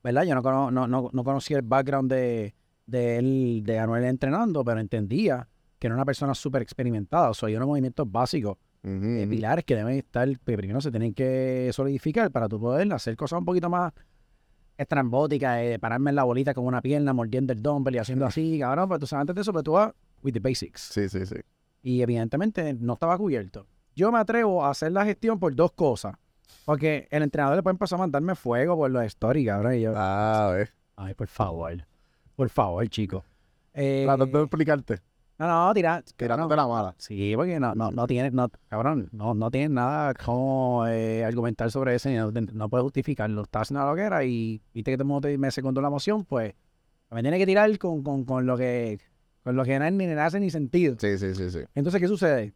¿verdad? 0.04 0.22
Yo 0.22 0.34
no, 0.36 0.42
cono- 0.42 0.70
no, 0.70 0.86
no, 0.86 1.10
no 1.12 1.24
conocía 1.24 1.56
el 1.56 1.62
background 1.62 2.10
de, 2.12 2.54
de 2.86 3.18
él, 3.18 3.62
de 3.64 3.78
Anuel 3.80 4.04
entrenando, 4.04 4.64
pero 4.64 4.78
entendía 4.80 5.48
que 5.80 5.88
era 5.88 5.94
una 5.96 6.04
persona 6.04 6.32
súper 6.34 6.62
experimentada, 6.62 7.30
o 7.30 7.34
sea, 7.34 7.48
hay 7.48 7.56
unos 7.56 7.68
movimientos 7.68 8.10
básicos, 8.10 8.56
Ujú, 8.86 9.04
eh, 9.04 9.20
ujú. 9.22 9.30
pilares 9.30 9.64
que 9.64 9.74
deben 9.74 9.96
estar, 9.98 10.28
que 10.28 10.56
primero 10.56 10.80
se 10.80 10.90
tienen 10.90 11.12
que 11.12 11.70
solidificar 11.72 12.30
para 12.30 12.48
tú 12.48 12.60
poder 12.60 12.90
hacer 12.92 13.16
cosas 13.16 13.40
un 13.40 13.44
poquito 13.44 13.68
más 13.68 13.92
estrambóticas, 14.78 15.58
eh, 15.62 15.78
pararme 15.80 16.10
en 16.10 16.16
la 16.16 16.24
bolita 16.24 16.54
con 16.54 16.64
una 16.66 16.80
pierna, 16.82 17.12
mordiendo 17.12 17.52
el 17.52 17.62
dumbbell 17.62 17.94
y 17.94 17.98
haciendo 17.98 18.26
así, 18.26 18.58
cabrón, 18.60 18.88
pero 18.88 19.00
tú 19.00 19.06
sabes, 19.06 19.22
antes 19.22 19.34
de 19.34 19.42
eso, 19.42 19.52
pero 19.52 19.62
tú 19.62 19.72
vas 19.72 19.92
with 20.22 20.32
the 20.32 20.40
basics. 20.40 20.80
Sí, 20.92 21.08
sí, 21.08 21.24
sí. 21.26 21.36
Y 21.82 22.02
evidentemente 22.02 22.74
no 22.74 22.94
estaba 22.94 23.16
cubierto. 23.16 23.66
Yo 23.94 24.12
me 24.12 24.18
atrevo 24.18 24.64
a 24.64 24.70
hacer 24.70 24.92
la 24.92 25.04
gestión 25.04 25.38
por 25.38 25.54
dos 25.54 25.72
cosas. 25.72 26.14
Porque 26.64 27.06
el 27.10 27.22
entrenador 27.22 27.56
después 27.56 27.72
empezó 27.74 27.94
a 27.94 27.98
mandarme 27.98 28.34
fuego 28.34 28.76
por 28.76 28.90
los 28.90 29.04
stories, 29.04 29.46
cabrón. 29.46 29.74
Y 29.76 29.82
yo, 29.82 29.92
Ah, 29.96 30.52
ves. 30.54 30.72
ay, 30.96 31.14
por 31.14 31.28
favor. 31.28 31.86
Por 32.34 32.48
favor, 32.50 32.86
chico. 32.88 33.24
Eh, 33.72 34.02
Tratando 34.04 34.38
de 34.38 34.44
explicarte. 34.44 34.98
No, 35.38 35.66
no, 35.66 35.74
tira. 35.74 36.02
Tirándote 36.16 36.56
la 36.56 36.66
mala. 36.66 36.94
Sí, 36.98 37.32
porque 37.36 37.60
no, 37.60 37.74
no, 37.74 37.90
no 37.90 38.06
tienes, 38.06 38.32
no, 38.32 38.48
cabrón, 38.68 39.08
no, 39.12 39.34
no 39.34 39.50
tienes 39.50 39.70
nada 39.70 40.14
como 40.14 40.86
eh, 40.86 41.24
argumentar 41.24 41.70
sobre 41.70 41.94
eso, 41.94 42.08
no, 42.10 42.30
no 42.30 42.68
puedes 42.68 42.82
justificarlo. 42.84 43.42
Estás 43.42 43.62
haciendo 43.62 43.86
lo 43.86 43.94
que 43.94 44.02
era 44.02 44.24
y 44.24 44.60
viste 44.72 44.90
que 44.92 44.96
todo 44.96 45.04
el 45.04 45.08
mundo 45.08 45.28
te- 45.28 45.38
me 45.38 45.50
secundó 45.50 45.80
la 45.80 45.90
moción, 45.90 46.24
pues 46.24 46.54
me 47.10 47.22
tiene 47.22 47.38
que 47.38 47.46
tirar 47.46 47.76
con, 47.78 48.02
con, 48.02 48.24
con 48.24 48.46
lo 48.46 48.56
que 48.56 48.98
con 49.44 49.54
lo 49.56 49.64
que 49.64 49.78
no, 49.78 49.88
ni, 49.90 50.06
ni 50.06 50.12
hace 50.14 50.40
ni 50.40 50.50
sentido. 50.50 50.96
Sí, 50.98 51.18
sí, 51.18 51.34
sí, 51.34 51.50
sí. 51.50 51.60
Entonces, 51.74 52.00
¿qué 52.00 52.08
sucede? 52.08 52.52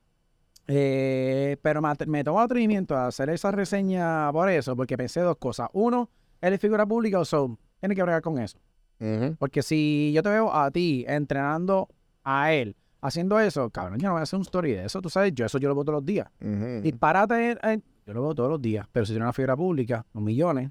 Eh, 0.66 1.56
pero 1.62 1.80
me, 1.82 1.88
me 2.06 2.24
tomo 2.24 2.40
atrevimiento 2.40 2.96
a 2.96 3.08
hacer 3.08 3.30
esa 3.30 3.50
reseña 3.50 4.30
por 4.32 4.48
eso, 4.48 4.76
porque 4.76 4.96
pensé 4.96 5.20
dos 5.20 5.36
cosas. 5.36 5.68
Uno, 5.72 6.10
él 6.40 6.52
es 6.52 6.60
figura 6.60 6.86
pública, 6.86 7.18
o 7.20 7.24
so, 7.24 7.58
tiene 7.80 7.94
que 7.94 8.02
bregar 8.02 8.22
con 8.22 8.38
eso. 8.38 8.58
Porque 9.38 9.62
si 9.62 10.12
yo 10.14 10.22
te 10.22 10.28
veo 10.28 10.52
a 10.54 10.70
ti 10.70 11.06
entrenando 11.08 11.88
a 12.24 12.52
él, 12.52 12.76
haciendo 13.00 13.38
eso, 13.40 13.70
cabrón, 13.70 13.98
yo 13.98 14.08
no 14.08 14.14
voy 14.14 14.20
a 14.20 14.22
hacer 14.22 14.36
un 14.36 14.42
story 14.42 14.72
de 14.72 14.84
eso, 14.84 15.00
tú 15.00 15.10
sabes, 15.10 15.32
yo 15.34 15.46
eso 15.46 15.58
yo 15.58 15.68
lo 15.68 15.74
veo 15.74 15.84
todos 15.84 15.98
los 15.98 16.06
días. 16.06 16.28
Ujú. 16.40 16.80
Disparate, 16.82 17.58
eh, 17.62 17.80
yo 18.06 18.14
lo 18.14 18.22
veo 18.22 18.34
todos 18.34 18.50
los 18.50 18.62
días, 18.62 18.86
pero 18.92 19.06
si 19.06 19.12
tiene 19.12 19.24
una 19.24 19.32
figura 19.32 19.56
pública, 19.56 20.04
los 20.12 20.22
millones, 20.22 20.70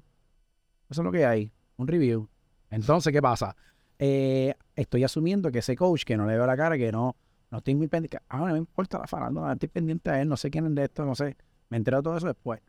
eso 0.88 1.02
es 1.02 1.04
lo 1.04 1.12
que 1.12 1.24
hay, 1.24 1.52
un 1.76 1.86
review. 1.86 2.28
Entonces, 2.70 3.12
¿qué 3.12 3.20
pasa? 3.20 3.56
Eh, 3.98 4.54
estoy 4.76 5.04
asumiendo 5.04 5.50
que 5.50 5.58
ese 5.58 5.76
coach 5.76 6.04
que 6.04 6.16
no 6.16 6.26
le 6.26 6.34
veo 6.34 6.46
la 6.46 6.56
cara, 6.56 6.78
que 6.78 6.90
no, 6.90 7.16
no 7.50 7.58
estoy 7.58 7.74
muy 7.74 7.88
pendiente, 7.88 8.18
ah, 8.28 8.38
no 8.38 8.46
me 8.46 8.58
importa 8.58 8.98
la 8.98 9.06
farándula, 9.06 9.48
no 9.48 9.52
estoy 9.52 9.68
pendiente 9.68 10.10
a 10.10 10.20
él, 10.20 10.28
no 10.28 10.36
sé 10.36 10.50
quién 10.50 10.66
es 10.66 10.74
de 10.74 10.84
esto, 10.84 11.04
no 11.04 11.14
sé, 11.14 11.36
me 11.68 11.76
entero 11.76 11.98
de 11.98 12.02
todo 12.02 12.16
eso 12.16 12.26
después. 12.26 12.60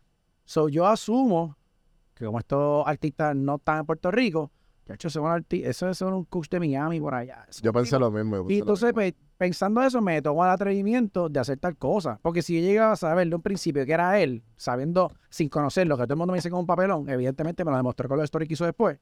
So, 0.44 0.70
yo 0.70 0.88
asumo 0.88 1.58
que 2.14 2.26
como 2.26 2.40
estos 2.40 2.86
artistas 2.86 3.36
no 3.36 3.56
están 3.56 3.80
en 3.80 3.86
Puerto 3.86 4.12
Rico, 4.12 4.52
arti- 4.88 5.64
eso 5.66 5.90
es 5.90 6.02
un 6.02 6.26
coach 6.26 6.50
de 6.50 6.60
Miami 6.60 7.00
por 7.00 7.14
allá. 7.16 7.46
Yo 7.62 7.72
pensé 7.74 7.98
lo 8.00 8.12
mismo. 8.12 8.38
pensé 8.40 8.54
Y 8.54 8.60
entonces, 8.60 8.84
mismo. 8.88 8.96
pues, 8.96 9.14
pensando 9.38 9.82
eso, 9.84 10.02
me 10.02 10.22
tomo 10.22 10.44
el 10.44 10.52
atrevimiento 10.52 11.30
de 11.30 11.40
hacer 11.40 11.58
tal 11.58 11.78
cosa. 11.78 12.20
Porque 12.22 12.42
si 12.42 12.56
yo 12.56 12.62
llegaba 12.68 12.94
a 12.94 12.96
saber 12.96 13.28
de 13.30 13.36
un 13.36 13.42
principio 13.42 13.86
que 13.86 13.94
era 13.94 14.20
él, 14.20 14.44
sabiendo, 14.58 15.12
sin 15.30 15.50
conocerlo, 15.50 15.98
que 15.98 16.04
todo 16.04 16.14
el 16.14 16.18
mundo 16.18 16.32
me 16.34 16.38
dice 16.38 16.50
con 16.50 16.60
un 16.60 16.66
papelón, 16.68 17.08
evidentemente 17.10 17.64
me 17.66 17.72
lo 17.72 17.78
demostró 17.78 18.08
con 18.10 18.18
los 18.18 18.26
stories 18.26 18.48
que 18.48 18.54
hizo 18.54 18.66
después. 18.66 19.00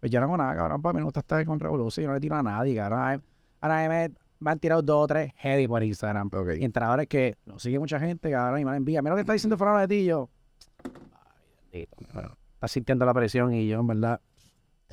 Pues 0.00 0.10
yo 0.10 0.20
no 0.20 0.26
hago 0.26 0.36
nada, 0.36 0.54
cabrón, 0.56 0.82
para 0.82 0.92
mí 0.94 0.98
me 0.98 1.04
gusta 1.04 1.20
estar 1.20 1.44
con 1.44 1.60
Revolución, 1.60 2.02
yo 2.04 2.08
no 2.08 2.14
le 2.14 2.20
tiro 2.20 2.36
a 2.36 2.42
nadie, 2.42 2.74
cabrón. 2.76 3.22
Ahora- 3.60 3.88
me, 3.88 4.10
me 4.40 4.50
han 4.50 4.58
tirado 4.58 4.82
dos 4.82 5.04
o 5.04 5.06
tres 5.06 5.32
heavy 5.36 5.68
por 5.68 5.82
Instagram. 5.84 6.28
Ok. 6.34 6.48
Y 6.58 6.64
entrenadores 6.64 7.06
que 7.06 7.36
lo 7.46 7.58
sigue 7.60 7.78
mucha 7.78 8.00
gente, 8.00 8.30
cabrón, 8.30 8.60
y 8.60 8.64
me 8.64 8.72
la 8.72 8.76
envía. 8.76 9.00
Mira 9.02 9.10
lo 9.10 9.16
que 9.16 9.20
está 9.20 9.32
diciendo 9.34 9.56
Fernando 9.56 9.80
de 9.80 9.88
ti, 9.88 10.04
yo. 10.04 10.28
Ay, 11.72 11.86
bendito. 11.98 12.36
Estás 12.54 12.70
sintiendo 12.72 13.04
la 13.06 13.14
presión 13.14 13.52
y 13.54 13.66
yo, 13.68 13.80
en 13.80 13.86
verdad, 13.86 14.20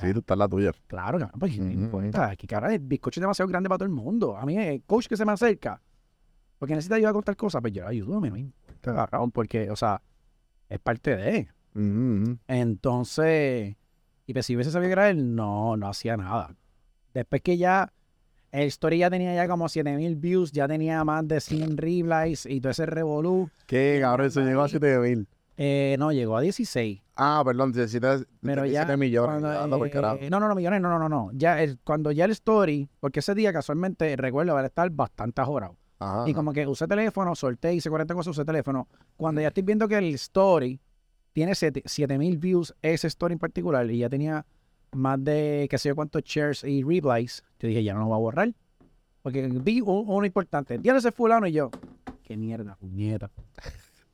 Sí, 0.00 0.12
tú 0.12 0.20
estás 0.20 0.38
la 0.38 0.48
tuya. 0.48 0.72
Claro, 0.86 1.18
cabrón, 1.18 1.38
pues 1.38 1.58
no 1.58 1.64
Ujú, 1.66 1.72
importa. 1.72 2.30
Aquí, 2.30 2.46
cabrón, 2.46 2.72
el 2.72 2.78
bizcocho 2.80 3.20
es 3.20 3.22
demasiado 3.22 3.48
grande 3.48 3.68
para 3.68 3.78
todo 3.78 3.86
el 3.86 3.94
mundo. 3.94 4.36
A 4.36 4.44
mí, 4.46 4.56
el 4.56 4.82
coach 4.84 5.06
que 5.06 5.16
se 5.16 5.24
me 5.24 5.32
acerca, 5.32 5.80
porque 6.58 6.74
necesita 6.74 6.96
ayuda 6.96 7.12
con 7.12 7.22
tal 7.22 7.36
cosa, 7.36 7.60
pues 7.60 7.72
yo 7.72 7.82
le 7.82 7.88
ayudo, 7.88 8.16
a 8.16 8.20
mí 8.20 8.28
no 8.28 8.34
me 8.34 8.40
importa, 8.40 8.94
cabrón, 8.94 9.30
porque, 9.30 9.70
o 9.70 9.76
sea, 9.76 10.00
es 10.68 10.78
parte 10.78 11.16
de. 11.16 11.48
Ujú, 11.74 12.22
ujú. 12.22 12.38
Entonces, 12.48 13.76
y 14.26 14.32
pues 14.32 14.46
si 14.46 14.54
hubiese 14.54 14.70
sabido 14.70 14.88
que 14.88 14.92
era 14.92 15.10
él, 15.10 15.34
no, 15.34 15.76
no 15.76 15.88
hacía 15.88 16.16
nada. 16.16 16.54
Después 17.14 17.42
que 17.42 17.56
ya, 17.58 17.92
el 18.52 18.68
story 18.68 18.98
ya 18.98 19.10
tenía 19.10 19.34
ya 19.34 19.48
como 19.48 19.68
7000 19.68 20.16
views, 20.16 20.52
ya 20.52 20.66
tenía 20.66 21.04
más 21.04 21.26
de 21.28 21.40
100 21.40 21.76
replies 21.76 22.46
y 22.46 22.60
todo 22.60 22.70
ese 22.70 22.86
revolú. 22.86 23.50
¿Qué, 23.66 23.98
cabrón? 24.00 24.26
Eso 24.26 24.40
llegó 24.42 24.62
a 24.62 24.68
7000. 24.68 25.28
Eh, 25.62 25.96
no, 25.98 26.10
llegó 26.10 26.38
a 26.38 26.40
16. 26.40 27.02
Ah, 27.16 27.42
perdón, 27.44 27.70
17, 27.72 28.24
Pero 28.40 28.64
ya 28.64 28.86
17 28.86 28.96
millones. 28.96 29.28
Cuando, 29.42 29.60
anda 29.60 29.76
por 29.76 29.86
eh, 29.88 29.90
carajo. 29.90 30.18
no, 30.30 30.40
no, 30.40 30.48
no, 30.48 30.54
millones, 30.54 30.80
no, 30.80 30.88
no, 30.88 30.98
no, 30.98 31.08
no. 31.10 31.30
Ya 31.34 31.62
el- 31.62 31.78
cuando 31.84 32.10
ya 32.12 32.24
el 32.24 32.30
story, 32.30 32.88
porque 32.98 33.20
ese 33.20 33.34
día 33.34 33.52
casualmente 33.52 34.16
recuerdo 34.16 34.52
haber 34.52 34.64
estar 34.64 34.88
bastante 34.88 35.42
ajorado. 35.42 35.76
Ajá. 35.98 36.24
Y 36.26 36.32
como 36.32 36.54
que 36.54 36.66
usé 36.66 36.86
teléfono, 36.88 37.34
solté, 37.34 37.74
hice 37.74 37.90
40 37.90 38.14
cosas, 38.14 38.30
usé 38.30 38.46
teléfono. 38.46 38.88
Cuando 39.18 39.42
ya 39.42 39.48
estoy 39.48 39.62
viendo 39.62 39.86
que 39.86 39.98
el 39.98 40.14
story 40.14 40.80
tiene 41.34 41.54
7000 41.54 42.38
views, 42.38 42.74
ese 42.80 43.08
story 43.08 43.34
en 43.34 43.38
particular, 43.38 43.90
y 43.90 43.98
ya 43.98 44.08
tenía 44.08 44.46
más 44.92 45.22
de 45.22 45.66
qué 45.70 45.76
sé 45.76 45.90
yo 45.90 45.94
cuántos 45.94 46.22
shares 46.24 46.64
y 46.64 46.82
replies, 46.82 47.44
yo 47.58 47.68
dije, 47.68 47.84
ya 47.84 47.92
no 47.92 48.00
lo 48.00 48.06
voy 48.06 48.14
a 48.14 48.18
borrar. 48.18 48.54
Porque 49.22 49.46
vi 49.46 49.82
un- 49.82 50.04
uno 50.08 50.24
importante. 50.24 50.78
Día 50.78 50.96
ese 50.96 51.12
fulano 51.12 51.46
y 51.46 51.52
yo, 51.52 51.70
qué 52.22 52.34
mierda, 52.38 52.76
puñeta. 52.76 53.30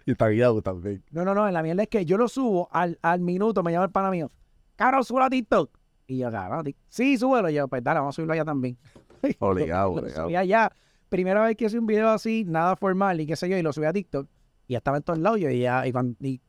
Y 0.07 0.13
está 0.13 0.29
guiado 0.29 0.63
también. 0.63 1.03
No, 1.11 1.25
no, 1.25 1.35
no, 1.35 1.51
la 1.51 1.63
mierda 1.63 1.83
es 1.83 1.89
que 1.89 2.05
yo 2.07 2.17
lo 2.17 2.29
subo 2.29 2.69
al, 2.73 2.99
al 3.03 3.21
minuto, 3.21 3.63
me 3.63 3.73
llama 3.73 3.85
el 3.87 3.91
pana 3.91 4.11
mío, 4.11 4.31
cabrón, 4.77 5.05
súbelo 5.05 5.27
a 5.27 5.31
TikTok. 5.31 5.71
Y 6.07 6.19
yo, 6.19 6.31
cabrón, 6.31 6.73
sí, 6.89 7.19
súbelo. 7.19 7.51
Y 7.51 7.55
yo, 7.55 7.67
pues 7.69 7.83
dale, 7.83 7.99
vamos 7.99 8.15
a 8.15 8.17
subirlo 8.17 8.33
allá 8.33 8.45
también. 8.45 8.79
Obligado, 9.41 9.91
obligado. 9.93 10.25
subí 10.27 10.37
allá. 10.37 10.71
Primera 11.09 11.43
vez 11.45 11.57
que 11.57 11.65
hice 11.67 11.79
un 11.79 11.87
video 11.87 12.09
así, 12.11 12.45
nada 12.47 12.77
formal 12.77 13.21
y 13.21 13.27
qué 13.27 13.35
sé 13.37 13.49
yo, 13.49 13.57
y 13.59 13.63
lo 13.63 13.73
subí 13.73 13.87
a 13.87 13.93
TikTok. 13.93 14.29
Y 14.69 14.73
ya 14.73 14.79
estaba 14.79 14.97
en 14.97 15.03
todos 15.03 15.19
lados. 15.19 15.41
yo, 15.41 15.51
Y 15.51 15.61
ya, 15.61 15.87
y 15.87 15.93
cuando, 15.93 16.17
y 16.21 16.41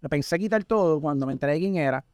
lo 0.00 0.08
pensé 0.08 0.38
quitar 0.38 0.64
todo 0.64 1.00
cuando 1.00 1.26
me 1.26 1.32
enteré 1.34 1.52
de 1.54 1.58
quién 1.58 1.76
era. 1.76 2.04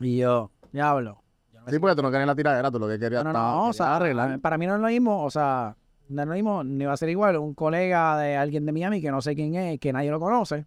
Y 0.00 0.16
yo, 0.18 0.50
diablo. 0.72 1.22
yo 1.52 1.60
no 1.60 1.66
me 1.66 1.72
Sí, 1.72 1.78
porque 1.78 1.96
tú 1.96 2.02
no 2.02 2.10
querías 2.10 2.26
la 2.26 2.34
tiradera, 2.34 2.70
tú 2.70 2.78
lo 2.78 2.88
que 2.88 2.98
querías 2.98 3.24
no, 3.24 3.32
no, 3.32 3.38
estaba- 3.38 3.52
no, 3.56 3.68
o 3.68 3.72
sea, 3.72 3.96
arreglar. 3.96 4.40
para 4.40 4.56
mí 4.58 4.66
no 4.66 4.74
es 4.76 4.80
lo 4.80 4.86
mismo, 4.88 5.22
o 5.24 5.30
sea, 5.30 5.76
no 6.08 6.22
es 6.22 6.28
lo 6.28 6.34
mismo, 6.34 6.64
ni 6.64 6.84
va 6.84 6.92
a 6.92 6.96
ser 6.96 7.08
igual 7.08 7.36
un 7.36 7.54
colega 7.54 8.18
de 8.18 8.36
alguien 8.36 8.64
de 8.66 8.72
Miami 8.72 9.00
que 9.00 9.10
no 9.10 9.20
sé 9.20 9.34
quién 9.34 9.54
es, 9.54 9.78
que 9.80 9.92
nadie 9.92 10.10
lo 10.10 10.20
conoce, 10.20 10.66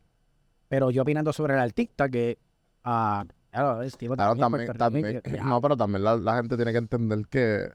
pero 0.67 0.91
yo 0.91 1.01
opinando 1.03 1.33
sobre 1.33 1.53
el 1.55 1.59
artista 1.59 2.09
que, 2.09 2.37
ah, 2.83 3.25
claro, 3.51 3.81
es 3.81 3.97
tipo 3.97 4.15
Claro, 4.15 4.35
también 4.35 5.21
que- 5.21 5.31
No, 5.41 5.61
pero 5.61 5.75
también 5.77 6.03
la, 6.03 6.17
la 6.17 6.35
gente 6.37 6.55
tiene 6.55 6.71
que 6.71 6.77
entender 6.77 7.25
que, 7.29 7.71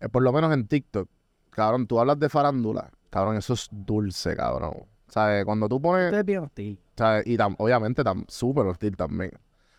eh, 0.00 0.08
por 0.08 0.22
lo 0.22 0.32
menos 0.32 0.52
en 0.52 0.66
TikTok, 0.66 1.08
cabrón, 1.50 1.86
tú 1.86 1.98
hablas 2.00 2.18
de 2.18 2.28
farándula, 2.28 2.90
cabrón, 3.10 3.36
eso 3.36 3.54
es 3.54 3.68
dulce, 3.70 4.36
cabrón. 4.36 4.74
¿Sabes? 5.08 5.44
Cuando 5.44 5.68
tú 5.68 5.80
pones, 5.80 6.06
Usted 6.06 6.18
es 6.18 6.24
bien 6.26 6.40
hostil. 6.40 6.78
¿sabes? 6.96 7.26
Y 7.26 7.36
tam- 7.38 7.54
obviamente 7.58 8.02
súper 8.28 8.66
hostil 8.66 8.96
también. 8.96 9.30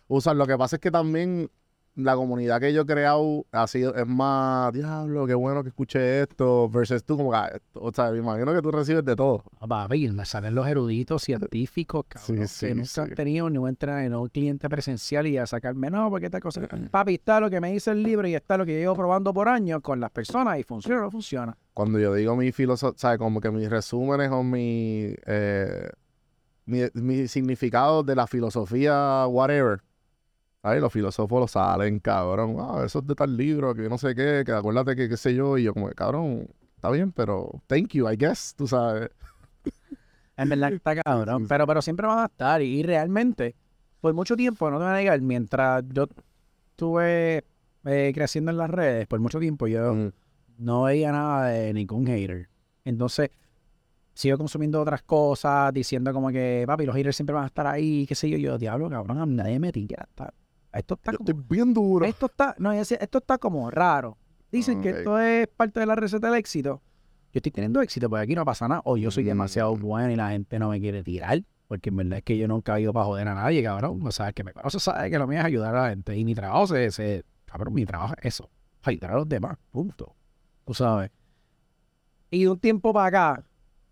Usan, 0.08 0.38
lo 0.38 0.46
que 0.46 0.56
pasa 0.56 0.76
es 0.76 0.80
que 0.80 0.90
también 0.90 1.50
la 1.98 2.14
comunidad 2.14 2.60
que 2.60 2.72
yo 2.72 2.82
he 2.82 2.86
creado 2.86 3.44
ha 3.50 3.66
sido, 3.66 3.94
es 3.94 4.06
más, 4.06 4.72
diablo, 4.72 5.26
qué 5.26 5.34
bueno 5.34 5.64
que 5.64 5.70
escuché 5.70 6.22
esto, 6.22 6.68
versus 6.68 7.02
tú, 7.02 7.16
como 7.16 7.32
que, 7.32 7.36
ah, 7.36 7.58
o 7.74 7.92
sea, 7.92 8.12
me 8.12 8.18
imagino 8.18 8.54
que 8.54 8.62
tú 8.62 8.70
recibes 8.70 9.04
de 9.04 9.16
todo. 9.16 9.42
Ah, 9.60 9.66
Papi, 9.66 10.08
me 10.10 10.24
salen 10.24 10.54
los 10.54 10.66
eruditos 10.68 11.22
científicos, 11.22 12.04
cabrón, 12.08 12.46
sí, 12.46 12.66
que 12.66 12.74
nunca 12.74 12.88
sí. 12.88 13.00
han 13.00 13.14
tenido 13.14 13.50
ni 13.50 13.58
un 13.58 13.68
entrenador, 13.68 14.22
un 14.22 14.28
cliente 14.28 14.68
presencial 14.68 15.26
y 15.26 15.38
a 15.38 15.46
sacarme, 15.46 15.90
no, 15.90 16.08
porque 16.08 16.26
esta 16.26 16.40
cosa. 16.40 16.60
Papi, 16.90 17.14
está 17.14 17.40
lo 17.40 17.50
que 17.50 17.60
me 17.60 17.72
dice 17.72 17.90
el 17.90 18.02
libro 18.02 18.28
y 18.28 18.34
está 18.36 18.56
lo 18.56 18.64
que 18.64 18.74
yo 18.74 18.78
llevo 18.78 18.94
probando 18.94 19.34
por 19.34 19.48
años 19.48 19.80
con 19.82 19.98
las 19.98 20.12
personas 20.12 20.58
y 20.58 20.62
funciona 20.62 21.00
o 21.00 21.04
no 21.04 21.10
funciona. 21.10 21.56
cuando 21.74 21.98
yo 21.98 22.14
digo 22.14 22.36
mi 22.36 22.52
filosofía, 22.52 22.98
¿sabes? 22.98 23.18
Como 23.18 23.40
que 23.40 23.50
mis 23.50 23.68
resúmenes 23.68 24.30
o 24.30 24.44
mi, 24.44 25.14
eh, 25.26 25.90
mi, 26.64 26.82
mi 26.94 27.26
significado 27.26 28.04
de 28.04 28.14
la 28.14 28.28
filosofía, 28.28 29.26
whatever. 29.26 29.80
¿Sabes? 30.62 30.80
Los 30.80 30.92
filósofos 30.92 31.40
lo 31.40 31.48
salen, 31.48 32.00
cabrón. 32.00 32.56
Ah, 32.58 32.82
eso 32.84 32.98
es 32.98 33.06
de 33.06 33.14
tal 33.14 33.36
libro, 33.36 33.74
que 33.74 33.88
no 33.88 33.96
sé 33.96 34.14
qué, 34.14 34.42
que 34.44 34.52
acuérdate 34.52 34.96
que 34.96 35.08
qué 35.08 35.16
sé 35.16 35.34
yo. 35.34 35.56
Y 35.56 35.64
yo 35.64 35.74
como, 35.74 35.88
que, 35.88 35.94
cabrón, 35.94 36.48
está 36.74 36.90
bien, 36.90 37.12
pero 37.12 37.62
thank 37.66 37.88
you, 37.92 38.08
I 38.08 38.16
guess, 38.16 38.54
tú 38.56 38.66
sabes. 38.66 39.10
En 40.36 40.48
verdad 40.48 40.72
está 40.72 40.94
cabrón. 41.02 41.46
Pero, 41.48 41.66
pero 41.66 41.82
siempre 41.82 42.06
van 42.06 42.18
a 42.20 42.26
estar. 42.26 42.60
Y, 42.62 42.80
y 42.80 42.82
realmente, 42.82 43.54
por 44.00 44.14
mucho 44.14 44.36
tiempo, 44.36 44.70
no 44.70 44.78
te 44.78 44.84
voy 44.84 44.92
a 44.92 44.96
negar, 44.96 45.20
mientras 45.20 45.84
yo 45.92 46.08
estuve 46.70 47.44
eh, 47.84 48.12
creciendo 48.14 48.50
en 48.50 48.58
las 48.58 48.70
redes, 48.70 49.06
por 49.06 49.20
mucho 49.20 49.38
tiempo 49.40 49.66
yo 49.66 49.94
Mm, 49.94 50.12
no 50.58 50.82
veía 50.84 51.12
nada 51.12 51.48
de 51.48 51.72
ningún 51.72 52.06
hater. 52.06 52.48
Entonces, 52.84 53.30
sigo 54.14 54.38
consumiendo 54.38 54.80
otras 54.80 55.02
cosas, 55.02 55.72
diciendo 55.72 56.12
como 56.12 56.30
que, 56.30 56.64
papi, 56.66 56.84
los 56.86 56.96
haters 56.96 57.16
siempre 57.16 57.34
van 57.34 57.44
a 57.44 57.48
estar 57.48 57.66
ahí, 57.66 58.06
qué 58.06 58.14
sé 58.14 58.28
yo. 58.28 58.38
Yo, 58.38 58.58
diablo, 58.58 58.90
cabrón, 58.90 59.36
nadie 59.36 59.58
me 59.60 59.72
tira. 59.72 60.08
Esto 60.78 60.94
está 60.94 61.12
como, 61.12 61.28
estoy 61.28 61.44
bien 61.48 61.74
duro. 61.74 62.06
esto 62.06 62.26
está, 62.26 62.54
no, 62.58 62.72
yo 62.72 62.78
decía, 62.80 62.98
esto 63.00 63.18
está 63.18 63.38
como 63.38 63.70
raro. 63.70 64.16
Dicen 64.50 64.80
que 64.80 64.90
esto 64.90 65.18
es 65.20 65.46
parte 65.48 65.80
de 65.80 65.86
la 65.86 65.94
receta 65.94 66.28
del 66.30 66.38
éxito. 66.38 66.80
Yo 67.32 67.38
estoy 67.38 67.52
teniendo 67.52 67.82
éxito, 67.82 68.08
porque 68.08 68.22
aquí 68.22 68.34
no 68.34 68.44
pasa 68.44 68.66
nada. 68.68 68.80
O 68.84 68.96
yo 68.96 69.10
soy 69.10 69.22
demasiado 69.24 69.74
Mm. 69.76 69.80
bueno 69.80 70.10
y 70.12 70.16
la 70.16 70.30
gente 70.30 70.58
no 70.58 70.70
me 70.70 70.80
quiere 70.80 71.02
tirar. 71.02 71.42
Porque 71.66 71.90
en 71.90 71.96
verdad 71.96 72.18
es 72.18 72.24
que 72.24 72.38
yo 72.38 72.48
nunca 72.48 72.78
he 72.78 72.80
ido 72.80 72.94
para 72.94 73.04
joder 73.04 73.28
a 73.28 73.34
nadie, 73.34 73.62
cabrón. 73.62 74.00
O 74.02 74.10
sea, 74.10 74.28
el 74.28 74.34
que 74.34 74.42
me 74.44 74.54
conoce 74.54 74.80
sabe 74.80 75.10
que 75.10 75.18
lo 75.18 75.26
mío 75.26 75.38
es 75.40 75.44
ayudar 75.44 75.76
a 75.76 75.82
la 75.82 75.88
gente. 75.90 76.16
Y 76.16 76.24
mi 76.24 76.34
trabajo 76.34 76.66
se, 76.68 76.90
se- 76.90 77.24
cabrón, 77.44 77.74
mi 77.74 77.84
trabajo 77.84 78.14
es 78.22 78.34
eso. 78.34 78.48
Ayudar 78.84 79.10
a 79.10 79.14
los 79.16 79.28
demás. 79.28 79.58
Punto. 79.70 80.14
Tú 80.64 80.72
sabes. 80.72 81.10
Y 82.30 82.44
de 82.44 82.48
un 82.50 82.58
tiempo 82.58 82.92
para 82.94 83.06
acá, 83.34 83.44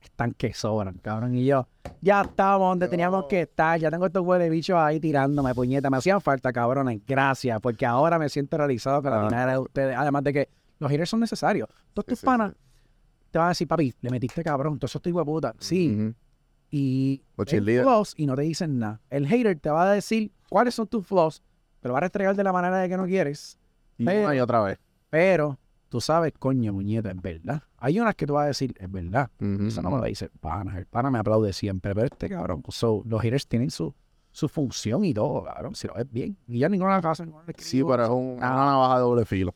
están 0.06 0.32
que 0.32 0.52
sobran, 0.54 0.98
cabrón. 0.98 1.34
Y 1.36 1.44
yo, 1.44 1.66
ya 2.00 2.22
estábamos 2.22 2.70
donde 2.70 2.88
teníamos 2.88 3.26
que 3.26 3.42
estar. 3.42 3.78
Ya 3.78 3.90
tengo 3.90 4.06
estos 4.06 4.24
huele 4.24 4.48
bichos 4.50 4.76
ahí 4.76 4.98
tirándome, 5.00 5.54
puñeta. 5.54 5.90
Me 5.90 5.96
hacían 5.98 6.20
falta, 6.20 6.52
cabrones. 6.52 7.00
Gracias. 7.06 7.60
Porque 7.60 7.86
ahora 7.86 8.18
me 8.18 8.28
siento 8.28 8.56
realizado 8.58 9.02
con 9.02 9.10
la 9.10 9.20
Ah. 9.26 9.28
dinero 9.28 9.50
de 9.52 9.58
ustedes. 9.58 9.96
Además 9.96 10.24
de 10.24 10.32
que 10.32 10.48
los 10.78 10.90
haters 10.90 11.10
son 11.10 11.20
necesarios. 11.20 11.68
Todos 11.94 12.06
tus 12.06 12.18
sí, 12.20 12.26
panas 12.26 12.52
sí. 12.52 12.58
te 13.30 13.38
van 13.38 13.46
a 13.46 13.48
decir, 13.50 13.68
papi, 13.68 13.94
le 14.00 14.10
metiste 14.10 14.42
cabrón. 14.42 14.78
Todo 14.78 14.86
eso 14.86 14.98
estoy 14.98 15.12
puta. 15.12 15.54
Sí. 15.58 16.12
Y 16.70 17.22
Los 17.36 17.46
ven 17.46 17.46
cheerleaders. 17.46 17.84
flaws 17.86 18.14
y 18.16 18.26
no 18.26 18.34
te 18.34 18.42
dicen 18.42 18.78
nada. 18.78 19.00
El 19.10 19.26
hater 19.26 19.58
te 19.58 19.70
va 19.70 19.90
a 19.90 19.92
decir 19.94 20.32
cuáles 20.48 20.74
son 20.74 20.86
tus 20.86 21.06
flaws. 21.06 21.42
Te 21.80 21.88
lo 21.88 21.92
va 21.94 21.98
a 21.98 22.02
restregar 22.02 22.34
de 22.34 22.42
la 22.44 22.52
manera 22.52 22.78
de 22.78 22.88
que 22.88 22.96
no 22.96 23.04
quieres. 23.06 23.58
Y 23.98 24.04
Pero- 24.04 24.34
y 24.34 24.40
otra 24.40 24.60
vez. 24.62 24.78
Pero 25.10 25.58
tú 25.88 26.00
sabes, 26.00 26.32
coño, 26.38 26.72
muñeca, 26.72 27.10
es 27.10 27.20
verdad. 27.20 27.62
Hay 27.78 27.98
unas 28.00 28.14
que 28.14 28.26
tú 28.26 28.34
vas 28.34 28.44
a 28.44 28.48
decir, 28.48 28.74
es 28.78 28.90
verdad. 28.90 29.30
Ujú. 29.40 29.66
Eso 29.66 29.82
no 29.82 29.90
me 29.90 29.98
lo 29.98 30.04
dice 30.04 30.26
el 30.26 30.30
pana. 30.32 30.78
El 30.78 30.86
pana 30.86 31.10
me 31.10 31.18
aplaude 31.18 31.52
siempre. 31.52 31.94
Pero 31.94 32.06
este 32.06 32.28
cabrón, 32.28 32.62
so, 32.68 33.02
los 33.06 33.20
haters 33.22 33.46
tienen 33.46 33.70
su, 33.70 33.94
su 34.30 34.48
función 34.48 35.04
y 35.04 35.14
todo, 35.14 35.44
cabrón. 35.44 35.74
Si 35.74 35.86
lo 35.86 35.94
ves 35.94 36.06
bien. 36.10 36.36
Y 36.46 36.58
ya 36.60 36.68
ninguna 36.68 37.00
casa, 37.00 37.24
ninguna 37.24 37.44
Sí, 37.58 37.82
pero 37.84 38.04
es 38.04 38.10
un- 38.10 38.36
una 38.38 38.50
navaja 38.50 38.94
de 38.96 39.00
doble 39.00 39.24
filo. 39.24 39.54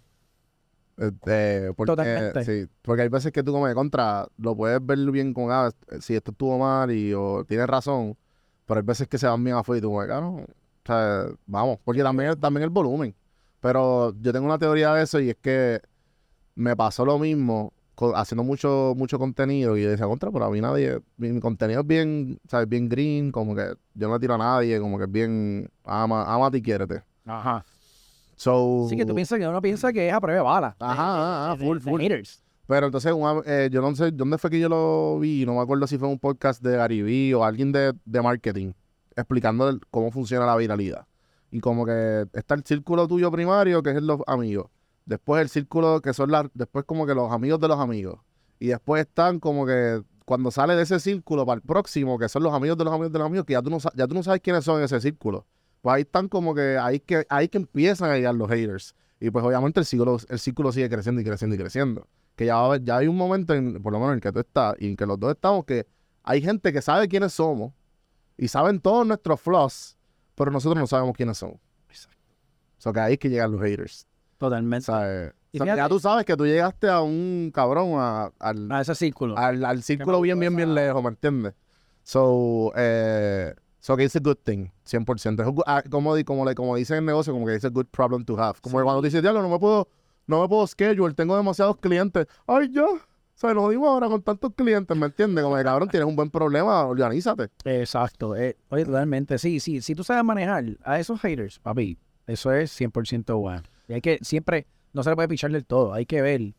Este, 0.96 1.72
porque, 1.72 1.92
Totalmente. 1.92 2.44
Sí, 2.44 2.70
porque 2.82 3.02
hay 3.02 3.08
veces 3.08 3.32
que 3.32 3.42
tú 3.42 3.52
como 3.52 3.66
de 3.66 3.74
contra, 3.74 4.28
lo 4.36 4.54
puedes 4.54 4.84
ver 4.84 4.98
bien 5.10 5.32
con, 5.32 5.50
ah, 5.50 5.70
si 6.00 6.14
esto 6.14 6.30
estuvo 6.32 6.58
mal 6.58 6.90
y 6.92 7.14
o 7.14 7.42
tienes 7.44 7.66
razón, 7.66 8.16
pero 8.66 8.80
hay 8.80 8.86
veces 8.86 9.08
que 9.08 9.16
se 9.16 9.26
van 9.26 9.42
bien 9.42 9.56
afuera 9.56 9.78
y 9.78 9.80
tú 9.82 9.88
como, 9.88 10.06
"Cabrón, 10.06 10.40
o 10.44 10.46
sea, 10.86 11.24
vamos, 11.46 11.78
porque 11.84 12.02
también, 12.02 12.38
también 12.38 12.64
el 12.64 12.70
volumen. 12.70 13.14
Pero 13.60 14.14
yo 14.20 14.32
tengo 14.32 14.44
una 14.46 14.58
teoría 14.58 14.92
de 14.92 15.02
eso 15.02 15.20
y 15.20 15.30
es 15.30 15.36
que 15.36 15.80
me 16.60 16.76
pasó 16.76 17.04
lo 17.04 17.18
mismo 17.18 17.72
haciendo 18.14 18.42
mucho, 18.44 18.94
mucho 18.96 19.18
contenido 19.18 19.76
y 19.76 19.82
yo 19.82 19.90
decía, 19.90 20.06
contra, 20.06 20.30
pero 20.30 20.46
a 20.46 20.50
mí 20.50 20.60
nadie, 20.60 21.00
mi, 21.18 21.32
mi 21.32 21.40
contenido 21.40 21.80
es 21.82 21.86
bien, 21.86 22.38
¿sabes? 22.48 22.66
Bien 22.68 22.88
green, 22.88 23.30
como 23.30 23.54
que 23.54 23.74
yo 23.94 24.08
no 24.08 24.14
le 24.14 24.20
tiro 24.20 24.34
a 24.34 24.38
nadie, 24.38 24.80
como 24.80 24.96
que 24.96 25.04
es 25.04 25.12
bien, 25.12 25.68
ama, 25.84 26.24
amate 26.32 26.58
y 26.58 26.62
quiérete. 26.62 27.02
Ajá. 27.26 27.64
So, 28.36 28.86
Así 28.86 28.96
que 28.96 29.04
tú 29.04 29.14
piensas 29.14 29.38
que 29.38 29.46
uno 29.46 29.60
piensa 29.60 29.92
que 29.92 30.08
es 30.08 30.14
a 30.14 30.20
prueba 30.20 30.38
de 30.38 30.44
bala. 30.44 30.76
Ajá, 30.78 31.48
ajá, 31.50 31.56
De- 31.56 31.64
full, 31.66 31.78
de- 31.78 31.84
de 31.84 31.90
full. 31.90 32.00
haters. 32.00 32.42
Pero 32.66 32.86
entonces, 32.86 33.12
eh, 33.46 33.68
yo 33.70 33.82
no 33.82 33.94
sé 33.94 34.12
dónde 34.12 34.38
fue 34.38 34.48
que 34.48 34.60
yo 34.60 34.68
lo 34.70 35.18
vi, 35.18 35.44
no 35.44 35.54
me 35.56 35.60
acuerdo 35.60 35.86
si 35.86 35.98
fue 35.98 36.08
un 36.08 36.18
podcast 36.18 36.62
de 36.62 36.76
Gary 36.76 37.02
Vee 37.02 37.34
o 37.34 37.44
alguien 37.44 37.70
de, 37.72 37.92
de 38.04 38.22
marketing, 38.22 38.72
explicando 39.14 39.68
el- 39.68 39.80
cómo 39.90 40.10
funciona 40.10 40.46
la 40.46 40.56
viralidad. 40.56 41.06
Y 41.50 41.60
como 41.60 41.84
que 41.84 42.26
está 42.32 42.54
el 42.54 42.64
círculo 42.64 43.06
tuyo 43.08 43.30
primario, 43.30 43.82
que 43.82 43.90
es 43.90 44.00
los 44.02 44.20
amigos. 44.26 44.68
Después 45.10 45.42
el 45.42 45.48
círculo 45.48 46.00
que 46.00 46.14
son 46.14 46.30
las, 46.30 46.46
después 46.54 46.84
como 46.84 47.04
que 47.04 47.16
los 47.16 47.32
amigos 47.32 47.58
de 47.58 47.66
los 47.66 47.80
amigos. 47.80 48.20
Y 48.60 48.68
después 48.68 49.00
están 49.00 49.40
como 49.40 49.66
que 49.66 50.04
cuando 50.24 50.52
sale 50.52 50.76
de 50.76 50.84
ese 50.84 51.00
círculo 51.00 51.44
para 51.44 51.56
el 51.56 51.62
próximo, 51.62 52.16
que 52.16 52.28
son 52.28 52.44
los 52.44 52.54
amigos 52.54 52.78
de 52.78 52.84
los 52.84 52.94
amigos 52.94 53.12
de 53.12 53.18
los 53.18 53.26
amigos, 53.26 53.44
que 53.44 53.54
ya 53.54 53.60
tú 53.60 53.70
no, 53.70 53.78
ya 53.78 54.06
tú 54.06 54.14
no 54.14 54.22
sabes 54.22 54.40
quiénes 54.40 54.64
son 54.64 54.78
en 54.78 54.84
ese 54.84 55.00
círculo. 55.00 55.48
Pues 55.82 55.96
ahí 55.96 56.02
están 56.02 56.28
como 56.28 56.54
que 56.54 56.78
ahí 56.78 57.00
que, 57.00 57.26
ahí 57.28 57.48
que 57.48 57.58
empiezan 57.58 58.08
a 58.08 58.14
llegar 58.14 58.36
los 58.36 58.48
haters. 58.48 58.94
Y 59.18 59.30
pues 59.30 59.44
obviamente 59.44 59.80
el 59.80 59.86
círculo, 59.86 60.16
el 60.28 60.38
círculo 60.38 60.70
sigue 60.70 60.88
creciendo 60.88 61.20
y 61.20 61.24
creciendo 61.24 61.56
y 61.56 61.58
creciendo. 61.58 62.06
Que 62.36 62.46
ya, 62.46 62.54
va 62.58 62.76
ya 62.76 62.98
hay 62.98 63.08
un 63.08 63.16
momento, 63.16 63.52
en, 63.52 63.82
por 63.82 63.92
lo 63.92 63.98
menos 63.98 64.12
en 64.12 64.18
el 64.18 64.20
que 64.20 64.30
tú 64.30 64.38
estás 64.38 64.76
y 64.78 64.90
en 64.90 64.96
que 64.96 65.06
los 65.06 65.18
dos 65.18 65.32
estamos, 65.32 65.64
que 65.64 65.88
hay 66.22 66.40
gente 66.40 66.72
que 66.72 66.82
sabe 66.82 67.08
quiénes 67.08 67.32
somos 67.32 67.72
y 68.38 68.46
saben 68.46 68.78
todos 68.78 69.04
nuestros 69.04 69.40
flaws, 69.40 69.96
pero 70.36 70.52
nosotros 70.52 70.78
no 70.78 70.86
sabemos 70.86 71.16
quiénes 71.16 71.36
somos. 71.36 71.56
O 71.56 72.82
sea, 72.82 72.92
que 72.92 73.00
ahí 73.00 73.12
es 73.14 73.18
que 73.18 73.28
llegan 73.28 73.50
los 73.50 73.60
haters. 73.60 74.06
Totalmente. 74.40 74.86
ya 74.90 75.32
fíjate- 75.52 75.88
tú 75.90 76.00
sabes 76.00 76.24
que 76.24 76.36
tú 76.36 76.46
llegaste 76.46 76.88
a 76.88 77.00
un 77.02 77.52
cabrón, 77.54 77.90
a- 77.96 78.32
al, 78.40 78.72
A 78.72 78.80
ese 78.80 78.94
círculo. 78.94 79.36
al, 79.38 79.64
al 79.64 79.82
círculo 79.82 80.20
bien, 80.22 80.40
bien, 80.40 80.56
bien 80.56 80.74
lejos, 80.74 81.02
¿me 81.02 81.10
entiendes? 81.10 81.54
So, 82.02 82.72
eh, 82.74 83.54
so 83.78 83.96
que 83.96 84.04
it's 84.04 84.16
a 84.16 84.20
good 84.20 84.38
thing, 84.42 84.68
100%. 84.84 85.42
Es 85.42 85.48
un 85.48 85.62
ah, 85.66 85.82
como, 85.90 86.14
di- 86.16 86.24
como, 86.24 86.44
le, 86.44 86.54
como 86.54 86.74
dicen 86.76 86.96
en 86.96 87.02
el 87.04 87.06
negocio, 87.06 87.32
como 87.32 87.46
que 87.46 87.54
it's 87.54 87.64
a 87.64 87.68
good 87.68 87.86
problem 87.86 88.24
to 88.24 88.40
have. 88.40 88.58
Como 88.62 88.78
que 88.78 88.84
cuando 88.84 89.02
dices, 89.02 89.20
diablo, 89.22 89.42
no 89.42 89.48
me 89.50 89.58
puedo, 89.58 89.88
no 90.26 90.40
me 90.40 90.48
puedo 90.48 90.66
schedule, 90.66 91.14
tengo 91.14 91.36
demasiados 91.36 91.76
clientes. 91.76 92.26
Ay, 92.46 92.70
ya. 92.72 92.84
O 92.84 92.98
sea, 93.34 93.54
nos 93.54 93.70
dimos 93.70 93.88
ahora 93.88 94.08
con 94.08 94.22
tantos 94.22 94.52
clientes, 94.54 94.94
¿me 94.96 95.06
entiendes? 95.06 95.42
Como 95.44 95.56
que, 95.56 95.62
cabrón, 95.64 95.88
tienes 95.88 96.06
un 96.08 96.16
buen 96.16 96.30
problema, 96.30 96.84
organízate. 96.86 97.48
Exacto. 97.64 98.36
eh, 98.36 98.56
oye, 98.70 98.84
totalmente. 98.84 99.38
Sí, 99.38 99.60
sí. 99.60 99.80
Si 99.82 99.94
tú 99.94 100.02
sabes 100.04 100.24
manejar 100.24 100.64
a 100.82 100.98
esos 100.98 101.20
haters, 101.20 101.58
papi, 101.58 101.98
eso 102.26 102.52
es 102.52 102.70
100% 102.78 103.38
bueno. 103.38 103.62
Y 103.90 103.94
hay 103.94 104.00
que 104.00 104.20
siempre, 104.22 104.68
no 104.92 105.02
se 105.02 105.10
le 105.10 105.16
puede 105.16 105.26
pichar 105.26 105.50
del 105.50 105.66
todo. 105.66 105.92
Hay 105.92 106.06
que 106.06 106.22
ver. 106.22 106.54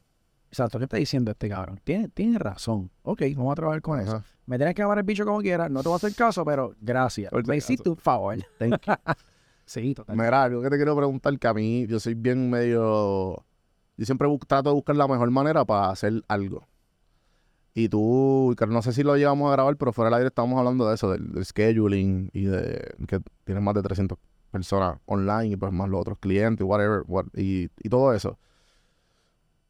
Exacto, 0.50 0.80
¿qué 0.80 0.84
está 0.84 0.98
diciendo 0.98 1.32
este 1.32 1.48
cabrón? 1.48 1.80
Tiene, 1.82 2.10
tiene 2.10 2.38
razón. 2.38 2.92
Ok, 3.04 3.22
vamos 3.38 3.54
a 3.54 3.56
trabajar 3.56 3.82
con 3.82 4.02
eso. 4.02 4.18
Ajá. 4.18 4.26
Me 4.46 4.58
tienes 4.58 4.76
que 4.76 4.82
amar 4.82 4.98
el 4.98 5.06
bicho 5.06 5.24
como 5.24 5.40
quieras. 5.40 5.72
No 5.72 5.82
te 5.82 5.88
voy 5.88 5.94
a 5.94 5.96
hacer 5.96 6.14
caso, 6.14 6.44
pero 6.44 6.76
gracias. 6.82 7.32
Me 7.48 7.56
hiciste 7.56 7.90
un 7.90 7.96
favor. 7.96 8.38
Thank 8.60 8.82
you. 8.86 8.94
sí, 9.66 9.96
totalmente. 9.96 10.28
Mira, 10.28 10.44
algo 10.44 10.62
que 10.62 10.70
te 10.70 10.76
quiero 10.76 10.94
preguntar, 10.94 11.40
que 11.40 11.48
a 11.48 11.54
mí, 11.54 11.88
yo 11.88 12.02
soy 12.02 12.16
bien 12.16 12.50
medio... 12.50 13.46
Yo 13.96 14.06
siempre 14.06 14.28
trato 14.46 14.72
de 14.72 14.76
buscar 14.76 14.98
la 14.98 15.08
mejor 15.08 15.32
manera 15.32 15.64
para 15.64 15.90
hacer 15.90 16.22
algo. 16.28 16.68
Y 17.74 17.88
tú, 17.88 18.54
no 18.68 18.82
sé 18.82 18.92
si 18.92 19.04
lo 19.04 19.16
llevamos 19.16 19.48
a 19.48 19.54
grabar, 19.54 19.78
pero 19.78 19.94
fuera 19.94 20.10
del 20.10 20.16
aire 20.16 20.28
estábamos 20.28 20.60
hablando 20.60 20.90
de 20.90 20.96
eso, 20.96 21.10
del, 21.10 21.32
del 21.32 21.46
scheduling 21.46 22.30
y 22.34 22.44
de 22.44 22.94
que 23.08 23.22
tienes 23.46 23.64
más 23.64 23.74
de 23.76 23.84
300 23.84 24.18
personas 24.52 25.00
online 25.06 25.48
y 25.54 25.56
pues 25.58 25.72
más 25.74 25.90
los 25.90 26.02
otros 26.02 26.18
clientes, 26.20 26.66
whatever, 26.68 27.04
what- 27.08 27.28
y, 27.36 27.70
y 27.84 27.90
todo 27.90 28.14
eso. 28.14 28.38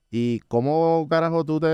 ¿Y 0.09 0.39
cómo 0.47 1.07
carajo 1.09 1.43
tú 1.45 1.59
te 1.59 1.67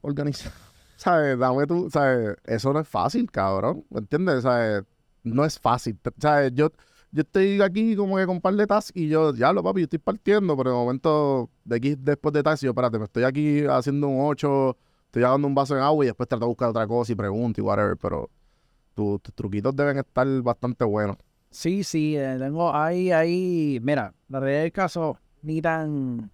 organizas? 0.00 0.52
¿Sabes? 0.96 1.38
Dame 1.38 1.66
tú, 1.66 1.90
¿sabes? 1.90 2.36
Eso 2.44 2.72
no 2.72 2.80
es 2.80 2.88
fácil, 2.88 3.30
cabrón. 3.30 3.84
¿Me 3.90 3.98
entiendes? 4.00 4.42
¿Sabes? 4.42 4.84
No 5.22 5.44
es 5.44 5.58
fácil. 5.58 5.98
¿Sabes? 6.18 6.52
Yo, 6.54 6.70
yo 7.12 7.22
estoy 7.22 7.60
aquí 7.60 7.94
como 7.96 8.16
que 8.16 8.26
con 8.26 8.36
un 8.36 8.40
par 8.40 8.54
de 8.54 8.66
tasks 8.66 8.92
y 8.96 9.08
yo, 9.08 9.34
ya 9.34 9.52
lo 9.52 9.62
papi, 9.62 9.80
yo 9.80 9.84
estoy 9.84 9.98
partiendo, 9.98 10.56
pero 10.56 10.70
de 10.70 10.76
momento, 10.76 11.50
de 11.64 11.76
aquí 11.76 11.94
después 11.98 12.32
de 12.32 12.42
tasks, 12.42 12.62
yo, 12.62 12.70
espérate, 12.70 12.98
me 12.98 13.04
estoy 13.04 13.24
aquí 13.24 13.64
haciendo 13.66 14.08
un 14.08 14.18
8, 14.30 14.76
estoy 15.06 15.22
dando 15.22 15.46
un 15.46 15.54
vaso 15.54 15.76
en 15.76 15.82
agua 15.82 16.04
y 16.04 16.08
después 16.08 16.28
trato 16.28 16.44
de 16.46 16.48
buscar 16.48 16.70
otra 16.70 16.86
cosa 16.86 17.12
y 17.12 17.14
pregunto 17.14 17.60
y 17.60 17.64
whatever, 17.64 17.96
pero 17.96 18.30
tu- 18.94 19.18
tus 19.20 19.34
truquitos 19.34 19.74
deben 19.76 19.98
estar 19.98 20.26
bastante 20.42 20.84
buenos. 20.84 21.18
Sí, 21.54 21.84
sí, 21.84 22.16
eh, 22.16 22.34
tengo 22.36 22.74
ahí, 22.74 23.12
ahí, 23.12 23.78
mira, 23.80 24.12
la 24.28 24.40
realidad 24.40 24.62
del 24.62 24.72
caso, 24.72 25.18
ni 25.42 25.62
tan... 25.62 26.28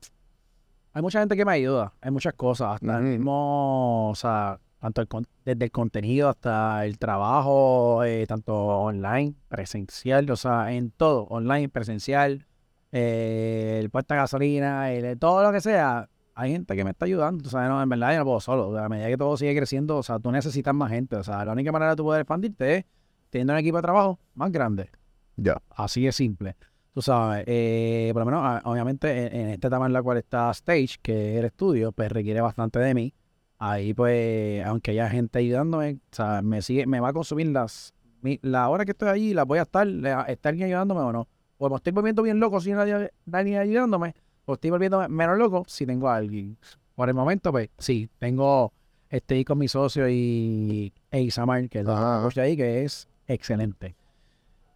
Hay 0.94 1.02
mucha 1.02 1.20
gente 1.20 1.36
que 1.36 1.44
me 1.44 1.52
ayuda, 1.52 1.92
hay 2.00 2.10
muchas 2.10 2.32
cosas, 2.32 2.76
hasta 2.76 2.96
el 2.96 3.04
mismo, 3.04 4.08
o 4.10 4.14
sea, 4.14 4.58
tanto 4.80 5.02
el 5.02 5.08
desde 5.44 5.64
el 5.66 5.70
contenido 5.70 6.30
hasta 6.30 6.86
el 6.86 6.98
trabajo, 6.98 8.02
eh, 8.02 8.26
tanto 8.26 8.54
online, 8.56 9.34
presencial, 9.48 10.30
o 10.30 10.36
sea, 10.36 10.72
en 10.72 10.90
todo, 10.90 11.24
online, 11.24 11.68
presencial, 11.68 12.46
eh, 12.90 13.78
el 13.82 13.90
puesta 13.90 14.14
de 14.14 14.20
gasolina, 14.22 14.90
el- 14.90 15.18
todo 15.18 15.42
lo 15.42 15.52
que 15.52 15.60
sea, 15.60 16.08
hay 16.34 16.52
gente 16.52 16.74
que 16.74 16.82
me 16.84 16.90
está 16.92 17.04
ayudando, 17.04 17.46
o 17.46 17.50
sea, 17.50 17.68
no, 17.68 17.82
en 17.82 17.88
verdad 17.90 18.12
yo 18.12 18.18
no 18.20 18.24
puedo 18.24 18.40
solo, 18.40 18.78
a 18.78 18.88
medida 18.88 19.08
que 19.08 19.18
todo 19.18 19.36
sigue 19.36 19.54
creciendo, 19.54 19.98
o 19.98 20.02
sea, 20.02 20.18
tú 20.18 20.32
necesitas 20.32 20.74
más 20.74 20.90
gente, 20.90 21.16
o 21.16 21.22
sea, 21.22 21.44
la 21.44 21.52
única 21.52 21.70
manera 21.72 21.90
de 21.90 21.96
tú 21.96 22.04
poder 22.04 22.22
expandirte 22.22 22.76
es 22.78 22.84
teniendo 23.28 23.52
un 23.52 23.58
equipo 23.58 23.76
de 23.76 23.82
trabajo 23.82 24.18
más 24.34 24.50
grande. 24.50 24.88
Ya. 25.36 25.60
Así 25.70 26.02
de 26.04 26.12
simple. 26.12 26.56
Tú 26.92 27.02
sabes, 27.02 27.44
eh, 27.46 28.10
por 28.12 28.20
lo 28.22 28.26
menos, 28.26 28.40
ah, 28.44 28.60
obviamente, 28.64 29.26
en, 29.26 29.40
en 29.40 29.48
esta 29.50 29.68
etapa 29.68 29.86
en 29.86 29.92
la 29.92 30.02
cual 30.02 30.18
está 30.18 30.50
Stage, 30.50 30.96
que 31.00 31.32
es 31.34 31.38
el 31.38 31.44
estudio, 31.46 31.92
pues 31.92 32.10
requiere 32.10 32.40
bastante 32.40 32.78
de 32.80 32.94
mí. 32.94 33.14
Ahí, 33.58 33.94
pues, 33.94 34.64
aunque 34.66 34.90
haya 34.92 35.08
gente 35.08 35.38
ayudándome, 35.38 35.98
o 36.10 36.14
sea, 36.16 36.42
me 36.42 36.62
sigue, 36.62 36.86
me 36.86 36.98
va 36.98 37.08
a 37.08 37.12
consumir 37.12 37.48
las, 37.48 37.94
mi- 38.22 38.40
la 38.42 38.68
hora 38.68 38.84
que 38.84 38.92
estoy 38.92 39.08
allí, 39.08 39.34
las 39.34 39.46
voy 39.46 39.58
a 39.58 39.62
estar, 39.62 39.86
la- 39.86 40.22
está 40.22 40.48
alguien 40.48 40.66
ayudándome 40.68 41.00
o 41.02 41.12
no. 41.12 41.28
O 41.58 41.68
me 41.68 41.76
estoy 41.76 41.92
volviendo 41.92 42.22
bien 42.22 42.40
loco 42.40 42.60
sin 42.60 42.74
nadie, 42.76 43.12
nadie 43.26 43.58
ayudándome, 43.58 44.14
o 44.46 44.54
estoy 44.54 44.70
volviendo 44.70 45.06
menos 45.08 45.38
loco 45.38 45.64
si 45.68 45.86
tengo 45.86 46.08
a 46.08 46.16
alguien. 46.16 46.56
Por 46.96 47.08
el 47.08 47.14
momento, 47.14 47.52
pues, 47.52 47.68
sí, 47.78 48.08
tengo, 48.18 48.72
estoy 49.10 49.44
con 49.44 49.58
mi 49.58 49.68
socio 49.68 50.08
y, 50.08 50.92
e 51.10 51.20
Isamar, 51.22 51.68
que 51.68 51.80
es 51.80 51.84
la 51.84 51.92
Ajá. 52.16 52.22
coach 52.22 52.34
de 52.36 52.40
ahí, 52.42 52.56
que 52.56 52.82
es 52.84 53.08
excelente. 53.28 53.94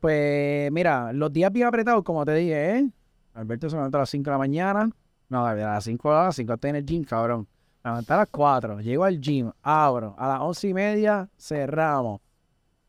Pues 0.04 0.70
mira, 0.70 1.14
los 1.14 1.32
días 1.32 1.50
bien 1.50 1.66
apretados, 1.66 2.04
como 2.04 2.26
te 2.26 2.34
dije, 2.34 2.76
¿eh? 2.76 2.90
Alberto 3.32 3.70
se 3.70 3.76
levanta 3.76 3.96
a 3.96 4.00
las 4.02 4.10
5 4.10 4.24
de 4.24 4.30
la 4.32 4.36
mañana. 4.36 4.90
No, 5.30 5.46
a 5.46 5.54
las 5.54 5.82
5 5.84 6.12
a 6.12 6.24
las 6.24 6.36
5 6.36 6.52
estoy 6.52 6.68
en 6.68 6.76
el 6.76 6.84
gym, 6.84 7.04
cabrón. 7.04 7.48
Me 7.82 7.90
levanté 7.90 8.12
a 8.12 8.16
las 8.18 8.28
4, 8.30 8.80
llego 8.82 9.04
al 9.04 9.18
gym, 9.18 9.50
abro. 9.62 10.14
A 10.18 10.28
las 10.28 10.40
11 10.42 10.68
y 10.68 10.74
media 10.74 11.30
cerramos. 11.38 12.20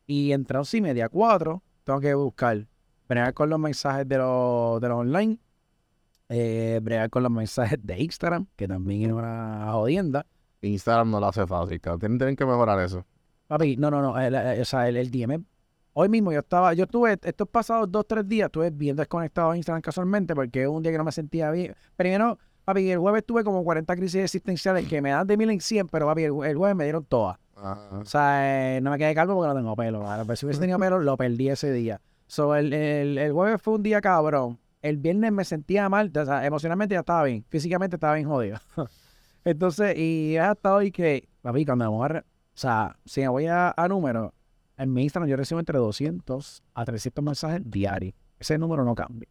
Y 0.06 0.32
entre 0.32 0.58
11 0.58 0.76
y 0.76 0.80
media, 0.82 1.08
4, 1.08 1.62
tengo 1.84 2.00
que 2.00 2.12
buscar. 2.12 2.66
Bregar 3.08 3.32
con 3.32 3.48
los 3.48 3.58
mensajes 3.60 4.06
de 4.06 4.18
los, 4.18 4.78
de 4.82 4.88
los 4.90 4.98
online. 4.98 5.38
Eh, 6.28 6.80
bregar 6.82 7.08
con 7.08 7.22
los 7.22 7.32
mensajes 7.32 7.78
de 7.82 7.98
Instagram, 7.98 8.46
que 8.56 8.68
también 8.68 9.04
es 9.08 9.12
una 9.12 9.70
jodienda. 9.72 10.26
Instagram 10.60 11.10
no 11.12 11.20
lo 11.20 11.28
hace 11.28 11.46
fácil, 11.46 11.80
cabrón. 11.80 12.00
Tienen, 12.00 12.18
tienen 12.18 12.36
que 12.36 12.44
mejorar 12.44 12.78
eso. 12.80 13.06
Papi, 13.46 13.78
no, 13.78 13.90
no, 13.90 14.02
no. 14.02 14.20
el- 14.20 14.34
el- 14.34 14.60
o 14.60 14.64
sea, 14.66 14.86
el, 14.86 14.98
el 14.98 15.10
DM. 15.10 15.42
Hoy 15.98 16.10
mismo 16.10 16.30
yo 16.30 16.40
estaba, 16.40 16.74
yo 16.74 16.84
estuve, 16.84 17.18
estos 17.22 17.48
pasados 17.48 17.90
dos, 17.90 18.06
tres 18.06 18.28
días, 18.28 18.48
estuve 18.48 18.68
bien 18.68 18.96
desconectado 18.96 19.52
de 19.52 19.56
Instagram 19.56 19.80
casualmente 19.80 20.34
porque 20.34 20.68
un 20.68 20.82
día 20.82 20.92
que 20.92 20.98
no 20.98 21.04
me 21.04 21.10
sentía 21.10 21.50
bien. 21.50 21.74
Primero, 21.96 22.38
papi, 22.66 22.90
el 22.90 22.98
jueves 22.98 23.24
tuve 23.24 23.42
como 23.42 23.64
40 23.64 23.96
crisis 23.96 24.16
existenciales 24.16 24.86
que 24.86 25.00
me 25.00 25.08
dan 25.08 25.26
de 25.26 25.38
mil 25.38 25.48
en 25.48 25.58
100, 25.58 25.88
pero 25.88 26.04
papi, 26.04 26.24
el, 26.24 26.34
el 26.44 26.54
jueves 26.54 26.76
me 26.76 26.84
dieron 26.84 27.06
todas. 27.06 27.38
Ajá. 27.56 27.98
O 27.98 28.04
sea, 28.04 28.76
eh, 28.76 28.80
no 28.82 28.90
me 28.90 28.98
quedé 28.98 29.14
calvo 29.14 29.36
porque 29.36 29.48
no 29.48 29.54
tengo 29.54 29.74
pelo. 29.74 30.04
Pero 30.26 30.36
si 30.36 30.44
hubiese 30.44 30.60
tenido 30.60 30.78
pelo, 30.78 30.98
lo 30.98 31.16
perdí 31.16 31.48
ese 31.48 31.72
día. 31.72 31.98
So, 32.26 32.54
el, 32.54 32.74
el, 32.74 33.16
el 33.16 33.32
jueves 33.32 33.62
fue 33.62 33.76
un 33.76 33.82
día 33.82 34.02
cabrón. 34.02 34.58
El 34.82 34.98
viernes 34.98 35.32
me 35.32 35.46
sentía 35.46 35.88
mal, 35.88 36.12
o 36.14 36.24
sea, 36.26 36.44
emocionalmente 36.44 36.92
ya 36.92 37.00
estaba 37.00 37.24
bien, 37.24 37.42
físicamente 37.48 37.96
estaba 37.96 38.16
bien 38.16 38.28
jodido. 38.28 38.58
Entonces, 39.46 39.96
y 39.96 40.36
hasta 40.36 40.74
hoy 40.74 40.92
que, 40.92 41.26
papi, 41.40 41.64
cuando 41.64 41.86
me 41.86 41.96
voy 41.96 42.10
a, 42.10 42.18
o 42.18 42.22
sea, 42.52 42.98
si 43.06 43.22
me 43.22 43.28
voy 43.28 43.46
a, 43.46 43.72
a 43.74 43.88
números, 43.88 44.32
en 44.76 44.92
mi 44.92 45.02
Instagram 45.04 45.28
yo 45.30 45.36
recibo 45.36 45.60
entre 45.60 45.78
200 45.78 46.62
a 46.74 46.84
300 46.84 47.24
mensajes 47.24 47.60
diarios. 47.64 48.14
Ese 48.38 48.58
número 48.58 48.84
no 48.84 48.94
cambia. 48.94 49.28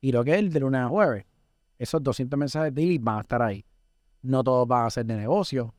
Y 0.00 0.12
lo 0.12 0.24
que 0.24 0.32
es 0.32 0.38
el 0.38 0.52
de 0.52 0.60
lunes 0.60 0.80
a 0.80 0.88
jueves, 0.88 1.24
esos 1.78 2.02
200 2.02 2.38
mensajes 2.38 2.74
daily 2.74 2.98
van 2.98 3.18
a 3.18 3.20
estar 3.20 3.42
ahí. 3.42 3.64
No 4.22 4.42
todos 4.42 4.66
van 4.66 4.86
a 4.86 4.90
ser 4.90 5.06
de 5.06 5.16
negocio, 5.16 5.74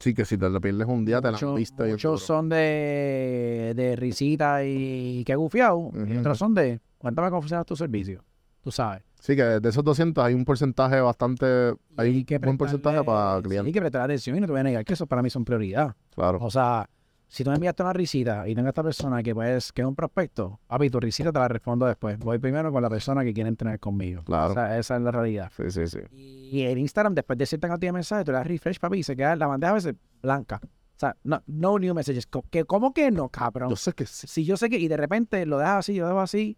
Sí, 0.00 0.14
que 0.14 0.24
si 0.24 0.38
te 0.38 0.48
lo 0.48 0.60
pierdes 0.60 0.86
un 0.86 1.04
día, 1.04 1.20
te 1.20 1.28
la 1.32 1.38
han 1.38 1.54
visto. 1.56 1.84
Muchos 1.84 2.22
son 2.22 2.48
de, 2.48 3.72
de 3.74 3.96
risita 3.96 4.64
y 4.64 5.24
que 5.24 5.34
gufiado. 5.34 5.90
Y 5.92 6.12
Ujú. 6.12 6.20
otros 6.20 6.38
son 6.38 6.54
de 6.54 6.80
cuéntame 6.98 7.30
cómo 7.30 7.42
funciona 7.42 7.64
tu 7.64 7.74
servicio. 7.74 8.22
Tú 8.62 8.70
sabes. 8.70 9.02
Sí, 9.20 9.34
que 9.34 9.42
de 9.42 9.68
esos 9.68 9.82
200 9.82 10.24
hay 10.24 10.34
un 10.34 10.44
porcentaje 10.44 11.00
bastante... 11.00 11.74
Hay 11.96 12.24
Y 12.28 12.34
un 12.34 12.40
buen 12.42 12.56
porcentaje 12.58 13.02
para 13.02 13.38
Sí, 13.38 13.42
clientes. 13.42 13.66
hay 13.66 13.72
que 13.72 13.80
prestar 13.80 14.02
atención 14.02 14.36
y 14.36 14.40
no 14.40 14.46
te 14.46 14.52
voy 14.52 14.60
a 14.60 14.64
negar 14.64 14.84
que 14.84 14.92
eso 14.92 15.06
para 15.08 15.20
mí 15.20 15.30
son 15.30 15.44
prioridad. 15.44 15.96
Claro. 16.14 16.38
O 16.42 16.50
sea, 16.50 16.88
si 17.30 17.44
tú 17.44 17.50
me 17.50 17.56
enviaste 17.56 17.82
una 17.82 17.92
risita 17.92 18.48
y 18.48 18.54
tengo 18.54 18.66
a 18.66 18.70
esta 18.70 18.82
persona 18.82 19.22
que 19.22 19.34
pues 19.34 19.70
que 19.72 19.82
es 19.82 19.86
un 19.88 19.94
prospecto, 19.94 20.60
papi, 20.66 20.88
tu 20.90 20.98
risita 20.98 21.30
te 21.30 21.38
la 21.38 21.46
respondo 21.48 21.84
después. 21.86 22.18
Voy 22.18 22.38
primero 22.38 22.72
con 22.72 22.82
la 22.82 22.88
persona 22.88 23.22
que 23.22 23.34
quiere 23.34 23.48
entrenar 23.48 23.78
conmigo. 23.78 24.22
Claro. 24.24 24.50
O 24.52 24.54
sea, 24.54 24.78
esa 24.78 24.96
es 24.96 25.02
la 25.02 25.10
realidad. 25.10 25.52
Sí, 25.54 25.70
sí, 25.70 25.86
sí. 25.86 25.98
Y 26.16 26.62
en 26.62 26.78
Instagram, 26.78 27.14
después 27.14 27.38
de 27.38 27.44
cierta 27.46 27.68
cantidad 27.68 27.88
de 27.90 27.92
mensajes, 27.94 28.24
tú 28.24 28.32
le 28.32 28.38
das 28.38 28.46
refresh, 28.46 28.78
papi, 28.80 28.98
y 28.98 29.02
se 29.02 29.14
queda 29.14 29.36
la 29.36 29.46
bandeja 29.46 29.70
a 29.72 29.74
veces 29.74 29.94
blanca. 30.22 30.60
O 30.64 30.98
sea, 30.98 31.14
no, 31.22 31.42
no 31.46 31.78
new 31.78 31.94
messages. 31.94 32.26
Que- 32.50 32.64
¿Cómo 32.64 32.92
que 32.94 33.10
no, 33.10 33.28
cabrón? 33.28 33.68
Yo 33.70 33.76
sé 33.76 33.92
que 33.92 34.06
sí. 34.06 34.26
Si 34.26 34.44
yo 34.44 34.56
sé 34.56 34.68
que, 34.70 34.78
y 34.78 34.88
de 34.88 34.96
repente 34.96 35.44
lo 35.46 35.58
dejas 35.58 35.78
así, 35.80 35.94
yo 35.94 36.04
lo 36.04 36.08
dejo 36.08 36.20
así, 36.20 36.56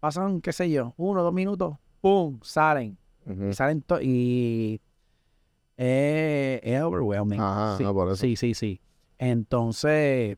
pasan, 0.00 0.40
qué 0.40 0.52
sé 0.52 0.70
yo, 0.70 0.94
uno, 0.96 1.22
dos 1.22 1.32
minutos, 1.34 1.76
¡pum! 2.00 2.40
salen. 2.42 2.96
Ujú. 3.26 3.48
Y 3.48 3.52
salen 3.52 3.84
y 4.00 4.80
es, 5.76 6.60
es 6.62 6.82
overwhelming. 6.82 7.38
Ajá, 7.40 7.76
sí, 7.76 7.82
no, 7.84 7.92
por 7.92 8.08
eso. 8.08 8.16
sí, 8.16 8.34
sí, 8.36 8.54
sí. 8.54 8.80
Entonces, 9.18 10.36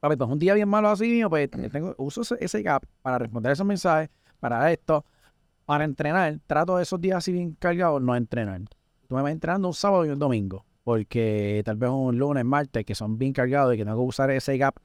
papi, 0.00 0.16
pues 0.16 0.30
un 0.30 0.38
día 0.38 0.54
bien 0.54 0.68
malo 0.68 0.88
así 0.88 1.08
mío, 1.08 1.28
pues 1.28 1.50
tengo, 1.50 1.94
uso 1.98 2.22
ese, 2.22 2.36
ese 2.40 2.62
gap 2.62 2.84
para 3.02 3.18
responder 3.18 3.52
esos 3.52 3.66
mensajes, 3.66 4.10
para 4.40 4.70
esto, 4.72 5.04
para 5.64 5.84
entrenar. 5.84 6.38
Trato 6.46 6.78
esos 6.78 7.00
días 7.00 7.18
así 7.18 7.32
bien 7.32 7.56
cargados, 7.58 8.00
no 8.02 8.14
entrenar. 8.14 8.62
Tú 9.08 9.14
me 9.14 9.22
vas 9.22 9.32
entrenando 9.32 9.68
un 9.68 9.74
sábado 9.74 10.04
y 10.06 10.10
un 10.10 10.18
domingo, 10.18 10.64
porque 10.84 11.62
tal 11.64 11.76
vez 11.76 11.90
un 11.90 12.18
lunes, 12.18 12.44
martes, 12.44 12.84
que 12.84 12.94
son 12.94 13.18
bien 13.18 13.32
cargados 13.32 13.74
y 13.74 13.76
que 13.76 13.84
tengo 13.84 13.98
que 13.98 14.08
usar 14.08 14.30
ese 14.30 14.56
gap 14.56 14.76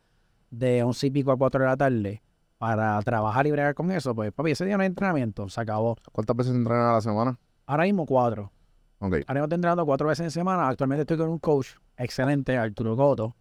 de 0.50 0.84
11 0.84 1.08
y 1.08 1.12
pico 1.12 1.32
a 1.32 1.38
4 1.38 1.62
de 1.62 1.68
la 1.68 1.78
tarde 1.78 2.22
para 2.58 3.02
trabajar 3.02 3.48
y 3.48 3.52
bregar 3.52 3.74
con 3.74 3.90
eso, 3.92 4.14
pues 4.14 4.34
papi, 4.34 4.52
ese 4.52 4.66
día 4.66 4.76
no 4.76 4.84
hay 4.84 4.88
entrenamiento, 4.88 5.48
se 5.48 5.62
acabó. 5.62 5.96
¿Cuántas 6.12 6.36
veces 6.36 6.54
entrenas 6.54 6.90
a 6.90 6.94
la 6.94 7.02
semana? 7.02 7.40
Ahora 7.66 7.84
mismo 7.84 8.06
cuatro. 8.06 8.52
Ok. 9.00 9.14
Ahora 9.28 9.42
mismo 9.42 9.56
entrenando 9.56 9.86
cuatro 9.86 10.08
veces 10.08 10.26
en 10.26 10.32
semana. 10.32 10.68
Actualmente 10.68 11.02
estoy 11.02 11.18
con 11.18 11.30
un 11.30 11.40
coach 11.40 11.68
excelente, 11.98 12.58
Arturo 12.58 12.96
Coto, 12.96 13.36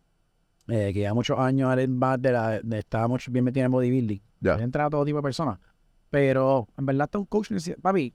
eh, 0.68 0.92
que 0.92 1.00
lleva 1.00 1.14
muchos 1.14 1.38
años 1.38 1.76
él 1.76 1.98
de 2.18 2.32
la, 2.32 2.60
de, 2.62 2.78
está 2.78 3.06
mucho 3.08 3.30
bien 3.30 3.44
metido 3.44 3.66
en 3.66 3.72
bodybuilding. 3.72 4.20
Ya. 4.40 4.54
A 4.54 4.90
todo 4.90 5.04
tipo 5.04 5.18
de 5.18 5.22
personas. 5.22 5.58
Pero 6.10 6.68
en 6.76 6.86
verdad 6.86 7.04
está 7.06 7.18
un 7.18 7.26
coach, 7.26 7.50
necesita- 7.50 7.80
papi, 7.80 8.14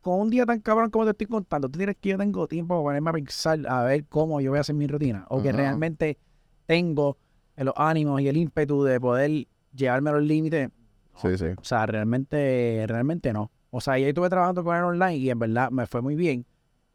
con 0.00 0.20
un 0.20 0.30
día 0.30 0.44
tan 0.44 0.60
cabrón 0.60 0.90
como 0.90 1.04
te 1.04 1.12
estoy 1.12 1.26
contando, 1.28 1.68
tú 1.68 1.78
tienes 1.78 1.96
que 1.96 2.10
yo 2.10 2.18
tengo 2.18 2.46
tiempo 2.48 2.74
para 2.74 2.82
ponerme 3.00 3.10
a 3.10 3.12
pensar 3.12 3.60
a 3.68 3.84
ver 3.84 4.04
cómo 4.06 4.40
yo 4.40 4.50
voy 4.50 4.58
a 4.58 4.60
hacer 4.60 4.74
mi 4.74 4.86
rutina. 4.86 5.24
O 5.28 5.40
que 5.42 5.50
realmente 5.52 6.18
tengo 6.66 7.16
los 7.56 7.74
ánimos 7.76 8.20
y 8.20 8.28
el 8.28 8.36
ímpetu 8.36 8.82
de 8.82 9.00
poder 9.00 9.46
llevarme 9.74 10.10
a 10.10 10.12
los 10.14 10.22
límites. 10.22 10.70
Sí, 11.16 11.38
sí. 11.38 11.46
O 11.56 11.64
sea, 11.64 11.86
realmente, 11.86 12.84
realmente 12.88 13.32
no. 13.32 13.50
O 13.74 13.80
sea, 13.80 13.98
yo 13.98 14.06
estuve 14.06 14.28
trabajando 14.28 14.62
con 14.62 14.76
él 14.76 14.84
online 14.84 15.16
y 15.16 15.30
en 15.30 15.38
verdad 15.38 15.70
me 15.70 15.86
fue 15.86 16.02
muy 16.02 16.14
bien. 16.14 16.44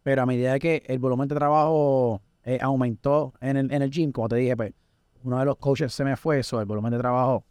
Pero 0.04 0.22
a 0.22 0.26
medida 0.28 0.60
que 0.60 0.84
el 0.86 1.00
volumen 1.00 1.28
de 1.28 1.34
trabajo 1.34 2.22
eh, 2.44 2.60
aumentó 2.62 3.34
en 3.42 3.58
el, 3.58 3.74
en 3.74 3.82
el 3.82 3.90
gym, 3.90 4.12
como 4.12 4.30
te 4.30 4.36
dije, 4.36 4.56
pues 4.56 4.74
uno 5.24 5.40
de 5.40 5.46
los 5.46 5.58
coaches 5.58 5.92
se 5.92 6.04
me 6.06 6.16
fue, 6.16 6.40
eso, 6.40 6.62
el 6.62 6.68
volumen 6.68 6.92
de 6.92 7.00
trabajo 7.00 7.44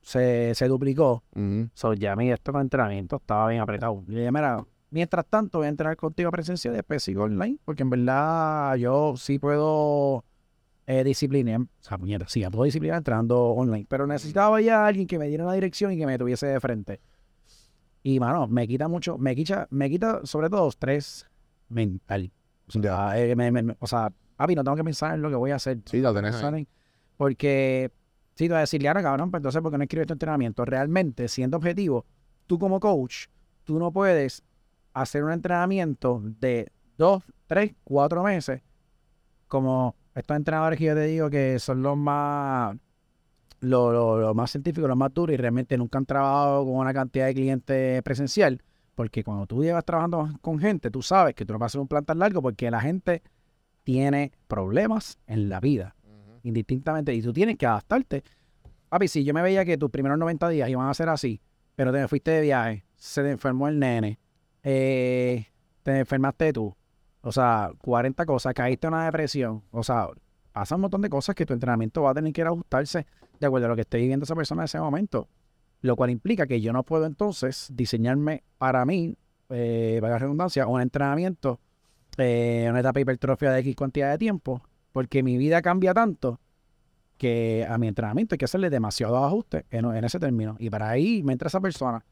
se, 0.00 0.54
se 0.54 0.68
duplicó. 0.68 1.24
Ujú. 1.34 1.68
So, 1.74 1.92
ya 1.94 2.14
mi 2.14 2.30
esto 2.30 2.52
con 2.52 2.60
entrenamiento 2.60 3.16
estaba 3.16 3.48
bien 3.48 3.60
apretado. 3.60 4.04
Y 4.06 4.14
dije, 4.14 4.30
mira, 4.30 4.64
mientras 4.90 5.26
tanto 5.26 5.58
voy 5.58 5.66
a 5.66 5.70
entrenar 5.70 5.96
contigo 5.96 6.30
presencial 6.30 6.74
y 6.74 6.76
después 6.76 7.02
sigo 7.02 7.24
online, 7.24 7.58
porque 7.64 7.82
en 7.82 7.90
verdad 7.90 8.76
yo 8.76 9.14
sí 9.16 9.40
puedo 9.40 10.24
eh, 10.86 11.02
disciplinar, 11.02 11.62
o 11.62 11.66
sea, 11.80 11.98
puñeta, 11.98 12.28
sí, 12.28 12.40
ya 12.40 12.50
puedo 12.50 12.64
disciplinar 12.64 12.98
entrenando 12.98 13.48
online, 13.48 13.86
pero 13.88 14.06
necesitaba 14.06 14.60
ya 14.60 14.86
alguien 14.86 15.08
que 15.08 15.18
me 15.18 15.26
diera 15.26 15.44
la 15.44 15.54
dirección 15.54 15.92
y 15.92 15.98
que 15.98 16.06
me 16.06 16.16
tuviese 16.16 16.46
de 16.46 16.60
frente. 16.60 17.00
Y, 18.02 18.20
mano, 18.20 18.46
me 18.46 18.66
quita 18.68 18.88
mucho, 18.88 19.18
me 19.18 19.34
quita, 19.34 19.66
me 19.70 19.90
quita 19.90 20.24
sobre 20.24 20.48
todo 20.48 20.68
estrés 20.68 21.28
mental. 21.68 22.30
O 22.68 22.72
sea, 22.72 22.80
Ya. 22.82 23.18
eh, 23.18 23.36
me- 23.36 23.50
me- 23.50 23.62
me- 23.62 23.76
o 23.80 23.86
sea, 23.86 24.12
papi, 24.36 24.54
no 24.54 24.62
tengo 24.64 24.76
que 24.76 24.84
pensar 24.84 25.14
en 25.14 25.22
lo 25.22 25.28
que 25.30 25.36
voy 25.36 25.50
a 25.50 25.56
hacer. 25.56 25.78
Sí, 25.84 26.00
la 26.00 26.12
tenés. 26.14 26.40
Porque, 27.16 27.90
sí, 28.34 28.44
te 28.44 28.48
voy 28.50 28.58
a 28.58 28.60
decirle, 28.60 28.88
ahora 28.88 29.02
cabrón, 29.02 29.30
pues 29.30 29.40
entonces, 29.40 29.60
¿por 29.60 29.72
qué 29.72 29.78
no 29.78 29.84
escribes 29.84 30.06
tu 30.06 30.12
entrenamiento? 30.12 30.64
Realmente, 30.64 31.28
siendo 31.28 31.56
objetivo, 31.56 32.06
tú 32.46 32.58
como 32.58 32.78
coach, 32.78 33.26
tú 33.64 33.78
no 33.78 33.90
puedes 33.92 34.42
hacer 34.94 35.24
un 35.24 35.32
entrenamiento 35.32 36.22
de 36.22 36.70
dos, 36.96 37.22
tres, 37.46 37.74
cuatro 37.84 38.22
meses, 38.22 38.62
como 39.48 39.96
estos 40.14 40.36
entrenadores 40.36 40.78
que 40.78 40.84
yo 40.86 40.94
te 40.94 41.02
digo 41.06 41.30
que 41.30 41.58
son 41.58 41.82
los 41.82 41.96
más, 41.96 42.76
los, 43.60 43.92
los- 43.92 44.20
los 44.20 44.34
más 44.34 44.50
científicos, 44.50 44.88
los 44.88 44.96
más 44.96 45.12
duros 45.12 45.34
y 45.34 45.36
realmente 45.36 45.76
nunca 45.78 45.98
han 45.98 46.06
trabajado 46.06 46.64
con 46.64 46.74
una 46.76 46.92
cantidad 46.94 47.26
de 47.26 47.34
clientes 47.34 48.02
presencial. 48.02 48.62
Porque 48.94 49.22
cuando 49.22 49.46
tú 49.46 49.62
llevas 49.62 49.84
trabajando 49.84 50.28
con 50.40 50.58
gente, 50.58 50.90
tú 50.90 51.02
sabes 51.02 51.34
que 51.34 51.44
tú 51.44 51.52
no 51.52 51.58
vas 51.58 51.66
a 51.66 51.70
hacer 51.72 51.80
un 51.80 51.88
plan 51.88 52.04
tan 52.04 52.18
largo 52.18 52.42
porque 52.42 52.70
la 52.70 52.80
gente 52.80 53.22
tiene 53.84 54.32
problemas 54.48 55.18
en 55.26 55.48
la 55.48 55.60
vida 55.60 55.94
indistintamente, 56.42 57.12
y 57.14 57.20
tú 57.20 57.32
tienes 57.32 57.56
que 57.58 57.66
adaptarte. 57.66 58.22
Papi, 58.88 59.08
si 59.08 59.22
yo 59.24 59.34
me 59.34 59.42
veía 59.42 59.64
que 59.64 59.76
tus 59.76 59.90
primeros 59.90 60.18
90 60.18 60.48
días 60.48 60.68
iban 60.70 60.88
a 60.88 60.94
ser 60.94 61.08
así, 61.08 61.40
pero 61.76 61.92
te 61.92 62.06
fuiste 62.08 62.30
de 62.30 62.40
viaje, 62.40 62.84
se 62.96 63.22
te 63.22 63.30
enfermó 63.32 63.68
el 63.68 63.78
nene, 63.78 64.18
eh, 64.62 65.46
te 65.82 65.98
enfermaste 65.98 66.52
tú, 66.52 66.74
o 67.20 67.32
sea, 67.32 67.70
40 67.82 68.24
cosas, 68.24 68.54
caíste 68.54 68.86
en 68.86 68.94
una 68.94 69.04
depresión, 69.04 69.62
o 69.70 69.82
sea, 69.82 70.08
pasa 70.52 70.74
un 70.76 70.82
montón 70.82 71.02
de 71.02 71.10
cosas 71.10 71.34
que 71.34 71.44
tu 71.44 71.52
entrenamiento 71.52 72.02
va 72.02 72.10
a 72.12 72.14
tener 72.14 72.32
que 72.32 72.40
ir 72.40 72.46
a 72.46 72.50
ajustarse 72.50 73.06
de 73.40 73.46
acuerdo 73.46 73.66
a 73.66 73.68
lo 73.70 73.76
que 73.76 73.82
esté 73.82 73.98
viviendo 73.98 74.24
esa 74.24 74.34
persona 74.34 74.62
en 74.62 74.66
ese 74.66 74.80
momento, 74.80 75.28
lo 75.80 75.96
cual 75.96 76.10
implica 76.10 76.46
que 76.46 76.60
yo 76.60 76.72
no 76.72 76.82
puedo 76.82 77.06
entonces 77.06 77.68
diseñarme 77.72 78.42
para 78.58 78.84
mí, 78.84 79.16
eh, 79.50 79.98
para 80.00 80.14
la 80.14 80.18
redundancia, 80.18 80.66
un 80.66 80.80
entrenamiento, 80.80 81.60
eh, 82.16 82.66
una 82.68 82.80
etapa 82.80 83.00
hipertrofia 83.00 83.52
de 83.52 83.60
X 83.60 83.76
cantidad 83.76 84.10
de 84.10 84.18
tiempo, 84.18 84.62
porque 84.92 85.22
mi 85.22 85.36
vida 85.36 85.62
cambia 85.62 85.94
tanto 85.94 86.40
que 87.16 87.66
a 87.68 87.78
mi 87.78 87.88
entrenamiento 87.88 88.34
hay 88.34 88.38
que 88.38 88.44
hacerle 88.44 88.70
demasiados 88.70 89.22
ajustes 89.24 89.64
en, 89.70 89.84
en 89.84 90.04
ese 90.04 90.18
término. 90.18 90.56
Y 90.58 90.70
para 90.70 90.88
ahí 90.88 91.22
me 91.22 91.32
entra 91.32 91.48
esa 91.48 91.60
persona. 91.60 92.04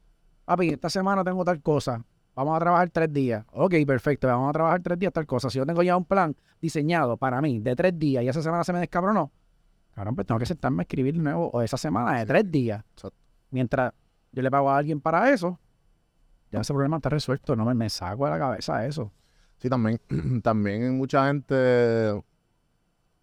Papi, 0.45 0.69
esta 0.69 0.89
semana 0.89 1.23
tengo 1.23 1.43
tal 1.43 1.61
cosa. 1.61 2.03
Vamos 2.35 2.55
a 2.55 2.59
trabajar 2.59 2.89
tres 2.89 3.11
días. 3.11 3.43
Ok, 3.51 3.73
perfecto. 3.85 4.27
Vamos 4.27 4.49
a 4.49 4.53
trabajar 4.53 4.81
tres 4.81 4.99
días 4.99 5.11
tal 5.11 5.25
cosa. 5.25 5.49
Si 5.49 5.57
yo 5.57 5.65
tengo 5.65 5.81
ya 5.81 5.97
un 5.97 6.05
plan 6.05 6.35
diseñado 6.61 7.17
para 7.17 7.41
mí 7.41 7.59
de 7.59 7.75
tres 7.75 7.97
días 7.97 8.23
y 8.23 8.27
esa 8.27 8.41
semana 8.41 8.63
se 8.63 8.73
me 8.73 8.79
descabronó, 8.79 9.31
cabrón, 9.97 10.13
pues 10.13 10.27
tengo 10.27 10.37
que 10.37 10.45
sentarme 10.45 10.81
a 10.81 10.83
escribir 10.83 11.15
de 11.15 11.23
nuevo 11.23 11.49
o 11.51 11.61
esa 11.63 11.75
semana 11.75 12.19
de 12.19 12.25
tres 12.27 12.51
días. 12.51 12.85
Exacto. 12.93 13.17
Mientras 13.49 13.91
yo 14.31 14.43
le 14.43 14.51
pago 14.51 14.69
a 14.69 14.77
alguien 14.77 15.01
para 15.01 15.31
eso, 15.31 15.59
ya 16.51 16.61
ese 16.61 16.71
problema 16.71 16.97
está 16.97 17.09
resuelto. 17.09 17.55
No 17.55 17.65
me, 17.65 17.73
me 17.73 17.89
saco 17.89 18.25
de 18.25 18.31
la 18.31 18.37
cabeza 18.37 18.85
eso. 18.85 19.11
Sí, 19.57 19.69
también, 19.69 19.99
también 20.43 20.95
mucha 20.95 21.25
gente, 21.25 22.23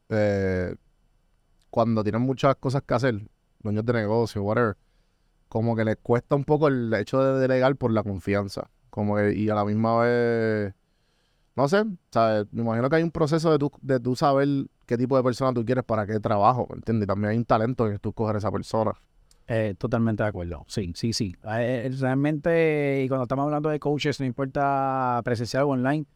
eh, 0.08 0.74
cuando 1.70 2.02
tienen 2.02 2.22
muchas 2.22 2.56
cosas 2.56 2.82
que 2.82 2.94
hacer, 2.94 3.30
dueños 3.60 3.86
de 3.86 3.92
negocio, 3.92 4.42
whatever, 4.42 4.76
como 5.48 5.76
que 5.76 5.84
les 5.84 5.96
cuesta 5.98 6.34
un 6.34 6.42
poco 6.42 6.66
el 6.66 6.92
hecho 6.94 7.22
de 7.22 7.38
delegar 7.38 7.76
por 7.76 7.92
la 7.92 8.02
confianza. 8.02 8.68
Como 8.90 9.14
que, 9.14 9.32
y 9.32 9.48
a 9.48 9.54
la 9.54 9.64
misma 9.64 10.00
vez, 10.00 10.74
no 11.54 11.68
sé, 11.68 11.84
¿sabes? 12.10 12.48
Me 12.50 12.62
imagino 12.62 12.90
que 12.90 12.96
hay 12.96 13.04
un 13.04 13.12
proceso 13.12 13.52
de 13.52 13.60
tú, 13.60 13.70
de 13.80 14.00
tú 14.00 14.16
saber 14.16 14.48
qué 14.86 14.96
tipo 14.96 15.16
de 15.16 15.22
persona 15.22 15.52
tú 15.52 15.64
quieres 15.64 15.84
para 15.84 16.06
qué 16.06 16.20
trabajo, 16.20 16.66
¿me 16.70 16.76
entiendes? 16.76 17.06
También 17.06 17.30
hay 17.30 17.36
un 17.36 17.44
talento 17.44 17.88
en 17.88 17.98
tú 17.98 18.10
escoger 18.10 18.36
esa 18.36 18.50
persona. 18.50 18.92
Eh, 19.46 19.74
totalmente 19.76 20.22
de 20.22 20.28
acuerdo. 20.28 20.64
Sí, 20.68 20.92
sí, 20.94 21.12
sí. 21.12 21.34
Eh, 21.44 21.90
realmente, 22.00 23.02
y 23.04 23.08
cuando 23.08 23.24
estamos 23.24 23.44
hablando 23.44 23.68
de 23.68 23.78
coaches, 23.78 24.18
no 24.20 24.26
importa 24.26 25.20
presencial 25.24 25.64
o 25.64 25.68
online, 25.68 26.06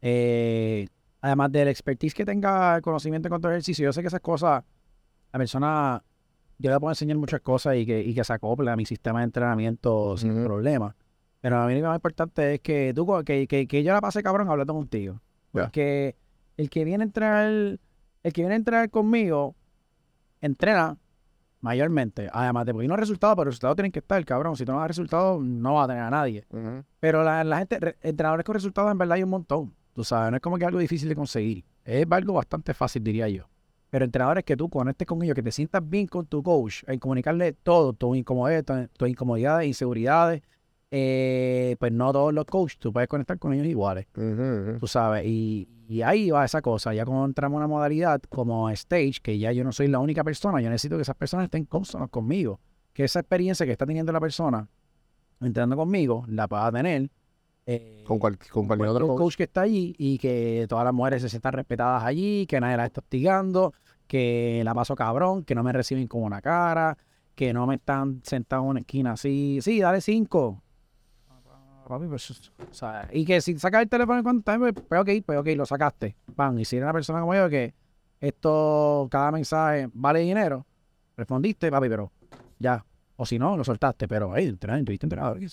eh, 0.00 0.86
además 1.20 1.50
del 1.50 1.68
expertise 1.68 2.14
que 2.14 2.24
tenga 2.24 2.80
conocimiento 2.80 3.26
en 3.26 3.30
cuanto 3.30 3.48
a 3.48 3.52
ejercicio, 3.52 3.84
yo 3.84 3.92
sé 3.92 4.00
que 4.00 4.08
esas 4.08 4.20
cosas, 4.20 4.62
la 5.32 5.38
persona, 5.38 6.04
yo 6.58 6.70
le 6.70 6.78
puedo 6.78 6.92
enseñar 6.92 7.16
muchas 7.16 7.40
cosas 7.40 7.76
y 7.76 7.84
que, 7.84 8.00
y 8.00 8.14
que 8.14 8.22
se 8.22 8.32
acople 8.32 8.70
a 8.70 8.76
mi 8.76 8.86
sistema 8.86 9.20
de 9.20 9.24
entrenamiento 9.24 10.16
sin 10.16 10.44
problema. 10.44 10.94
Pero 11.40 11.58
a 11.58 11.66
mí 11.66 11.80
lo 11.80 11.88
más 11.88 11.96
importante 11.96 12.54
es 12.54 12.60
que 12.60 12.92
tú, 12.94 13.06
que, 13.24 13.46
que, 13.46 13.66
que 13.66 13.82
yo 13.82 13.92
la 13.92 14.00
pase 14.00 14.22
cabrón 14.22 14.48
hablando 14.48 14.74
contigo. 14.74 15.20
Ya. 15.52 15.64
Porque 15.64 16.16
el 16.56 16.70
que 16.70 16.84
viene 16.84 17.02
a 17.02 17.06
entrenar, 17.06 17.78
el 18.22 18.32
que 18.32 18.42
viene 18.42 18.54
a 18.54 18.56
entrenar 18.56 18.90
conmigo, 18.90 19.54
entrena 20.40 20.96
mayormente. 21.60 22.28
Además 22.32 22.66
de 22.66 22.72
porque 22.72 22.88
no 22.88 22.96
resultados, 22.96 23.34
pero 23.36 23.46
los 23.46 23.54
resultados 23.54 23.76
tienen 23.76 23.92
que 23.92 23.98
estar, 24.00 24.24
cabrón. 24.24 24.56
Si 24.56 24.64
tú 24.64 24.72
no 24.72 24.78
das 24.78 24.88
resultados, 24.88 25.42
no 25.42 25.74
va 25.74 25.84
a 25.84 25.88
tener 25.88 26.02
a 26.02 26.10
nadie. 26.10 26.44
Pero 27.00 27.22
la, 27.24 27.42
la 27.44 27.58
gente, 27.58 27.78
re- 27.80 27.96
entrenadores 28.02 28.44
con 28.44 28.54
resultados 28.54 28.90
en 28.92 28.98
verdad 28.98 29.16
hay 29.16 29.22
un 29.22 29.30
montón. 29.30 29.74
Tú 29.94 30.04
sabes, 30.04 30.30
no 30.30 30.36
es 30.36 30.42
como 30.42 30.58
que 30.58 30.64
algo 30.64 30.78
difícil 30.78 31.08
de 31.08 31.16
conseguir. 31.16 31.64
Es 31.84 32.06
algo 32.10 32.34
bastante 32.34 32.74
fácil, 32.74 33.02
diría 33.02 33.28
yo. 33.28 33.48
Pero 33.90 34.04
entrenadores 34.04 34.44
que 34.44 34.56
tú 34.56 34.68
conectes 34.68 35.06
con 35.06 35.22
ellos, 35.22 35.34
que 35.34 35.42
te 35.42 35.50
sientas 35.50 35.82
bien 35.88 36.06
con 36.06 36.26
tu 36.26 36.42
coach, 36.42 36.84
en 36.86 36.98
comunicarle 37.00 37.54
todo, 37.54 37.92
tus 37.94 38.16
incomodidades, 38.16 38.64
tu- 38.64 38.88
tus 38.96 39.08
incomodidades, 39.08 39.66
inseguridades, 39.66 40.42
eh, 40.90 41.57
pues 41.76 41.92
no 41.92 42.12
todos 42.12 42.32
los 42.32 42.44
coaches, 42.44 42.78
tú 42.78 42.92
puedes 42.92 43.08
conectar 43.08 43.38
con 43.38 43.52
ellos 43.52 43.66
iguales 43.66 44.06
tú 44.80 44.86
sabes, 44.86 45.24
y, 45.26 45.68
y 45.88 46.02
ahí 46.02 46.30
va 46.30 46.44
esa 46.44 46.62
cosa, 46.62 46.94
ya 46.94 47.04
cuando 47.04 47.24
entramos 47.26 47.56
en 47.56 47.58
una 47.58 47.66
modalidad 47.68 48.20
como 48.28 48.70
stage, 48.70 49.14
que 49.22 49.38
ya 49.38 49.52
yo 49.52 49.64
no 49.64 49.72
soy 49.72 49.88
la 49.88 49.98
única 49.98 50.22
persona, 50.24 50.60
yo 50.60 50.68
necesito 50.70 50.96
que 50.96 51.02
esas 51.02 51.16
personas 51.16 51.44
estén 51.44 51.64
consonos 51.64 52.10
conmigo, 52.10 52.60
que 52.92 53.04
esa 53.04 53.20
experiencia 53.20 53.64
que 53.66 53.72
está 53.72 53.86
teniendo 53.86 54.12
la 54.12 54.20
persona 54.20 54.68
entrando 55.40 55.76
conmigo, 55.76 56.24
la 56.28 56.48
pueda 56.48 56.70
tener 56.72 57.10
eh, 57.66 58.02
Con, 58.06 58.18
cual- 58.18 58.38
con 58.38 58.66
cualquier 58.66 58.88
cualquier 58.88 58.88
otro 58.90 59.06
coach. 59.08 59.18
coach. 59.18 59.36
que 59.36 59.42
está 59.44 59.60
allí 59.60 59.94
y 59.98 60.18
que 60.18 60.64
todas 60.68 60.84
las 60.84 60.94
mujeres 60.94 61.20
se 61.22 61.28
sientan 61.28 61.52
respetadas 61.52 62.02
allí, 62.02 62.46
que 62.46 62.58
nadie 62.60 62.76
las 62.78 62.86
está 62.86 63.00
hostigando, 63.00 63.74
que 64.06 64.62
la 64.64 64.74
paso 64.74 64.96
cabrón, 64.96 65.44
que 65.44 65.54
no 65.54 65.62
me 65.62 65.72
reciben 65.72 66.08
con 66.08 66.22
una 66.22 66.40
cara, 66.40 66.96
que 67.34 67.52
no 67.52 67.66
me 67.66 67.74
están 67.76 68.20
sentados 68.24 68.64
en 68.64 68.70
una 68.70 68.80
esquina 68.80 69.12
así, 69.12 69.58
sí, 69.62 69.80
dale 69.80 70.00
cinco. 70.00 70.62
Papi, 71.88 72.06
pues, 72.06 72.30
o 72.30 72.34
sea, 72.70 73.08
y 73.12 73.24
que 73.24 73.40
si 73.40 73.58
sacas 73.58 73.82
el 73.82 73.88
teléfono 73.88 74.18
en 74.18 74.22
cuanto 74.22 74.58
pues, 74.58 74.74
pues 74.88 75.00
ok, 75.00 75.08
pues 75.24 75.38
ok, 75.38 75.46
lo 75.56 75.64
sacaste. 75.66 76.16
Van, 76.36 76.58
y 76.58 76.64
si 76.64 76.76
eres 76.76 76.84
una 76.84 76.92
persona 76.92 77.20
como 77.20 77.34
yo 77.34 77.48
que 77.48 77.74
esto, 78.20 79.08
cada 79.10 79.30
mensaje 79.32 79.88
vale 79.92 80.20
dinero, 80.20 80.66
respondiste, 81.16 81.70
papi, 81.70 81.88
pero 81.88 82.12
ya. 82.58 82.84
O 83.16 83.26
si 83.26 83.38
no, 83.38 83.56
lo 83.56 83.64
soltaste, 83.64 84.06
pero, 84.06 84.36
hey, 84.36 84.46
entrenador, 84.48 84.84
tuviste 84.84 85.06
entrenador. 85.06 85.40
Sí, 85.40 85.48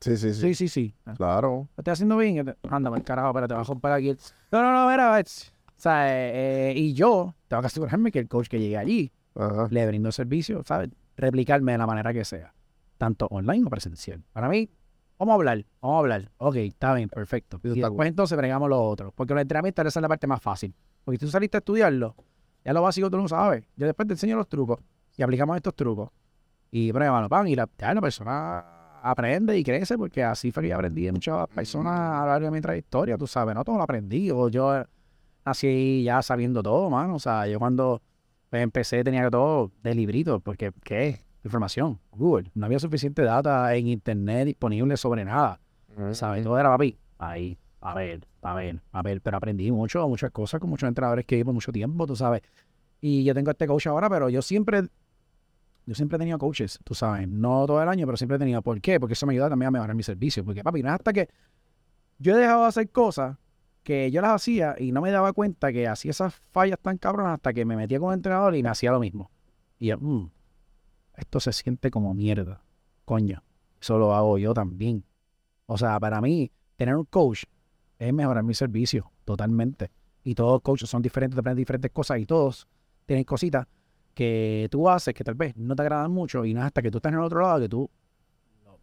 sí, 0.00 0.16
sí. 0.16 0.34
Sí, 0.34 0.54
sí, 0.54 0.68
sí. 0.68 0.94
Claro. 1.16 1.68
Lo 1.76 1.80
estoy 1.80 1.92
haciendo 1.92 2.16
bien. 2.16 2.56
Anda, 2.68 2.90
el 2.96 3.04
carajo, 3.04 3.28
espérate, 3.28 3.48
te 3.48 3.54
voy 3.54 3.60
a 3.60 3.64
romper 3.64 3.92
aquí. 3.92 4.16
No, 4.50 4.62
no, 4.62 4.72
no, 4.72 4.90
mira, 4.90 5.20
es- 5.20 5.52
o 5.68 5.80
sea, 5.82 6.08
eh, 6.12 6.70
eh, 6.70 6.74
y 6.76 6.92
yo 6.94 7.34
tengo 7.48 7.60
que 7.60 7.66
asegurarme 7.66 8.10
que 8.10 8.18
el 8.20 8.28
coach 8.28 8.48
que 8.48 8.58
llegue 8.58 8.76
allí 8.78 9.12
Ajá. 9.34 9.68
le 9.70 9.86
brindo 9.86 10.10
servicio, 10.12 10.62
¿sabes? 10.64 10.90
Replicarme 11.16 11.72
de 11.72 11.78
la 11.78 11.86
manera 11.86 12.12
que 12.12 12.24
sea, 12.24 12.52
tanto 13.02 13.26
online 13.32 13.66
o 13.66 13.68
presencial. 13.68 14.22
Para 14.32 14.48
mí, 14.48 14.70
vamos 15.18 15.32
a 15.32 15.34
hablar, 15.34 15.66
vamos 15.80 15.96
a 15.96 15.98
hablar. 15.98 16.30
Ok, 16.38 16.54
está 16.54 16.94
bien, 16.94 17.08
perfecto. 17.08 17.58
Y 17.64 17.80
después 17.80 18.08
entonces 18.08 18.38
bregamos 18.38 18.68
lo 18.68 18.80
otro. 18.80 19.10
Porque 19.10 19.34
los 19.34 19.42
entrenamientos 19.42 19.84
esa 19.86 19.98
es 19.98 20.02
la 20.02 20.08
parte 20.08 20.28
más 20.28 20.40
fácil. 20.40 20.72
Porque 21.02 21.18
tú 21.18 21.26
saliste 21.26 21.56
a 21.56 21.58
estudiarlo, 21.58 22.14
ya 22.64 22.72
lo 22.72 22.80
básico 22.80 23.10
tú 23.10 23.16
no 23.16 23.26
sabes. 23.26 23.64
Yo 23.74 23.86
después 23.86 24.06
te 24.06 24.14
enseño 24.14 24.36
los 24.36 24.48
trucos 24.48 24.78
y 25.16 25.22
aplicamos 25.24 25.56
estos 25.56 25.74
trucos. 25.74 26.10
Y 26.70 26.92
pruébalo, 26.92 27.28
pan, 27.28 27.48
y 27.48 27.56
la, 27.56 27.68
ya 27.76 27.92
la 27.92 28.00
persona 28.00 29.00
aprende 29.02 29.58
y 29.58 29.64
crece, 29.64 29.98
porque 29.98 30.22
así 30.22 30.52
fue 30.52 30.62
que 30.62 30.68
yo 30.68 30.76
aprendí 30.76 31.02
de 31.02 31.10
muchas 31.10 31.48
personas 31.48 31.94
a 31.98 32.20
lo 32.20 32.26
largo 32.26 32.44
de 32.44 32.50
mi 32.52 32.60
trayectoria, 32.60 33.18
tú 33.18 33.26
sabes, 33.26 33.52
no 33.56 33.64
todo 33.64 33.78
lo 33.78 33.82
aprendí, 33.82 34.30
o 34.30 34.48
yo 34.48 34.84
nací 35.44 36.04
ya 36.04 36.22
sabiendo 36.22 36.62
todo, 36.62 36.88
mano, 36.88 37.16
o 37.16 37.18
sea, 37.18 37.48
yo 37.48 37.58
cuando 37.58 38.00
pues, 38.48 38.62
empecé 38.62 39.02
tenía 39.02 39.28
todo 39.28 39.72
de 39.82 39.92
librito, 39.92 40.38
porque 40.38 40.70
¿qué? 40.84 41.31
Información, 41.44 41.98
Google, 42.12 42.50
no 42.54 42.66
había 42.66 42.78
suficiente 42.78 43.22
data 43.22 43.74
en 43.74 43.88
internet 43.88 44.46
disponible 44.46 44.96
sobre 44.96 45.24
nada, 45.24 45.60
¿sabes? 46.12 46.44
Todo 46.44 46.58
era 46.58 46.68
papi, 46.70 46.96
ahí, 47.18 47.58
a 47.80 47.94
ver, 47.94 48.26
a 48.42 48.54
ver, 48.54 48.80
a 48.92 49.02
ver, 49.02 49.20
pero 49.20 49.36
aprendí 49.38 49.70
mucho, 49.72 50.08
muchas 50.08 50.30
cosas 50.30 50.60
con 50.60 50.70
muchos 50.70 50.88
entrenadores 50.88 51.26
que 51.26 51.36
vi 51.36 51.44
por 51.44 51.54
mucho 51.54 51.72
tiempo, 51.72 52.06
tú 52.06 52.14
sabes, 52.14 52.42
y 53.00 53.24
yo 53.24 53.34
tengo 53.34 53.50
este 53.50 53.66
coach 53.66 53.88
ahora, 53.88 54.08
pero 54.08 54.28
yo 54.28 54.40
siempre 54.40 54.88
yo 55.84 55.94
siempre 55.94 56.16
he 56.16 56.18
tenido 56.20 56.38
coaches, 56.38 56.78
tú 56.84 56.94
sabes, 56.94 57.28
no 57.28 57.66
todo 57.66 57.82
el 57.82 57.88
año, 57.88 58.06
pero 58.06 58.16
siempre 58.16 58.36
he 58.36 58.38
tenido. 58.38 58.62
¿Por 58.62 58.80
qué? 58.80 59.00
Porque 59.00 59.14
eso 59.14 59.26
me 59.26 59.32
ayuda 59.32 59.48
también 59.48 59.66
a 59.66 59.70
mejorar 59.72 59.96
mi 59.96 60.04
servicio. 60.04 60.44
Porque, 60.44 60.62
papi, 60.62 60.80
no 60.80 60.88
es 60.88 60.94
hasta 60.94 61.12
que 61.12 61.28
yo 62.18 62.36
he 62.36 62.38
dejado 62.38 62.62
de 62.62 62.68
hacer 62.68 62.88
cosas 62.90 63.36
que 63.82 64.10
yo 64.12 64.20
las 64.22 64.30
hacía 64.30 64.76
y 64.78 64.92
no 64.92 65.00
me 65.00 65.10
daba 65.10 65.32
cuenta 65.32 65.72
que 65.72 65.88
hacía 65.88 66.12
esas 66.12 66.34
fallas 66.52 66.78
tan 66.80 66.98
cabronas 66.98 67.34
hasta 67.34 67.52
que 67.52 67.64
me 67.64 67.74
metía 67.74 67.98
con 67.98 68.10
el 68.12 68.18
entrenador 68.18 68.54
y 68.54 68.62
me 68.62 68.68
hacía 68.68 68.92
lo 68.92 69.00
mismo. 69.00 69.32
Y 69.80 69.88
yo, 69.88 69.98
"Mm, 69.98 70.30
esto 71.16 71.40
se 71.40 71.52
siente 71.52 71.90
como 71.90 72.14
mierda. 72.14 72.62
Coño, 73.04 73.42
eso 73.80 73.98
lo 73.98 74.14
hago 74.14 74.38
yo 74.38 74.54
también. 74.54 75.04
O 75.66 75.76
sea, 75.78 75.98
para 76.00 76.20
mí, 76.20 76.50
tener 76.76 76.96
un 76.96 77.04
coach 77.04 77.44
es 77.98 78.12
mejorar 78.12 78.42
mi 78.44 78.54
servicio 78.54 79.10
totalmente. 79.24 79.90
Y 80.24 80.34
todos 80.34 80.52
los 80.52 80.62
coaches 80.62 80.88
son 80.88 81.02
diferentes, 81.02 81.34
te 81.36 81.40
aprenden 81.40 81.58
diferentes 81.62 81.90
cosas 81.90 82.18
y 82.18 82.26
todos 82.26 82.66
tienen 83.06 83.24
cositas 83.24 83.66
que 84.14 84.68
tú 84.70 84.88
haces 84.88 85.14
que 85.14 85.24
tal 85.24 85.34
vez 85.34 85.56
no 85.56 85.74
te 85.74 85.82
agradan 85.82 86.10
mucho 86.10 86.44
y 86.44 86.52
no 86.54 86.60
es 86.60 86.66
hasta 86.66 86.82
que 86.82 86.90
tú 86.90 86.98
estás 86.98 87.12
en 87.12 87.18
el 87.18 87.24
otro 87.24 87.40
lado 87.40 87.60
que 87.60 87.68
tú 87.68 87.90
lo, 88.64 88.72
lo- 88.72 88.78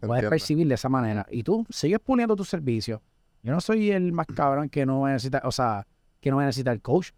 lo 0.00 0.08
puedes 0.08 0.22
percibir 0.30 0.68
de 0.68 0.74
esa 0.74 0.88
manera. 0.88 1.26
Y 1.30 1.42
tú 1.42 1.64
sigues 1.70 2.00
puliendo 2.00 2.34
tu 2.36 2.44
servicio. 2.44 3.00
Yo 3.42 3.52
no 3.52 3.60
soy 3.60 3.90
el 3.90 4.12
más 4.12 4.26
cabrón 4.26 4.68
que 4.68 4.84
no 4.84 5.06
necesita, 5.06 5.42
o 5.44 5.52
sea, 5.52 5.86
que 6.20 6.30
no 6.30 6.40
necesita 6.40 6.72
el 6.72 6.80
coach. 6.82 7.10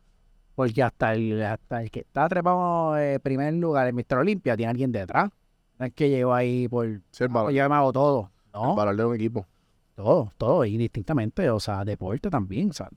Porque 0.56 0.82
hasta 0.82 1.14
el, 1.14 1.40
hasta 1.44 1.82
el 1.82 1.90
que 1.92 2.00
está 2.00 2.28
trepado 2.28 2.98
en 2.98 3.20
primer 3.20 3.54
lugar 3.54 3.86
en 3.86 3.94
Mr. 3.94 4.18
Olympia 4.18 4.56
tiene 4.56 4.70
alguien 4.70 4.90
detrás. 4.90 5.30
No 5.78 5.86
es 5.86 5.92
que 5.92 6.08
llego 6.10 6.34
ahí 6.34 6.66
por... 6.66 6.86
Sí, 7.12 7.22
el 7.24 7.30
"Ah, 7.30 7.34
valor, 7.34 7.52
yo 7.52 7.68
me 7.68 7.74
hago 7.76 7.92
todo. 7.92 8.30
No, 8.54 8.70
el 8.70 8.76
valor 8.76 8.96
de 8.96 9.04
un 9.04 9.14
equipo. 9.14 9.46
todo, 9.94 10.32
todo, 10.38 10.64
indistintamente. 10.64 11.48
O 11.50 11.60
sea, 11.60 11.84
deporte 11.84 12.30
también. 12.30 12.70
O 12.70 12.72
sea, 12.72 12.88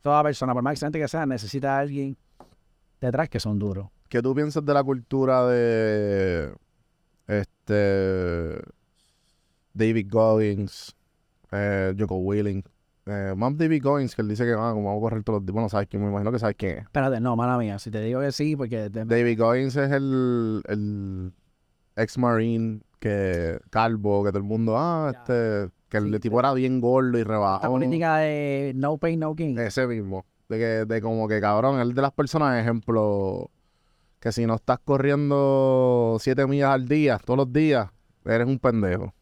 toda 0.00 0.22
persona, 0.22 0.54
por 0.54 0.62
más 0.62 0.74
excelente 0.74 0.98
que 1.00 1.08
sea, 1.08 1.26
necesita 1.26 1.76
a 1.76 1.80
alguien 1.80 2.16
detrás 3.00 3.28
que 3.28 3.40
son 3.40 3.58
duros. 3.58 3.88
¿Qué 4.08 4.22
tú 4.22 4.32
piensas 4.34 4.64
de 4.64 4.72
la 4.74 4.84
cultura 4.84 5.44
de 5.46 6.54
este 7.26 8.60
David 9.74 10.06
Goggins, 10.10 10.94
eh, 11.50 11.92
Joko 11.98 12.16
Willing? 12.16 12.62
Eh, 13.06 13.34
David 13.36 13.82
Goggins, 13.82 14.14
que 14.14 14.22
él 14.22 14.28
dice 14.28 14.44
que 14.44 14.52
ah, 14.52 14.70
como 14.72 14.84
vamos 14.84 14.98
a 14.98 15.00
correr 15.00 15.24
todos 15.24 15.40
los 15.40 15.46
días. 15.46 15.52
Bueno, 15.54 15.68
sabes 15.68 15.88
quién, 15.88 16.02
me 16.02 16.08
imagino 16.10 16.30
que 16.30 16.38
sabes 16.38 16.56
quién 16.56 16.78
es. 16.78 16.82
Espérate, 16.84 17.20
no, 17.20 17.34
mala 17.36 17.58
mía. 17.58 17.78
Si 17.78 17.90
te 17.90 18.00
digo 18.00 18.20
que 18.20 18.30
sí, 18.32 18.54
porque 18.56 18.90
te- 18.90 19.04
David 19.04 19.38
Goggins 19.40 19.74
es 19.76 19.90
el, 19.90 20.62
el 20.68 21.32
ex 21.96 22.16
marine 22.18 22.80
que 23.00 23.58
calvo, 23.70 24.22
que 24.24 24.30
todo 24.30 24.38
el 24.38 24.44
mundo, 24.44 24.76
ah, 24.78 25.10
Ya. 25.12 25.18
este, 25.18 25.72
que 25.88 25.96
el 25.98 26.20
tipo 26.20 26.38
era 26.38 26.52
bien 26.54 26.80
gordo 26.80 27.18
y 27.18 27.24
rebajado. 27.24 27.72
política 27.72 28.18
de 28.18 28.72
no 28.76 28.96
pain, 28.98 29.18
no 29.18 29.34
gain. 29.34 29.58
Ese 29.58 29.86
mismo. 29.86 30.24
De 30.48 30.58
que, 30.58 30.64
de 30.94 31.00
como 31.02 31.26
que 31.28 31.40
cabrón, 31.40 31.80
él 31.80 31.94
de 31.94 32.02
las 32.02 32.12
personas, 32.12 32.60
ejemplo, 32.60 33.50
que 34.20 34.30
si 34.32 34.46
no 34.46 34.54
estás 34.54 34.78
corriendo 34.78 36.16
siete 36.20 36.46
millas 36.46 36.70
al 36.70 36.86
día, 36.86 37.18
todos 37.18 37.38
los 37.38 37.52
días, 37.52 37.88
eres 38.24 38.46
un 38.46 38.58
pendejo. 38.58 39.12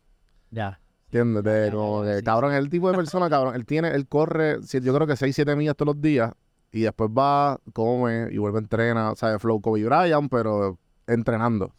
Ya. 0.50 0.78
¿Entiendes? 1.12 1.42
De 1.42 1.70
como 1.72 2.04
que, 2.04 2.22
cabrón, 2.22 2.52
es 2.52 2.58
el 2.58 2.70
tipo 2.70 2.88
de 2.88 2.96
persona, 2.96 3.28
cabrón. 3.28 3.56
Él 3.56 3.66
tiene, 3.66 3.88
él 3.90 4.06
corre, 4.06 4.58
yo 4.62 4.94
creo 4.94 5.06
que 5.08 5.16
seis, 5.16 5.34
siete 5.34 5.56
millas 5.56 5.74
todos 5.76 5.94
los 5.96 6.00
días, 6.02 6.32
y 6.70 6.82
después 6.82 7.10
va, 7.10 7.58
come 7.72 8.28
y 8.30 8.38
vuelve 8.38 8.58
a 8.58 8.60
entrenar. 8.60 9.16
Sea, 9.16 9.38
flow 9.40 9.60
Kobe 9.60 9.84
Bryant, 9.84 10.30
pero 10.30 10.78
entrenando. 11.08 11.72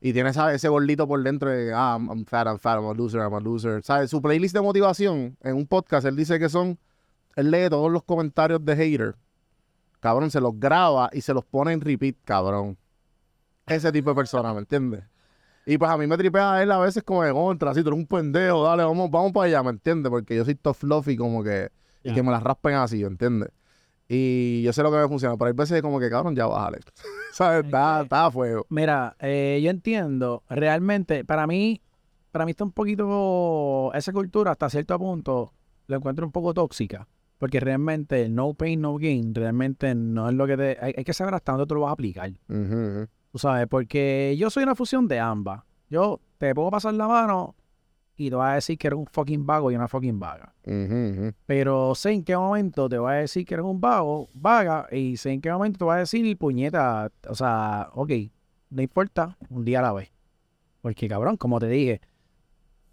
Y 0.00 0.14
tiene 0.14 0.30
esa- 0.30 0.54
ese 0.54 0.68
gordito 0.68 1.06
por 1.06 1.22
dentro 1.22 1.50
de, 1.50 1.72
ah, 1.74 1.96
I'm, 1.98 2.08
I'm 2.10 2.24
fat, 2.24 2.46
I'm 2.46 2.58
fat, 2.58 2.78
I'm 2.78 2.86
a 2.88 2.94
loser, 2.94 3.20
I'm 3.20 3.34
a 3.34 3.40
loser. 3.40 3.82
¿Sabes? 3.82 4.08
Su 4.08 4.22
playlist 4.22 4.54
de 4.54 4.62
motivación, 4.62 5.36
en 5.42 5.54
un 5.56 5.66
podcast, 5.66 6.06
él 6.06 6.16
dice 6.16 6.38
que 6.38 6.48
son, 6.48 6.78
él 7.34 7.50
lee 7.50 7.68
todos 7.68 7.92
los 7.92 8.04
comentarios 8.04 8.64
de 8.64 8.74
hater. 8.74 9.16
Cabrón, 10.00 10.30
se 10.30 10.40
los 10.40 10.58
graba 10.58 11.10
y 11.12 11.20
se 11.20 11.34
los 11.34 11.44
pone 11.44 11.72
en 11.72 11.80
repeat, 11.82 12.16
cabrón. 12.24 12.78
Ese 13.66 13.92
tipo 13.92 14.10
de 14.10 14.16
persona, 14.16 14.54
¿me 14.54 14.60
entiendes? 14.60 15.02
Y 15.68 15.78
pues 15.78 15.90
a 15.90 15.98
mí 15.98 16.06
me 16.06 16.16
tripea 16.16 16.54
a 16.54 16.62
él 16.62 16.70
a 16.70 16.78
veces 16.78 17.02
como 17.02 17.24
de 17.24 17.32
contra, 17.32 17.72
así, 17.72 17.82
tú 17.82 17.88
eres 17.88 17.98
un 17.98 18.06
pendejo, 18.06 18.62
dale, 18.62 18.84
vamos, 18.84 19.10
vamos 19.10 19.32
para 19.32 19.46
allá, 19.46 19.64
¿me 19.64 19.70
entiendes? 19.70 20.10
Porque 20.10 20.36
yo 20.36 20.44
soy 20.44 20.54
tough 20.54 20.76
fluffy 20.76 21.16
como 21.16 21.42
que, 21.42 21.70
y 22.04 22.12
que 22.12 22.22
me 22.22 22.30
las 22.30 22.40
raspen 22.40 22.74
así, 22.74 23.02
¿me 23.02 23.08
entiendes? 23.08 23.50
Y 24.08 24.62
yo 24.62 24.72
sé 24.72 24.84
lo 24.84 24.92
que 24.92 24.98
me 24.98 25.08
funciona, 25.08 25.36
pero 25.36 25.48
hay 25.48 25.54
veces 25.54 25.82
como 25.82 25.98
que, 25.98 26.08
cabrón, 26.08 26.36
ya 26.36 26.46
bájale. 26.46 26.78
¿Sabes? 27.32 27.64
Está, 27.64 28.02
está 28.02 28.26
a 28.26 28.30
fuego. 28.30 28.64
Mira, 28.68 29.16
eh, 29.18 29.60
yo 29.60 29.70
entiendo, 29.70 30.44
realmente, 30.48 31.24
para 31.24 31.48
mí, 31.48 31.82
para 32.30 32.44
mí 32.44 32.52
está 32.52 32.62
un 32.62 32.70
poquito, 32.70 33.92
esa 33.92 34.12
cultura 34.12 34.52
hasta 34.52 34.70
cierto 34.70 34.96
punto, 35.00 35.52
lo 35.88 35.96
encuentro 35.96 36.24
un 36.24 36.30
poco 36.30 36.54
tóxica, 36.54 37.08
porque 37.38 37.58
realmente 37.58 38.22
el 38.22 38.32
no 38.36 38.54
pain, 38.54 38.80
no 38.80 38.96
gain, 38.98 39.34
realmente 39.34 39.92
no 39.96 40.28
es 40.28 40.34
lo 40.36 40.46
que 40.46 40.56
te, 40.56 40.78
hay, 40.80 40.94
hay 40.96 41.02
que 41.02 41.12
saber 41.12 41.34
hasta 41.34 41.50
dónde 41.50 41.66
tú 41.66 41.74
lo 41.74 41.80
vas 41.80 41.90
a 41.90 41.94
aplicar, 41.94 42.30
ujú. 42.48 43.08
Tú 43.36 43.40
sabes, 43.40 43.66
porque 43.66 44.34
yo 44.38 44.48
soy 44.48 44.62
una 44.62 44.74
fusión 44.74 45.06
de 45.06 45.20
ambas, 45.20 45.62
yo 45.90 46.22
te 46.38 46.54
puedo 46.54 46.70
pasar 46.70 46.94
la 46.94 47.06
mano 47.06 47.54
y 48.16 48.30
te 48.30 48.34
voy 48.34 48.46
a 48.46 48.52
decir 48.52 48.78
que 48.78 48.86
eres 48.86 48.98
un 48.98 49.04
fucking 49.04 49.44
vago 49.44 49.70
y 49.70 49.76
una 49.76 49.88
fucking 49.88 50.18
vaga. 50.18 50.54
Pero 51.44 51.94
sé 51.94 52.12
en 52.12 52.24
qué 52.24 52.34
momento 52.34 52.88
te 52.88 52.96
voy 52.96 53.12
a 53.12 53.16
decir 53.16 53.44
que 53.44 53.52
eres 53.52 53.66
un 53.66 53.78
vago, 53.78 54.30
vaga, 54.32 54.86
y 54.90 55.18
sé 55.18 55.32
en 55.32 55.42
qué 55.42 55.52
momento 55.52 55.80
te 55.80 55.84
voy 55.84 55.96
a 55.96 55.98
decir, 55.98 56.38
puñeta, 56.38 57.12
o 57.28 57.34
sea, 57.34 57.90
ok, 57.92 58.10
no 58.70 58.80
importa, 58.80 59.36
un 59.50 59.66
día 59.66 59.80
a 59.80 59.82
la 59.82 59.92
vez. 59.92 60.10
Porque, 60.80 61.06
cabrón, 61.06 61.36
como 61.36 61.60
te 61.60 61.66
dije, 61.66 62.00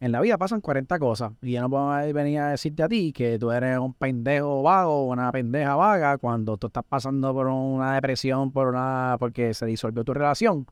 en 0.04 0.12
la 0.12 0.20
vida 0.20 0.38
pasan 0.38 0.60
40 0.60 1.00
cosas, 1.00 1.32
y 1.42 1.54
yo 1.54 1.62
no 1.62 1.70
puedo 1.70 1.88
venir 2.14 2.40
a 2.40 2.50
decirte 2.50 2.84
a 2.84 2.90
ti 2.90 3.14
que 3.14 3.40
tú 3.40 3.52
eres 3.52 3.78
un 3.78 3.94
pendejo 3.94 4.62
vago 4.62 5.06
o 5.06 5.12
una 5.14 5.32
pendeja 5.32 5.76
vaga 5.76 6.18
cuando 6.18 6.58
tú 6.58 6.68
estás 6.68 6.84
pasando 6.84 7.34
por 7.34 7.48
una 7.48 7.96
depresión, 7.96 8.52
por 8.52 8.68
una, 8.68 9.16
porque 9.18 9.54
se 9.54 9.66
disolvió 9.66 10.04
tu 10.04 10.14
relación, 10.14 10.68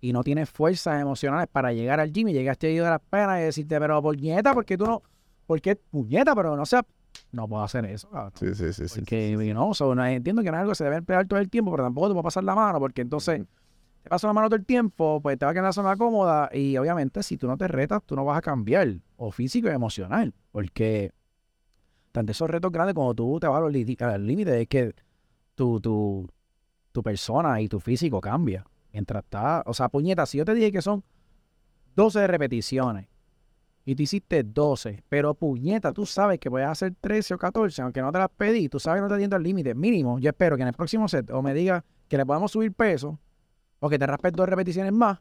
y 0.00 0.12
no 0.12 0.24
tienes 0.24 0.50
fuerzas 0.50 1.00
emocionales 1.00 1.46
para 1.46 1.72
llegar 1.72 2.00
al 2.00 2.12
gym 2.12 2.26
y 2.28 2.32
llegaste 2.32 2.66
ahí 2.66 2.78
de 2.78 2.82
las 2.82 3.00
penas 3.00 3.38
y 3.38 3.44
decirte, 3.44 3.78
pero 3.78 4.02
puñeta, 4.02 4.52
porque 4.52 4.76
tú 4.76 4.86
no, 4.86 5.02
porque 5.46 5.76
puñeta, 5.76 6.34
pero 6.34 6.56
no 6.56 6.66
sea, 6.66 6.84
no 7.30 7.46
puedo 7.46 7.62
hacer 7.62 7.84
eso, 7.84 8.10
cabrón. 8.10 8.32
Sí, 8.34 8.56
sí, 8.56 8.72
sí, 8.72 8.88
sí. 8.88 8.98
Porque, 8.98 9.36
know, 9.52 9.72
so, 9.72 9.94
no, 9.94 10.04
entiendo 10.04 10.42
que 10.42 10.50
no 10.50 10.56
es 10.56 10.60
algo 10.62 10.72
que 10.72 10.76
se 10.76 10.82
debe 10.82 10.96
emplear 10.96 11.28
todo 11.28 11.38
el 11.38 11.48
tiempo, 11.48 11.70
pero 11.70 11.84
tampoco 11.84 12.08
te 12.08 12.14
puedo 12.14 12.24
pasar 12.24 12.42
la 12.42 12.56
mano, 12.56 12.80
porque 12.80 13.02
entonces 13.02 13.42
te 14.04 14.10
paso 14.10 14.26
la 14.26 14.34
mano 14.34 14.48
todo 14.48 14.56
el 14.58 14.66
tiempo, 14.66 15.18
pues 15.22 15.38
te 15.38 15.46
va 15.46 15.50
a 15.50 15.54
quedar 15.54 15.64
en 15.64 15.68
la 15.68 15.72
zona 15.72 15.96
cómoda 15.96 16.50
y 16.52 16.76
obviamente 16.76 17.22
si 17.22 17.38
tú 17.38 17.46
no 17.46 17.56
te 17.56 17.66
retas, 17.66 18.02
tú 18.04 18.14
no 18.14 18.22
vas 18.22 18.36
a 18.36 18.42
cambiar, 18.42 18.86
o 19.16 19.32
físico 19.32 19.66
y 19.68 19.70
emocional, 19.72 20.34
porque 20.52 21.10
tanto 22.12 22.32
esos 22.32 22.50
retos 22.50 22.70
grandes 22.70 22.94
como 22.94 23.14
tú 23.14 23.40
te 23.40 23.46
vas 23.46 23.56
a 23.56 23.60
los 23.60 23.72
liti- 23.72 24.00
al 24.02 24.26
límite 24.26 24.60
es 24.60 24.68
que 24.68 24.94
tu, 25.54 25.80
tu, 25.80 26.28
tu 26.92 27.02
persona 27.02 27.62
y 27.62 27.68
tu 27.68 27.80
físico 27.80 28.20
cambia. 28.20 28.66
Mientras 28.92 29.24
está, 29.24 29.62
o 29.64 29.72
sea, 29.72 29.88
puñeta, 29.88 30.26
si 30.26 30.36
yo 30.36 30.44
te 30.44 30.52
dije 30.54 30.70
que 30.70 30.82
son 30.82 31.02
12 31.96 32.26
repeticiones 32.26 33.08
y 33.86 33.94
tú 33.94 34.02
hiciste 34.02 34.42
12, 34.44 35.02
pero 35.08 35.32
puñeta, 35.32 35.92
tú 35.92 36.04
sabes 36.04 36.38
que 36.38 36.50
puedes 36.50 36.68
hacer 36.68 36.92
13 37.00 37.32
o 37.34 37.38
14, 37.38 37.80
aunque 37.80 38.02
no 38.02 38.12
te 38.12 38.18
las 38.18 38.28
pedí, 38.28 38.68
tú 38.68 38.78
sabes 38.78 38.98
que 38.98 39.02
no 39.02 39.08
te 39.08 39.14
atiendo 39.14 39.36
al 39.36 39.42
límite. 39.42 39.74
Mínimo, 39.74 40.18
yo 40.18 40.28
espero 40.28 40.56
que 40.56 40.62
en 40.62 40.68
el 40.68 40.74
próximo 40.74 41.08
set 41.08 41.30
o 41.30 41.40
me 41.40 41.54
digas 41.54 41.82
que 42.06 42.18
le 42.18 42.26
podamos 42.26 42.52
subir 42.52 42.72
peso 42.74 43.18
o 43.84 43.90
que 43.90 43.98
te 43.98 44.06
raspes 44.06 44.32
dos 44.32 44.48
repeticiones 44.48 44.94
más 44.94 45.18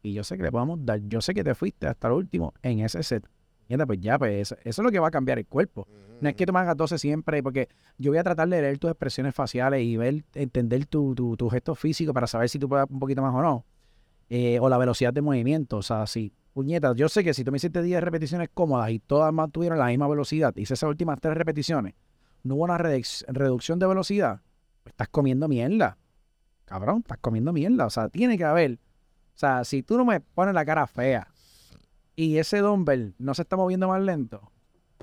y 0.00 0.12
yo 0.12 0.22
sé 0.22 0.36
que 0.36 0.44
le 0.44 0.52
podamos 0.52 0.78
dar, 0.86 1.00
yo 1.08 1.20
sé 1.20 1.34
que 1.34 1.42
te 1.42 1.52
fuiste 1.56 1.88
hasta 1.88 2.06
el 2.06 2.14
último 2.14 2.54
en 2.62 2.78
ese 2.78 3.02
set. 3.02 3.26
Puñeta, 3.66 3.86
pues 3.86 3.98
ya, 4.00 4.18
pues 4.18 4.52
eso, 4.52 4.56
es 4.62 4.78
lo 4.78 4.92
que 4.92 5.00
va 5.00 5.08
a 5.08 5.10
cambiar 5.10 5.38
el 5.40 5.46
cuerpo. 5.46 5.88
No 6.20 6.28
es 6.28 6.36
que 6.36 6.46
tú 6.46 6.52
me 6.52 6.60
hagas 6.60 6.76
12 6.76 6.96
siempre, 6.98 7.42
porque 7.42 7.68
yo 7.98 8.12
voy 8.12 8.18
a 8.18 8.22
tratar 8.22 8.48
de 8.48 8.60
leer 8.60 8.78
tus 8.78 8.90
expresiones 8.90 9.34
faciales 9.34 9.82
y 9.82 9.96
ver, 9.96 10.22
entender 10.34 10.86
tu, 10.86 11.12
tu, 11.16 11.36
tu 11.36 11.48
gesto 11.48 11.74
físico 11.74 12.14
para 12.14 12.28
saber 12.28 12.48
si 12.48 12.60
tú 12.60 12.68
puedes 12.68 12.86
un 12.88 13.00
poquito 13.00 13.20
más 13.20 13.34
o 13.34 13.42
no. 13.42 13.64
Eh, 14.28 14.60
o 14.60 14.68
la 14.68 14.78
velocidad 14.78 15.12
de 15.12 15.20
movimiento. 15.20 15.78
O 15.78 15.82
sea, 15.82 16.06
si 16.06 16.32
puñetas, 16.52 16.94
yo 16.94 17.08
sé 17.08 17.24
que 17.24 17.34
si 17.34 17.42
tú 17.42 17.50
me 17.50 17.56
hiciste 17.56 17.82
10 17.82 18.00
repeticiones 18.00 18.48
cómodas 18.54 18.90
y 18.90 19.00
todas 19.00 19.32
mantuvieron 19.32 19.76
la 19.76 19.86
misma 19.86 20.06
velocidad, 20.06 20.54
hice 20.54 20.74
esas 20.74 20.88
últimas 20.88 21.18
tres 21.20 21.34
repeticiones, 21.34 21.94
no 22.44 22.54
hubo 22.54 22.64
una 22.64 22.78
reducción 22.78 23.80
de 23.80 23.86
velocidad, 23.88 24.40
pues 24.84 24.92
estás 24.92 25.08
comiendo 25.08 25.48
mierda. 25.48 25.98
Cabrón, 26.64 26.98
estás 26.98 27.18
comiendo 27.18 27.52
mierda. 27.52 27.86
O 27.86 27.90
sea, 27.90 28.08
tiene 28.08 28.38
que 28.38 28.44
haber. 28.44 28.72
O 28.72 29.38
sea, 29.38 29.64
si 29.64 29.82
tú 29.82 29.96
no 29.96 30.04
me 30.04 30.20
pones 30.20 30.54
la 30.54 30.64
cara 30.64 30.86
fea 30.86 31.28
y 32.16 32.38
ese 32.38 32.58
dumbbell 32.58 33.14
no 33.18 33.34
se 33.34 33.42
está 33.42 33.56
moviendo 33.56 33.88
más 33.88 34.00
lento, 34.00 34.52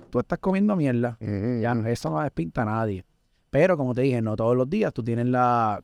tú 0.10 0.20
estás 0.20 0.40
comiendo 0.40 0.76
mierda. 0.76 1.18
Ya 1.20 1.76
no, 1.76 1.88
eso 1.88 2.10
no 2.10 2.22
despinta 2.22 2.62
a 2.62 2.66
nadie. 2.66 3.06
Pero 3.50 3.78
como 3.78 3.94
te 3.94 4.02
dije, 4.02 4.22
no 4.22 4.36
todos 4.36 4.56
los 4.56 4.70
días 4.70 4.94
tú 4.94 5.04
tienes 5.04 5.26
la, 5.28 5.84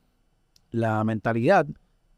la 0.71 1.03
mentalidad 1.03 1.67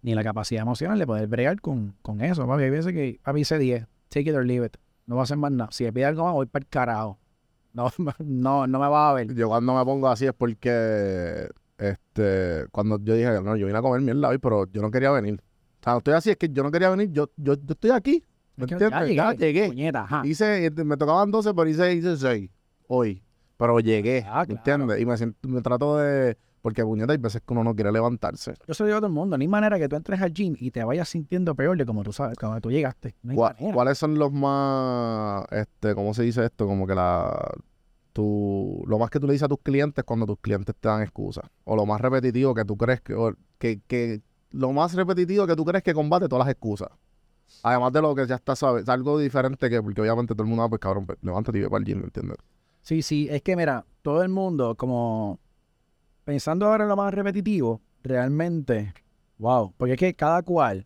ni 0.02 0.14
la 0.14 0.24
capacidad 0.24 0.62
emocional 0.62 0.98
de 0.98 1.08
poder 1.08 1.28
bregar 1.28 1.60
con, 1.60 1.96
con 2.02 2.22
eso. 2.22 2.48
Papi, 2.48 2.64
hay 2.64 2.70
veces 2.70 2.94
que, 2.94 3.20
papi, 3.24 3.42
hice 3.42 3.58
10, 3.58 3.88
take 4.10 4.30
it 4.30 4.36
or 4.36 4.46
leave 4.46 4.66
it. 4.66 4.78
No 5.06 5.16
voy 5.16 5.22
a 5.22 5.24
hacer 5.24 5.38
más 5.38 5.52
nada. 5.52 5.72
Si 5.72 5.84
me 5.84 5.92
pide 5.92 6.06
algo 6.06 6.24
más, 6.24 6.34
voy 6.34 6.46
para 6.46 6.64
el 6.64 6.70
carajo. 6.70 7.20
No, 7.74 7.92
no, 8.20 8.68
no 8.68 8.80
me 8.80 8.88
vas 8.88 9.12
a 9.12 9.14
ver. 9.14 9.34
Yo 9.34 9.48
cuando 9.48 9.74
me 9.74 9.84
pongo 9.84 10.08
así 10.08 10.26
es 10.26 10.34
porque, 10.34 11.50
este, 11.80 12.66
cuando 12.72 13.00
yo 13.02 13.16
dije, 13.16 13.42
no, 13.42 13.56
yo 13.56 13.66
vine 13.66 13.78
a 13.78 13.82
comer 13.82 14.02
mierda 14.02 14.28
hoy, 14.30 14.38
pero 14.38 14.66
yo 14.72 14.82
no 14.82 14.92
quería 14.92 15.12
venir. 15.12 15.42
O 15.42 15.84
sea, 15.84 15.94
no 15.94 15.98
estoy 16.00 16.14
así, 16.14 16.30
es 16.32 16.38
que 16.38 16.50
yo 16.50 16.62
no 16.64 16.72
quería 16.72 16.90
venir, 16.90 17.10
yo, 17.12 17.30
yo, 17.38 17.54
yo 17.56 17.74
estoy 17.74 17.92
aquí. 17.92 18.24
¿Me 18.58 18.66
Es 18.66 18.72
entiendes? 18.74 19.16
Ya 19.16 19.34
llegué. 19.34 19.68
Puñeta, 19.68 20.02
ajá. 20.04 20.22
Hice, 20.26 20.66
este, 20.66 20.84
me 20.84 20.98
tocaban 20.98 21.32
12, 21.32 21.54
pero 21.54 21.70
hice, 21.70 21.94
hice 21.94 22.18
6 22.18 22.50
hoy. 22.88 23.24
Pero 23.58 23.80
llegué, 23.80 24.26
Ah, 24.28 24.42
¿me 24.42 24.56
claro. 24.56 24.58
entiendes? 24.84 25.02
Y 25.02 25.06
me, 25.06 25.18
siento, 25.18 25.48
me 25.48 25.62
trato 25.62 25.98
de... 25.98 26.38
Porque, 26.62 26.84
puñeta, 26.84 27.14
hay 27.14 27.18
veces 27.18 27.42
que 27.46 27.54
uno 27.54 27.64
no 27.64 27.74
quiere 27.74 27.90
levantarse. 27.90 28.54
Yo 28.68 28.74
se 28.74 28.84
lo 28.84 28.88
digo 28.88 28.98
a 28.98 29.00
todo 29.00 29.08
el 29.08 29.14
mundo. 29.14 29.38
No 29.38 29.42
hay 29.42 29.48
manera 29.48 29.80
que 29.80 29.88
tú 29.88 29.96
entres 29.96 30.20
al 30.22 30.34
gym 30.34 30.56
y 30.60 30.72
te 30.72 30.84
vayas 30.84 31.08
sintiendo 31.08 31.56
peor 31.56 31.78
de 31.78 31.86
como 31.86 32.04
tú 32.04 32.12
sabes, 32.12 32.38
como 32.38 32.60
tú 32.60 32.70
llegaste. 32.70 33.16
No 33.24 33.32
hay 33.32 33.38
¿Cuál- 33.38 33.54
manera. 33.54 33.74
¿Cuáles 33.74 33.98
son 33.98 34.20
los 34.20 34.34
más, 34.34 35.46
este, 35.52 35.96
cómo 35.96 36.14
se 36.14 36.24
dice 36.24 36.44
esto? 36.44 36.68
Como 36.68 36.86
que 36.86 36.96
la, 36.96 37.50
lo 38.22 39.00
más 39.00 39.10
que 39.10 39.20
tú 39.20 39.28
le 39.28 39.34
dices 39.34 39.46
a 39.46 39.48
tus 39.48 39.60
clientes 39.60 40.04
cuando 40.04 40.26
tus 40.26 40.40
clientes 40.40 40.76
te 40.80 40.88
dan 40.88 41.02
excusas. 41.02 41.46
O 41.64 41.76
lo 41.76 41.86
más 41.86 42.02
repetitivo 42.02 42.54
que 42.54 42.66
tú 42.66 42.78
crees 42.78 43.02
que, 43.02 43.14
o 43.14 43.34
que, 43.58 43.82
que, 43.88 44.22
lo 44.52 44.72
más 44.72 44.94
repetitivo 44.94 45.46
que 45.46 45.56
tú 45.56 45.66
crees 45.66 45.84
que 45.84 45.94
combate 45.94 46.28
todas 46.28 46.46
las 46.46 46.52
excusas. 46.52 46.90
Además 47.64 47.94
de 47.94 48.02
lo 48.02 48.16
que 48.16 48.28
ya 48.28 48.36
está, 48.36 48.56
sabes, 48.56 48.88
algo 48.90 49.20
diferente 49.20 49.70
que, 49.70 49.82
porque 49.82 50.02
obviamente 50.02 50.34
todo 50.34 50.44
el 50.44 50.50
mundo, 50.50 50.64
ah, 50.64 50.70
pues 50.70 50.80
cabrón, 50.80 51.06
pues, 51.06 51.18
levántate 51.22 51.58
y 51.58 51.62
ve 51.62 51.70
para 51.70 51.80
el 51.80 51.86
gym, 51.86 52.00
¿me 52.00 52.06
entiendes? 52.06 52.38
Sí, 52.82 53.02
sí, 53.02 53.28
es 53.30 53.42
que 53.42 53.56
mira, 53.56 53.86
todo 54.02 54.24
el 54.24 54.30
mundo, 54.30 54.76
como 54.76 55.40
pensando 56.24 56.68
ahora 56.68 56.84
en 56.84 56.90
lo 56.90 56.96
más 56.96 57.14
repetitivo, 57.14 57.82
realmente, 58.04 58.94
wow, 59.38 59.74
porque 59.78 59.94
es 59.94 60.00
que 60.00 60.14
cada 60.14 60.42
cual 60.44 60.86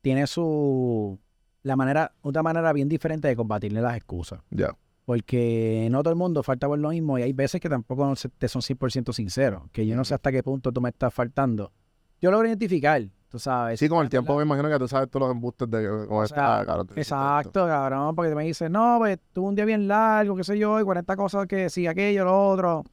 tiene 0.00 0.26
su, 0.26 1.18
la 1.62 1.76
manera, 1.76 2.12
una 2.22 2.42
manera 2.42 2.72
bien 2.72 2.88
diferente 2.88 3.28
de 3.28 3.36
combatirle 3.36 3.80
las 3.80 3.96
excusas. 3.96 4.40
Ya. 4.50 4.76
Porque 5.08 5.88
no 5.90 6.02
todo 6.02 6.10
el 6.10 6.18
mundo 6.18 6.42
falta 6.42 6.68
por 6.68 6.78
lo 6.78 6.90
mismo 6.90 7.18
y 7.18 7.22
hay 7.22 7.32
veces 7.32 7.62
que 7.62 7.70
tampoco 7.70 8.12
te 8.36 8.46
son 8.46 8.60
100% 8.60 9.14
sinceros, 9.14 9.62
que 9.72 9.86
yo 9.86 9.96
no 9.96 10.04
sé 10.04 10.12
hasta 10.12 10.30
qué 10.30 10.42
punto 10.42 10.70
tú 10.70 10.82
me 10.82 10.90
estás 10.90 11.14
faltando. 11.14 11.72
Yo 12.20 12.30
logro 12.30 12.46
identificar, 12.46 13.00
tú 13.30 13.38
sabes. 13.38 13.80
Sí, 13.80 13.88
con 13.88 14.02
el 14.04 14.10
tiempo 14.10 14.36
me 14.36 14.42
imagino 14.42 14.68
que 14.68 14.78
tú 14.78 14.86
sabes 14.86 15.08
todos 15.08 15.26
los 15.26 15.34
embustes 15.34 15.70
de 15.70 15.88
cómo 16.06 16.20
O 16.20 16.24
está, 16.24 16.58
sea, 16.58 16.66
cabrón. 16.66 16.88
Exacto, 16.94 17.66
cabrón, 17.66 18.14
porque 18.14 18.34
me 18.34 18.44
dice, 18.44 18.68
no, 18.68 18.96
pues 18.98 19.18
tuve 19.32 19.48
un 19.48 19.54
día 19.54 19.64
bien 19.64 19.88
largo, 19.88 20.36
qué 20.36 20.44
sé 20.44 20.58
yo, 20.58 20.78
y 20.78 20.84
40 20.84 21.16
cosas 21.16 21.46
que 21.46 21.70
sí, 21.70 21.86
aquello, 21.86 22.26
lo 22.26 22.48
otro. 22.50 22.84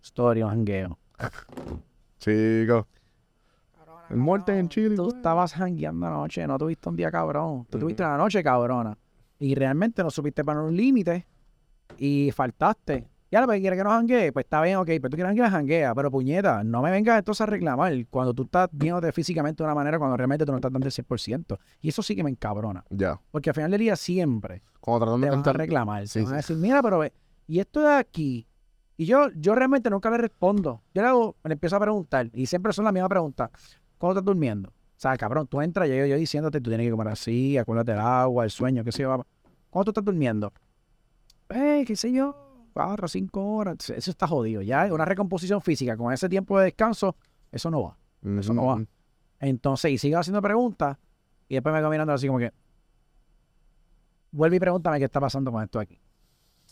Story, 0.00 0.42
un 0.42 0.48
jangueo. 0.48 0.98
Chico. 2.18 2.86
El 4.08 4.16
muerte 4.16 4.58
en 4.58 4.70
Chile. 4.70 4.96
Tú 4.96 5.02
pues. 5.04 5.16
estabas 5.16 5.52
jangueando 5.52 6.06
anoche, 6.06 6.46
no 6.46 6.56
tuviste 6.56 6.88
un 6.88 6.96
día 6.96 7.10
cabrón. 7.10 7.66
Tú 7.68 7.76
Ujú. 7.76 7.84
tuviste 7.88 8.02
una 8.04 8.16
noche 8.16 8.42
cabrona. 8.42 8.96
Y 9.38 9.54
realmente 9.54 10.02
no 10.02 10.10
supiste 10.10 10.44
poner 10.44 10.62
un 10.62 10.76
límite 10.76 11.26
y 11.98 12.30
faltaste. 12.32 13.08
Y 13.28 13.34
ahora, 13.34 13.46
pues, 13.48 13.60
¿quieres 13.60 13.76
que 13.76 13.84
no 13.84 13.90
janguee? 13.90 14.32
Pues 14.32 14.44
está 14.44 14.62
bien, 14.62 14.76
ok, 14.76 14.86
pero 14.86 15.10
tú 15.10 15.16
quieres 15.16 15.30
janguear, 15.30 15.50
janguea. 15.50 15.94
Pero 15.94 16.10
puñeta, 16.10 16.62
no 16.62 16.80
me 16.80 16.90
vengas 16.90 17.18
entonces 17.18 17.40
a 17.40 17.46
reclamar 17.46 17.92
cuando 18.08 18.32
tú 18.32 18.44
estás 18.44 18.68
viéndote 18.70 19.10
físicamente 19.12 19.62
de 19.62 19.66
una 19.66 19.74
manera 19.74 19.98
cuando 19.98 20.16
realmente 20.16 20.46
tú 20.46 20.52
no 20.52 20.58
estás 20.58 20.72
dando 20.72 20.86
el 20.86 20.92
100%. 20.92 21.58
Y 21.80 21.88
eso 21.88 22.02
sí 22.02 22.14
que 22.14 22.22
me 22.22 22.30
encabrona. 22.30 22.84
Ya. 22.90 23.20
Porque 23.32 23.50
al 23.50 23.54
final 23.54 23.70
del 23.72 23.80
día 23.80 23.96
siempre 23.96 24.62
Como 24.80 24.98
tratando 24.98 25.26
te 25.26 25.30
de 25.30 25.36
van 25.36 25.48
a 25.48 25.52
reclamar. 25.52 26.06
Sí, 26.06 26.20
te 26.20 26.24
van 26.24 26.34
a 26.34 26.42
sí. 26.42 26.54
decir, 26.54 26.62
mira, 26.62 26.82
pero 26.82 27.00
ve, 27.00 27.12
y 27.48 27.58
esto 27.58 27.80
de 27.80 27.94
aquí. 27.94 28.46
Y 28.96 29.06
yo, 29.06 29.28
yo 29.34 29.54
realmente 29.54 29.90
nunca 29.90 30.08
le 30.08 30.18
respondo. 30.18 30.82
Yo 30.94 31.02
le 31.02 31.08
hago, 31.08 31.36
le 31.44 31.52
empiezo 31.52 31.76
a 31.76 31.80
preguntar. 31.80 32.30
Y 32.32 32.46
siempre 32.46 32.72
son 32.72 32.84
las 32.84 32.94
mismas 32.94 33.10
preguntas. 33.10 33.50
¿Cómo 33.98 34.12
estás 34.12 34.24
durmiendo? 34.24 34.72
O 34.96 34.98
sea, 34.98 35.16
cabrón, 35.18 35.46
tú 35.46 35.60
entras, 35.60 35.88
yo, 35.88 36.06
yo 36.06 36.16
diciéndote, 36.16 36.60
tú 36.60 36.70
tienes 36.70 36.86
que 36.86 36.90
comer 36.90 37.08
así, 37.08 37.58
acuérdate 37.58 37.92
del 37.92 38.00
agua, 38.00 38.44
el 38.44 38.50
sueño, 38.50 38.82
qué 38.82 38.92
sé 38.92 39.02
yo. 39.02 39.26
¿Cómo 39.68 39.84
tú 39.84 39.90
estás 39.90 40.04
durmiendo? 40.04 40.52
Eh, 41.50 41.84
qué 41.86 41.94
sé 41.94 42.10
yo, 42.12 42.34
cuatro, 42.72 43.06
cinco 43.06 43.44
horas. 43.44 43.90
Eso 43.90 44.10
está 44.10 44.26
jodido. 44.26 44.62
Ya 44.62 44.92
una 44.92 45.04
recomposición 45.04 45.60
física 45.60 45.96
con 45.98 46.12
ese 46.14 46.30
tiempo 46.30 46.58
de 46.58 46.66
descanso, 46.66 47.14
eso 47.52 47.70
no 47.70 47.82
va. 47.82 47.98
Eso 48.38 48.54
no 48.54 48.66
va. 48.66 48.82
Entonces, 49.38 49.92
y 49.92 49.98
sigue 49.98 50.16
haciendo 50.16 50.40
preguntas. 50.40 50.96
Y 51.48 51.54
después 51.54 51.72
me 51.72 51.80
quedo 51.80 51.90
mirando 51.90 52.12
así 52.12 52.26
como 52.26 52.38
que. 52.38 52.52
Vuelve 54.32 54.56
y 54.56 54.60
pregúntame 54.60 54.98
qué 54.98 55.04
está 55.04 55.20
pasando 55.20 55.52
con 55.52 55.62
esto 55.62 55.78
aquí. 55.78 55.98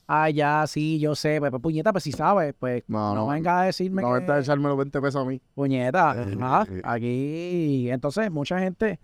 Ah, 0.06 0.28
ya, 0.30 0.66
sí, 0.66 0.98
yo 0.98 1.14
sé. 1.14 1.38
Pues, 1.40 1.50
pues, 1.50 1.62
puñeta, 1.62 1.92
pues 1.92 2.04
si 2.04 2.12
sabes, 2.12 2.54
pues 2.58 2.82
No, 2.88 3.14
no, 3.14 3.22
no. 3.22 3.26
venga 3.28 3.60
a 3.60 3.64
decirme 3.64 4.02
No, 4.02 4.14
que. 4.24 4.30
a 4.30 4.38
echarme 4.40 4.68
los 4.68 4.76
20 4.76 5.00
pesos 5.00 5.22
a 5.22 5.28
mí. 5.28 5.40
Puñeta, 5.54 6.14
Eh, 6.30 6.36
ajá, 6.40 6.66
eh. 6.70 6.80
aquí. 6.84 7.90
Entonces, 7.90 8.30
mucha 8.30 8.58
gente 8.58 9.00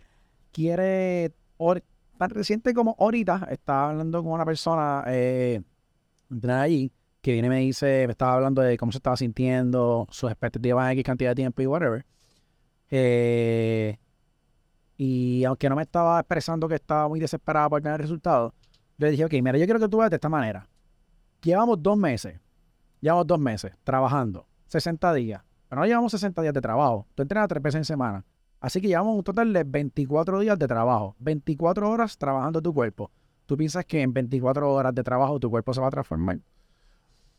quiere. 0.53 1.32
or- 1.57 1.82
Tan 2.18 2.28
reciente 2.30 2.74
como 2.74 2.94
ahorita, 2.98 3.48
estaba 3.51 3.88
hablando 3.90 4.22
con 4.22 4.32
una 4.32 4.44
persona 4.44 5.05
eh, 5.07 5.62
entrenada 6.30 6.62
allí 6.62 6.92
que 7.22 7.32
viene 7.32 7.46
y 7.46 7.51
me 7.51 7.59
dice, 7.61 8.05
me 8.07 8.12
estaba 8.12 8.34
hablando 8.34 8.61
de 8.61 8.76
cómo 8.76 8.92
se 8.92 8.98
estaba 8.98 9.16
sintiendo, 9.16 10.07
sus 10.11 10.30
expectativas 10.30 10.84
en 10.86 10.92
X 10.98 11.05
cantidad 11.05 11.30
de 11.30 11.34
tiempo 11.36 11.62
y 11.62 11.66
whatever. 11.66 12.05
Eh, 12.90 13.96
y 14.98 15.44
aunque 15.44 15.68
no 15.70 15.76
me 15.76 15.82
estaba 15.82 16.18
expresando 16.20 16.68
que 16.68 16.74
estaba 16.74 17.09
muy 17.09 17.20
desesperada 17.20 17.68
por 17.70 17.80
tener 17.80 17.98
resultados, 18.01 18.53
yo 18.98 19.07
le 19.07 19.12
dije, 19.12 19.24
ok, 19.24 19.32
mira, 19.42 19.57
yo 19.57 19.64
quiero 19.64 19.80
que 19.80 19.88
tú 19.88 19.96
veas 19.98 20.11
de 20.11 20.16
esta 20.16 20.28
manera. 20.28 20.68
Llevamos 21.43 21.82
dos 21.82 21.97
meses, 21.97 22.38
llevamos 23.01 23.26
dos 23.26 23.38
meses 23.38 23.72
trabajando, 23.82 24.47
60 24.66 25.14
días, 25.14 25.43
pero 25.68 25.80
no 25.80 25.86
llevamos 25.86 26.12
60 26.12 26.43
días 26.43 26.53
de 26.53 26.61
trabajo. 26.61 27.07
Tú 27.14 27.22
entrenas 27.22 27.49
tres 27.49 27.62
veces 27.62 27.78
en 27.78 27.84
semana. 27.84 28.24
Así 28.61 28.80
que 28.80 28.88
llevamos 28.88 29.16
un 29.16 29.24
total 29.24 29.53
de 29.53 29.64
24 29.64 30.41
días 30.41 30.59
de 30.59 30.68
trabajo, 30.68 31.16
24 31.18 31.88
horas 31.88 32.18
trabajando 32.18 32.61
tu 32.61 32.74
cuerpo. 32.74 33.11
¿Tú 33.47 33.57
piensas 33.57 33.86
que 33.86 34.03
en 34.03 34.12
24 34.12 34.70
horas 34.70 34.95
de 34.95 35.03
trabajo 35.03 35.41
tu 35.41 35.49
cuerpo 35.49 35.72
se 35.72 35.80
va 35.80 35.88
a 35.88 35.91
transformar? 35.91 36.41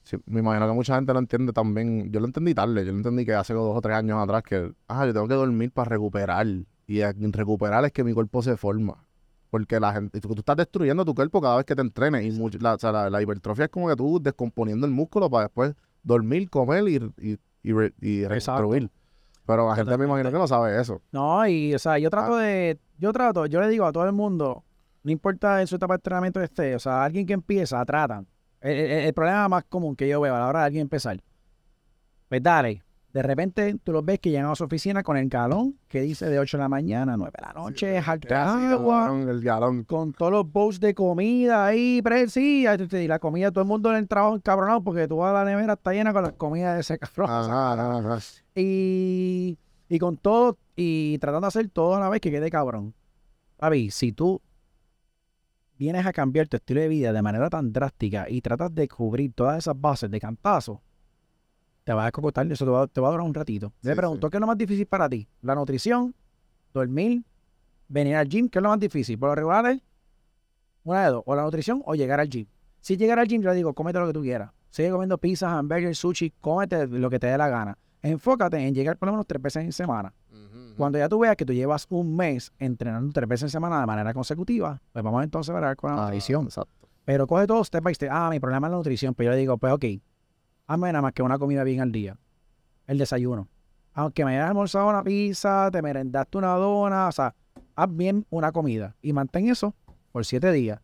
Sí, 0.04 0.18
me 0.26 0.40
imagino 0.40 0.68
que 0.68 0.74
mucha 0.74 0.96
gente 0.96 1.14
lo 1.14 1.20
entiende 1.20 1.54
también. 1.54 2.12
Yo 2.12 2.20
lo 2.20 2.26
entendí 2.26 2.56
tarde. 2.56 2.84
Yo 2.84 2.92
lo 2.92 2.98
entendí 2.98 3.24
que 3.24 3.34
hace 3.34 3.54
dos 3.54 3.78
o 3.78 3.82
tres 3.82 3.96
años 3.96 4.18
atrás 4.18 4.42
que, 4.44 4.74
ah, 4.88 5.06
yo 5.06 5.14
tengo 5.14 5.28
que 5.28 5.36
dormir 5.36 5.72
para 5.72 5.90
recuperar. 5.90 6.48
Y 6.88 7.04
recuperar 7.04 7.86
es 7.86 7.92
que 7.92 8.04
mi 8.04 8.14
cuerpo 8.14 8.42
se 8.42 8.58
forma. 8.58 9.06
Porque 9.52 9.80
la 9.80 9.94
gente, 9.94 10.20
tú, 10.20 10.30
tú 10.30 10.40
estás 10.40 10.56
destruyendo 10.58 11.06
tu 11.06 11.14
cuerpo 11.14 11.40
cada 11.42 11.58
vez 11.58 11.66
que 11.66 11.76
te 11.76 11.82
entrenes. 11.82 12.26
Y 12.26 12.32
mucho- 12.32 12.58
la, 12.60 12.74
o 12.74 12.80
sea, 12.80 12.92
la, 12.92 13.10
la 13.12 13.22
hipertrofia 13.22 13.66
es 13.66 13.70
como 13.72 13.88
que 13.90 13.96
tú 13.96 14.20
descomponiendo 14.20 14.88
el 14.88 14.94
músculo 14.94 15.30
para 15.30 15.44
después 15.44 15.76
dormir, 16.02 16.50
comer 16.50 16.88
y, 16.88 16.96
y, 17.22 17.38
y, 17.62 17.74
re- 17.74 17.94
y 18.02 18.26
reconstruir. 18.26 18.90
Pero 19.46 19.68
la 19.70 19.76
gente 19.76 19.96
me 19.98 20.06
imagino 20.06 20.32
que 20.32 20.38
no 20.40 20.48
sabe 20.48 20.80
eso. 20.82 21.02
No, 21.12 21.46
y 21.46 21.76
o 21.76 21.80
sea, 21.80 22.00
yo 22.00 22.10
trato 22.10 22.38
de, 22.38 22.80
yo 22.98 23.12
trato, 23.14 23.46
yo 23.46 23.60
le 23.62 23.68
digo 23.68 23.86
a 23.86 23.92
todo 23.92 24.06
el 24.06 24.14
mundo, 24.14 24.64
no 25.04 25.12
importa 25.12 25.60
en 25.62 25.68
su 25.68 25.76
etapa 25.76 25.94
de 25.96 25.98
entrenamiento 25.98 26.40
que 26.40 26.46
esté, 26.46 26.74
o 26.76 26.80
sea, 26.80 27.04
alguien 27.04 27.26
que 27.28 27.34
empieza, 27.34 27.84
tratan. 27.86 28.26
El, 28.62 28.72
el- 28.78 28.92
el 29.08 29.14
problema 29.14 29.50
más 29.50 29.64
común 29.66 29.96
que 29.96 30.08
yo 30.08 30.22
veo 30.22 30.34
a 30.36 30.40
la 30.40 30.48
hora 30.48 30.60
de 30.62 30.66
alguien 30.68 30.82
empezar, 30.84 31.20
pues 32.30 32.42
dale, 32.42 32.82
de 33.14 33.22
repente 33.22 33.76
tú 33.84 33.92
los 33.92 34.06
ves 34.06 34.20
que 34.20 34.30
llegan 34.30 34.50
a 34.50 34.56
su 34.56 34.64
oficina 34.64 35.04
con 35.04 35.18
el 35.18 35.28
galón 35.28 35.78
que 35.88 36.02
dice 36.02 36.28
de 36.30 36.40
8 36.40 36.58
de 36.58 36.62
la 36.64 36.70
mañana 36.70 37.14
a 37.14 37.18
9 37.18 37.32
de 37.38 37.46
la 37.46 37.54
noche, 37.54 37.98
harto 37.98 38.28
de 38.28 38.36
agua, 38.36 39.12
El 39.28 39.42
galón. 39.42 39.84
con 39.84 40.14
todos 40.14 40.32
los 40.32 40.52
bowls 40.52 40.80
de 40.80 40.96
comida 40.96 41.66
ahí, 41.66 42.02
sí, 42.28 42.66
y 42.66 43.08
la 43.08 43.20
comida, 43.20 43.52
todo 43.52 43.64
el 43.64 43.68
mundo 43.68 43.92
en 43.92 43.98
el 43.98 44.08
trabajo 44.08 44.36
encabronado 44.36 44.82
porque 44.82 45.08
toda 45.08 45.34
la 45.34 45.44
nevera 45.46 45.74
está 45.74 45.92
llena 45.92 46.14
con 46.14 46.24
las 46.24 46.34
comidas 46.34 46.76
de 46.76 46.82
ese 46.82 46.98
cabrón. 46.98 47.30
Ajá, 47.30 47.74
ajá, 47.74 47.98
ajá. 47.98 48.20
Y, 48.56 49.58
y 49.90 50.00
con 50.00 50.18
todo, 50.18 50.58
y 50.76 51.18
tratando 51.20 51.46
de 51.46 51.48
hacer 51.50 51.70
todo 51.70 51.96
a 51.96 52.00
la 52.00 52.10
vez 52.10 52.22
que 52.22 52.32
quede 52.32 52.50
cabrón. 52.50 52.94
Papi, 53.58 53.92
si 53.92 54.12
tú 54.12 54.42
vienes 55.78 56.06
a 56.06 56.14
cambiar 56.14 56.48
tu 56.48 56.58
estilo 56.58 56.80
de 56.80 56.88
vida 56.88 57.12
de 57.12 57.22
manera 57.22 57.50
tan 57.50 57.74
drástica 57.74 58.30
y 58.30 58.42
tratas 58.42 58.74
de 58.74 58.88
cubrir 58.88 59.34
todas 59.34 59.58
esas 59.58 59.80
bases 59.80 60.10
de 60.12 60.20
cantazo, 60.20 60.82
te 61.84 61.94
vas 61.94 62.04
a 62.04 62.06
descocotar, 62.06 62.52
eso 62.52 62.66
te 62.66 62.72
va, 62.72 62.88
te 62.88 63.02
va 63.02 63.08
a 63.08 63.12
durar 63.12 63.26
un 63.26 63.34
ratito. 63.34 63.74
Me 63.82 63.92
Sí, 63.92 63.96
pregunto, 63.98 64.30
¿qué 64.30 64.38
es 64.38 64.42
lo 64.42 64.48
más 64.48 64.58
difícil 64.58 64.86
para 64.86 65.10
ti? 65.10 65.28
¿La 65.42 65.56
nutrición? 65.56 66.14
¿Dormir? 66.74 67.24
¿Venir 67.88 68.16
al 68.16 68.28
gym? 68.28 68.48
¿Qué 68.50 68.60
es 68.60 68.64
lo 68.64 68.70
más 68.70 68.80
difícil? 68.80 69.18
Por 69.20 69.30
lo 69.30 69.36
regular 69.36 69.66
es 69.68 69.82
una 70.84 71.06
de 71.06 71.12
dos, 71.12 71.24
o 71.26 71.36
la 71.36 71.44
nutrición 71.44 71.82
o 71.86 71.96
llegar 71.96 72.20
al 72.20 72.30
gym. 72.30 72.46
Si 72.80 72.98
llegar 72.98 73.20
al 73.20 73.28
gym, 73.28 73.42
yo 73.42 73.50
le 73.50 73.56
digo, 73.56 73.74
cómete 73.74 74.00
lo 74.00 74.08
que 74.08 74.14
tú 74.14 74.22
quieras. 74.22 74.52
Sigue 74.70 74.90
comiendo 74.90 75.18
pizza, 75.18 75.58
hamburger, 75.58 75.94
sushi, 75.96 76.32
cómete 76.40 76.88
lo 76.88 77.10
que 77.10 77.20
te 77.20 77.28
dé 77.28 77.38
la 77.38 77.50
gana. 77.50 77.78
Enfócate 78.02 78.58
en 78.58 78.74
llegar 78.74 78.98
por 78.98 79.08
lo 79.08 79.14
menos 79.14 79.28
tres 79.28 79.42
veces 79.42 79.64
en 79.64 79.72
semana. 79.72 80.14
Cuando 80.78 80.98
ya 80.98 81.10
tú 81.10 81.20
veas 81.20 81.36
que 81.36 81.46
tú 81.46 81.54
llevas 81.54 81.86
un 81.90 82.16
mes 82.16 82.52
entrenando 82.58 83.12
tres 83.12 83.28
veces 83.28 83.44
en 83.44 83.50
semana 83.50 83.82
de 83.82 83.86
manera 83.86 84.14
consecutiva, 84.14 84.82
pues 84.94 85.04
vamos 85.04 85.24
entonces 85.24 85.54
a 85.54 85.60
ver 85.60 85.76
con 85.76 85.92
la 85.94 86.02
Ah, 86.02 86.06
nutrición. 86.06 86.46
Exacto. 86.46 86.88
Pero 87.04 87.28
coge 87.28 87.46
todo 87.46 87.64
step 87.64 87.84
by 87.84 87.94
step. 87.94 88.10
Ah, 88.12 88.30
mi 88.32 88.40
problema 88.40 88.68
es 88.68 88.72
la 88.72 88.78
nutrición. 88.78 89.14
Pero 89.14 89.28
yo 89.28 89.32
le 89.34 89.38
digo, 89.38 89.58
pues 89.58 89.74
ok, 89.74 89.86
hazme 90.74 90.92
nada 90.92 91.02
más 91.02 91.14
que 91.14 91.22
una 91.24 91.38
comida 91.38 91.64
bien 91.64 91.82
al 91.82 91.92
día. 91.92 92.18
El 92.88 92.98
desayuno. 92.98 93.48
Aunque 93.94 94.24
me 94.24 94.36
hayas 94.38 94.50
almorzado 94.50 94.88
una 94.90 95.04
pizza, 95.04 95.70
te 95.72 95.82
merendaste 95.82 96.38
una 96.38 96.54
dona, 96.56 97.08
o 97.08 97.12
sea, 97.12 97.36
haz 97.76 97.88
bien 97.96 98.26
una 98.30 98.52
comida. 98.52 98.96
Y 99.02 99.12
mantén 99.14 99.50
eso 99.50 99.76
por 100.12 100.26
siete 100.26 100.52
días. 100.52 100.80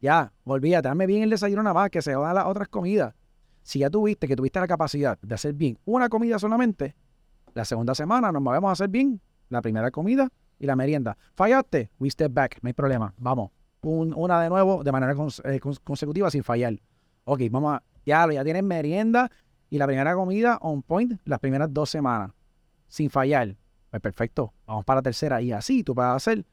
Ya, 0.00 0.32
olvídate, 0.44 0.88
hazme 0.88 1.06
bien 1.06 1.22
el 1.22 1.30
desayuno 1.30 1.62
nada 1.62 1.74
más, 1.74 1.90
que 1.90 2.02
se 2.02 2.14
jodan 2.14 2.34
las 2.34 2.46
otras 2.46 2.68
comidas. 2.68 3.14
Si 3.62 3.78
ya 3.78 3.88
tuviste 3.88 4.26
que 4.26 4.36
tuviste 4.36 4.58
la 4.60 4.66
capacidad 4.66 5.18
de 5.20 5.34
hacer 5.34 5.54
bien 5.54 5.78
una 5.84 6.08
comida 6.08 6.38
solamente, 6.38 6.94
la 7.54 7.64
segunda 7.64 7.94
semana 7.94 8.32
nos 8.32 8.42
movemos 8.42 8.68
a 8.68 8.72
hacer 8.72 8.88
bien 8.88 9.20
la 9.48 9.62
primera 9.62 9.90
comida 9.90 10.28
y 10.58 10.66
la 10.66 10.74
merienda. 10.76 11.16
Fallaste, 11.34 11.90
we 11.98 12.10
step 12.10 12.32
back, 12.34 12.58
no 12.62 12.66
hay 12.66 12.72
problema. 12.72 13.14
Vamos, 13.18 13.50
un- 13.82 14.12
una 14.16 14.40
de 14.42 14.48
nuevo 14.48 14.82
de 14.82 14.90
manera 14.92 15.12
eh, 15.12 15.16
cons- 15.60 15.80
consecutiva 15.84 16.30
sin 16.30 16.42
fallar. 16.42 16.74
Ok, 17.24 17.40
vamos 17.50 17.74
a, 17.74 17.82
ya, 18.04 18.30
ya 18.30 18.44
tienes 18.44 18.62
merienda 18.62 19.30
y 19.70 19.78
la 19.78 19.86
primera 19.86 20.14
comida 20.14 20.58
on 20.60 20.82
point 20.82 21.18
las 21.24 21.38
primeras 21.38 21.72
dos 21.72 21.90
semanas, 21.90 22.32
sin 22.88 23.10
fallar. 23.10 23.56
Pues 23.90 24.00
perfecto, 24.00 24.52
vamos 24.66 24.84
para 24.84 24.98
la 24.98 25.02
tercera 25.02 25.42
y 25.42 25.52
así 25.52 25.84
tú 25.84 25.94
puedes 25.94 26.12
hacer 26.12 26.44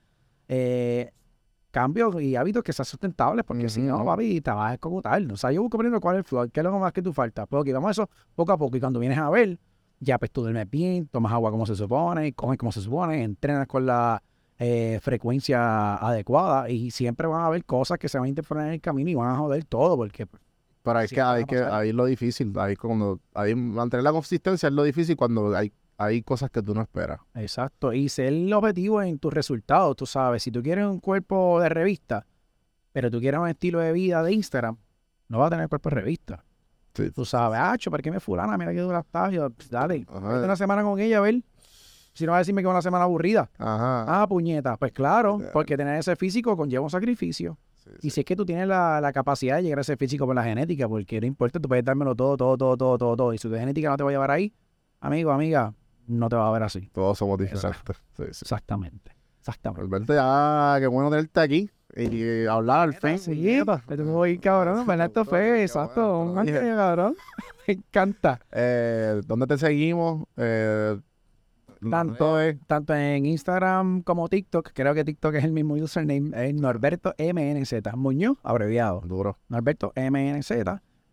eh, 0.48 1.12
cambios 1.72 2.22
y 2.22 2.36
hábitos 2.36 2.64
que 2.64 2.74
sean 2.74 2.86
sustentables, 2.86 3.46
porque 3.46 3.70
si 3.70 3.82
no, 3.82 4.04
papi, 4.04 4.42
te 4.42 4.52
vas 4.52 4.72
a 4.72 4.74
escogotar. 4.74 5.22
O 5.32 5.38
sea, 5.38 5.52
yo 5.52 5.62
busco 5.62 5.78
primero 5.78 6.02
cuál 6.02 6.16
es 6.16 6.20
el 6.20 6.24
flow, 6.26 6.50
qué 6.50 6.60
es 6.60 6.64
lo 6.64 6.78
más 6.80 6.92
que 6.92 7.02
tú 7.02 7.14
falta. 7.14 7.46
Pues 7.46 7.62
ok, 7.62 7.74
vamos 7.74 7.90
a 7.90 7.92
eso 7.92 8.10
poco 8.36 8.52
a 8.52 8.58
poco 8.58 8.76
y 8.76 8.80
cuando 8.80 9.00
vienes 9.00 9.18
a 9.18 9.30
ver, 9.30 9.60
ya 10.00 10.18
pues 10.18 10.32
tú 10.32 10.42
duermes 10.42 10.70
bien, 10.70 11.08
tomas 11.08 11.32
agua 11.32 11.52
como 11.52 11.66
se 11.66 11.76
supone, 11.76 12.34
comes 12.34 12.58
como 12.58 12.72
se 12.72 12.82
supone, 12.82 13.24
entrenas 13.24 13.68
con 13.68 13.86
la 13.86 14.22
eh, 14.58 15.00
frecuencia 15.02 15.96
adecuada 15.96 16.70
y 16.70 16.92
siempre 16.92 17.28
van 17.28 17.42
a 17.42 17.46
haber 17.46 17.64
cosas 17.66 17.98
que 17.98 18.10
se 18.10 18.18
van 18.18 18.26
a 18.26 18.30
interponer 18.30 18.68
en 18.68 18.74
el 18.74 18.82
camino 18.82 19.10
y 19.10 19.16
van 19.16 19.30
a 19.30 19.38
joder 19.38 19.64
todo 19.66 19.96
porque 19.96 20.26
pues, 20.26 20.42
Pero 20.84 21.00
hay 21.00 21.08
Sí, 21.08 21.16
que, 21.16 21.22
va 21.22 21.32
hay 21.34 21.44
que, 21.46 21.58
ahí 21.58 21.90
es 21.90 21.96
lo 21.96 22.06
difícil. 22.06 22.54
Ahí 22.58 22.76
cuando, 22.76 23.20
ahí 23.34 23.54
mantener 23.56 24.04
la 24.04 24.12
consistencia 24.12 24.68
es 24.68 24.74
lo 24.74 24.84
difícil 24.84 25.16
cuando 25.18 25.56
hay, 25.56 25.72
hay 25.98 26.22
cosas 26.22 26.50
que 26.50 26.62
tú 26.62 26.74
no 26.74 26.82
esperas. 26.82 27.20
Exacto, 27.36 27.92
y 27.94 28.08
ser 28.10 28.28
el 28.28 28.52
objetivo 28.54 29.02
en 29.02 29.20
tus 29.20 29.34
resultados, 29.34 29.96
tú 29.98 30.06
sabes, 30.06 30.42
si 30.44 30.52
tú 30.52 30.62
quieres 30.64 30.86
un 30.86 31.00
cuerpo 31.00 31.60
de 31.60 31.70
revista, 31.70 32.26
pero 32.94 33.12
tú 33.12 33.20
quieres 33.20 33.40
un 33.40 33.48
estilo 33.50 33.80
de 33.80 33.92
vida 33.92 34.24
de 34.24 34.32
Instagram, 34.34 34.78
no 35.28 35.40
vas 35.40 35.48
a 35.48 35.50
tener 35.52 35.68
cuerpo 35.70 35.90
de 35.90 35.96
revista. 35.96 36.44
Sí. 36.94 37.12
Tú 37.12 37.24
sabes, 37.26 37.60
ah, 37.62 37.76
¿para 37.92 38.02
qué 38.02 38.10
me 38.12 38.20
fulana? 38.20 38.58
Mira 38.58 38.72
que 38.74 38.80
dura 38.80 39.00
está. 39.00 39.30
Yo, 39.30 39.50
pues, 39.52 39.70
dale, 39.70 40.06
Ajá. 40.10 40.44
una 40.44 40.56
semana 40.56 40.82
con 40.84 41.00
ella 41.00 41.20
a 41.20 41.22
ver. 41.22 41.42
Si 42.14 42.26
no 42.26 42.32
va 42.32 42.38
a 42.38 42.40
decirme 42.40 42.62
que 42.62 42.68
es 42.68 42.72
una 42.72 42.82
semana 42.82 43.04
aburrida. 43.06 43.50
Ajá. 43.58 44.22
Ah, 44.22 44.28
puñeta. 44.28 44.76
Pues 44.78 44.92
claro, 44.92 45.38
Claro. 45.38 45.52
porque 45.54 45.78
tener 45.78 46.00
ese 46.00 46.16
físico 46.16 46.58
conlleva 46.58 46.84
un 46.84 46.90
sacrificio. 46.90 47.58
Sí, 47.84 47.90
Y 47.98 48.02
sí. 48.02 48.10
si 48.12 48.20
es 48.22 48.26
que 48.26 48.36
tú 48.36 48.46
tienes 48.46 48.68
la, 48.68 49.00
la 49.02 49.12
capacidad 49.14 49.56
de 49.58 49.64
llegar 49.64 49.80
a 49.80 49.82
ese 49.82 49.98
físico 49.98 50.26
por 50.26 50.36
la 50.36 50.44
genética, 50.44 50.88
porque 50.88 51.20
no 51.22 51.28
importa, 51.28 51.60
tú 51.60 51.68
puedes 51.68 51.84
dármelo 51.84 52.16
todo, 52.16 52.38
todo, 52.38 52.58
todo, 52.58 52.78
todo, 52.78 52.98
todo, 52.98 53.16
todo. 53.16 53.34
Y 53.34 53.38
si 53.38 53.48
tu 53.48 53.56
genética 53.56 53.90
no 53.90 53.98
te 53.98 54.04
va 54.04 54.10
a 54.10 54.14
llevar 54.14 54.32
ahí, 54.32 54.54
amigo, 55.00 55.32
amiga, 55.32 55.74
no 56.08 56.28
te 56.30 56.36
va 56.36 56.48
a 56.48 56.52
ver 56.52 56.64
así. 56.64 56.90
Todos 56.94 57.18
somos 57.18 57.38
diferentes. 57.40 57.98
Sí. 58.18 58.24
Exactamente. 58.24 59.12
Exactamente. 59.40 59.82
Alberto, 59.82 60.14
ya, 60.14 60.78
qué 60.80 60.88
bueno 60.88 61.10
tenerte 61.10 61.40
aquí 61.40 61.70
y 61.96 62.46
hablar 62.46 62.90
al 62.90 62.94
fin. 62.94 63.18
Sí, 63.18 63.34
bien 63.34 63.66
cabrón, 64.42 64.86
¿verdad? 64.88 65.08
Esto 65.08 65.26
fue, 65.26 65.42
bueno, 65.50 65.62
exacto, 65.64 66.20
un 66.20 66.36
cabrón. 66.46 67.16
Me 67.68 67.74
encanta. 67.76 68.40
Eh, 68.52 69.22
¿Dónde 69.26 69.48
te 69.48 69.58
seguimos? 69.58 70.28
Eh, 70.38 71.00
Tanto, 71.90 72.40
es 72.42 72.58
tanto 72.68 72.94
en 72.94 73.26
Instagram 73.26 74.02
como 74.02 74.28
TikTok, 74.28 74.72
creo 74.74 74.94
que 74.94 75.04
TikTok 75.06 75.36
es 75.36 75.44
el 75.46 75.52
mismo 75.54 75.76
username, 75.76 76.32
es 76.48 76.54
Norberto 76.54 77.14
MNZ, 77.18 77.74
Muñoz, 77.96 78.38
abreviado. 78.44 79.02
duro. 79.06 79.38
Norberto 79.48 79.94
MNZ. 79.96 80.52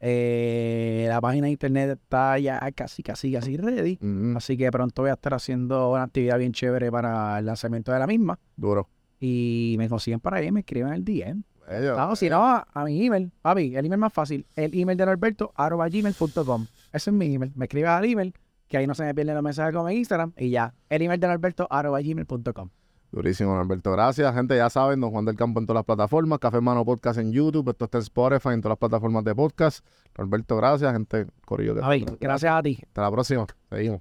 Eh, 0.01 1.07
la 1.09 1.21
página 1.21 1.47
de 1.47 1.53
internet 1.53 1.99
está 2.03 2.39
ya 2.39 2.61
casi, 2.73 3.03
casi, 3.03 3.33
casi 3.33 3.57
ready. 3.57 3.99
Mm, 4.01 4.37
Así 4.37 4.57
que 4.57 4.71
pronto 4.71 5.03
voy 5.03 5.11
a 5.11 5.15
estar 5.15 5.35
haciendo 5.35 5.91
una 5.93 6.03
actividad 6.05 6.39
bien 6.39 6.53
chévere 6.53 6.91
para 6.91 7.39
el 7.39 7.47
lanzamiento 7.47 7.93
de 7.93 7.99
la 7.99 8.07
misma. 8.07 8.39
duro. 8.57 8.89
Y 9.19 9.77
me 9.79 9.89
consiguen 9.89 10.21
para 10.21 10.37
ahí, 10.39 10.53
me 10.53 10.61
escriben 10.61 10.93
el 10.93 11.05
DM. 11.05 11.43
Ellos, 11.69 11.97
No, 11.97 12.15
si 12.15 12.29
no, 12.29 12.45
a, 12.47 12.67
a 12.73 12.85
mi 12.85 13.07
email, 13.07 13.33
papi, 13.43 13.75
el 13.75 13.87
email 13.87 13.99
más 13.99 14.13
fácil, 14.13 14.47
el 14.55 14.73
email 14.79 14.97
de 14.99 15.07
Norberto, 15.07 15.53
arroba 15.57 15.89
gmail.com. 15.89 16.67
Ese 16.93 17.11
es 17.11 17.17
mi 17.17 17.35
email. 17.35 17.51
Me 17.57 17.65
escribes 17.65 17.89
al 17.91 18.05
email, 18.05 18.35
que 18.69 18.77
ahí 18.79 18.87
no 18.87 18.95
se 18.95 19.05
me 19.05 19.15
pierden 19.15 19.35
los 19.35 19.45
mensajes 19.45 19.75
como 19.75 19.89
en 19.89 19.97
Instagram, 19.99 20.33
y 20.37 20.51
ya. 20.51 20.75
El 20.89 21.03
email 21.03 21.21
de 21.21 21.29
Norberto, 21.29 21.67
arroba 21.71 22.01
gmail.com. 22.01 22.71
Durísimo, 23.13 23.57
Alberto. 23.59 23.93
Gracias, 23.93 24.35
gente. 24.35 24.57
Ya 24.57 24.69
saben, 24.69 25.01
Don 25.01 25.11
Juan 25.11 25.25
del 25.25 25.37
Campo 25.37 25.61
en 25.61 25.67
todas 25.67 25.79
las 25.79 25.85
plataformas. 25.87 26.39
Café 26.41 26.61
Mano 26.61 26.85
Podcast 26.85 27.19
en 27.19 27.33
YouTube. 27.33 27.71
Esto 27.71 27.85
está 27.87 27.99
en 27.99 28.03
Spotify, 28.03 28.49
en 28.51 28.61
todas 28.61 28.73
las 28.73 28.79
plataformas 28.79 29.25
de 29.25 29.35
podcast. 29.35 29.87
Alberto, 30.17 30.57
gracias, 30.57 30.93
gente. 30.93 31.27
Corillo. 31.47 31.75
que- 31.75 31.81
Papi, 31.81 32.05
gracias 32.21 32.53
a 32.53 32.63
ti. 32.63 32.79
Hasta 32.83 33.03
la 33.03 33.11
próxima. 33.11 33.47
Seguimos. 33.71 34.01